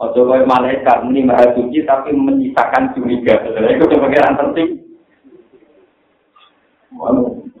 Ojo 0.00 0.24
kau 0.24 0.48
malaikat 0.48 1.04
muni 1.04 1.28
maha 1.28 1.52
suci 1.52 1.84
tapi 1.84 2.16
menyisakan 2.16 2.96
curiga. 2.96 3.36
Sebenarnya 3.44 3.76
itu 3.76 3.86
yang 3.92 4.38
penting. 4.40 4.68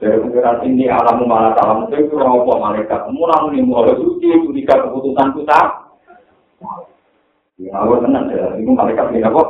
Dari 0.00 0.16
pengiran 0.16 0.64
ini 0.64 0.88
alamu 0.88 1.28
malah 1.28 1.52
salam 1.60 1.84
itu 1.92 2.16
apa 2.16 2.52
malaikat. 2.56 3.12
Mulai 3.12 3.52
ini 3.52 3.60
mulai 3.60 3.92
suci, 3.92 4.48
curiga 4.48 4.80
keputusan 4.88 5.36
kita. 5.36 5.60
Ya, 7.60 7.76
aku 7.76 8.00
tenang 8.00 8.32
ya. 8.32 8.56
Itu 8.56 8.72
malaikat 8.72 9.12
ini 9.12 9.20
apa? 9.20 9.42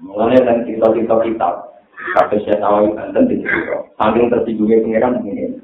Mulai 0.00 0.40
dan 0.40 0.64
cerita-cerita 0.64 1.20
kita. 1.20 1.75
Kata 2.14 2.36
saya 2.46 2.56
tahu 2.62 2.94
dan 2.94 3.24
di 3.26 3.42
situ. 3.42 3.76
Sambil 3.98 4.30
tertidurnya 4.30 4.84
pengiran 4.84 5.18
ini. 5.26 5.58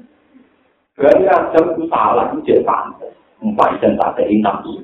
Berarti 0.99 1.23
Adam 1.25 1.65
itu 1.73 1.83
salah, 1.89 2.29
itu 2.33 2.39
jadi 2.45 2.61
pantas. 2.67 3.13
Empat 3.39 3.79
dan 3.79 3.95
tak 3.95 4.19
ada 4.19 4.23
nafsu. 4.29 4.83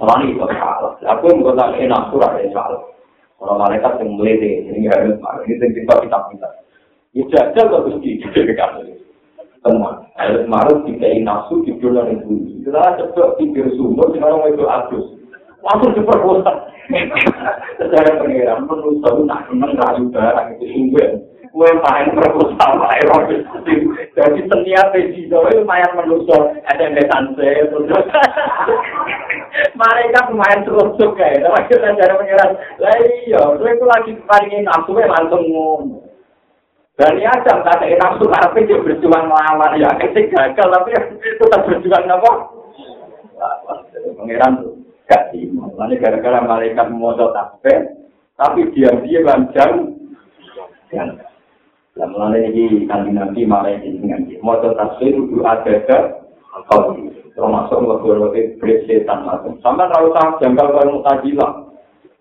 Malah 0.00 0.24
itu 0.24 0.40
salah. 0.40 0.92
Aku 1.16 1.30
yang 1.30 1.44
berkata 1.44 1.76
nafsu 1.84 2.16
ada 2.18 2.42
salah. 2.50 2.82
Kalau 3.38 3.60
malaikat 3.60 4.00
yang 4.00 4.16
melete, 4.16 4.72
ini 4.72 4.88
harus 4.88 5.20
ini 5.44 5.54
cerita 5.60 5.94
kita 6.00 6.18
kita. 6.32 6.48
Ya 7.14 7.22
jajal 7.30 7.64
kok 7.70 7.82
mesti 7.86 8.10
diberikan. 8.24 8.82
Teman, 9.64 9.96
harus 10.16 10.44
marah 10.44 10.76
tidak 10.84 11.12
nafsu 11.24 11.64
di 11.64 11.72
bulan 11.80 12.12
itu. 12.12 12.60
Setelah 12.64 13.00
coba 13.00 13.36
pikir 13.40 13.64
sumber, 13.76 14.12
sekarang 14.12 14.44
itu 14.48 14.64
abis. 14.64 15.04
Langsung 15.64 15.92
diperkosa. 15.96 16.52
Secara 17.80 18.20
pengiran, 18.20 18.68
menurut 18.68 19.00
saya 19.00 19.20
nak 19.24 19.40
seneng 19.48 19.72
rayu 19.72 20.04
barang 20.12 20.48
itu 20.56 20.66
sumber. 20.72 21.10
Kue 21.54 21.70
main 21.70 22.10
perkosa, 22.10 22.66
main 22.74 23.04
robis. 23.14 23.46
Jadi 24.18 24.42
di 25.14 25.20
Jawa 25.30 25.54
main 25.62 25.90
menusuk 25.94 26.50
SMS-an 26.66 27.38
saya. 27.38 27.62
Mereka 29.78 30.20
main 30.34 30.66
terus 30.66 30.98
juga 30.98 31.26
ya. 31.30 31.46
Tapi 31.46 31.70
kita 31.70 31.94
cara 31.94 32.18
pengiran, 32.18 32.50
lah 32.82 32.96
iya, 33.22 33.42
itu 33.54 33.84
lagi 33.86 34.12
paling 34.26 34.66
nafsu 34.66 34.98
langsung 34.98 35.42
ngomong. 35.46 36.02
Dan 36.98 37.22
ya 37.22 37.30
jam 37.46 37.62
tak 37.62 37.82
ada 37.82 38.02
nafsu 38.02 38.26
tapi 38.30 38.66
dia 38.66 38.78
berjuang 38.78 39.26
melawan 39.26 39.78
ya 39.78 39.90
ketik 39.98 40.30
gagal 40.30 40.68
tapi 40.70 40.90
tetap 41.22 41.66
berjuang 41.66 42.06
apa? 42.06 42.30
Pangeran 44.14 44.62
tuh 44.62 44.83
terima. 45.08 45.68
Nanti 45.76 46.00
gara-gara 46.00 46.40
malaikat 46.44 46.86
memotong 46.90 47.32
tasbih 47.34 47.80
tapi 48.34 48.60
dia 48.74 48.90
dia 49.04 49.20
lanjang. 49.22 49.94
Dan 51.94 52.10
mulai 52.10 52.50
ini 52.50 52.90
kan 52.90 53.06
nabi 53.06 53.46
malaikat 53.46 54.02
dengan 54.02 54.26
dia 54.26 54.38
motor 54.42 54.74
tasbih 54.74 55.14
itu 55.14 55.42
ada 55.46 55.74
ke 55.84 55.98
kau 56.70 56.96
termasuk 57.34 57.78
lebih 57.82 58.56
lebih 58.58 58.76
setan 58.86 59.26
macam. 59.26 59.58
Sampai 59.62 59.90
kalau 59.90 60.14
tak 60.14 60.38
jangkal 60.38 60.70
kalau 60.70 61.02
mutajilah 61.02 61.64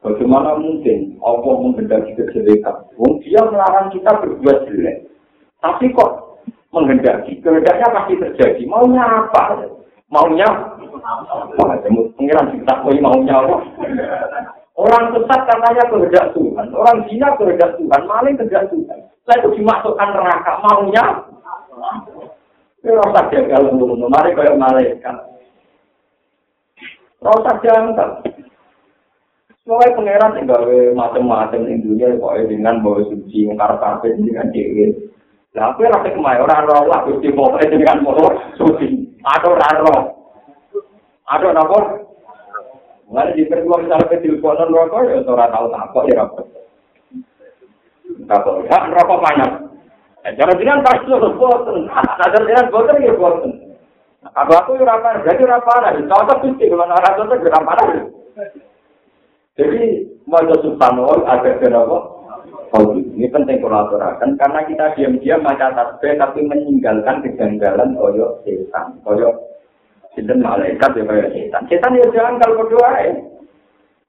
Bagaimana 0.04 0.60
mungkin 0.60 1.16
Allah 1.24 1.56
menghendaki 1.64 2.12
kejelekan? 2.20 2.92
Wong 3.00 3.24
dia 3.24 3.40
melarang 3.48 3.88
kita 3.96 4.12
berbuat 4.20 4.68
jelek. 4.68 5.08
Tapi 5.64 5.96
kok 5.96 6.44
menghendaki? 6.76 7.40
Kehendaknya 7.40 7.88
pasti 7.88 8.20
terjadi. 8.20 8.68
Maunya 8.68 9.00
apa? 9.00 9.64
Maunya 10.12 10.73
pengiran 12.18 12.48
kita 12.56 12.74
mau 12.82 12.96
maunya 12.96 13.36
apa? 13.36 13.58
Orang 14.74 15.14
sesat 15.14 15.42
katanya 15.46 15.84
kehendak 15.86 16.26
Tuhan, 16.34 16.68
orang 16.74 16.98
zina 17.06 17.30
kehendak 17.38 17.78
Tuhan, 17.78 18.02
maling 18.10 18.36
kehendak 18.42 18.66
Tuhan. 18.74 19.00
Saya 19.24 19.38
itu 19.40 19.50
dimasukkan 19.62 20.10
neraka, 20.12 20.52
maunya 20.66 21.06
rasa 22.84 23.22
jagal 23.32 23.72
untuk 23.72 23.96
mari 24.12 24.36
kayak 24.36 24.60
malaikat. 24.60 25.16
Rasa 27.24 27.52
jangkal. 27.64 28.10
Soalnya 29.64 29.96
pangeran 29.96 30.36
yang 30.36 30.52
gawe 30.52 30.78
macam-macam 30.92 31.64
di 31.64 31.80
dunia, 31.80 32.20
pokoknya 32.20 32.52
dengan 32.52 32.84
bawa 32.84 33.00
suci, 33.08 33.48
ngkar 33.48 33.80
kafe 33.80 34.12
dengan 34.20 34.52
dewi. 34.52 34.92
Lah 35.56 35.72
aku 35.72 35.88
rasa 35.88 36.12
kemarin 36.12 36.44
orang 36.44 36.68
roh 36.68 36.84
lah, 36.92 37.08
gusti 37.08 37.32
pokoknya 37.32 37.72
dengan 37.72 38.04
bawa 38.04 38.44
suci. 38.60 39.16
Orang 39.24 39.78
roh. 39.88 40.23
Ada 41.24 41.56
apa? 41.56 41.80
Mulai 43.08 43.36
di 43.36 43.46
perjuang 43.48 43.88
misalnya 43.88 44.10
ke 44.10 44.20
teleponan 44.26 44.74
rokok, 44.74 45.06
ya 45.06 45.22
orang 45.24 45.52
tahu 45.54 45.66
apa 45.72 46.00
ya 46.10 46.16
rokok. 46.24 46.46
Rokok, 48.28 48.56
ya 48.68 48.78
rokok 48.90 49.22
banyak. 49.22 49.52
Jangan 50.24 50.56
jangan 50.56 50.84
pasti 50.88 51.12
lo 51.12 51.30
bosen. 51.36 51.78
Jangan 51.92 52.44
jangan 52.48 52.72
bosen 52.72 53.06
ya 53.06 53.14
bosen. 53.16 53.52
Kalau 54.24 54.56
aku 54.56 54.80
ya 54.80 54.88
rapar, 54.88 55.20
jadi 55.28 55.44
rapar. 55.46 55.84
Contoh 56.00 56.36
gusti, 56.42 56.72
kalau 56.72 56.88
orang 56.88 57.16
contoh 57.20 57.36
ya 57.38 57.50
rapar. 57.52 57.80
Jadi 59.54 59.82
wajah 60.26 60.58
subhanallah 60.66 61.20
ada 61.30 61.52
kenapa? 61.62 61.98
Oh, 62.74 62.98
ini 62.98 63.30
penting 63.30 63.62
kolaborasi 63.62 64.34
karena 64.42 64.66
kita 64.66 64.98
diam-diam 64.98 65.46
maca 65.46 65.78
tasbih 65.78 66.18
tapi 66.18 66.42
meninggalkan 66.42 67.22
kejanggalan 67.22 67.94
koyo 67.94 68.42
setan, 68.42 68.98
koyo 69.06 69.30
sinten 70.14 70.40
malaikat 70.42 70.94
ya 70.94 71.04
koyo 71.04 71.26
setan. 71.34 71.64
Setan 71.70 71.98
ya 71.98 72.06
jangan 72.14 72.40
kalau 72.42 72.66
berdoa 72.66 72.92
ya. 73.02 73.14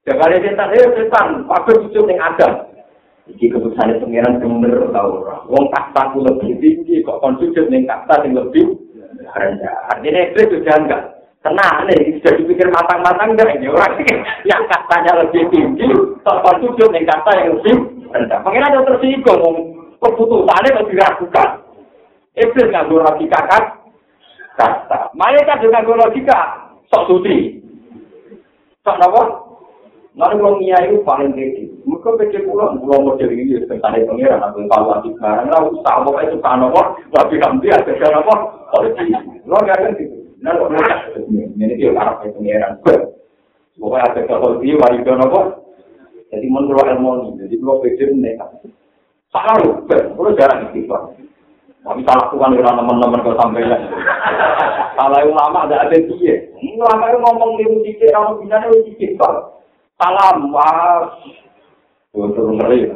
Jangan 0.04 0.28
ada 0.28 0.38
setan, 0.44 0.68
ya 0.76 0.86
setan, 0.92 1.28
waktu 1.48 1.70
itu 1.88 2.00
yang 2.04 2.20
ada. 2.20 2.48
Iki 3.24 3.56
keputusan 3.56 4.04
pengiran 4.04 4.36
bener 4.36 4.92
tau 4.92 5.24
ora. 5.24 5.40
Wong 5.48 5.72
kasta 5.72 6.12
lebih 6.12 6.60
tinggi 6.60 7.00
kok 7.00 7.24
kon 7.24 7.40
sujud 7.40 7.72
ning 7.72 7.88
kasta 7.88 8.20
sing 8.20 8.36
lebih 8.36 8.68
rendah. 9.32 9.76
Artinya 9.96 10.20
itu 10.28 10.60
jangan 10.60 11.14
Tenang 11.44 11.84
nih, 11.84 12.24
sudah 12.24 12.40
dipikir 12.40 12.72
matang-matang 12.72 13.36
enggak 13.36 13.52
ini 13.60 13.68
orang 13.68 14.00
yang 14.48 14.64
katanya 14.64 15.20
lebih 15.20 15.44
tinggi, 15.52 15.92
tanpa 16.24 16.56
sujud 16.56 16.88
yang 16.88 17.04
kata 17.04 17.30
yang 17.36 17.60
lebih 17.60 17.76
rendah. 18.08 18.40
Pengen 18.40 18.64
ada 18.64 18.80
tersinggung, 18.88 19.76
keputusannya 20.00 20.72
lebih 20.72 20.96
diragukan. 20.96 21.48
Iblis 22.32 22.68
nggak 22.72 22.88
logika 22.88 23.40
kan? 23.44 23.62
Kata, 24.54 25.10
malaikat 25.18 25.66
dengan 25.66 25.98
logika, 25.98 26.70
sok 26.86 27.10
suci. 27.10 27.58
Sok 28.86 29.02
apa? 29.02 29.22
Nanti 30.14 30.38
kalau 30.38 30.62
Mia 30.62 30.78
itu 30.86 31.02
paling 31.02 31.34
tinggi. 31.34 31.66
Mereka 31.82 32.14
pikir 32.22 32.46
pulang, 32.46 32.78
pulang 32.78 33.02
model 33.02 33.34
ini, 33.34 33.58
tentang 33.66 33.98
pengiran, 33.98 34.46
atau 34.46 34.62
evaluasi 34.62 35.10
barang, 35.18 35.50
lah 35.50 35.60
usah, 35.74 36.06
pokoknya 36.06 36.30
itu 36.30 36.38
kan 36.38 36.62
apa, 36.62 36.82
kamu 37.10 37.58
dia, 37.58 37.74
ada 37.82 38.22
apa, 38.22 38.34
politik. 38.70 39.10
Lo 39.42 39.58
nggak 39.58 39.98
gitu. 39.98 40.16
Nah, 40.38 40.54
kok 40.54 40.70
ini 40.70 41.74
dia 41.74 41.90
arah 41.98 42.22
itu 42.22 42.30
pengiran. 42.38 42.72
Pokoknya 43.74 44.06
ada 44.06 44.20
kapal 44.30 44.62
dia, 44.62 44.78
wali 44.78 45.02
dan 45.02 45.18
apa? 45.18 45.40
Jadi 46.30 46.46
menurut 46.46 46.86
ilmu 46.86 47.38
jadi 47.42 47.54
kalau 47.58 47.82
pikir 47.82 48.08
mereka. 48.14 48.46
Salah 49.34 49.58
lu, 49.66 49.82
kalau 49.90 50.30
jarang 50.38 50.70
istighfar. 50.70 51.10
Tapi 51.84 52.00
salah 52.08 52.32
Tuhan 52.32 52.56
dengan 52.56 52.80
teman-teman 52.80 53.20
kalau 53.20 53.36
sampai 53.36 53.68
ya. 53.68 53.76
Kalau 54.96 55.20
ulama 55.28 55.68
ada 55.68 55.84
ada 55.84 55.96
dia. 56.00 56.34
Ulama 56.56 57.12
yang 57.12 57.20
ngomong 57.20 57.60
di 57.60 57.64
musik, 57.68 58.08
kalau 58.08 58.40
bisa 58.40 58.56
di 58.64 58.68
musik, 58.72 59.10
Salam, 60.00 60.48
wah. 60.48 61.12
Betul 62.16 62.56
ngeri. 62.56 62.88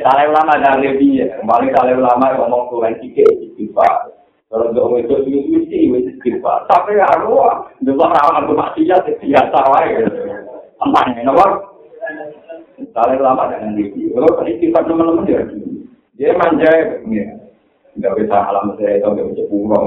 Salah 0.00 0.24
ulama 0.24 0.56
ada 0.56 0.80
dia. 0.80 1.26
Kembali 1.36 1.68
salah 1.76 1.92
ulama 2.00 2.32
ngomong 2.32 2.62
Tuhan 2.72 2.96
sikit, 3.04 3.28
istighfar. 3.28 4.08
Kalau 4.48 4.72
nggak 4.72 5.04
itu 5.04 5.14
itu 5.28 5.40
mesti 5.52 5.78
mesti 5.92 6.12
kita. 6.24 6.64
Tapi 6.64 6.96
ya 6.96 7.04
roh, 7.20 7.68
dua 7.84 8.08
orang 8.08 8.48
aku 8.48 8.56
masih 8.56 8.88
ya 8.88 8.96
biasa. 9.04 9.58
Aman 10.80 11.12
ya, 11.12 11.28
nomor. 11.28 11.76
Kalau 12.96 13.20
lama 13.20 13.52
dengan 13.52 13.76
diri, 13.76 14.08
kalau 14.16 14.32
tadi 14.40 14.56
kita 14.64 14.80
teman-teman 14.88 15.28
dia, 15.28 15.44
dia 16.18 16.34
manja 16.34 16.66
ya. 16.66 17.26
Nggak 17.98 18.14
bisa 18.18 18.36
alam 18.36 18.74
saya 18.74 18.98
itu 18.98 19.06
nggak 19.06 19.28
bisa 19.32 19.42
pulang. 19.46 19.86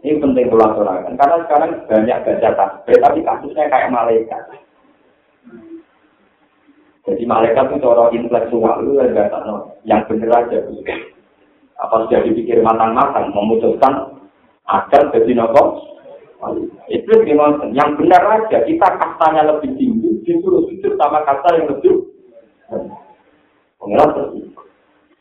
Ini 0.00 0.22
penting 0.22 0.46
kolaborasi 0.48 1.12
karena 1.18 1.36
sekarang 1.44 1.70
banyak 1.88 2.18
baca 2.24 2.48
tasbih 2.56 2.96
tapi 3.00 3.18
kasusnya 3.24 3.64
kayak 3.68 3.92
malaikat. 3.92 4.44
Jadi 7.04 7.22
malaikat 7.28 7.76
itu 7.76 7.86
orang 7.86 8.12
intelektual 8.12 8.76
itu 8.82 8.92
enggak 8.96 9.32
tahu. 9.32 9.72
Yang 9.84 10.00
benar 10.08 10.30
aja 10.46 10.58
apa 11.76 11.94
sudah 12.08 12.20
dipikir 12.24 12.64
matang-matang 12.64 13.32
memutuskan 13.36 14.24
agar 14.64 15.02
jadi 15.12 15.32
nopo? 15.36 15.84
Itu 16.88 17.12
gimana 17.24 17.68
yang 17.72 17.96
benar 18.00 18.22
aja 18.40 18.64
kita 18.64 18.88
kastanya 19.00 19.48
lebih 19.48 19.76
tinggi 19.76 20.24
disuruh 20.24 20.64
sujud 20.68 20.96
sama 20.96 21.24
kasta 21.24 21.56
yang 21.56 21.66
lebih 21.72 21.94
pengiran 23.86 24.10
pergi 24.18 24.42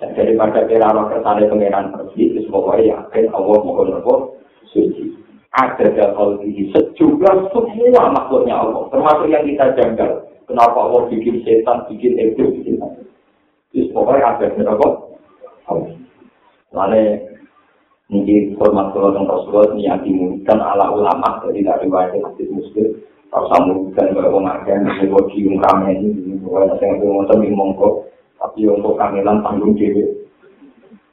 dan 0.01 0.09
daripada 0.17 0.65
kira 0.65 0.89
Allah 0.89 1.05
kersane 1.13 1.45
pengiran 1.45 1.93
pergi 1.93 2.33
itu 2.33 2.49
pokoknya 2.49 2.97
yakin 2.97 3.29
Allah 3.31 3.57
mohon 3.61 3.93
nopo 3.93 4.41
suci. 4.73 5.13
Ada 5.55 5.87
dalam 5.95 6.43
ini 6.43 6.67
sejumlah 6.75 7.55
semua 7.55 8.11
makhluknya 8.11 8.59
Allah 8.59 8.91
termasuk 8.91 9.31
yang 9.31 9.45
kita 9.47 9.71
janggal. 9.77 10.27
Kenapa 10.49 10.77
Allah 10.83 11.07
bikin 11.07 11.45
setan 11.47 11.87
bikin 11.87 12.19
itu 12.19 12.43
bikin 12.59 12.81
itu 13.71 13.87
pokoknya 13.93 14.35
ada 14.35 14.45
nopo 14.65 15.15
Lalu 16.75 17.23
ini 18.11 18.51
format 18.59 18.91
kalau 18.91 19.15
tentang 19.15 19.31
Rasulullah 19.31 19.71
niati 19.79 20.11
mungkin 20.11 20.59
ala 20.59 20.91
ulama 20.91 21.39
dari 21.39 21.63
dari 21.63 21.87
wajah 21.87 22.19
hadis 22.19 22.51
muslim. 22.51 22.99
Kalau 23.31 23.47
sama 23.47 23.71
mungkin 23.71 24.11
kalau 24.11 24.43
mengajar 24.43 24.83
ini 24.83 25.07
buat 25.07 25.25
cium 25.31 25.55
kami 25.63 26.03
ini 26.03 26.35
buat 26.43 26.75
yang 26.83 26.99
itu 26.99 27.07
mau 27.55 28.03
tapi 28.45 28.69
untuk 28.69 28.93
kangelan 29.01 29.41
tanggung 29.41 29.73
dewi. 29.73 30.05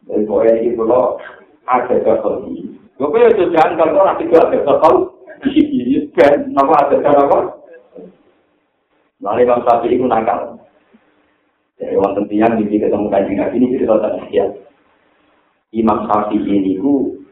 Jadi 0.05 0.29
pokoknya 0.29 0.53
ini 0.61 0.77
kalau 0.77 1.17
ada 1.65 1.97
keselsi. 1.97 2.77
Gue 3.01 3.17
ya 3.17 3.33
jangan 3.33 3.81
kalau 3.81 4.05
orang 4.05 4.21
tiga 4.21 4.45
ada 4.45 4.59
kesel. 4.61 4.95
Iya, 5.43 6.07
kan? 6.15 6.55
Nama 6.55 6.75
ada 6.87 6.97
apa? 7.19 7.39
Lalu 9.25 9.43
Imam 9.43 9.65
Syafi'i 9.65 9.97
itu 9.97 10.07
nakal. 10.07 10.61
Jadi 11.81 11.99
wonten 11.99 12.29
tiang 12.31 12.61
di 12.61 12.79
ketemu 12.79 13.11
kajian 13.11 13.39
nabi 13.41 13.57
ini 13.59 13.73
cerita 13.75 13.99
tentang 13.99 14.27
dia. 14.29 14.47
Imam 15.73 16.05
Syafi'i 16.07 16.47
ini 16.47 16.79
ku 16.79 17.23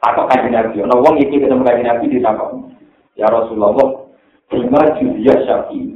takut 0.00 0.30
kajian 0.30 0.54
nabi. 0.54 0.80
Nah, 0.86 0.96
wong 0.96 1.18
iki 1.18 1.42
ketemu 1.42 1.66
kajian 1.66 1.88
nabi 1.88 2.04
di 2.08 2.22
takut. 2.22 2.72
Ya 3.18 3.28
Rasulullah, 3.28 4.06
terima 4.48 4.80
judia 4.96 5.34
Syafi'i. 5.44 5.92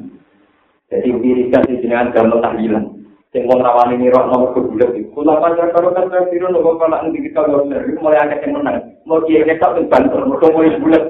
Jadi 0.93 1.09
wiridan 1.15 1.65
di 1.69 1.81
jenengan 1.85 2.13
gamel 2.13 2.41
tahlilan. 2.41 2.96
Sing 3.37 3.45
wong 3.45 3.61
rawani 3.61 4.01
nira 4.01 4.25
nomor 4.25 4.57
kebulet 4.57 4.97
iku. 4.97 5.21
Kula 5.21 5.37
panjang 5.37 5.69
karo 5.69 5.93
kan 5.93 6.09
kira 6.09 6.49
nopo 6.49 6.81
kala 6.81 7.05
endi 7.05 7.21
kita 7.21 7.45
bener. 7.45 7.85
Iku 7.85 8.01
mulai 8.01 8.25
akeh 8.25 8.41
sing 8.41 8.57
menang. 8.57 8.97
Mau 9.05 9.21
kiye 9.29 9.45
nek 9.45 9.61
tak 9.61 9.77
banter 9.93 10.25
mergo 10.25 10.49
mulai 10.57 10.81
bulet. 10.81 11.05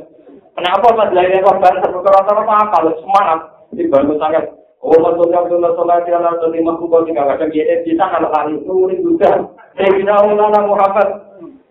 Kenapa 0.58 0.90
pas 0.90 1.14
lainnya 1.14 1.46
kok 1.46 1.62
banter 1.62 1.86
rata-rata 1.86 2.34
apa 2.34 2.66
kalau 2.74 2.98
semangat 2.98 3.40
di 3.70 3.86
bantu 3.86 4.18
sangat 4.18 4.50
Oh, 4.82 4.90
betul 4.98 5.30
betul 5.30 5.62
betul 5.62 5.70
sholat 5.78 6.02
yang 6.10 6.26
harus 6.26 6.50
lima 6.50 6.74
puluh 6.78 7.06
tiga 7.06 7.30
kadang 7.30 7.50
kita 7.54 7.86
kita 7.86 8.04
kalau 8.10 8.30
hari 8.34 8.58
itu 8.58 8.74
ini 8.74 8.94
juga. 9.06 9.30
Saya 9.78 9.94
bisa 9.94 10.14
ulama 10.26 10.66
Muhammad. 10.66 11.08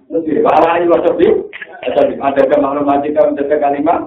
Lebih 0.08 0.40
bahaya 0.40 0.88
juga 0.88 1.04
seperti 1.04 1.28
ada 2.24 2.42
kemakluman 2.48 3.04
jika 3.04 3.28
menjaga 3.28 3.60
kalimat 3.60 4.00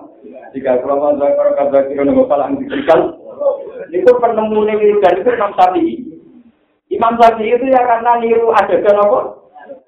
jika 0.56 0.80
kromo 0.80 1.12
zakar 1.20 1.48
kata 1.60 1.92
kira 1.92 2.08
nopo 2.08 2.24
palang 2.24 2.56
diberikan 2.56 3.12
itu 3.92 4.10
penemu 4.16 4.58
ini 4.64 4.96
dan 5.04 5.20
itu 5.20 5.28
Imam 5.28 5.52
Syafi'i. 5.52 6.07
Imam 6.88 7.20
Syafi'i 7.20 7.52
itu 7.52 7.66
ya 7.68 7.84
karena 7.84 8.16
niru 8.16 8.48
ada 8.52 8.76
apa? 8.80 9.20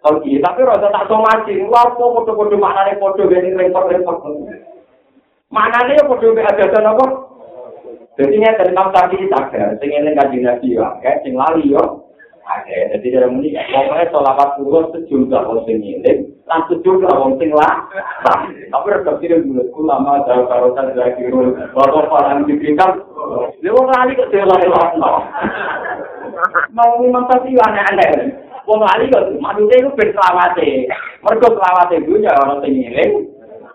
Oke, 0.01 0.37
tapi 0.41 0.61
rasa 0.65 0.89
tak 0.93 1.09
somasi, 1.09 1.65
wah 1.69 1.89
kok 1.93 2.13
foto-foto 2.13 2.57
mana 2.57 2.89
nih 2.89 3.01
foto 3.01 3.25
gini 3.29 3.57
repot-repot. 3.57 4.21
Mana 5.49 5.81
nih 5.89 6.05
foto 6.05 6.37
ada 6.37 6.65
apa? 6.65 7.07
Jadi 8.21 8.37
ini 8.37 8.45
dari 8.45 8.73
Imam 8.73 8.93
Syafi'i 8.93 9.33
sadar, 9.33 9.81
sing 9.81 9.97
ini 9.97 10.13
kaji 10.13 10.45
nabi 10.45 10.77
ya, 10.77 10.93
kayak 11.01 11.25
sing 11.25 11.33
lali 11.33 11.73
yo. 11.73 12.05
Oke, 12.51 12.77
jadi 12.99 13.07
dari 13.15 13.31
ini, 13.31 13.55
pokoknya 13.55 14.11
sholawat 14.11 14.59
suruh 14.59 14.91
sejumlah 14.91 15.39
orang 15.39 15.65
sing 15.71 15.79
ini, 15.87 16.27
dan 16.51 16.61
sejumlah 16.67 17.07
orang 17.07 17.39
sing 17.39 17.55
lah. 17.55 17.87
Tapi 18.75 18.87
resep 18.91 19.23
ini 19.23 19.39
dulu, 19.47 19.87
lama 19.87 20.27
karosan 20.27 20.91
dari 20.99 21.15
kiri, 21.15 21.31
baru 21.71 22.11
orang 22.11 22.51
diberikan, 22.51 23.07
mau 23.31 23.85
lali 23.87 24.13
ke 24.19 24.25
dia 24.31 24.45
lari 24.45 24.67
Mau 26.73 27.05
Imam 27.05 27.27
Syafi'i 27.29 27.59
aneh-aneh. 27.59 28.33
Wong 28.69 28.81
lali 28.85 29.11
kok, 29.11 29.35
maksudnya 29.43 29.83
itu 29.83 29.91
berselawate. 29.99 30.87
Mereka 31.27 31.47
selawate 31.53 31.97
dulu 32.07 32.23
ya 32.23 32.33
orang 32.39 32.63
sing 32.63 32.77
ini, 32.77 33.05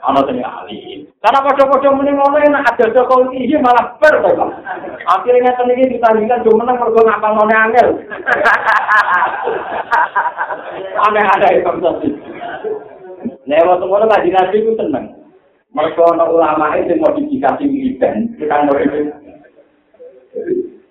ana 0.02 0.22
sing 0.23 0.40
ahli. 0.40 1.03
Karena 1.19 1.41
padha-padha 1.41 1.90
muni 1.91 2.14
ngono 2.14 2.38
enak 2.38 2.69
ada 2.69 2.86
Joko 2.94 3.34
iki 3.34 3.57
malah 3.57 3.98
ber 3.98 4.22
ngeten 4.22 5.73
iki 5.73 5.98
ditandingkan 5.98 6.45
cuma 6.45 6.64
menang 6.64 6.77
mergo 6.80 7.02
ngapal 7.02 7.32
ngene 7.34 7.56
angel. 7.57 7.88
Aneh 11.02 11.26
ada 11.26 11.48
itu 11.49 11.72
tadi. 11.82 12.10
Lewat 13.49 13.82
ngono 13.82 14.06
lagi 14.06 14.30
nabi 14.30 14.64
ku 14.64 14.77
tenang. 14.77 15.06
Mergo 15.73 16.14
ana 16.14 16.30
ulama 16.30 16.77
itu 16.77 16.95
modifikasi 17.02 17.65
wiridan, 17.68 18.38
kita 18.38 18.69
ngene 18.69 19.24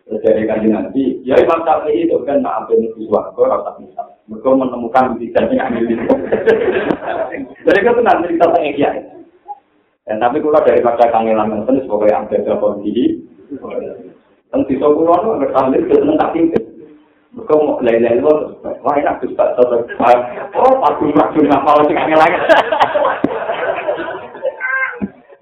dari 0.05 0.44
kaji 0.44 0.68
nanti, 0.68 1.02
ya 1.24 1.32
Imam 1.40 1.64
Syafi'i 1.64 2.05
itu 2.05 2.20
kan 2.28 2.44
maafin 2.44 2.85
itu 2.85 3.09
suarga, 3.09 3.56
rasa 3.56 3.70
bisa. 3.81 4.05
Mereka 4.28 4.52
menemukan 4.52 5.16
wiridan 5.16 5.48
yang 5.48 5.72
ambil 5.72 5.85
itu. 5.89 6.05
Jadi 7.64 7.78
itu 7.81 8.02
nanti 8.05 8.26
kita 8.36 8.47
tanya 8.52 8.90
Dan 10.05 10.20
tapi 10.20 10.44
kalau 10.44 10.60
dari 10.60 10.85
pada 10.85 11.09
kangelan 11.09 11.64
itu 11.64 11.89
sebagai 11.89 12.12
yang 12.12 12.28
ada 12.28 12.52
kondisi, 12.60 13.24
dan 14.52 14.60
di 14.68 14.76
sekolah 14.76 15.16
itu 15.24 15.31
ada 15.40 15.47
tampil 15.56 15.82
ke 15.89 15.97
tak 15.97 16.31
tinggal. 16.36 16.64
Mereka 17.35 17.55
mau 17.59 17.81
lele 17.81 18.10
itu, 18.20 18.32
wah 18.62 18.94
enak 18.94 19.18
tuh 19.24 19.32
tahu. 19.35 19.89
Oh, 20.55 20.74
aku 20.85 21.10
maksud 21.16 21.48
ngapal 21.48 21.82
sih 21.89 21.97
kangelan. 21.97 22.32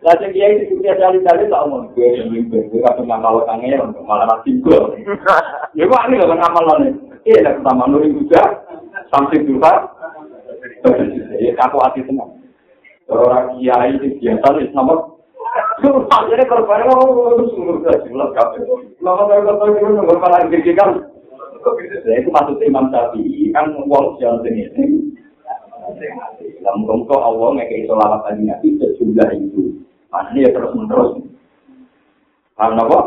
Lah 0.02 0.18
sing 0.18 0.34
kiai 0.34 0.58
iki 0.58 0.74
kuwi 0.74 0.90
asale 0.90 1.22
dalil 1.22 1.46
tak 1.46 1.62
omong 1.62 1.94
gue 1.94 2.18
sing 2.18 2.26
mimpi 2.26 2.58
gue 2.74 2.82
kabeh 2.82 3.06
ngamal 3.06 3.46
kangen 3.46 3.94
malah 4.02 4.26
ra 4.26 4.36
tinggal. 4.42 4.90
Ya 5.78 5.86
kok 5.86 6.04
kok 6.10 6.38
ngamal 6.42 6.64
lho. 6.66 6.90
Iya 7.22 7.38
lah 7.46 7.52
pertama 7.62 7.86
nuri 7.86 8.10
juga 8.10 8.66
sampai 9.14 9.46
juga. 9.46 9.94
Ya 11.38 11.54
aku 11.54 11.78
hati 11.78 12.02
tenang. 12.02 12.34
Orang 13.06 13.62
kiai 13.62 13.94
itu 13.94 14.18
biasa 14.18 14.46
nih 14.58 14.66
sama 14.74 15.12
Akhirnya 15.82 16.48
korban 16.48 16.80
itu 16.86 17.44
sungguh 17.52 17.84
saja, 17.84 18.00
jelas 18.08 18.30
kabeh. 18.32 18.64
Lama 19.04 19.28
saya 19.28 19.44
kata 19.44 19.64
itu 19.68 20.00
malah 20.00 20.40
kan. 20.48 20.90
Itu 22.08 22.28
maksudnya 22.32 22.64
Imam 22.66 22.86
Syafi'i 22.88 23.52
kan 23.52 23.76
uang 23.76 24.16
jalan 24.16 24.48
ini. 24.48 25.12
Lah 26.62 26.74
muga 26.78 27.16
Allah 27.20 27.48
ngekei 27.58 27.84
sholawat 27.84 28.22
tadi 28.24 28.42
nabi 28.48 28.68
sejumlah 28.80 29.28
itu. 29.34 29.81
Mana 30.12 30.36
ya 30.36 30.52
terus 30.52 30.76
menerus. 30.76 31.24
Karena 32.52 32.84
apa? 32.84 33.00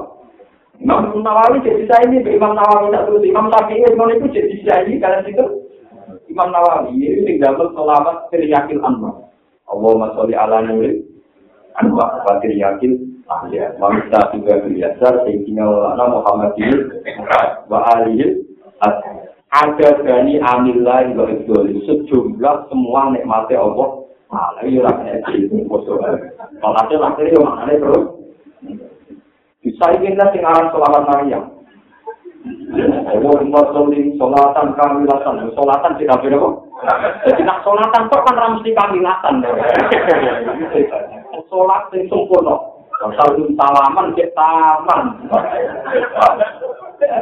Imam 0.81 1.23
Nawawi 1.23 1.63
jadi 1.63 1.87
saya 1.87 2.03
ini 2.11 2.25
Imam 2.35 2.57
Nawawi 2.57 2.91
tak 2.91 3.07
terus 3.07 3.23
Imam 3.23 3.47
Syafi'i 3.47 3.87
Imam 3.87 4.11
itu 4.11 4.27
jadi 4.33 4.55
saya 4.67 4.83
ini 4.83 4.99
kalian 4.99 5.29
itu 5.29 5.45
Imam 6.27 6.51
Nawawi 6.51 6.97
ini 6.97 7.23
tinggal 7.29 7.61
selamat 7.71 8.27
teriakil 8.33 8.81
anwar. 8.83 9.29
Allahumma 9.69 10.11
sholli 10.17 10.35
ala 10.35 10.65
nuri 10.65 11.05
anwar 11.77 12.25
wa 12.25 12.41
teriakil 12.41 12.97
ahliya. 13.29 13.77
Mamsa 13.77 14.33
juga 14.33 14.65
biasa 14.65 15.23
Sayyidina 15.23 15.63
Maulana 15.63 16.05
Muhammad 16.09 16.57
wa 17.69 17.79
alihi 17.95 18.43
ada 19.55 19.89
dari 20.03 20.41
amillah 20.41 21.15
wa 21.15 21.31
sejumlah 21.85 22.55
semua 22.67 23.13
nikmatnya 23.13 23.61
Allah 23.61 24.03
Malah 24.25 24.65
iya 24.65 24.81
lah 24.81 24.93
kayak 24.99 25.21
gitu, 26.55 26.63
bosok. 26.63 26.63
Kalau 26.63 26.77
ada 26.79 26.95
laki 26.95 27.31
ya 27.31 27.39
maknanya 27.43 27.81
terus. 27.83 28.05
Bisa 29.65 29.85
ingin 29.97 30.15
lah 30.15 30.29
singaran 30.29 30.69
sholawat 30.71 31.03
Maryam. 31.09 31.43
Allah 33.09 33.63
sholli 33.73 34.13
sholatan 34.15 34.67
kamilatan. 34.77 35.35
Sholatan 35.57 35.93
tidak 35.97 36.21
beda 36.21 36.37
kok. 36.37 36.53
Jadi 37.25 37.41
nak 37.43 37.61
sholatan 37.65 38.07
kok 38.07 38.23
kan 38.23 38.35
ramsi 38.37 38.69
kamilatan. 38.77 39.35
Sholat 41.49 41.83
yang 41.93 42.09
sempurna. 42.09 42.55
Kalau 42.95 43.35
salaman, 43.59 44.15
kita 44.15 44.31
taman. 44.33 45.01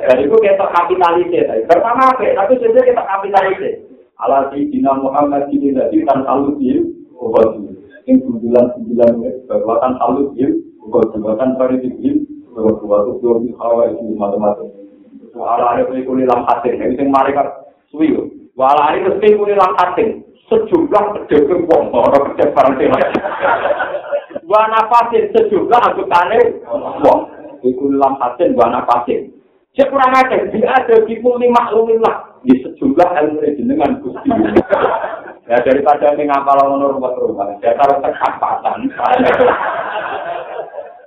Jadi 0.05 0.21
itu 0.29 0.37
kita 0.37 0.65
kapitalisir. 0.69 1.49
Pertama? 1.65 2.13
Tapi 2.13 2.53
sebenarnya 2.61 2.93
kita 2.93 3.03
kapitalisir. 3.03 3.73
Ala 4.21 4.53
di 4.53 4.69
Dina 4.69 4.93
Muhammad 4.93 5.49
ini 5.49 5.73
tadi 5.73 6.05
kan 6.05 6.21
selalu 6.21 6.61
obat 7.17 7.57
ini 8.03 8.19
bulan 8.27 8.65
bulan 8.83 9.11
bahkan 9.47 9.91
salut 9.99 10.35
ya 10.35 10.49
obat 10.83 11.15
bahkan 11.23 11.55
pada 11.55 11.75
tinggi 11.79 12.27
bahwa 12.51 12.77
suatu 12.77 13.11
dua 13.23 13.41
di 13.41 13.49
hawa 13.57 13.89
itu 13.89 14.03
ada 15.33 15.81
pun 15.87 15.97
ikut 15.97 16.15
dalam 16.29 16.45
hati 16.45 16.69
ini 16.77 16.93
yang 16.99 17.09
mereka 17.09 17.65
suwi 17.89 18.13
wala 18.53 18.93
ini 18.93 19.09
mesti 19.09 19.25
ikut 19.33 19.47
dalam 19.49 19.73
hati 19.79 20.03
sejumlah 20.51 21.03
pedagang 21.15 21.65
wong 21.65 21.83
orang 21.89 22.35
kerja 22.35 22.53
barang 22.53 22.73
sih 22.77 22.87
wa 24.45 24.61
nafasin 24.69 25.23
sejumlah 25.33 25.79
anggotane 25.81 26.39
wong 27.01 27.19
ikut 27.65 27.87
dalam 27.97 28.13
hati 28.21 28.53
wa 28.53 28.67
nafasin 28.69 29.33
Cek 29.73 29.89
kurang 29.89 30.13
aja, 30.13 30.37
dia 30.53 30.69
ada 30.69 30.95
di 31.01 31.17
muli 31.17 31.49
maklumillah 31.49 32.45
di 32.45 32.61
sejumlah 32.61 33.09
ilmu 33.09 33.41
jenengan 33.57 33.97
gusti. 34.01 34.29
Ya 35.43 35.59
daripada 35.59 36.15
ini 36.15 36.31
ngapal 36.31 36.55
ngono 36.55 36.95
rumah 36.95 37.19
rumah, 37.19 37.51
saya 37.59 37.75
taruh 37.75 37.99
terkapatan. 37.99 38.87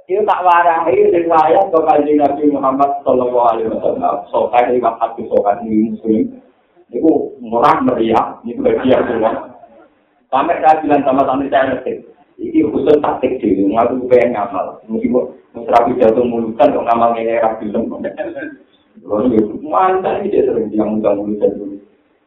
Itu 0.07 0.23
tak 0.23 0.45
warahi 0.45 1.09
riwayat 1.09 1.73
ke 1.73 1.81
kaji 1.83 2.13
Nabi 2.15 2.45
Muhammad 2.53 2.91
Sallallahu 3.03 3.43
Alaihi 3.43 3.71
Wasallam. 3.73 4.15
Sokai 4.31 4.71
lima 4.71 4.95
hati 5.03 5.27
sokai 5.27 5.67
ini 5.67 5.91
muslim. 5.91 6.25
Itu 6.93 7.35
murah 7.43 7.83
meriah, 7.83 8.39
itu 8.47 8.63
bagian 8.63 9.03
semua. 9.09 9.51
Sampai 10.31 10.63
saya 10.63 10.79
bilang 10.85 11.03
sama 11.03 11.27
santri 11.27 11.51
saya 11.51 11.75
ngerti. 11.75 12.07
Ini 12.37 12.69
khusus 12.69 13.01
taktik 13.01 13.41
sih, 13.41 13.65
ngaku 13.65 14.05
pengen 14.13 14.37
ngamal. 14.37 14.77
Meskipun 14.93 15.33
rapi 15.57 15.97
jatuh 15.97 16.21
mulutan, 16.21 16.69
kok 16.69 16.85
ngamal 16.85 17.17
ini 17.17 17.41
rapi 17.41 17.73
lembut. 17.73 18.05
Lalu 19.05 19.41
ya, 19.41 19.43
mantan 19.65 20.29
dia 20.29 20.45
sering 20.45 20.69
yang 20.73 21.01
mudah 21.01 21.17
mulutan 21.17 21.53
dulu. 21.57 21.77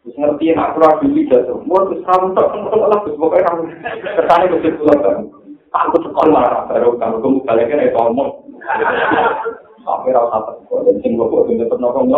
Terus 0.01 0.15
ngerti 0.17 0.55
nak 0.57 0.73
keluar 0.73 0.97
duit 0.97 1.29
jatuh. 1.29 1.61
Mau 1.61 1.85
terus 1.85 2.01
kamu 2.07 2.33
tak 2.33 2.47
kenal 2.49 2.89
lah, 2.89 2.99
terus 3.05 3.19
pokoknya 3.21 3.45
kamu 3.45 3.61
kesana 4.01 4.45
mesti 4.49 4.69
pulang 4.81 4.99
kan. 5.05 5.17
Aku 5.69 5.97
sekolah 6.01 6.33
marah 6.33 6.63
baru 6.65 6.97
kamu 6.97 7.45
kalian 7.45 7.69
kan 7.69 7.85
itu 7.85 7.99
omong. 8.01 8.29
Sampai 9.85 10.13
rasa 10.13 10.41
apa? 10.41 10.51
Dan 10.89 10.97
sing 11.05 11.13
gue 11.17 11.29
buat 11.29 11.45
untuk 11.45 11.77
nongkrong 11.77 12.09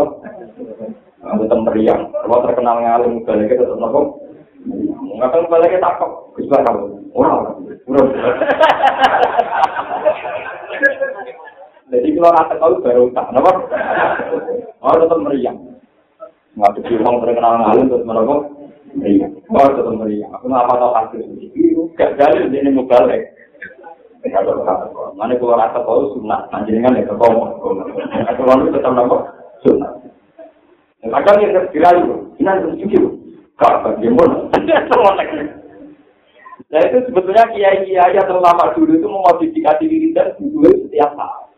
Aku 1.21 1.45
tetap 1.45 1.59
meriang. 1.69 2.09
Kalau 2.09 2.41
terkenal 2.47 2.81
ngalim, 2.81 3.21
balik 3.27 3.53
tetap 3.53 3.77
nopo. 3.77 4.20
Ngapain 4.61 5.49
balik 5.49 5.81
takut? 5.81 6.11
Kusbah 6.37 6.61
kamu. 6.61 7.01
Orang, 7.17 7.65
orang. 7.89 8.07
Jadi 11.91 12.07
kalau 12.15 12.31
rasa 12.31 12.55
tahu 12.55 12.73
baru 12.79 13.05
tak, 13.11 13.27
nopo. 13.35 13.51
Oh 14.81 14.95
tetap 14.95 15.19
meriang. 15.19 15.57
Nggak 16.55 16.71
ada 16.77 16.93
orang 17.03 17.21
terkenal 17.25 17.53
ngalim 17.59 17.85
terus 17.91 18.05
nopo. 18.07 18.35
Meriang. 18.95 19.33
Oh 19.51 19.67
tetap 19.67 19.93
meriang. 19.97 20.31
Aku 20.39 20.45
nggak 20.47 20.67
tahu 20.71 20.91
hasil. 20.95 21.21
Gak 21.99 22.15
jadi 22.17 22.47
ini 22.49 22.69
mau 22.71 22.87
balik. 22.87 23.21
Mana 25.17 25.33
kalau 25.37 25.57
rasa 25.57 25.79
tahu 25.81 26.13
sunat, 26.15 26.47
anjingan 26.53 26.97
ya 26.97 27.09
ketemu. 27.09 27.43
Kalau 28.37 28.53
itu 28.61 28.69
tetap 28.73 28.93
nopo 28.93 29.17
sunat. 29.65 29.93
Kadang 31.01 31.37
yang 31.41 31.53
terkira 31.57 31.89
ini 32.37 32.45
harus 32.45 32.77
jujur. 32.77 33.20
Bagaimana? 33.61 34.37
Nah 36.71 36.79
itu 36.87 37.03
sebetulnya 37.03 37.51
kiai-kiai 37.51 38.15
yang 38.15 38.27
terlama 38.31 38.71
dulu 38.71 38.95
itu 38.95 39.03
memodifikasi 39.03 39.83
diri 39.83 40.15
dan 40.15 40.31
dulu 40.39 40.71
setiap 40.87 41.11
saat. 41.19 41.51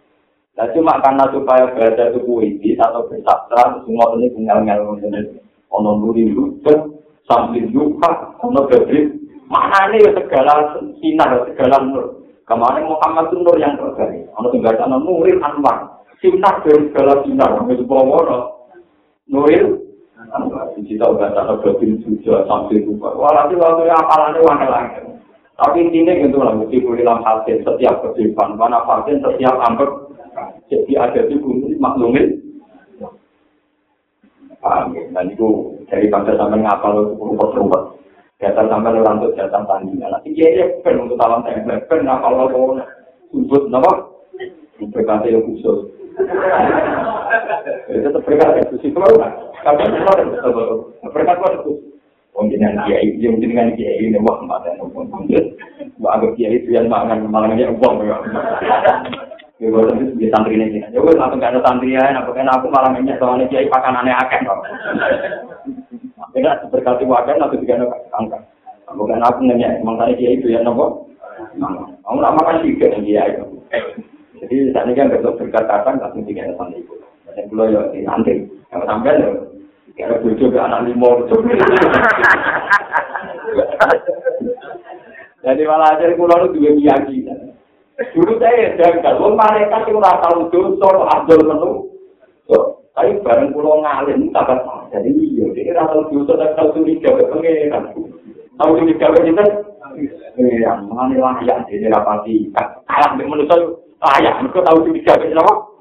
Nah 0.57 0.65
cuma 0.73 0.97
karena 1.05 1.29
supaya 1.29 1.69
berada 1.69 2.09
itu 2.09 2.25
puisi 2.25 2.73
atau 2.81 3.05
bersastra, 3.05 3.77
semua 3.85 4.17
ini 4.17 4.33
tinggal-tinggal 4.33 4.97
ono 5.69 6.01
nuri 6.01 6.33
lucu, 6.33 6.97
sambil 7.29 7.65
luka, 7.69 8.33
ono 8.41 8.65
gabrik, 8.65 9.13
mana 9.45 9.93
nih 9.93 10.01
segala 10.17 10.81
sinar, 10.97 11.45
segala 11.53 11.77
nur. 11.85 12.25
Kemarin 12.49 12.89
Muhammad 12.89 13.29
itu 13.29 13.37
nur 13.37 13.57
yang 13.61 13.77
terbaik. 13.77 14.33
Ono 14.41 14.49
tinggal 14.49 14.81
sana 14.81 14.97
nurin 14.97 15.37
anwar, 15.45 16.05
sinar 16.25 16.57
dari 16.65 16.89
segala 16.89 17.21
sinar, 17.21 17.53
itu 17.69 17.85
bawa 17.85 18.49
Nuril 19.29 19.79
Tahu 20.33 21.13
bahasa 21.13 21.45
Abdul 21.45 22.01
Suja 22.01 22.41
sampai 22.49 22.81
lupa. 22.89 23.13
Walhasil 23.13 23.53
waktu 23.53 23.85
apalannya 23.85 24.41
wangi 24.41 24.65
lagi. 24.65 25.01
Tapi 25.53 25.85
intinya 25.85 26.17
gitu 26.17 26.41
lah, 26.41 26.57
mesti 26.57 26.81
dalam 26.81 27.21
hasil 27.21 27.61
setiap 27.61 28.01
kehidupan. 28.01 28.57
Mana 28.57 28.81
pasien 28.89 29.21
setiap 29.21 29.61
ambek. 29.61 29.89
Jadi 30.73 30.97
ada 30.97 31.21
di 31.29 31.37
bumi 31.37 31.77
maklumin. 31.77 32.33
Dan 35.13 35.25
itu 35.29 35.77
dari 35.85 36.09
pada 36.09 36.33
sampai 36.33 36.65
ngapal 36.65 37.13
rumput-rumput. 37.13 38.01
Datang 38.41 38.73
sampai 38.73 38.97
orang 38.97 39.21
untuk 39.21 39.37
datang 39.37 39.69
tandingan. 39.69 40.09
Nanti 40.09 40.33
dia 40.33 40.49
ya 40.49 40.65
ben 40.81 40.97
untuk 40.97 41.21
talam 41.21 41.45
tempe. 41.45 41.77
Ben 41.85 42.09
ngapal 42.09 42.33
lo 42.33 42.81
sudut, 43.29 43.69
nama? 43.69 44.09
Berkata 44.81 45.29
yang 45.29 45.45
khusus. 45.45 45.93
Itu 47.93 48.19
berkata 48.25 48.65
itu 48.65 48.89
kalau 49.63 49.79
kalau 50.43 50.65
berkata 51.09 51.47
itu 51.55 51.71
yang 53.23 53.39
dengan 53.39 53.71
kiai 53.77 54.03
ini 54.03 54.19
wah 54.19 54.41
mata 54.43 54.73
wah 56.01 56.11
agak 56.19 56.35
kiai 56.35 56.59
itu 56.59 56.75
yang 56.75 56.91
mangan 56.91 57.23
mangannya 57.29 57.71
uang 57.71 57.95
ya. 58.03 58.17
Ya 59.61 59.69
gue 59.69 59.85
tentu 59.85 60.03
di 60.19 60.27
santri 60.27 60.59
ini. 60.59 60.83
Ya 60.91 60.99
gue 60.99 61.13
langsung 61.15 61.39
gak 61.39 61.55
ada 61.55 61.61
santri 61.63 61.95
ya, 61.95 62.03
apa 62.11 62.35
kan 62.35 62.51
aku 62.51 62.67
malah 62.67 62.91
minyak 62.91 63.21
soalnya 63.21 63.47
kiai 63.47 63.71
pakanannya 63.71 64.11
akeh 64.11 64.43
kok. 64.43 64.59
Tidak 66.33 66.73
berkati 66.73 67.05
wajan 67.05 67.39
atau 67.39 67.55
tiga 67.61 67.79
ada 67.79 67.95
angka. 68.17 68.43
Bukan 68.91 69.23
aku 69.23 69.39
nanya, 69.45 69.79
tadi 69.79 70.19
kiai 70.19 70.35
itu 70.41 70.51
ya 70.51 70.65
nopo. 70.65 71.07
Kamu 71.55 72.19
nak 72.19 72.35
makan 72.35 72.65
tiga 72.65 72.91
yang 72.91 73.05
kiai 73.05 73.29
itu. 73.37 73.45
Jadi 74.43 74.55
ini 74.75 74.91
kan 74.97 75.07
besok 75.13 75.39
berkatakan 75.39 76.01
langsung 76.01 76.27
tiga 76.27 76.49
sama 76.57 76.73
ibu. 76.75 76.99
Dan 77.31 77.47
pulau 77.47 77.69
ya 77.71 77.87
di. 77.93 78.03
Yang 78.73 78.83
sampai 78.89 79.13
kira 79.15 79.52
bujuk 79.97 80.49
ke 80.49 80.59
anak 80.59 80.89
lima. 80.89 81.09
Jadi 85.43 85.61
malah 85.67 85.99
aja 85.99 86.15
pulau 86.15 86.47
itu 86.47 86.55
dua 86.55 86.71
keyakinan. 86.71 87.51
Dulu 88.15 88.41
saya 88.41 88.73
janggal, 88.79 89.21
wong 89.21 89.37
malaikat 89.37 89.85
itu 89.85 89.99
ora 89.99 90.17
tau 90.23 90.49
dosa, 90.49 90.87
adol 91.13 91.41
menu. 91.45 91.71
Tapi 92.93 93.21
bareng 93.21 93.53
pulau 93.53 93.83
ngalim 93.83 94.33
tambah 94.33 94.89
jadi 94.89 95.09
iya, 95.13 95.45
dia 95.53 95.75
ora 95.77 95.91
tau 95.91 96.09
dosa 96.09 96.39
tak 96.41 96.57
tau 96.57 96.73
curiga 96.73 97.13
ke 97.13 97.23
pengeran. 97.29 97.83
Tau 98.57 98.73
curiga 98.79 99.13
ke 99.13 99.19
kita? 99.29 99.45
Iya, 100.33 100.71
mengenai 100.89 101.21
layak, 101.21 101.69
jadi 101.69 101.91
rapati. 101.93 102.49
Kalah 102.89 103.13
dengan 103.13 103.37
manusia, 103.37 103.77
ayah 104.17 104.41
mereka 104.41 104.65
tahu 104.65 104.89
curiga 104.89 105.13
ke 105.21 105.29
siapa 105.29 105.72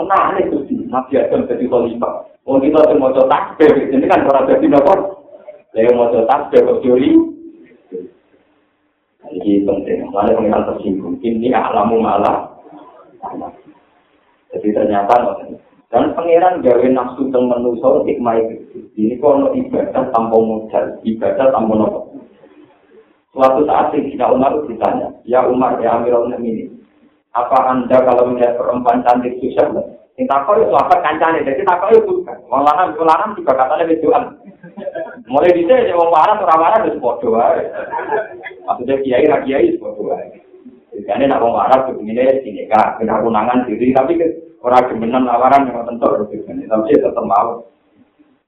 tenang 0.00 0.40
itu 0.40 0.56
sih 0.64 0.76
nabi 0.88 1.20
adam 1.20 1.44
jadi 1.44 1.64
khalifah. 1.68 2.14
Oh 2.48 2.56
kita 2.56 2.80
tuh 2.88 2.96
mau 2.96 3.12
takbir 3.12 3.72
ini 3.92 4.08
kan 4.08 4.24
orang 4.24 4.48
jadi 4.48 4.66
nopo 4.72 5.20
saya 5.76 5.92
mau 5.92 6.08
takbir 6.08 6.64
kok 6.64 6.80
curi 6.80 7.12
jadi 9.20 9.62
penting. 9.62 10.10
Mana 10.10 10.34
pengiran 10.34 10.66
tersinggung. 10.66 11.14
Ini 11.22 11.54
alamu 11.54 12.02
malah. 12.02 12.50
Jadi 14.50 14.68
ternyata 14.74 15.14
dan 15.90 16.14
pangeran 16.14 16.62
gawe 16.62 16.86
nafsu 16.90 17.30
teng 17.30 17.46
manusa 17.50 18.02
hikmah 18.06 18.38
itu. 18.40 18.86
Ini 18.94 19.18
kalau 19.22 19.54
ibadah 19.54 20.10
tanpa 20.10 20.38
modal 20.38 20.98
ibadah 21.06 21.46
tanpa 21.52 21.74
nopo. 21.76 22.00
Suatu 23.30 23.62
saat 23.62 23.94
Sayyidina 23.94 24.26
Umar 24.34 24.58
ditanya 24.66 25.14
ya 25.22 25.46
Umar 25.46 25.78
ya 25.78 26.02
Amirul 26.02 26.34
Mukminin 26.34 26.79
apa 27.30 27.58
anda 27.70 27.98
kalau 28.02 28.30
melihat 28.30 28.58
perempuan 28.58 29.06
cantik 29.06 29.38
susah 29.38 29.70
Sing 30.20 30.28
takut 30.28 30.60
itu 30.60 30.68
apa 30.76 31.00
kancane, 31.00 31.40
jadi 31.48 31.64
takut 31.64 31.96
itu. 31.96 32.20
Wong 32.52 32.60
lanang, 32.60 32.92
wong 32.92 33.08
lanang 33.08 33.32
juga 33.40 33.56
katanya 33.56 33.88
bejuan. 33.88 34.24
Mulai 35.24 35.56
di 35.56 35.64
sini, 35.64 35.96
wong 35.96 36.12
waras, 36.12 36.44
orang 36.44 36.60
waras 36.60 36.84
itu 36.84 37.00
bodoh 37.00 37.40
Maksudnya 38.68 39.00
kiai, 39.00 39.24
rak 39.32 39.48
kiai 39.48 39.72
itu 39.72 39.80
bodoh 39.80 40.12
Jadi 40.92 41.24
nak 41.24 41.40
wong 41.40 41.56
waras 41.56 41.88
sini 41.96 42.68
kak, 42.68 43.00
kena 43.00 43.24
kunangan 43.24 43.64
diri, 43.64 43.96
tapi 43.96 44.20
orang 44.60 44.92
gemenan 44.92 45.24
lawaran 45.24 45.72
yang 45.72 45.88
tentu 45.88 46.04
tapi 46.28 46.92
tetap 46.92 47.24
mau. 47.24 47.64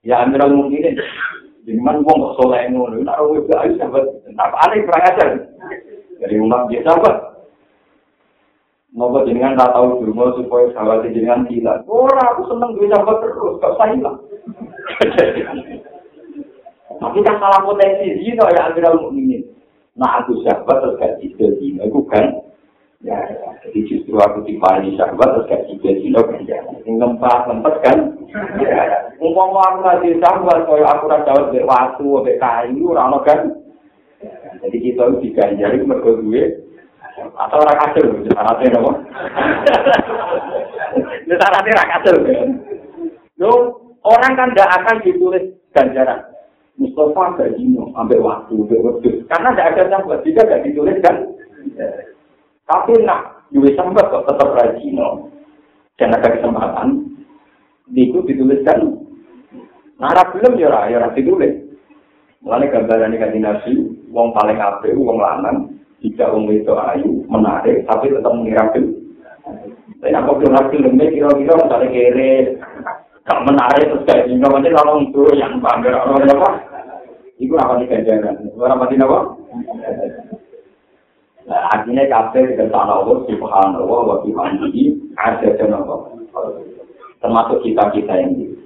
Ya 0.04 0.20
amiral 0.20 0.52
mungkin 0.52 0.92
Jangan 1.64 2.04
wong 2.04 2.18
kok 2.20 2.34
soleh 2.42 2.68
ngono, 2.68 3.00
nak 3.00 3.16
wong 3.16 3.48
itu 3.48 3.54
ayo 3.54 3.72
sahabat, 3.80 4.04
apa 4.34 4.56
aneh 4.66 4.82
kurang 4.84 5.08
ajar. 5.08 5.28
Dari 6.20 6.36
umat 6.36 6.66
biasa, 6.68 6.84
sahabat, 6.90 7.16
Nopo 8.92 9.24
jenengan 9.24 9.56
tak 9.56 9.72
tahu 9.72 10.04
dulu 10.04 10.36
supaya 10.36 10.68
sahabat 10.76 11.08
jenengan 11.08 11.48
hilang. 11.48 11.80
Orang 11.88 12.28
aku 12.36 12.44
seneng 12.44 12.76
duit 12.76 12.92
sahabat 12.92 13.24
terus, 13.24 13.56
gak 13.56 13.72
usah 13.72 13.88
hilang. 13.88 14.18
Tapi 17.00 17.18
kan 17.24 17.36
salah 17.40 17.64
potensi 17.64 18.20
zino 18.20 18.44
ya 18.52 18.68
akhirnya 18.68 18.92
mukminin. 19.00 19.48
Nah 19.96 20.20
aku 20.20 20.44
sahabat 20.44 20.76
terus 20.84 21.00
gak 21.00 21.16
cicil 21.24 21.56
zino, 21.56 21.88
itu 21.88 22.04
kan. 22.12 22.44
Ya, 23.02 23.18
jadi 23.64 23.80
justru 23.88 24.14
aku 24.20 24.44
dipani 24.44 24.92
sahabat 25.00 25.40
terus 25.40 25.48
gak 25.48 25.64
cicil 25.72 25.96
zino 26.04 26.20
kan 26.28 26.44
ya. 26.44 26.60
Ini 26.84 27.00
lempar 27.00 27.48
lempar 27.48 27.80
kan. 27.80 28.20
Ya, 28.60 29.08
umpama 29.24 29.72
aku 29.72 29.78
ngasih 29.88 30.20
sahabat, 30.20 30.68
kaya 30.68 30.84
aku 30.84 31.08
rasa 31.08 31.24
jawab 31.32 31.48
dari 31.48 31.64
waktu, 31.64 32.08
dari 32.28 32.36
kayu, 32.36 32.92
orang 32.92 33.24
kan. 33.24 33.40
Jadi 34.60 34.76
kita 34.84 35.02
itu 35.08 35.16
diganjari 35.24 35.80
mereka 35.80 36.12
duit. 36.20 36.71
Atau 37.18 37.58
ora 37.60 37.74
kasil 37.76 38.06
syaratnya 38.24 38.72
nopo 38.72 38.92
ini 41.22 41.34
syaratnya 41.36 41.72
ora 41.76 41.86
kasil. 41.96 42.16
Lo 43.40 43.52
orang 44.04 44.32
kan 44.36 44.48
tidak 44.52 44.72
akan 44.80 44.96
ditulis 45.04 45.44
ganjaran. 45.72 46.20
Mustafa 46.80 47.36
gak 47.36 47.52
jino 47.60 47.92
ambil 47.94 48.24
waktu 48.24 48.54
waktu. 48.64 49.10
Karena 49.28 49.52
tidak 49.52 49.68
ada 49.76 49.82
sahabat 49.92 50.24
jika 50.24 50.40
gak 50.48 50.64
ditulis 50.64 50.96
kan? 51.04 51.16
Tapi 52.64 52.92
nak 53.04 53.44
dua 53.52 53.68
sahabat 53.76 54.08
kok 54.08 54.26
tetap 54.32 54.48
rajino 54.56 55.28
dan 56.00 56.16
ada 56.16 56.28
kesempatan 56.32 56.88
itu 57.92 58.18
dituliskan. 58.24 59.04
Nara 60.00 60.24
film 60.32 60.56
ya, 60.56 60.88
ya 60.88 61.12
ditulis. 61.12 61.52
Mulanya 62.42 62.74
gambaran 62.74 63.14
ini 63.14 63.22
kan 63.22 63.38
wong 64.10 64.34
paling 64.34 64.58
apik, 64.58 64.98
wong 64.98 65.22
lanang, 65.22 65.78
jika 66.02 66.34
wong 66.34 66.50
itu 66.50 66.74
ayu 66.74 67.22
menarik 67.30 67.86
tapi 67.86 68.10
tetap 68.10 68.34
mengirakan 68.34 69.02
tapi 70.02 70.18
aku 70.18 70.42
bilang 70.42 70.66
filmnya 70.70 71.06
kira-kira 71.14 71.54
misalnya 71.54 71.86
kere 71.94 72.32
gak 73.22 73.42
menarik 73.46 73.86
terus 73.86 74.02
kayak 74.02 74.26
gini 74.26 74.42
nanti 74.42 74.70
kalau 74.74 74.98
itu 74.98 75.22
yang 75.38 75.62
bangga 75.62 75.94
orang 75.94 76.26
apa? 76.26 76.50
Itu 77.38 77.54
apa 77.54 77.78
nih 77.78 77.86
ganjaran? 77.86 78.50
Orang 78.58 78.82
mati 78.82 78.98
apa? 78.98 79.18
Akhirnya 81.70 82.10
kafe 82.10 82.54
ke 82.54 82.66
sana 82.70 83.02
Allah 83.02 83.22
subhanallah 83.30 84.00
wa 84.10 84.16
bihamdihi 84.26 85.14
ada 85.18 85.54
jenama 85.54 86.10
termasuk 87.22 87.62
kita 87.62 87.94
kita 87.94 88.14
ini. 88.26 88.58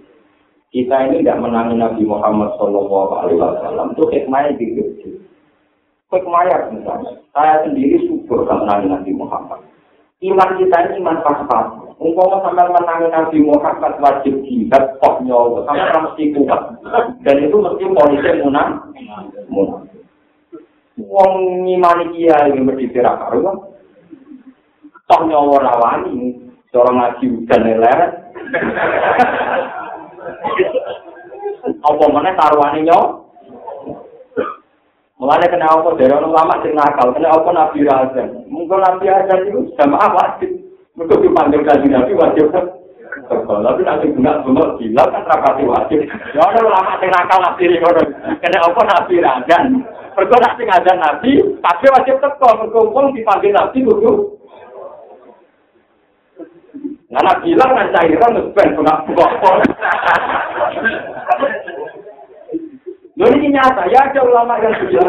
Kita 0.73 1.09
ini 1.09 1.21
tidak 1.21 1.41
menangi 1.41 1.77
Nabi 1.77 2.05
Muhammad 2.05 2.57
Shallallahu 2.57 3.13
Alaihi 3.13 3.41
Wasallam. 3.41 3.93
Itu 3.93 4.09
hikmahnya 4.09 4.57
gitu 4.57 4.96
Hikmayat 6.17 6.73
misalnya, 6.73 7.13
saya 7.37 7.61
sendiri 7.69 8.09
subur 8.09 8.49
sama 8.49 8.81
Nabi 8.81 9.13
Muhammad. 9.13 9.61
Iman 10.25 10.57
kita 10.57 10.89
ini 10.89 11.05
iman 11.05 11.21
pas-pas. 11.21 11.77
Umpama 12.01 12.41
sampai 12.41 12.73
menang 12.73 13.13
Nabi 13.13 13.45
Muhammad 13.45 14.01
wajib 14.01 14.41
jihad 14.49 14.97
kok 14.97 15.21
nyawa, 15.21 15.69
sampai 15.69 16.01
mesti 16.09 16.33
kuat. 16.33 16.81
Dan 17.21 17.45
itu 17.45 17.57
mesti 17.61 17.85
polisi 17.85 18.41
munang. 18.41 18.81
Munang. 19.53 19.85
Wong 20.97 21.33
ngimani 21.69 22.17
kiai 22.17 22.57
yang 22.57 22.65
berdiri 22.65 23.05
karuan. 23.05 23.61
Toh 25.05 25.21
nyawa 25.29 25.61
rawani, 25.61 26.33
seorang 26.73 26.97
ngaji 26.97 27.25
hujan 27.37 27.77
leret. 27.77 28.13
Apa 31.93 32.05
mana 32.09 32.33
taruhane 32.33 32.89
nyawa? 32.89 33.26
Mulane 35.17 35.49
kena 35.49 35.65
apa 35.65 35.97
dari 35.97 36.13
orang 36.13 36.29
lama 36.29 36.61
sing 36.61 36.77
nakal, 36.77 37.09
kena 37.17 37.33
apa 37.33 37.49
Nabi 37.49 37.89
Razan. 37.89 38.29
Mungkin 38.53 38.85
Nabi 38.85 39.05
Razan 39.09 39.41
itu 39.49 39.61
sama 39.81 40.13
wajib. 40.13 40.53
Untuk 40.97 41.21
dipanggil 41.25 41.65
kaji 41.65 41.89
Nabi 41.89 42.13
wajib 42.13 42.53
kan. 42.53 42.69
Tapi 43.29 43.81
nanti 43.81 44.13
guna 44.13 44.45
guna 44.45 44.77
bilang 44.77 45.09
kan 45.09 45.25
rapati 45.25 45.65
wajib. 45.65 46.05
Ya 46.37 46.41
orang 46.45 46.69
lama 46.69 47.01
sing 47.01 47.09
nakal 47.09 47.41
Nabi 47.41 47.65
Razan. 47.81 48.09
Kena 48.45 48.59
apa 48.61 48.81
Nabi 48.85 49.15
Razan. 49.25 49.65
Mereka 50.17 50.37
nanti 50.41 50.63
ngajar 50.65 50.97
Nabi, 50.97 51.33
tapi 51.61 51.87
wajib 51.93 52.17
teko. 52.21 52.49
Mereka 52.69 53.13
dipanggil 53.17 53.53
Nabi 53.53 53.79
kudu. 53.85 54.13
Nah, 57.07 57.39
bilang 57.41 57.71
kan 57.73 57.89
cairan, 57.95 58.53
ben 58.53 58.69
guna 58.77 59.01
buka 59.09 59.25
Loh 63.17 63.33
ini 63.33 63.49
nyata, 63.49 63.89
ya 63.89 64.13
ada 64.13 64.21
ulama 64.29 64.61
yang 64.61 64.77
gitu. 64.77 65.01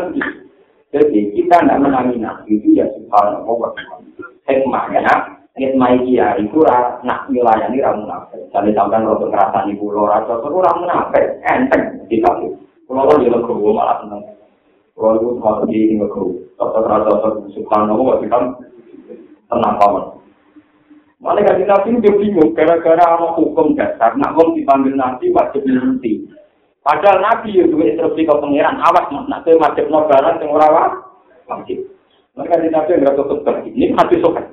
Jadi 0.95 1.35
kita 1.35 1.59
tidak 1.59 1.83
menangi 1.83 2.23
itu 2.47 2.79
ya 2.79 2.87
subhanallah. 2.95 3.75
Hikmahnya, 4.47 5.03
hikmah 5.59 5.91
iya 6.07 6.39
itu 6.39 6.63
nak 7.03 7.27
melayani 7.27 7.83
ramu 7.83 8.07
nafas. 8.07 8.39
Jadi 8.55 8.71
sampai 8.71 9.03
rodo 9.03 9.27
ngerasani 9.27 9.75
pulau 9.75 10.07
rasa 10.07 10.39
itu 10.39 10.55
ramu 10.55 10.87
nafas, 10.87 11.35
enteng 11.43 12.07
di 12.07 12.23
kaki. 12.23 12.47
Pulau 12.87 13.03
lo 13.03 13.19
dia 13.19 13.27
legowo 13.27 13.75
malah 13.75 13.99
seneng. 13.99 14.23
Pulau 14.95 15.19
itu 15.19 15.27
semua 15.35 15.67
di 15.67 15.75
ini 15.75 15.95
legowo. 15.99 16.31
Tetap 16.55 16.87
rasa 16.87 17.11
subhanallah, 17.51 18.05
masih 18.15 18.29
kan 18.31 18.43
tenang 19.51 19.75
paman. 19.83 20.05
Malah 21.19 21.43
kan 21.43 21.59
nabi 21.59 21.99
itu 21.99 22.09
bingung, 22.15 22.55
gara-gara 22.55 23.03
ada 23.03 23.35
hukum 23.35 23.75
dasar, 23.75 24.15
nak 24.15 24.31
mau 24.39 24.55
dipanggil 24.55 24.95
nabi 24.95 25.35
wajib 25.35 25.67
nanti. 25.67 26.23
Padahal 26.87 27.19
Nabi 27.19 27.51
itu 27.51 27.75
instruksi 27.75 28.23
ke 28.23 28.31
pengiran, 28.31 28.79
awas 28.79 29.11
mas, 29.11 29.27
nak 29.27 29.43
tuh 29.43 29.59
wajib 29.59 29.91
no 29.91 30.07
barang 30.07 30.39
yang 30.39 30.55
wajib. 30.55 31.83
Mereka 32.39 32.63
di 32.63 32.69
Nabi 32.71 33.03
nggak 33.03 33.15
tutup 33.19 33.43
lagi. 33.43 33.75
Ini 33.75 33.91
hati 33.91 34.23
sokan. 34.23 34.47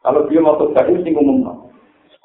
Kalau 0.00 0.24
dia 0.24 0.40
mau 0.40 0.56
tutup 0.56 0.80
ini 0.88 1.04
mesti 1.04 1.10
ngomong. 1.12 1.68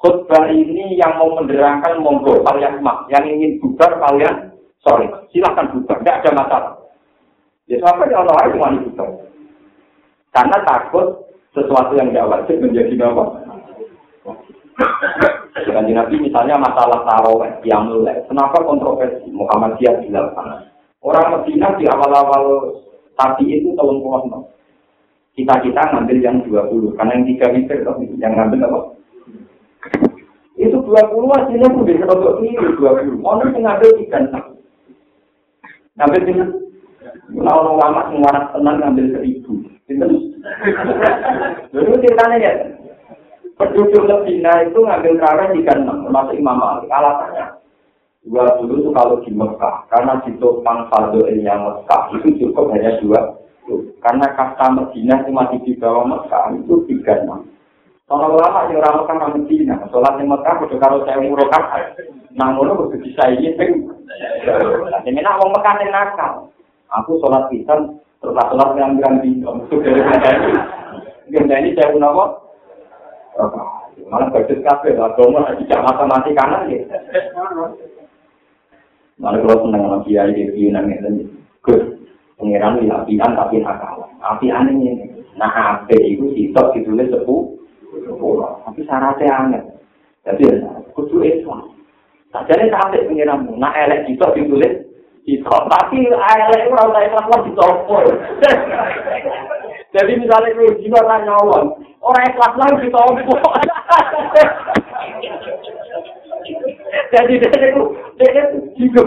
Khutbah 0.00 0.48
ini 0.48 0.96
yang 0.96 1.20
mau 1.20 1.36
menerangkan 1.36 2.00
monggo 2.00 2.40
kalian 2.48 2.80
mak, 2.80 3.12
yang 3.12 3.28
ingin 3.28 3.60
bubar 3.60 4.00
kalian 4.00 4.56
sorry, 4.80 5.08
silahkan 5.32 5.72
bubar, 5.72 6.00
tidak 6.00 6.20
ada 6.24 6.30
masalah. 6.32 6.72
Ya 7.68 7.82
yang 7.82 8.24
orang 8.24 8.36
lain 8.40 8.56
mau 8.56 8.72
bubar? 8.88 9.10
Karena 10.32 10.56
takut 10.64 11.06
sesuatu 11.52 11.92
yang 11.92 12.08
tidak 12.08 12.28
wajib 12.32 12.56
menjadi 12.64 12.92
apa? 13.04 13.24
Dengan 15.56 15.88
Nabi 15.88 16.20
misalnya 16.20 16.60
masalah 16.60 17.00
taraweh 17.08 17.64
yang 17.64 17.88
mulai. 17.88 18.20
Kenapa 18.28 18.60
kontroversi 18.60 19.24
Muhammadiyah 19.32 20.04
dilakukan? 20.04 20.68
Orang 21.00 21.32
Medina 21.32 21.72
di 21.80 21.88
awal-awal 21.88 22.76
tadi 23.16 23.56
itu 23.56 23.72
tahun 23.72 24.04
puluh 24.04 24.44
Kita-kita 25.36 25.92
ngambil 25.92 26.18
yang 26.24 26.36
20, 26.48 26.96
karena 26.96 27.12
yang 27.12 27.28
tiga 27.28 27.46
meter 27.52 27.84
yang 28.16 28.32
ngambil 28.32 28.60
apa? 28.72 28.80
Itu 30.56 30.80
20 30.80 31.36
hasilnya 31.36 31.68
pun 31.68 31.84
bisa 31.84 32.08
untuk 32.08 32.40
ini 32.40 32.56
20. 32.56 33.20
Orang 33.20 33.52
yang 33.52 33.64
ngambil 33.68 33.90
tiga 34.00 34.18
Ngambil 35.96 36.20
ini. 36.24 36.44
Kalau 37.36 37.76
lama 37.76 38.00
semua 38.08 38.32
tenang 38.52 38.76
ngambil 38.80 39.06
seribu. 39.12 39.52
Itu. 39.88 40.06
Lalu 41.76 42.00
ceritanya 42.00 42.36
ya, 42.40 42.52
Penduduk 43.56 44.04
Medina 44.04 44.68
itu 44.68 44.84
ngambil 44.84 45.16
kawin 45.16 45.56
di 45.56 45.64
enam, 45.64 46.04
termasuk 46.04 46.36
Imam 46.36 46.60
Malik. 46.60 46.92
Alasannya, 46.92 47.56
dua 48.28 48.52
dulu 48.60 48.84
itu 48.84 48.90
kalau 48.92 49.16
di 49.24 49.32
Mekah, 49.32 49.88
karena 49.88 50.20
di 50.28 50.36
topang 50.36 50.84
saldo 50.92 51.24
yang 51.24 51.64
Mekah 51.64 52.12
itu 52.20 52.36
cukup 52.36 52.68
hanya 52.76 53.00
dua. 53.00 53.32
Karena 54.04 54.28
kasta 54.36 54.68
Medina 54.76 55.24
itu 55.24 55.32
masih 55.32 55.58
di 55.64 55.72
bawah 55.80 56.04
Mekah 56.04 56.52
itu 56.52 56.84
tiga 56.84 57.24
enam. 57.24 57.48
Kalau 58.04 58.36
lama 58.36 58.68
yang 58.68 58.84
orang 58.84 58.96
Mekah 59.08 59.16
Medina, 59.40 59.74
sholat 59.88 60.20
di 60.20 60.24
Mekah 60.28 60.54
udah 60.60 60.76
kalau 60.76 61.00
saya 61.08 61.16
murokan, 61.24 61.64
namun 62.36 62.76
udah 62.76 62.92
bisa 63.00 63.24
ini 63.32 63.56
peng. 63.56 63.88
Ini 65.00 65.20
nak 65.24 65.40
mau 65.40 65.48
Mekah 65.48 65.74
yang 65.80 65.96
nakal. 65.96 66.52
Aku 66.92 67.16
sholat 67.24 67.48
pisan, 67.48 68.04
terus 68.20 68.36
sholat 68.36 68.68
yang 68.76 69.00
bilang 69.00 69.24
di, 69.24 69.40
untuk 69.40 69.80
dari 69.80 71.72
ini, 71.72 71.74
saya 71.74 71.90
pun 71.90 72.04
Malah 74.06 74.28
bagus 74.30 74.62
kafe, 74.62 74.94
agama 74.94 75.50
tidak 75.58 75.82
mati 76.06 76.30
kanan 76.32 76.70
ya. 76.70 76.80
Malah 79.16 79.40
kalau 79.42 79.64
seneng 79.66 79.82
sama 79.82 79.98
kiai 80.04 80.32
di 80.36 80.44
Yunan 80.56 80.92
itu, 80.92 81.32
gus 81.64 81.82
pengiran 82.36 82.78
di 82.78 82.86
apian 82.92 83.32
tapi 83.34 83.64
nakal. 83.64 84.06
Apian 84.20 84.68
ini, 84.70 85.10
nah 85.34 85.50
ape 85.52 85.96
itu 85.96 86.32
sitok 86.36 86.76
ditulis 86.76 87.08
sepuh, 87.08 87.56
tapi 88.62 88.80
syaratnya 88.84 89.32
aneh. 89.32 89.62
Jadi 90.28 90.60
kudu 90.92 91.24
Islam. 91.24 91.72
Sajane 92.30 92.68
sampai 92.68 93.08
pengiranmu, 93.08 93.56
nah 93.56 93.72
elek 93.72 94.04
sitok 94.04 94.36
ditulis 94.36 94.84
sitok, 95.24 95.66
tapi 95.72 96.04
elek 96.12 96.68
itu 96.68 96.76
Islam 96.76 97.26
lah 97.32 97.40
ditopol. 97.42 98.06
Jadi 99.96 100.12
misalnya 100.20 100.52
kalau 100.52 100.76
jiwa 100.76 101.00
tak 101.08 101.20
nyolong, 101.24 101.66
orang 102.04 102.28
ikhlas 102.28 102.52
lah 102.60 102.68
kita 102.76 103.00
omong. 103.00 103.40
Jadi 107.16 107.32
dia 107.40 107.56
itu, 107.72 107.82
dia 108.20 108.44
itu 108.76 109.02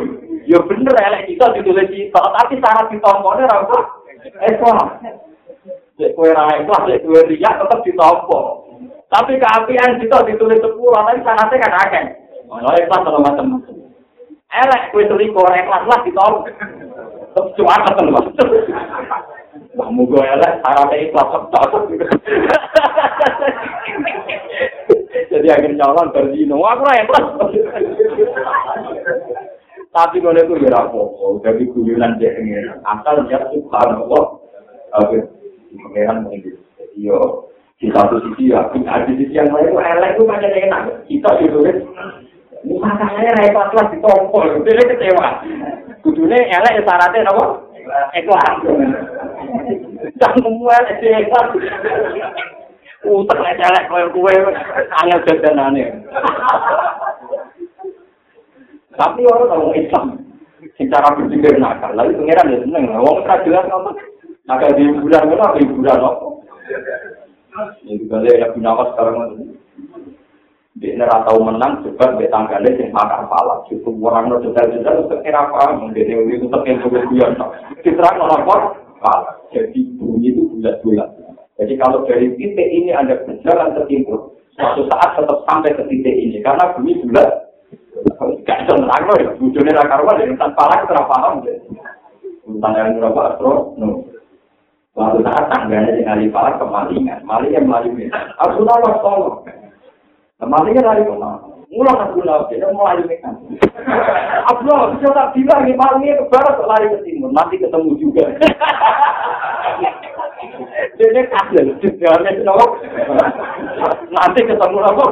ya 0.49 0.57
bener 0.65 0.95
ya, 0.97 1.21
kita 1.29 1.45
ditulis 1.53 1.93
kita, 1.93 2.17
tapi 2.17 2.57
syarat 2.57 2.89
ditompoknya 2.89 3.45
apa? 3.45 3.77
Ikhlas. 4.49 4.89
Jadi 6.01 6.15
kue 6.17 6.33
raya 6.33 6.65
ikhlas, 6.65 6.81
jadi 6.89 7.05
kue 7.05 7.21
riak 7.37 7.53
tetap 7.61 7.79
ditompok. 7.85 8.45
Tapi 9.13 9.37
keapian 9.37 10.01
kita 10.01 10.25
ditulis 10.25 10.57
sepuluh, 10.57 11.05
tapi 11.05 11.21
syaratnya 11.21 11.61
kan 11.69 11.73
akan. 11.85 12.05
Oh, 12.49 12.73
ikhlas 12.73 13.05
kalau 13.05 13.21
macam-macam. 13.21 13.77
Elek 14.49 14.81
kue 14.89 15.05
selingkuh, 15.05 15.45
ikhlas 15.53 15.85
lah. 15.85 16.01
Terus 17.29 17.53
cuma 17.53 17.77
apa 17.77 18.01
Wah, 19.79 19.87
mugo 19.95 20.19
elek, 20.19 20.59
syaratnya 20.59 21.07
ikhlas. 21.07 21.39
Jadi 25.31 25.47
akhir 25.47 25.71
nyolong 25.79 26.11
berzino, 26.11 26.59
aku 26.59 26.83
ora 26.83 26.99
ikhlas. 26.99 27.25
Tapi 29.89 30.19
kalau 30.19 30.35
itu 30.35 30.53
ya 30.59 30.83
apa-apa, 30.83 31.39
jadi 31.47 31.63
guyonan 31.71 32.19
dia 32.19 32.35
ini. 32.43 32.59
Asal 32.83 33.23
dia 33.25 33.39
subhanallah, 33.55 34.37
oke, 34.99 35.17
pengeran 35.71 36.27
mungkin. 36.27 36.59
Jadi 36.75 37.07
yo, 37.07 37.47
di 37.79 37.87
satu 37.95 38.19
sisi 38.19 38.51
ya, 38.51 38.67
di 38.75 38.83
sisi 39.15 39.33
yang 39.33 39.47
lain 39.49 39.71
itu 39.71 39.79
elek 39.79 40.13
itu 40.19 40.23
macam 40.27 40.51
enak. 40.51 40.81
Kita 41.07 41.39
ditulis, 41.39 41.77
makanya 42.67 43.31
repot 43.39 43.71
lah 43.79 43.87
ditompol, 43.95 44.59
dia 44.61 44.83
kecewa. 44.91 45.27
Kudune 46.03 46.37
elek 46.37 46.83
syaratnya 46.83 47.31
apa? 47.31 47.68
Ikhlas. 48.15 48.57
Cang 50.19 50.35
mual 50.43 50.83
ikhlas. 50.99 51.47
Utek 52.99 53.39
nek 53.39 53.57
celek 53.57 53.87
koyo 53.87 54.07
kowe 54.11 54.33
angel 54.99 55.19
dadanane. 55.23 55.83
Tapi 58.99 59.23
orang 59.23 59.47
tahu 59.47 59.71
Islam, 59.79 60.19
secara 60.75 61.15
berpikir 61.15 61.55
nakal, 61.55 61.95
lalu 61.95 62.19
pengiran 62.19 62.51
ya 62.51 62.59
seneng. 62.59 62.91
Wong 62.99 63.23
tak 63.23 63.47
jelas 63.47 63.63
apa, 63.71 63.95
nakal 64.43 64.75
di 64.75 64.91
bulan 64.99 65.31
apa 65.31 65.55
di 65.55 65.63
bulan 65.71 66.03
apa. 66.03 66.27
Ini 67.87 68.03
juga 68.03 68.27
ya 68.27 68.51
punya 68.51 68.75
sekarang 68.75 69.15
dia 70.79 70.95
nera 70.95 71.27
tahu 71.27 71.43
menang 71.43 71.83
coba 71.83 72.15
dia 72.15 72.31
tanggalnya 72.31 72.71
sing 72.79 72.89
makar 72.95 73.27
pala 73.27 73.59
cukup 73.67 73.99
orang 74.07 74.31
no 74.31 74.39
jual 74.39 74.55
jual 74.55 74.95
untuk 75.03 75.19
kira 75.27 75.43
apa? 75.43 75.75
Mungkin 75.75 76.31
itu 76.31 76.47
untuk 76.47 76.63
yang 76.63 76.79
juga 76.79 77.03
biar 77.11 77.31
citra 77.83 78.15
nolak 78.15 78.47
pala 79.03 79.35
jadi 79.51 79.79
bunyi 79.99 80.31
itu 80.31 80.47
bulat 80.55 80.79
bulat 80.79 81.09
jadi 81.59 81.75
kalau 81.75 82.07
dari 82.07 82.31
titik 82.39 82.67
ini 82.71 82.95
anda 82.95 83.19
berjalan 83.27 83.75
ke 83.75 83.81
timur 83.91 84.31
suatu 84.55 84.87
saat 84.87 85.19
tetap 85.19 85.43
sampai 85.43 85.75
ke 85.75 85.83
titik 85.91 86.15
ini. 86.15 86.39
Karena 86.39 86.71
bunyi 86.71 87.03
bulat. 87.03 87.29
Gak 88.47 88.63
bisa 88.63 88.73
nerang 88.79 89.03
loh 89.11 89.17
ya 89.19 89.29
bujurnya 89.35 89.75
rakar 89.75 89.99
wala 90.07 90.23
yang 90.23 90.39
tanpa 90.39 90.71
pala 90.71 90.87
kita 90.87 91.03
paham 91.03 91.43
deh 91.43 91.59
tentang 92.47 92.73
yang 92.79 92.95
berapa? 92.95 93.35
Astro? 93.35 93.75
No. 93.75 94.07
Suatu 94.95 95.19
saat 95.19 95.51
tangganya 95.51 95.99
dengan 95.99 96.23
pala 96.31 96.55
kemalingan 96.55 97.19
maling 97.27 97.51
yang 97.51 97.67
maling 97.67 98.07
tahu 98.39 98.63
tolong 98.63 99.43
Mati 100.39 100.71
kan 100.71 100.87
dari? 100.87 101.03
Mulang 101.69 102.01
aku 102.01 102.25
laut, 102.25 102.49
dia 102.49 102.65
mau 102.73 102.89
lari 102.89 103.05
mekan. 103.05 103.45
Abdullah, 104.49 104.97
bisa 104.97 105.13
tak 105.13 105.37
bilang 105.37 105.69
ini 105.69 105.77
malingnya 105.77 106.17
ke 106.17 106.25
barat, 106.33 106.57
lari 106.65 106.89
ke 106.89 107.05
timur. 107.05 107.29
Nanti 107.29 107.61
ketemu 107.61 107.93
juga. 108.01 108.25
Dia 110.97 111.23
kasih, 111.29 111.77
tujuannya 111.77 112.41
kenapa? 112.41 112.65
Nanti 114.09 114.39
ketemu 114.49 114.77
apa? 114.81 115.05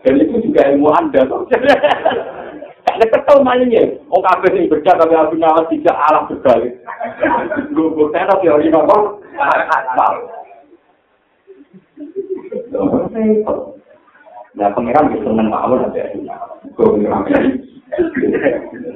Dan 0.00 0.16
itu 0.16 0.48
juga 0.48 0.60
ilmu 0.72 0.88
anda. 0.96 1.28
Nek 2.96 3.12
ketemu 3.12 3.40
malingnya, 3.44 3.82
oh 4.08 4.24
kabeh 4.24 4.56
ini 4.56 4.72
berjaga 4.72 5.04
tapi 5.04 5.12
Abu 5.12 5.36
Nawas 5.36 5.68
tidak 5.68 6.00
alam 6.08 6.24
berbalik. 6.32 6.80
Gue 7.76 7.92
gue 7.92 8.08
tenar 8.16 8.40
teori 8.40 8.72
apa? 8.72 8.96
Asal. 9.36 10.14
Nah, 14.56 14.72
pangeran 14.72 15.12
bisa 15.12 15.28
seneng 15.28 15.52
mawon 15.52 15.92
ya. 15.92 16.08
Gue 16.72 16.96
pangeran. 16.96 17.28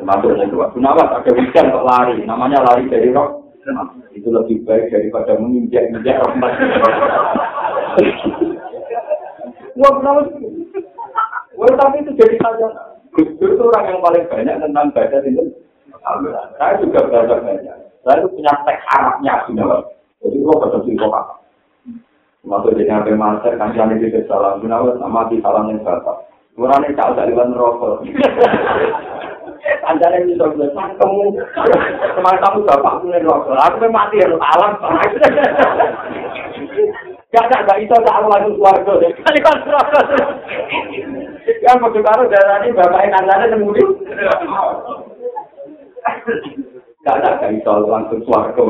Termasuk 0.01 0.33
yang 0.41 0.97
ada 0.97 1.31
hujan 1.37 1.69
kok 1.69 1.87
lari? 1.87 2.17
Namanya 2.25 2.65
lari 2.65 2.89
dari 2.89 3.13
roh. 3.13 3.45
Itu 4.17 4.33
lebih 4.33 4.65
baik 4.65 4.89
daripada 4.89 5.37
menginjak-injak 5.37 6.17
rahmat. 6.25 6.53
Wah, 9.77 9.93
kenapa? 10.01 10.21
Wah, 11.61 11.73
tapi 11.77 11.97
itu 12.09 12.11
jadi 12.17 12.37
saja. 12.41 12.69
Gus 13.13 13.29
itu 13.37 13.61
orang 13.61 13.91
yang 13.93 14.01
paling 14.01 14.25
banyak 14.33 14.57
tentang 14.65 14.87
baca 14.97 15.17
itu. 15.29 15.45
Saya 16.57 16.73
juga 16.81 17.05
belajar 17.05 17.39
banyak. 17.45 17.77
Saya 18.01 18.17
itu 18.25 18.29
punya 18.33 18.53
teks 18.65 18.85
Arabnya, 18.97 19.35
Jadi, 20.25 20.37
gue 20.41 20.57
baca 20.57 20.79
kok 20.81 21.40
Masuk 22.41 22.73
di 22.73 22.89
nabi 22.89 23.13
master, 23.13 23.53
kan 23.61 23.77
jangan 23.77 24.01
di 24.01 24.09
salam. 24.25 24.65
Kenapa? 24.65 24.97
Nama 24.97 25.29
di 25.29 25.37
salam 25.45 25.69
yang 25.69 25.85
bapak. 25.85 26.25
Kurang 26.57 26.89
ini 26.89 26.97
cak 26.97 27.13
dari 27.13 27.37
ban 27.37 27.53
rokok. 27.53 28.01
Anda 29.89 30.09
yang 30.17 30.25
bisa 30.25 30.49
bilang, 30.57 30.97
kamu 30.97 31.37
kemarin 32.17 32.41
kamu 32.41 32.59
bapak 32.65 32.97
punya 33.05 33.21
rokok. 33.21 33.61
Aku 33.61 33.87
mati 33.93 34.25
ya, 34.25 34.29
alam. 34.33 34.73
Gak 37.31 37.47
ada, 37.47 37.63
gak 37.63 37.79
bisa 37.79 37.95
tak 38.03 38.27
langsung 38.27 38.59
keluarga. 38.59 38.91
Kali 39.07 39.39
kan 39.39 39.57
rokok. 39.63 40.05
Yang 41.63 41.77
mau 41.79 41.95
karo 41.95 42.27
darah 42.27 42.59
ini 42.59 42.75
bapak 42.75 43.07
yang 43.07 43.15
anda. 43.23 43.47
Gak 47.07 47.17
ada, 47.23 47.31
gak 47.39 47.53
bisa 47.55 47.73
langsung 47.87 48.21
keluarga. 48.27 48.63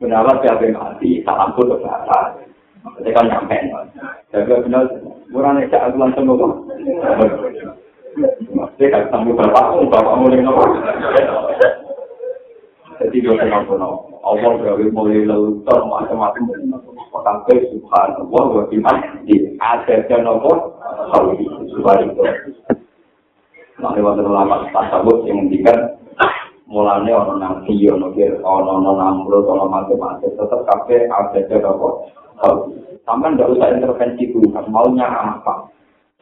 Benar 0.00 0.24
siapa 0.40 0.64
yang 0.64 0.80
mati, 0.80 1.20
salam 1.28 1.52
pun 1.52 1.76
berkata. 1.76 2.40
Jadi 2.96 3.12
kan 3.12 3.28
nyampe. 3.28 3.56
Jadi 4.32 4.48
benar, 4.64 4.88
murah 5.28 5.52
nih 5.52 5.68
cak 5.68 5.92
langsung 6.00 6.24
ngomong. 6.24 6.64
Jadi 8.80 8.88
kan 8.88 9.12
tamu 9.12 9.36
bapakmu, 9.36 9.92
bapakmu 9.92 10.32
yang 10.32 10.48
ngomong. 10.48 10.72
Jadi 13.00 13.16
dia 13.20 13.32
kenal 13.36 13.68
kenal. 13.68 13.92
Allah 14.24 14.52
berarti 14.56 14.88
mulai 14.88 15.24
lelutor 15.28 15.84
macam-macam. 15.84 16.48
Sampai 17.20 17.68
subhanallah 17.68 18.44
wa 18.56 18.64
bihamdi. 18.72 19.60
Ada 19.60 20.08
dan 20.08 20.24
nopo. 20.24 20.80
Subhanallah. 21.76 22.32
Nah, 23.80 23.96
lewat 23.96 24.20
ulama 24.20 24.68
tasawuf 24.72 25.24
yang 25.24 25.44
mendikan 25.44 25.99
mulane 26.70 27.10
ana 27.10 27.34
nang 27.34 27.54
iya 27.66 27.90
ono 27.98 28.14
kir 28.14 28.38
ana 28.40 28.70
ana 28.78 28.92
namro 28.94 29.42
ana 29.50 29.66
macam-macam. 29.66 30.30
Tetap 30.30 30.60
kafe 30.70 31.10
ada 31.10 31.40
jaga 31.50 31.70
kok 31.74 31.94
sampai 33.04 33.34
nggak 33.34 33.50
usah 33.58 33.68
intervensi 33.74 34.30
dulu 34.30 34.54
maunya 34.70 35.04
apa? 35.10 35.66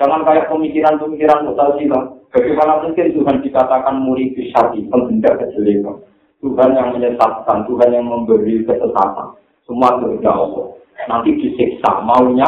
Jangan 0.00 0.24
kayak 0.24 0.48
pemikiran-pemikiran 0.48 1.44
mutazilah. 1.44 2.02
Bagaimana 2.30 2.84
mungkin 2.84 3.12
Tuhan 3.12 3.36
dikatakan 3.44 3.96
murid 4.04 4.36
syari 4.54 4.84
penghendak 4.88 5.42
kejelekan? 5.42 6.00
Tuhan 6.38 6.70
yang 6.76 6.94
menyesatkan 6.94 7.66
Tuhan 7.66 7.90
yang 7.90 8.06
memberi 8.06 8.62
kesesatan. 8.62 9.28
Semua 9.66 9.98
kerja 9.98 10.30
Allah. 10.30 10.70
Nanti 11.10 11.34
disiksa 11.34 11.98
maunya 12.06 12.46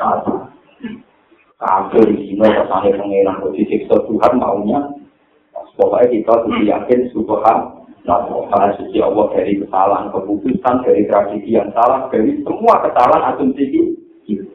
apa? 0.00 0.48
Kafir 1.58 2.06
di 2.06 2.32
sini 2.32 2.48
ke 2.48 2.64
sana 2.70 2.86
pengiran 2.86 3.42
disiksa 3.50 3.98
Tuhan 4.08 4.32
maunya 4.38 4.78
Pokoknya 5.78 6.10
kita 6.10 6.30
harus 6.34 6.58
yakin 6.66 7.00
subhan 7.14 7.78
Nah, 8.08 8.24
karena 8.24 8.72
suci 8.80 9.04
Allah 9.04 9.28
dari 9.36 9.60
kesalahan 9.60 10.08
keputusan, 10.08 10.74
dari 10.80 11.04
tradisi 11.04 11.52
yang 11.52 11.68
salah, 11.76 12.08
dari 12.08 12.40
semua 12.40 12.80
kesalahan 12.80 13.36
asumsi 13.36 13.68
ini. 13.68 14.48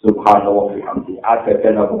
Subhanallah 0.00 0.72
bihamdi. 0.72 1.20
Ada 1.20 1.60
dan 1.60 1.76
apa? 1.76 2.00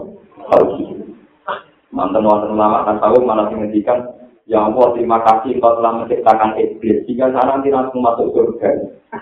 Mantan 1.92 2.24
mantan 2.24 2.56
lama 2.56 2.80
akan 2.80 2.96
tahu 2.96 3.16
mana 3.28 3.52
menghentikan 3.52 4.08
Ya 4.48 4.66
Allah, 4.66 4.90
terima 4.96 5.22
kasih 5.22 5.62
kau 5.62 5.78
telah 5.78 6.00
menciptakan 6.00 6.58
iblis. 6.58 7.06
Jika 7.06 7.30
sana 7.30 7.60
nanti 7.60 7.70
langsung 7.70 8.02
masuk 8.02 8.34
surga. 8.34 8.70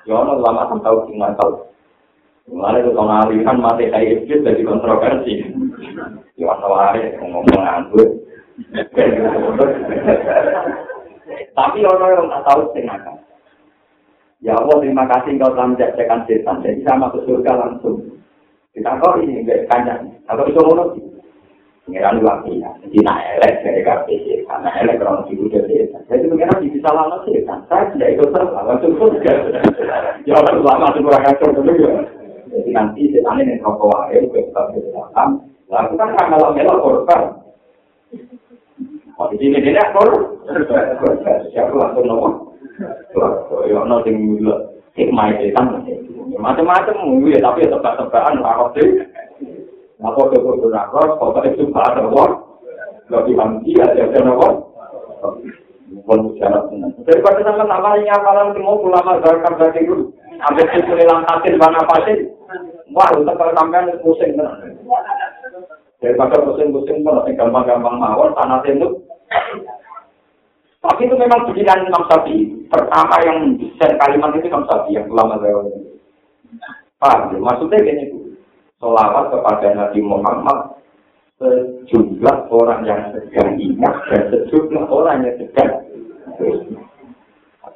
Ya 0.09 0.15
Allah, 0.15 0.41
lama 0.41 0.65
akan 0.65 0.81
tahu, 0.81 1.11
cuma 1.11 1.37
tahu. 1.37 1.69
Mulai 2.49 2.81
itu 2.81 2.97
kalau 2.97 3.13
ngalihan 3.13 3.57
mati 3.61 3.93
kayak 3.93 4.25
iblis 4.25 4.41
jadi 4.41 4.63
kontroversi. 4.65 5.45
Ya 6.41 6.49
Allah, 6.49 6.97
ngomong 7.21 7.45
nganggur. 7.45 8.09
Tapi 11.59 11.79
orang 11.87 12.11
yang 12.11 12.27
tak 12.27 12.43
tahu 12.43 12.61
setengah 12.75 12.99
Ya 14.39 14.55
Allah, 14.55 14.79
terima 14.79 15.03
kasih 15.11 15.35
engkau 15.35 15.51
telah 15.51 15.67
menjajakan 15.75 16.23
setan. 16.31 16.63
Jadi 16.63 16.87
saya 16.87 17.03
masuk 17.03 17.27
surga 17.27 17.59
langsung. 17.59 18.23
Kita 18.71 18.95
kok 19.03 19.19
ini 19.19 19.43
enggak 19.43 19.67
kanyang. 19.67 20.15
Atau 20.31 20.47
itu 20.47 20.63
ngono. 20.63 20.95
Pengiran 21.83 22.23
lagi 22.23 22.63
ya. 22.63 22.71
Jadi 22.87 23.03
nak 23.03 23.19
elek 23.35 23.67
dari 23.67 23.83
KPC. 23.83 24.47
Karena 24.47 24.71
elek 24.79 25.03
orang 25.03 25.27
ibu 25.27 25.51
dari 25.51 25.91
setan. 25.91 26.07
Jadi 26.07 26.31
pengiran 26.31 26.63
bisa 26.63 26.91
lama 26.95 27.19
setan. 27.27 27.59
Saya 27.67 27.91
tidak 27.91 28.15
ikut 28.15 28.31
serta. 28.31 28.61
Langsung 28.63 28.95
surga. 28.95 29.33
Ya 30.23 30.35
Allah, 30.39 30.55
lama 30.55 30.87
itu 30.95 31.03
kurang 31.03 31.25
kacau 31.27 31.51
dulu 31.59 31.73
ya. 31.75 31.99
Jadi 32.55 32.71
nanti 32.71 33.11
setan 33.11 33.43
ini 33.43 33.59
rokok 33.59 33.91
wae. 33.91 34.23
Kita 34.23 34.71
bisa 34.71 35.03
Lalu 35.69 35.93
kan 35.99 36.15
kalau 36.15 36.55
melok 36.55 36.79
korban. 36.79 37.23
Di 39.19 39.37
sini 39.43 39.59
dia 39.59 39.91
kor. 39.91 40.39
Siapa 41.51 41.75
langsung 41.75 42.07
nopo? 42.07 42.29
Yo 43.67 43.83
no 43.83 43.99
sing 44.07 44.15
dulu 44.15 44.55
hikmah 44.95 45.35
setan. 45.43 45.83
Macam-macam 46.39 47.27
ya 47.27 47.43
tapi 47.43 47.67
tebak-tebakan 47.67 48.39
lah 48.39 48.71
kok 48.71 48.79
Apa 49.99 50.31
ke 50.31 50.39
kudu 50.39 50.71
rakor, 50.71 51.19
pokoknya 51.19 51.59
itu 51.59 51.67
pada 51.75 51.99
nopo. 51.99 52.47
Lebih 53.11 53.35
hamdi 53.35 53.75
aja 53.83 54.07
aja 54.07 54.23
nopo. 54.23 54.71
Bukan 55.89 56.39
syarat 56.39 56.71
tenan. 56.71 56.95
Daripada 57.03 57.43
sama 57.43 57.65
nama 57.67 57.99
ini 57.99 58.13
apalan 58.13 58.55
semua 58.55 58.79
ulama 58.79 59.19
zakar 59.25 59.57
dari 59.59 59.89
dulu. 59.89 60.15
Ambil 60.47 60.69
itu 60.71 60.93
hilang 60.95 61.27
hasil 61.27 61.59
mana 61.59 61.83
pasir. 61.91 62.31
Wah, 62.95 63.09
untuk 63.19 63.35
sampean 63.35 63.91
pusing 63.99 64.39
tenan. 64.39 64.79
Daripada 65.99 66.39
pusing-pusing 66.47 67.03
pun 67.03 67.27
gampang-gampang 67.27 67.97
mawon 67.99 68.31
tanah 68.39 68.63
tenduk 68.63 69.03
Tapi 70.79 71.11
itu 71.11 71.15
memang 71.19 71.43
pikiran 71.51 71.91
Imam 71.91 72.07
Syafi'i. 72.07 72.55
Pertama 72.71 73.19
yang 73.27 73.59
desain 73.59 73.99
kalimat 73.99 74.31
itu 74.39 74.47
Imam 74.47 74.63
Syafi'i 74.71 74.95
yang 74.95 75.11
ulama 75.11 75.43
saya. 75.43 75.59
Paham 77.03 77.35
ya? 77.35 77.39
Maksudnya 77.43 77.83
gini, 77.83 78.05
Solawat 78.79 79.35
kepada 79.35 79.75
Nabi 79.75 79.99
Muhammad 80.07 80.79
sejumlah 81.39 82.51
orang 82.51 82.87
yang 82.87 83.11
sedang 83.11 83.59
ingat 83.59 83.95
dan 84.11 84.23
sejumlah 84.31 84.87
orang 84.87 85.27
yang 85.27 85.35
sedang 85.39 85.83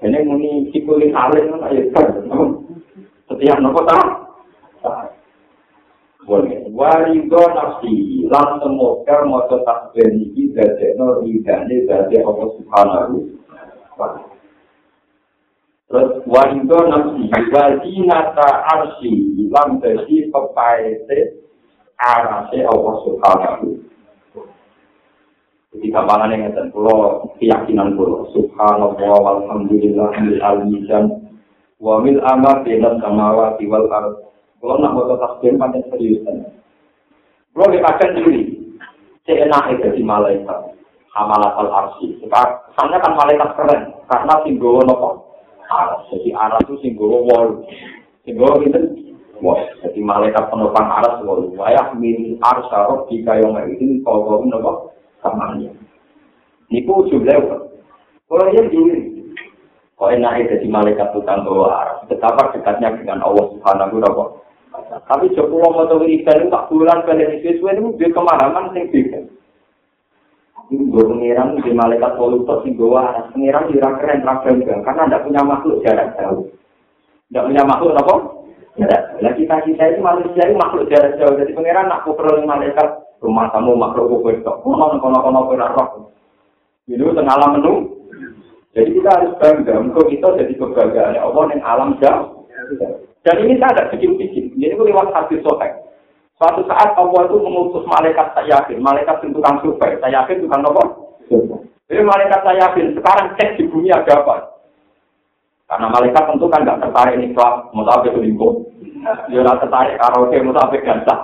ini 0.03 0.19
muni 0.27 0.51
cikulin 0.75 1.15
alim 1.15 1.63
ya 1.71 2.03
setiap 3.31 3.59
nopo 3.63 3.87
boleh 3.87 5.22
warido 6.27 7.43
nafsi. 7.55 8.27
Lan 8.31 8.63
semoga 8.63 9.27
moto 9.27 9.61
takbir 9.67 10.09
iki 10.15 10.55
dadekno 10.55 11.21
ridane 11.23 11.77
dadi 11.85 12.17
Allah 12.23 12.49
Subhanahu 12.59 13.15
Terus 15.91 16.11
warido 16.25 16.79
nafsi. 16.89 17.23
Wajinata 17.29 18.49
arsi 18.71 19.13
lan 19.51 19.83
dadi 19.83 20.31
pepaete 20.31 21.19
arase 21.99 22.59
Allah 22.65 22.95
Subhanahu 23.07 23.67
Jadi 25.73 25.89
kapanan 25.89 26.29
yang 26.29 26.53
ngeten. 26.53 26.69
Kula 26.69 27.25
keyakinan 27.41 27.97
kula. 27.97 28.29
Subhanallah 28.37 29.17
walhamdulillah 29.25 30.13
bil 30.21 30.41
almizan 30.45 31.05
wa 31.81 31.97
mil 32.05 32.21
amal 32.29 32.61
bina 32.61 33.01
samawati 33.01 33.65
wal 33.73 33.89
ardh 33.89 34.32
Kalau 34.63 34.79
nak 34.79 34.95
mau 34.95 35.11
tasbih 35.19 35.59
pakai 35.59 35.83
serius 35.91 36.23
Kalau 37.51 37.67
kita 37.67 37.83
akan 37.83 38.11
diri, 38.15 38.43
seenak 39.27 39.75
itu 39.75 39.91
di 39.99 40.03
malaikat, 40.07 40.79
hamalat 41.11 41.53
al 41.59 41.69
arsi. 41.69 42.15
Karena 42.79 42.97
kan 43.03 43.13
malaikat 43.19 43.59
keren, 43.59 43.83
karena 44.07 44.35
singgowo 44.47 44.81
nopo. 44.87 45.11
Jadi 46.15 46.31
arah 46.31 46.63
itu 46.63 46.79
singgowo 46.79 47.27
wall, 47.27 47.67
singgowo 48.23 48.63
itu 48.63 48.81
Wah, 49.43 49.59
jadi 49.83 49.99
malaikat 49.99 50.55
penopang 50.55 50.87
aras 50.87 51.19
wah, 51.27 51.43
wayah 51.43 51.91
min 51.99 52.39
arsarok 52.39 53.11
jika 53.11 53.43
yang 53.43 53.59
itu 53.75 53.99
kau 54.07 54.23
kau 54.23 54.47
nopo? 54.47 54.95
Samanya. 55.19 55.75
Niku 56.71 57.11
jumlah 57.11 57.67
kalau 58.31 58.49
yang 58.55 58.71
diri, 58.71 59.27
kau 59.99 60.09
enak 60.09 60.47
jadi 60.47 60.67
malaikat 60.71 61.11
tukang 61.11 61.43
bawa 61.43 61.85
aras. 61.85 61.99
Betapa 62.07 62.55
dekatnya 62.55 62.95
dengan 62.95 63.27
Allah 63.27 63.51
Subhanahu 63.51 63.99
wa 63.99 64.42
Tapi 64.93 65.33
Joko 65.33 65.57
mau 65.57 65.89
tahu 65.89 66.05
ikan 66.05 66.53
tak 66.53 66.69
bulan 66.69 67.01
kalian 67.09 67.41
itu 67.41 67.57
sesuai 67.57 67.81
itu 67.81 67.97
dia 67.97 68.13
kemahaman 68.13 68.77
yang 68.77 68.93
beda. 68.93 69.21
Ini 70.69 70.89
gue 70.89 71.05
pengiran 71.05 71.57
di 71.61 71.73
malaikat 71.73 72.13
polutor 72.17 72.61
sih 72.65 72.77
gue 72.77 72.93
aras 72.93 73.29
pengiran 73.33 73.73
di 73.73 73.81
keren 73.81 74.21
keren 74.21 74.85
karena 74.85 75.09
tidak 75.09 75.23
punya 75.25 75.41
makhluk 75.45 75.81
jarak 75.81 76.13
jauh. 76.21 76.45
Tidak 77.29 77.45
punya 77.49 77.63
makhluk 77.65 77.97
apa? 77.97 78.15
Nah 79.21 79.33
kita 79.37 79.57
kita 79.69 79.83
itu 79.93 80.01
manusia 80.01 80.43
itu 80.49 80.57
makhluk 80.57 80.89
jarak 80.93 81.17
jauh. 81.17 81.37
Jadi 81.41 81.57
pangeran 81.57 81.89
nak 81.89 82.05
perlu 82.05 82.45
malaikat 82.45 82.89
rumah 83.25 83.49
kamu 83.53 83.73
makhluk 83.77 84.21
kue 84.21 84.33
itu. 84.37 84.53
Kono 84.65 84.97
kono 85.01 85.19
kono 85.25 85.41
kono 85.49 85.67
roh. 85.77 85.89
Itu 86.91 87.15
tengah 87.15 87.37
alam 87.39 87.61
menu. 87.61 87.73
Jadi 88.75 88.91
kita 88.97 89.11
harus 89.13 89.33
bangga. 89.39 89.75
Untuk 89.79 90.09
kita 90.09 90.37
jadi 90.41 90.53
kebanggaan 90.57 91.21
Allah 91.21 91.45
yang 91.53 91.63
alam 91.63 91.91
jauh. 92.01 92.49
Dan 93.23 93.37
ini 93.47 93.55
saya 93.63 93.71
ada 93.71 93.83
bikin-bikin. 93.95 94.42
Jadi 94.63 94.79
itu 94.79 94.83
lewat 94.87 95.11
hati 95.11 95.43
sofek. 95.43 95.75
Suatu 96.39 96.63
saat 96.71 96.95
Allah 96.95 97.27
itu 97.27 97.35
mengutus 97.43 97.83
malaikat 97.83 98.31
saya 98.31 98.63
yakin. 98.63 98.79
Malaikat 98.79 99.19
itu 99.27 99.35
tukang 99.35 99.59
survei. 99.59 99.99
Saya 99.99 100.23
yakin 100.23 100.47
tukang 100.47 100.63
apa? 100.63 100.87
Jadi 101.91 102.03
malaikat 102.07 102.41
saya 102.47 102.71
yakin. 102.71 102.95
Sekarang 102.95 103.35
cek 103.35 103.59
di 103.59 103.67
bumi 103.67 103.91
ada 103.91 104.23
apa? 104.23 104.55
Karena 105.67 105.91
malaikat 105.91 106.31
tentu 106.31 106.47
kan 106.47 106.63
nggak 106.63 106.79
tertarik 106.79 107.19
nih 107.19 107.35
kelab, 107.35 107.75
mau 107.75 107.83
sampai 107.91 108.15
selingkuh. 108.15 108.53
Dia 109.35 109.41
nggak 109.43 109.67
tertarik 109.67 109.99
karaoke, 109.99 110.37
mau 110.47 110.55
sampai 110.55 110.85
gantah. 110.87 111.21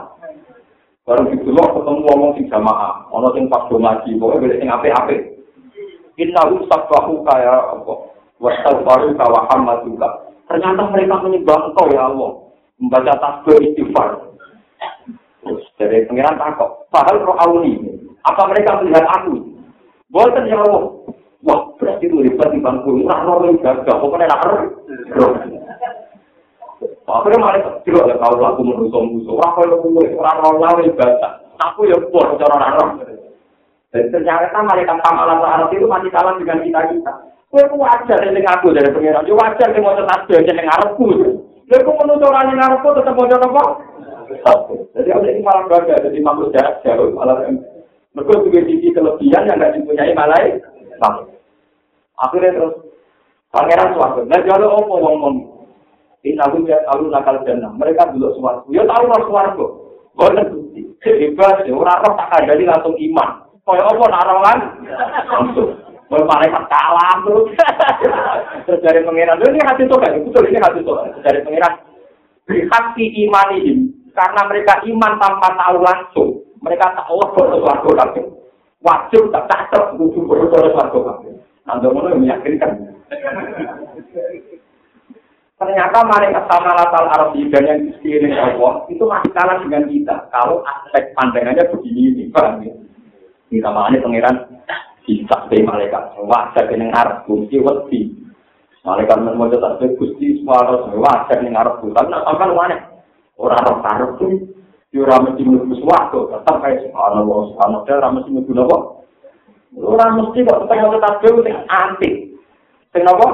Baru 1.07 1.31
gitu 1.31 1.53
loh 1.55 1.69
ketemu 1.79 2.01
ngomong 2.05 2.31
sing 2.37 2.49
jamaah, 2.51 3.07
ono 3.13 3.29
sing 3.37 3.49
pas 3.49 3.65
ngaji, 3.71 4.19
pokoknya 4.19 4.43
beda 4.45 4.57
sing 4.61 4.69
ape-ape. 4.69 5.17
Inna 6.19 6.43
ustak 6.49 6.85
bahu 6.91 7.23
kaya 7.23 7.77
apa? 7.77 7.95
Wasal 8.41 8.83
baru 8.83 9.15
kawa 9.15 9.85
juga. 9.85 10.27
Ternyata 10.49 10.83
mereka 10.91 11.21
menyembah 11.23 11.59
engkau 11.69 11.87
ya 11.93 12.03
Allah. 12.09 12.48
Membaca 12.79 13.15
tasbih 13.19 13.59
istighfar. 13.63 14.39
Terus 15.43 15.63
dari 15.79 16.07
pengiran 16.07 16.39
takut. 16.39 16.87
Padahal 16.95 17.27
roh 17.27 17.37
auni. 17.39 17.75
Apa 18.23 18.51
mereka 18.51 18.79
melihat 18.83 19.07
aku? 19.07 19.35
Boleh 20.09 20.47
ya 20.47 20.59
Allah. 20.63 20.85
Wah, 21.47 21.61
berarti 21.79 22.11
itu 22.11 22.19
hebat 22.27 22.51
di 22.51 22.59
bangku. 22.59 23.07
Nah, 23.07 23.23
orang 23.23 23.55
yang 23.55 23.63
gagah. 23.63 23.97
Pokoknya 24.03 24.27
nak 24.27 24.43
Akhirnya 27.09 27.41
malah 27.41 27.61
kecil 27.65 28.05
ya 28.05 28.15
tahu 28.21 28.37
lagu 28.37 28.61
menuso 28.61 28.99
musuh. 29.01 29.35
Wah, 29.35 29.57
kalau 29.57 29.81
gue 29.81 30.13
orang 30.13 30.45
orang 30.45 30.61
lain 30.61 30.93
ibadah. 30.93 31.41
Aku 31.59 31.89
ya 31.89 31.97
bor 32.13 32.37
cara 32.37 32.55
orang. 32.55 33.01
Dan 33.89 34.13
ternyata 34.13 34.61
malaikat 34.61 35.01
kamalan 35.01 35.41
Arab 35.41 35.73
itu 35.73 35.89
masih 35.89 36.13
kalah 36.13 36.37
dengan 36.37 36.61
kita 36.61 36.81
kita. 36.93 37.13
Kue 37.49 37.65
ku 37.73 37.81
wajar 37.81 38.21
yang 38.21 38.45
aku 38.45 38.77
dari 38.77 38.93
pengiran. 38.93 39.25
Ya 39.25 39.33
wajar 39.33 39.73
yang 39.73 39.81
mau 39.81 39.97
tetap 39.97 40.29
yang 40.29 40.69
Arabku. 40.69 41.38
Kue 41.69 41.85
ku 41.85 41.93
menutup 42.01 42.33
orang 42.33 42.57
yang 42.57 42.65
Arabku 42.65 42.97
tetap 42.97 43.13
mau 43.13 43.29
apa? 43.29 43.65
Jadi 44.97 45.09
aku 45.13 45.25
ini 45.29 45.45
malah 45.45 45.69
bangga. 45.69 46.01
Jadi 46.01 46.19
makhluk 46.25 46.53
jarak 46.57 46.81
jauh 46.81 47.13
malah. 47.13 47.45
Mereka 48.17 48.41
juga 48.41 48.61
sisi 48.65 48.89
kelebihan 48.97 49.45
yang 49.45 49.61
tidak 49.61 49.77
dipunyai 49.77 50.17
malaikat. 50.17 51.15
Akhirnya 52.17 52.57
terus 52.57 52.75
pangeran 53.53 53.93
suatu. 53.93 54.25
Nah 54.25 54.41
jadi 54.41 54.65
apa 54.65 54.81
wong 54.81 54.97
ngomong? 55.21 55.37
Ini 56.25 56.41
aku 56.41 56.65
ya 56.65 56.81
tahu 56.89 57.13
nakal 57.13 57.37
jannah. 57.45 57.69
Mereka 57.77 58.17
dulu 58.17 58.33
suatu. 58.41 58.65
Ya 58.73 58.89
tahu 58.89 59.05
lah 59.05 59.21
suatu. 59.29 59.65
Boleh 60.17 60.49
bukti. 60.49 60.83
Hebat. 61.05 61.69
Orang 61.69 62.01
roh 62.01 62.15
tak 62.17 62.49
ada 62.49 62.57
langsung 62.57 62.97
iman. 62.97 63.29
Kaya 63.69 63.85
apa 63.85 64.05
narongan? 64.09 64.59
Langsung. 65.29 65.88
Kalau 66.09 66.25
malaikat 66.25 66.65
kalah 66.73 67.21
terus. 67.21 67.53
terus 68.65 68.81
dari 68.81 69.05
pangeran. 69.05 69.45
Ini 69.45 69.61
hati 69.61 69.85
sobat. 69.85 70.17
Betul 70.17 70.49
ini 70.49 70.57
hati 70.57 70.81
sobat. 70.81 71.13
Dari 71.21 71.45
pangeran. 71.45 71.73
Hati 72.49 73.05
iman 73.29 73.49
ini. 73.61 73.93
Karena 74.17 74.41
mereka 74.49 74.81
iman 74.89 75.13
tanpa 75.21 75.49
tahu 75.53 75.77
langsung. 75.85 76.31
Mereka 76.65 76.97
tahu 76.97 77.21
bahwa 77.37 77.61
suatu 77.61 77.91
langsung. 77.93 78.29
Wajib 78.81 79.29
tak 79.35 79.53
tak 79.53 79.95
butuh 80.01 80.25
berdoa 80.25 80.73
suatu 80.73 80.99
langsung. 81.05 81.37
Anda 81.69 81.93
mau 81.93 82.09
meyakinkan. 82.09 82.73
Ternyata 85.59 85.99
mereka 86.07 86.41
sama 86.49 86.71
latar 86.73 87.05
Arab 87.13 87.35
dan 87.35 87.63
yang 87.67 87.81
di 88.01 88.31
Allah 88.31 88.87
itu 88.89 89.03
masih 89.05 89.31
kalah 89.35 89.61
dengan 89.61 89.85
kita. 89.91 90.17
Kalau 90.33 90.63
aspek 90.65 91.13
pandangannya 91.19 91.67
begini 91.69 92.15
ini, 92.15 92.25
paham 92.31 92.63
ya? 92.63 92.73
Ini 93.51 93.59
pangeran 93.61 94.37
bisa 95.09 95.49
dari 95.49 95.65
malaikat. 95.65 96.21
Wajar 96.21 96.69
dengan 96.69 96.93
Arab, 96.93 97.25
gusti 97.25 97.57
wedi. 97.57 98.13
Malaikat 98.85 99.25
mau 99.25 99.49
tetap 99.49 99.81
gusti 99.81 100.37
semua 100.39 100.61
harus 100.61 100.93
wajar 100.93 101.41
dengan 101.41 101.65
Arab. 101.65 101.81
Tapi 101.81 102.13
nak 102.13 102.25
sampai 102.29 102.53
mana? 102.53 102.77
Orang 103.41 103.57
Arab 103.65 103.77
Arab 103.89 104.11
tuh, 104.21 104.37
dia 104.93 105.09
ramai 105.09 105.33
di 105.41 105.49
mulut 105.49 105.73
sesuatu. 105.73 106.29
Tetap 106.29 106.61
kayak 106.61 106.85
subhanallah, 106.85 107.39
subhanallah, 107.57 107.97
ramai 108.05 108.25
di 108.29 108.31
mulut 108.37 108.69
apa? 108.69 108.79
Ora 109.79 110.11
mesti 110.17 110.43
kok 110.43 110.65
tetep 110.65 110.91
tetap 110.97 111.15
dhewe 111.21 111.45
sing 111.45 111.57
antik. 111.69 112.15
Sing 112.93 113.05
apa? 113.05 113.27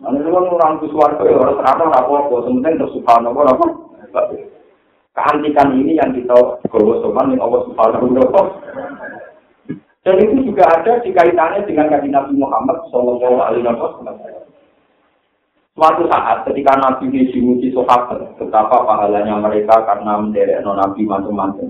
Ana 0.00 0.16
sing 0.20 0.32
ora 0.32 0.48
nang 0.48 0.80
suwarga 0.80 1.24
ya 1.24 1.36
ora 1.40 1.52
terang 1.56 1.88
ora 1.88 2.00
apa-apa, 2.04 2.34
sementing 2.46 2.74
terus 2.80 2.94
subhanallah 2.96 3.52
apa? 3.52 3.66
Keantikan 5.10 5.74
ini 5.74 5.98
yang 5.98 6.14
kita 6.14 6.36
gawa 6.70 6.94
sopan 7.02 7.34
yang 7.34 7.42
Allah 7.42 7.60
Subhanahu 7.66 8.14
wa 8.14 8.30
taala. 8.30 9.19
Dan 10.00 10.16
itu 10.16 10.48
juga 10.48 10.64
ada 10.64 10.96
di 11.04 11.12
kaitannya 11.12 11.68
dengan 11.68 11.92
kajian 11.92 12.16
Nabi 12.16 12.34
Muhammad 12.40 12.88
Sallallahu 12.88 13.36
Alaihi 13.36 13.68
Wasallam. 13.68 14.16
Suatu 15.76 16.02
saat 16.08 16.48
ketika 16.48 16.72
Nabi 16.80 17.12
dimuji 17.12 17.68
sahabat, 17.76 18.36
betapa 18.40 18.84
pahalanya 18.84 19.36
mereka 19.36 19.84
karena 19.84 20.16
menderek 20.20 20.64
Nabi 20.64 21.04
mantu-mantu. 21.04 21.68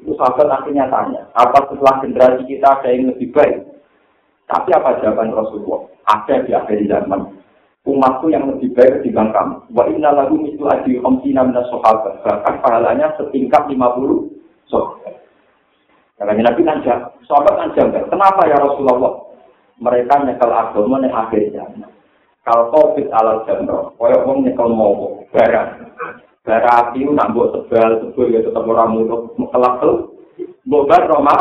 Itu 0.00 0.16
sahabat 0.16 0.48
akhirnya 0.48 0.88
tanya, 0.88 1.28
apa 1.36 1.68
setelah 1.68 2.00
generasi 2.00 2.48
kita 2.48 2.66
ada 2.80 2.88
yang 2.88 3.12
lebih 3.12 3.28
baik? 3.36 3.68
Tapi 4.48 4.72
apa 4.72 5.04
jawaban 5.04 5.36
Rasulullah? 5.36 5.84
Ada 6.08 6.48
di 6.48 6.56
akhir 6.56 6.88
zaman. 6.88 7.36
Umatku 7.84 8.32
yang 8.32 8.48
lebih 8.48 8.72
baik 8.72 9.00
ketimbang 9.00 9.28
kamu. 9.32 9.56
Wa 9.76 9.84
inna 9.92 10.12
lagu 10.12 10.40
mitu 10.40 10.64
adi 10.64 10.96
omsina 11.04 11.44
minas 11.44 11.68
sahabat. 11.68 12.24
Bahkan 12.24 12.54
pahalanya 12.64 13.12
setingkat 13.20 13.68
50 13.68 13.76
sahabat. 14.72 15.27
Karena 16.18 16.50
Nabi 16.50 16.60
kan 16.66 16.82
sahabat 17.24 17.54
kan 17.54 17.70
janggal. 17.78 18.10
Kenapa 18.10 18.42
ya 18.50 18.58
Rasulullah? 18.58 19.30
Mereka 19.78 20.26
nyekel 20.26 20.50
agama 20.50 20.98
yang 20.98 21.14
akhir 21.14 21.54
zaman. 21.54 21.86
Kalau 22.42 22.74
COVID 22.74 23.06
alal 23.14 23.46
jamroh, 23.46 23.94
kaya 23.94 24.26
wong 24.26 24.42
nyekel 24.42 24.66
mau 24.74 25.22
barang. 25.30 25.88
bara 26.48 26.70
api 26.80 27.04
nak 27.12 27.36
mbok 27.36 27.52
tebal 27.52 28.00
tebal 28.00 28.32
ya 28.32 28.40
tetap 28.40 28.64
ora 28.64 28.88
mulut 28.88 29.36
kelak 29.36 29.84
tuh 29.84 30.16
mbok 30.64 30.88
bar 30.88 31.04
Roma 31.04 31.36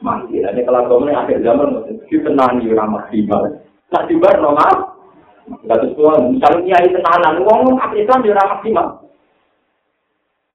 mati 0.00 0.40
ada 0.40 0.56
kelak 0.56 0.88
kamu 0.88 1.12
akhir 1.12 1.44
zaman 1.44 1.84
mesti 1.84 2.16
tenang 2.24 2.64
di 2.64 2.72
ramah 2.72 3.04
tiba 3.12 3.36
tak 3.92 4.08
tiba 4.08 4.32
Roma 4.40 4.64
nggak 5.44 5.76
sesuai 5.76 6.32
misalnya 6.32 6.64
kiai 6.64 6.88
tenanan 6.88 7.44
uang 7.44 7.76
apa 7.76 7.92
Islam 8.00 8.24
di 8.24 8.32
ramah 8.32 8.58
tiba 8.64 8.84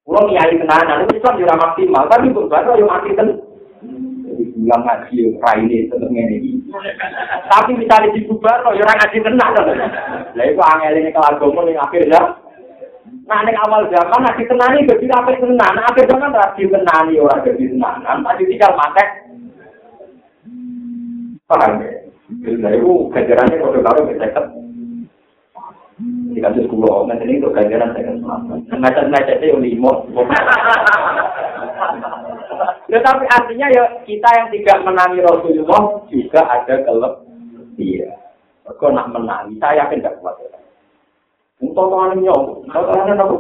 Kulo 0.10 0.26
nyari 0.26 0.58
tenanan, 0.58 1.06
itu 1.06 1.22
Islam 1.22 1.38
juga 1.38 1.54
maksimal, 1.54 2.10
tapi 2.10 2.34
bukan 2.34 2.50
kalau 2.50 2.82
yang 2.82 2.90
mati 2.90 3.14
ten. 3.14 3.30
Jadi 4.26 4.44
bilang 4.58 4.82
ngaji, 4.82 5.38
rai 5.38 5.62
ini 5.70 5.86
tentang 5.86 6.18
ini. 6.18 6.66
Tapi 7.46 7.78
misalnya 7.78 8.10
di 8.18 8.26
bubar, 8.26 8.66
lo 8.66 8.74
orang 8.74 8.98
ngaji 8.98 9.18
tenan. 9.22 9.54
Lah 10.34 10.46
itu 10.50 10.62
angel 10.66 10.98
ini 10.98 11.14
kalau 11.14 11.30
agama 11.30 11.62
ini 11.70 11.78
akhirnya. 11.78 12.22
Nah, 13.30 13.46
ini 13.46 13.54
awal 13.62 13.86
zaman 13.86 14.22
ngaji 14.26 14.44
tenan 14.50 14.74
ini 14.74 14.88
berarti 14.90 15.06
apa 15.14 15.30
tenan? 15.38 15.74
Akhir 15.78 16.06
zaman 16.10 16.34
ngaji 16.34 16.64
tenan 16.74 17.04
ini 17.06 17.22
orang 17.22 17.42
jadi 17.46 17.64
tenan, 17.70 18.18
tapi 18.26 18.50
tinggal 18.50 18.74
matek. 18.74 19.10
Paham 21.46 21.86
ya? 21.86 21.92
Lah 22.66 22.72
itu 22.74 22.92
gajarannya 23.14 23.62
kalau 23.62 23.82
kalau 23.86 24.10
bisa 24.10 24.42
di 26.30 26.40
kasus 26.40 26.70
orang, 26.70 27.10
nanti 27.10 27.26
itu 27.26 27.42
untuk 27.42 27.58
ganjaran 27.58 27.90
saya 27.98 28.06
kan 28.06 28.18
ngajak 28.78 29.06
ngajak 29.10 29.36
itu 29.42 29.46
yang 29.50 29.62
limo 29.66 29.92
ya 32.92 33.00
tapi 33.02 33.26
artinya 33.30 33.68
ya 33.74 33.84
kita 34.06 34.30
yang 34.38 34.48
tidak 34.54 34.78
menangi 34.86 35.26
Rasulullah 35.26 35.82
juga 36.10 36.42
ada 36.46 36.76
kelep. 36.86 37.14
Iya. 37.80 38.12
Kau 38.78 38.94
nak 38.94 39.10
menangi 39.10 39.58
saya 39.58 39.86
yakin 39.86 40.06
tidak 40.06 40.22
kuat. 40.22 40.38
Ya 40.44 40.60
untuk 41.60 41.92
tangan 41.92 42.24
nyong 42.24 42.46
tangan 42.72 43.20
aku 43.20 43.38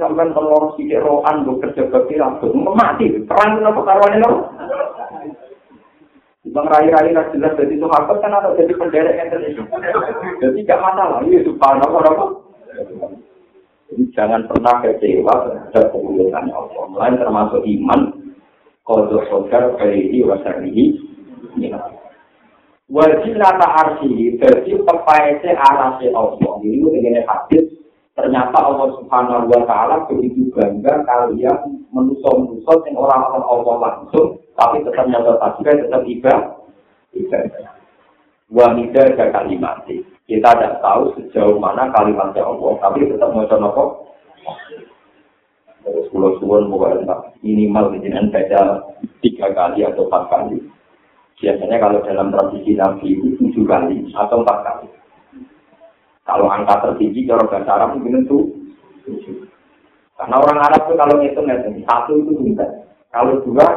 sampai 0.00 0.32
telur 0.32 0.72
sidik 0.74 1.04
rohan 1.04 1.44
bu 1.44 1.60
kerja 1.60 1.84
bakti 1.92 2.16
rambut 2.16 2.48
mati. 2.56 3.12
Perang 3.28 3.60
kenapa 3.60 3.80
karuan 3.84 4.24
aku. 4.24 4.38
Bang 6.54 6.70
rai-rai 6.70 7.10
nggak 7.10 7.34
jelas 7.34 7.58
jadi 7.58 7.74
sahabat 7.82 8.16
kan 8.22 8.30
ada 8.30 8.54
jadi 8.54 8.74
penderek 8.78 9.18
yang 9.18 9.28
terjadi. 9.34 9.62
Jadi 10.38 10.58
gak 10.62 10.78
masalah, 10.78 11.18
ini 11.26 11.42
subhanallah 11.42 12.00
nopo. 12.06 12.26
Jadi 13.90 14.02
jangan 14.14 14.46
pernah 14.46 14.78
kecewa 14.82 15.34
terhadap 15.46 15.84
kemuliaan 15.90 16.50
Allah. 16.54 16.82
Mulai 16.90 17.18
termasuk 17.18 17.62
iman, 17.66 18.00
kodok 18.86 19.26
sodar, 19.30 19.74
kaihi, 19.78 20.22
wasarihi, 20.22 21.02
Wajib 22.86 23.34
nata 23.34 23.66
arsi, 23.66 24.38
jadi 24.38 24.72
pepaese 24.86 25.50
arasi 25.50 26.06
Allah. 26.14 26.54
Ini 26.62 26.86
dengan 26.86 27.26
hadis, 27.26 27.66
ternyata 28.14 28.62
Allah 28.62 28.94
subhanahu 29.02 29.50
wa 29.50 29.62
ta'ala 29.66 30.06
begitu 30.06 30.54
bangga 30.54 31.02
kalian 31.02 31.75
menusuk-menusuk 31.96 32.78
yang 32.84 32.96
orang-orang 33.00 33.44
Allah 33.48 33.74
langsung, 33.80 34.36
tapi 34.52 34.84
tetap 34.84 35.08
nyata 35.08 35.40
tasbih, 35.40 35.80
tetap 35.80 36.02
ibadah. 36.04 36.40
Ibadah. 37.16 37.72
Wanita 38.52 39.00
ada 39.16 39.24
kalimat. 39.32 39.82
Kita 40.26 40.50
tidak 40.54 40.78
tahu 40.84 41.16
sejauh 41.16 41.56
mana 41.56 41.88
kalimatnya 41.90 42.44
Allah, 42.44 42.72
tapi 42.78 43.08
tetap 43.08 43.32
mau 43.32 43.48
coba 43.48 44.06
Terus 45.86 46.10
pulau 46.10 46.34
suwon 46.42 46.66
minimal 47.46 47.94
dengan 47.94 48.26
baca 48.34 48.82
tiga 49.22 49.54
kali 49.54 49.86
atau 49.86 50.10
empat 50.10 50.24
kali. 50.26 50.58
Biasanya 51.38 51.78
kalau 51.78 52.02
dalam 52.02 52.34
tradisi 52.34 52.74
Nabi 52.74 53.14
itu 53.14 53.38
tujuh 53.38 53.62
kali 53.62 54.10
atau 54.10 54.42
empat 54.42 54.58
kali. 54.66 54.88
Kalau 56.26 56.50
angka 56.50 56.90
tertinggi 56.90 57.22
kalau 57.22 57.46
bahasa 57.46 57.70
Arab 57.70 57.94
mungkin 57.94 58.26
itu 58.26 58.38
tujuh. 59.06 59.45
Karena 60.16 60.36
orang 60.40 60.58
Arab 60.64 60.80
itu 60.88 60.94
kalau 60.96 61.14
ngitung 61.20 61.46
ngitung 61.46 61.76
satu 61.84 62.12
itu 62.16 62.32
bintang. 62.40 62.72
Kalau 63.12 63.44
dua 63.44 63.68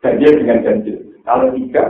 ganjil 0.00 0.32
dengan 0.40 0.64
ganjil. 0.64 0.96
Kalau 1.28 1.52
tiga 1.52 1.84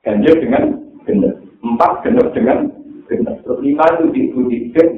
ganjil 0.00 0.34
dengan 0.40 0.62
genap. 1.04 1.36
Empat 1.60 1.92
genap 2.08 2.28
dengan 2.32 2.72
genap. 3.04 3.36
Terus 3.44 3.60
lima 3.60 3.84
itu 3.96 4.04
di 4.16 4.22
Buddhism. 4.32 4.88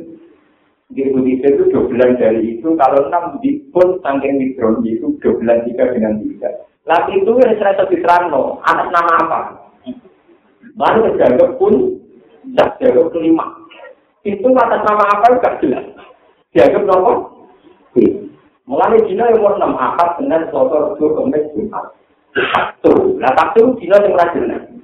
Di 0.95 1.03
Buddhism 1.11 1.51
itu 1.59 1.65
dua 1.75 1.83
bulan 1.91 2.11
dari 2.23 2.41
itu. 2.55 2.69
Kalau 2.79 3.11
enam 3.11 3.43
di 3.43 3.59
pun 3.75 3.99
sangking 3.99 4.39
mikron 4.39 4.87
itu 4.87 5.19
dua 5.19 5.35
bulan 5.35 5.59
tiga 5.67 5.91
dengan 5.91 6.23
tiga. 6.23 6.51
Laki 6.87 7.19
itu 7.19 7.35
yang 7.43 7.59
saya 7.59 7.83
sebutkan 7.83 8.31
no, 8.31 8.63
atas 8.63 8.87
nama 8.95 9.13
apa? 9.27 9.41
Baru 10.79 11.11
terjaga 11.11 11.59
pun, 11.59 11.99
tidak 12.47 12.79
jaga 12.79 13.11
kelima. 13.11 13.59
Itu 14.23 14.55
atas 14.55 14.87
nama 14.87 15.05
apa 15.19 15.35
juga 15.35 15.51
jelas. 15.59 15.87
Jaga 16.55 16.79
berapa? 16.87 17.36
Cina 19.17 19.33
yang 19.33 19.41
umur 19.41 19.57
enam 19.57 19.73
akad 19.81 20.21
dengan 20.21 20.45
sotor 20.53 20.93
itu 20.93 21.09
kemis 21.09 21.49
jumat. 21.57 21.85
Tuh, 22.85 23.17
nah 23.17 23.33
tuh 23.57 23.73
Cina 23.81 23.97
yang 24.03 24.13
rajin. 24.13 24.77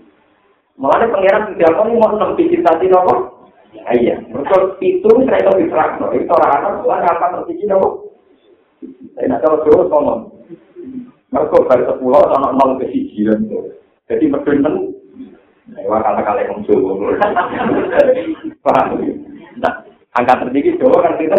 Mulai 0.81 1.05
pangeran 1.13 1.53
tidak 1.53 1.77
apa 1.77 1.83
nih 1.85 2.01
mau 2.01 2.17
enam 2.17 2.33
biji 2.33 2.65
tadi 2.65 2.89
nopo? 2.89 3.45
Iya, 3.93 4.25
mereka 4.33 4.81
itu 4.81 5.11
saya 5.29 5.45
tahu 5.45 5.61
diterang. 5.61 6.01
Itu 6.17 6.33
orang-orang 6.33 6.75
mulai 6.81 7.05
apa 7.05 7.27
tertinggi 7.37 7.69
nopo? 7.69 8.17
Saya 9.13 9.29
nak 9.29 9.45
tahu 9.45 9.69
terus 9.69 9.91
ngomong. 9.93 10.21
Mereka 11.29 11.57
baru 11.69 11.83
sepuluh 11.93 12.21
atau 12.25 12.53
nol 12.57 12.71
ke 12.81 12.89
siji 12.93 13.25
Jadi 14.09 14.25
medun 14.29 14.59
men, 14.61 14.75
lewat 15.77 16.05
kata-kata 16.05 16.41
yang 16.45 16.61
Jawa. 16.65 16.93
Paham? 18.65 18.89
Angka 20.17 20.35
tertinggi 20.41 20.81
Jawa 20.81 21.05
kan 21.05 21.21
kita. 21.21 21.39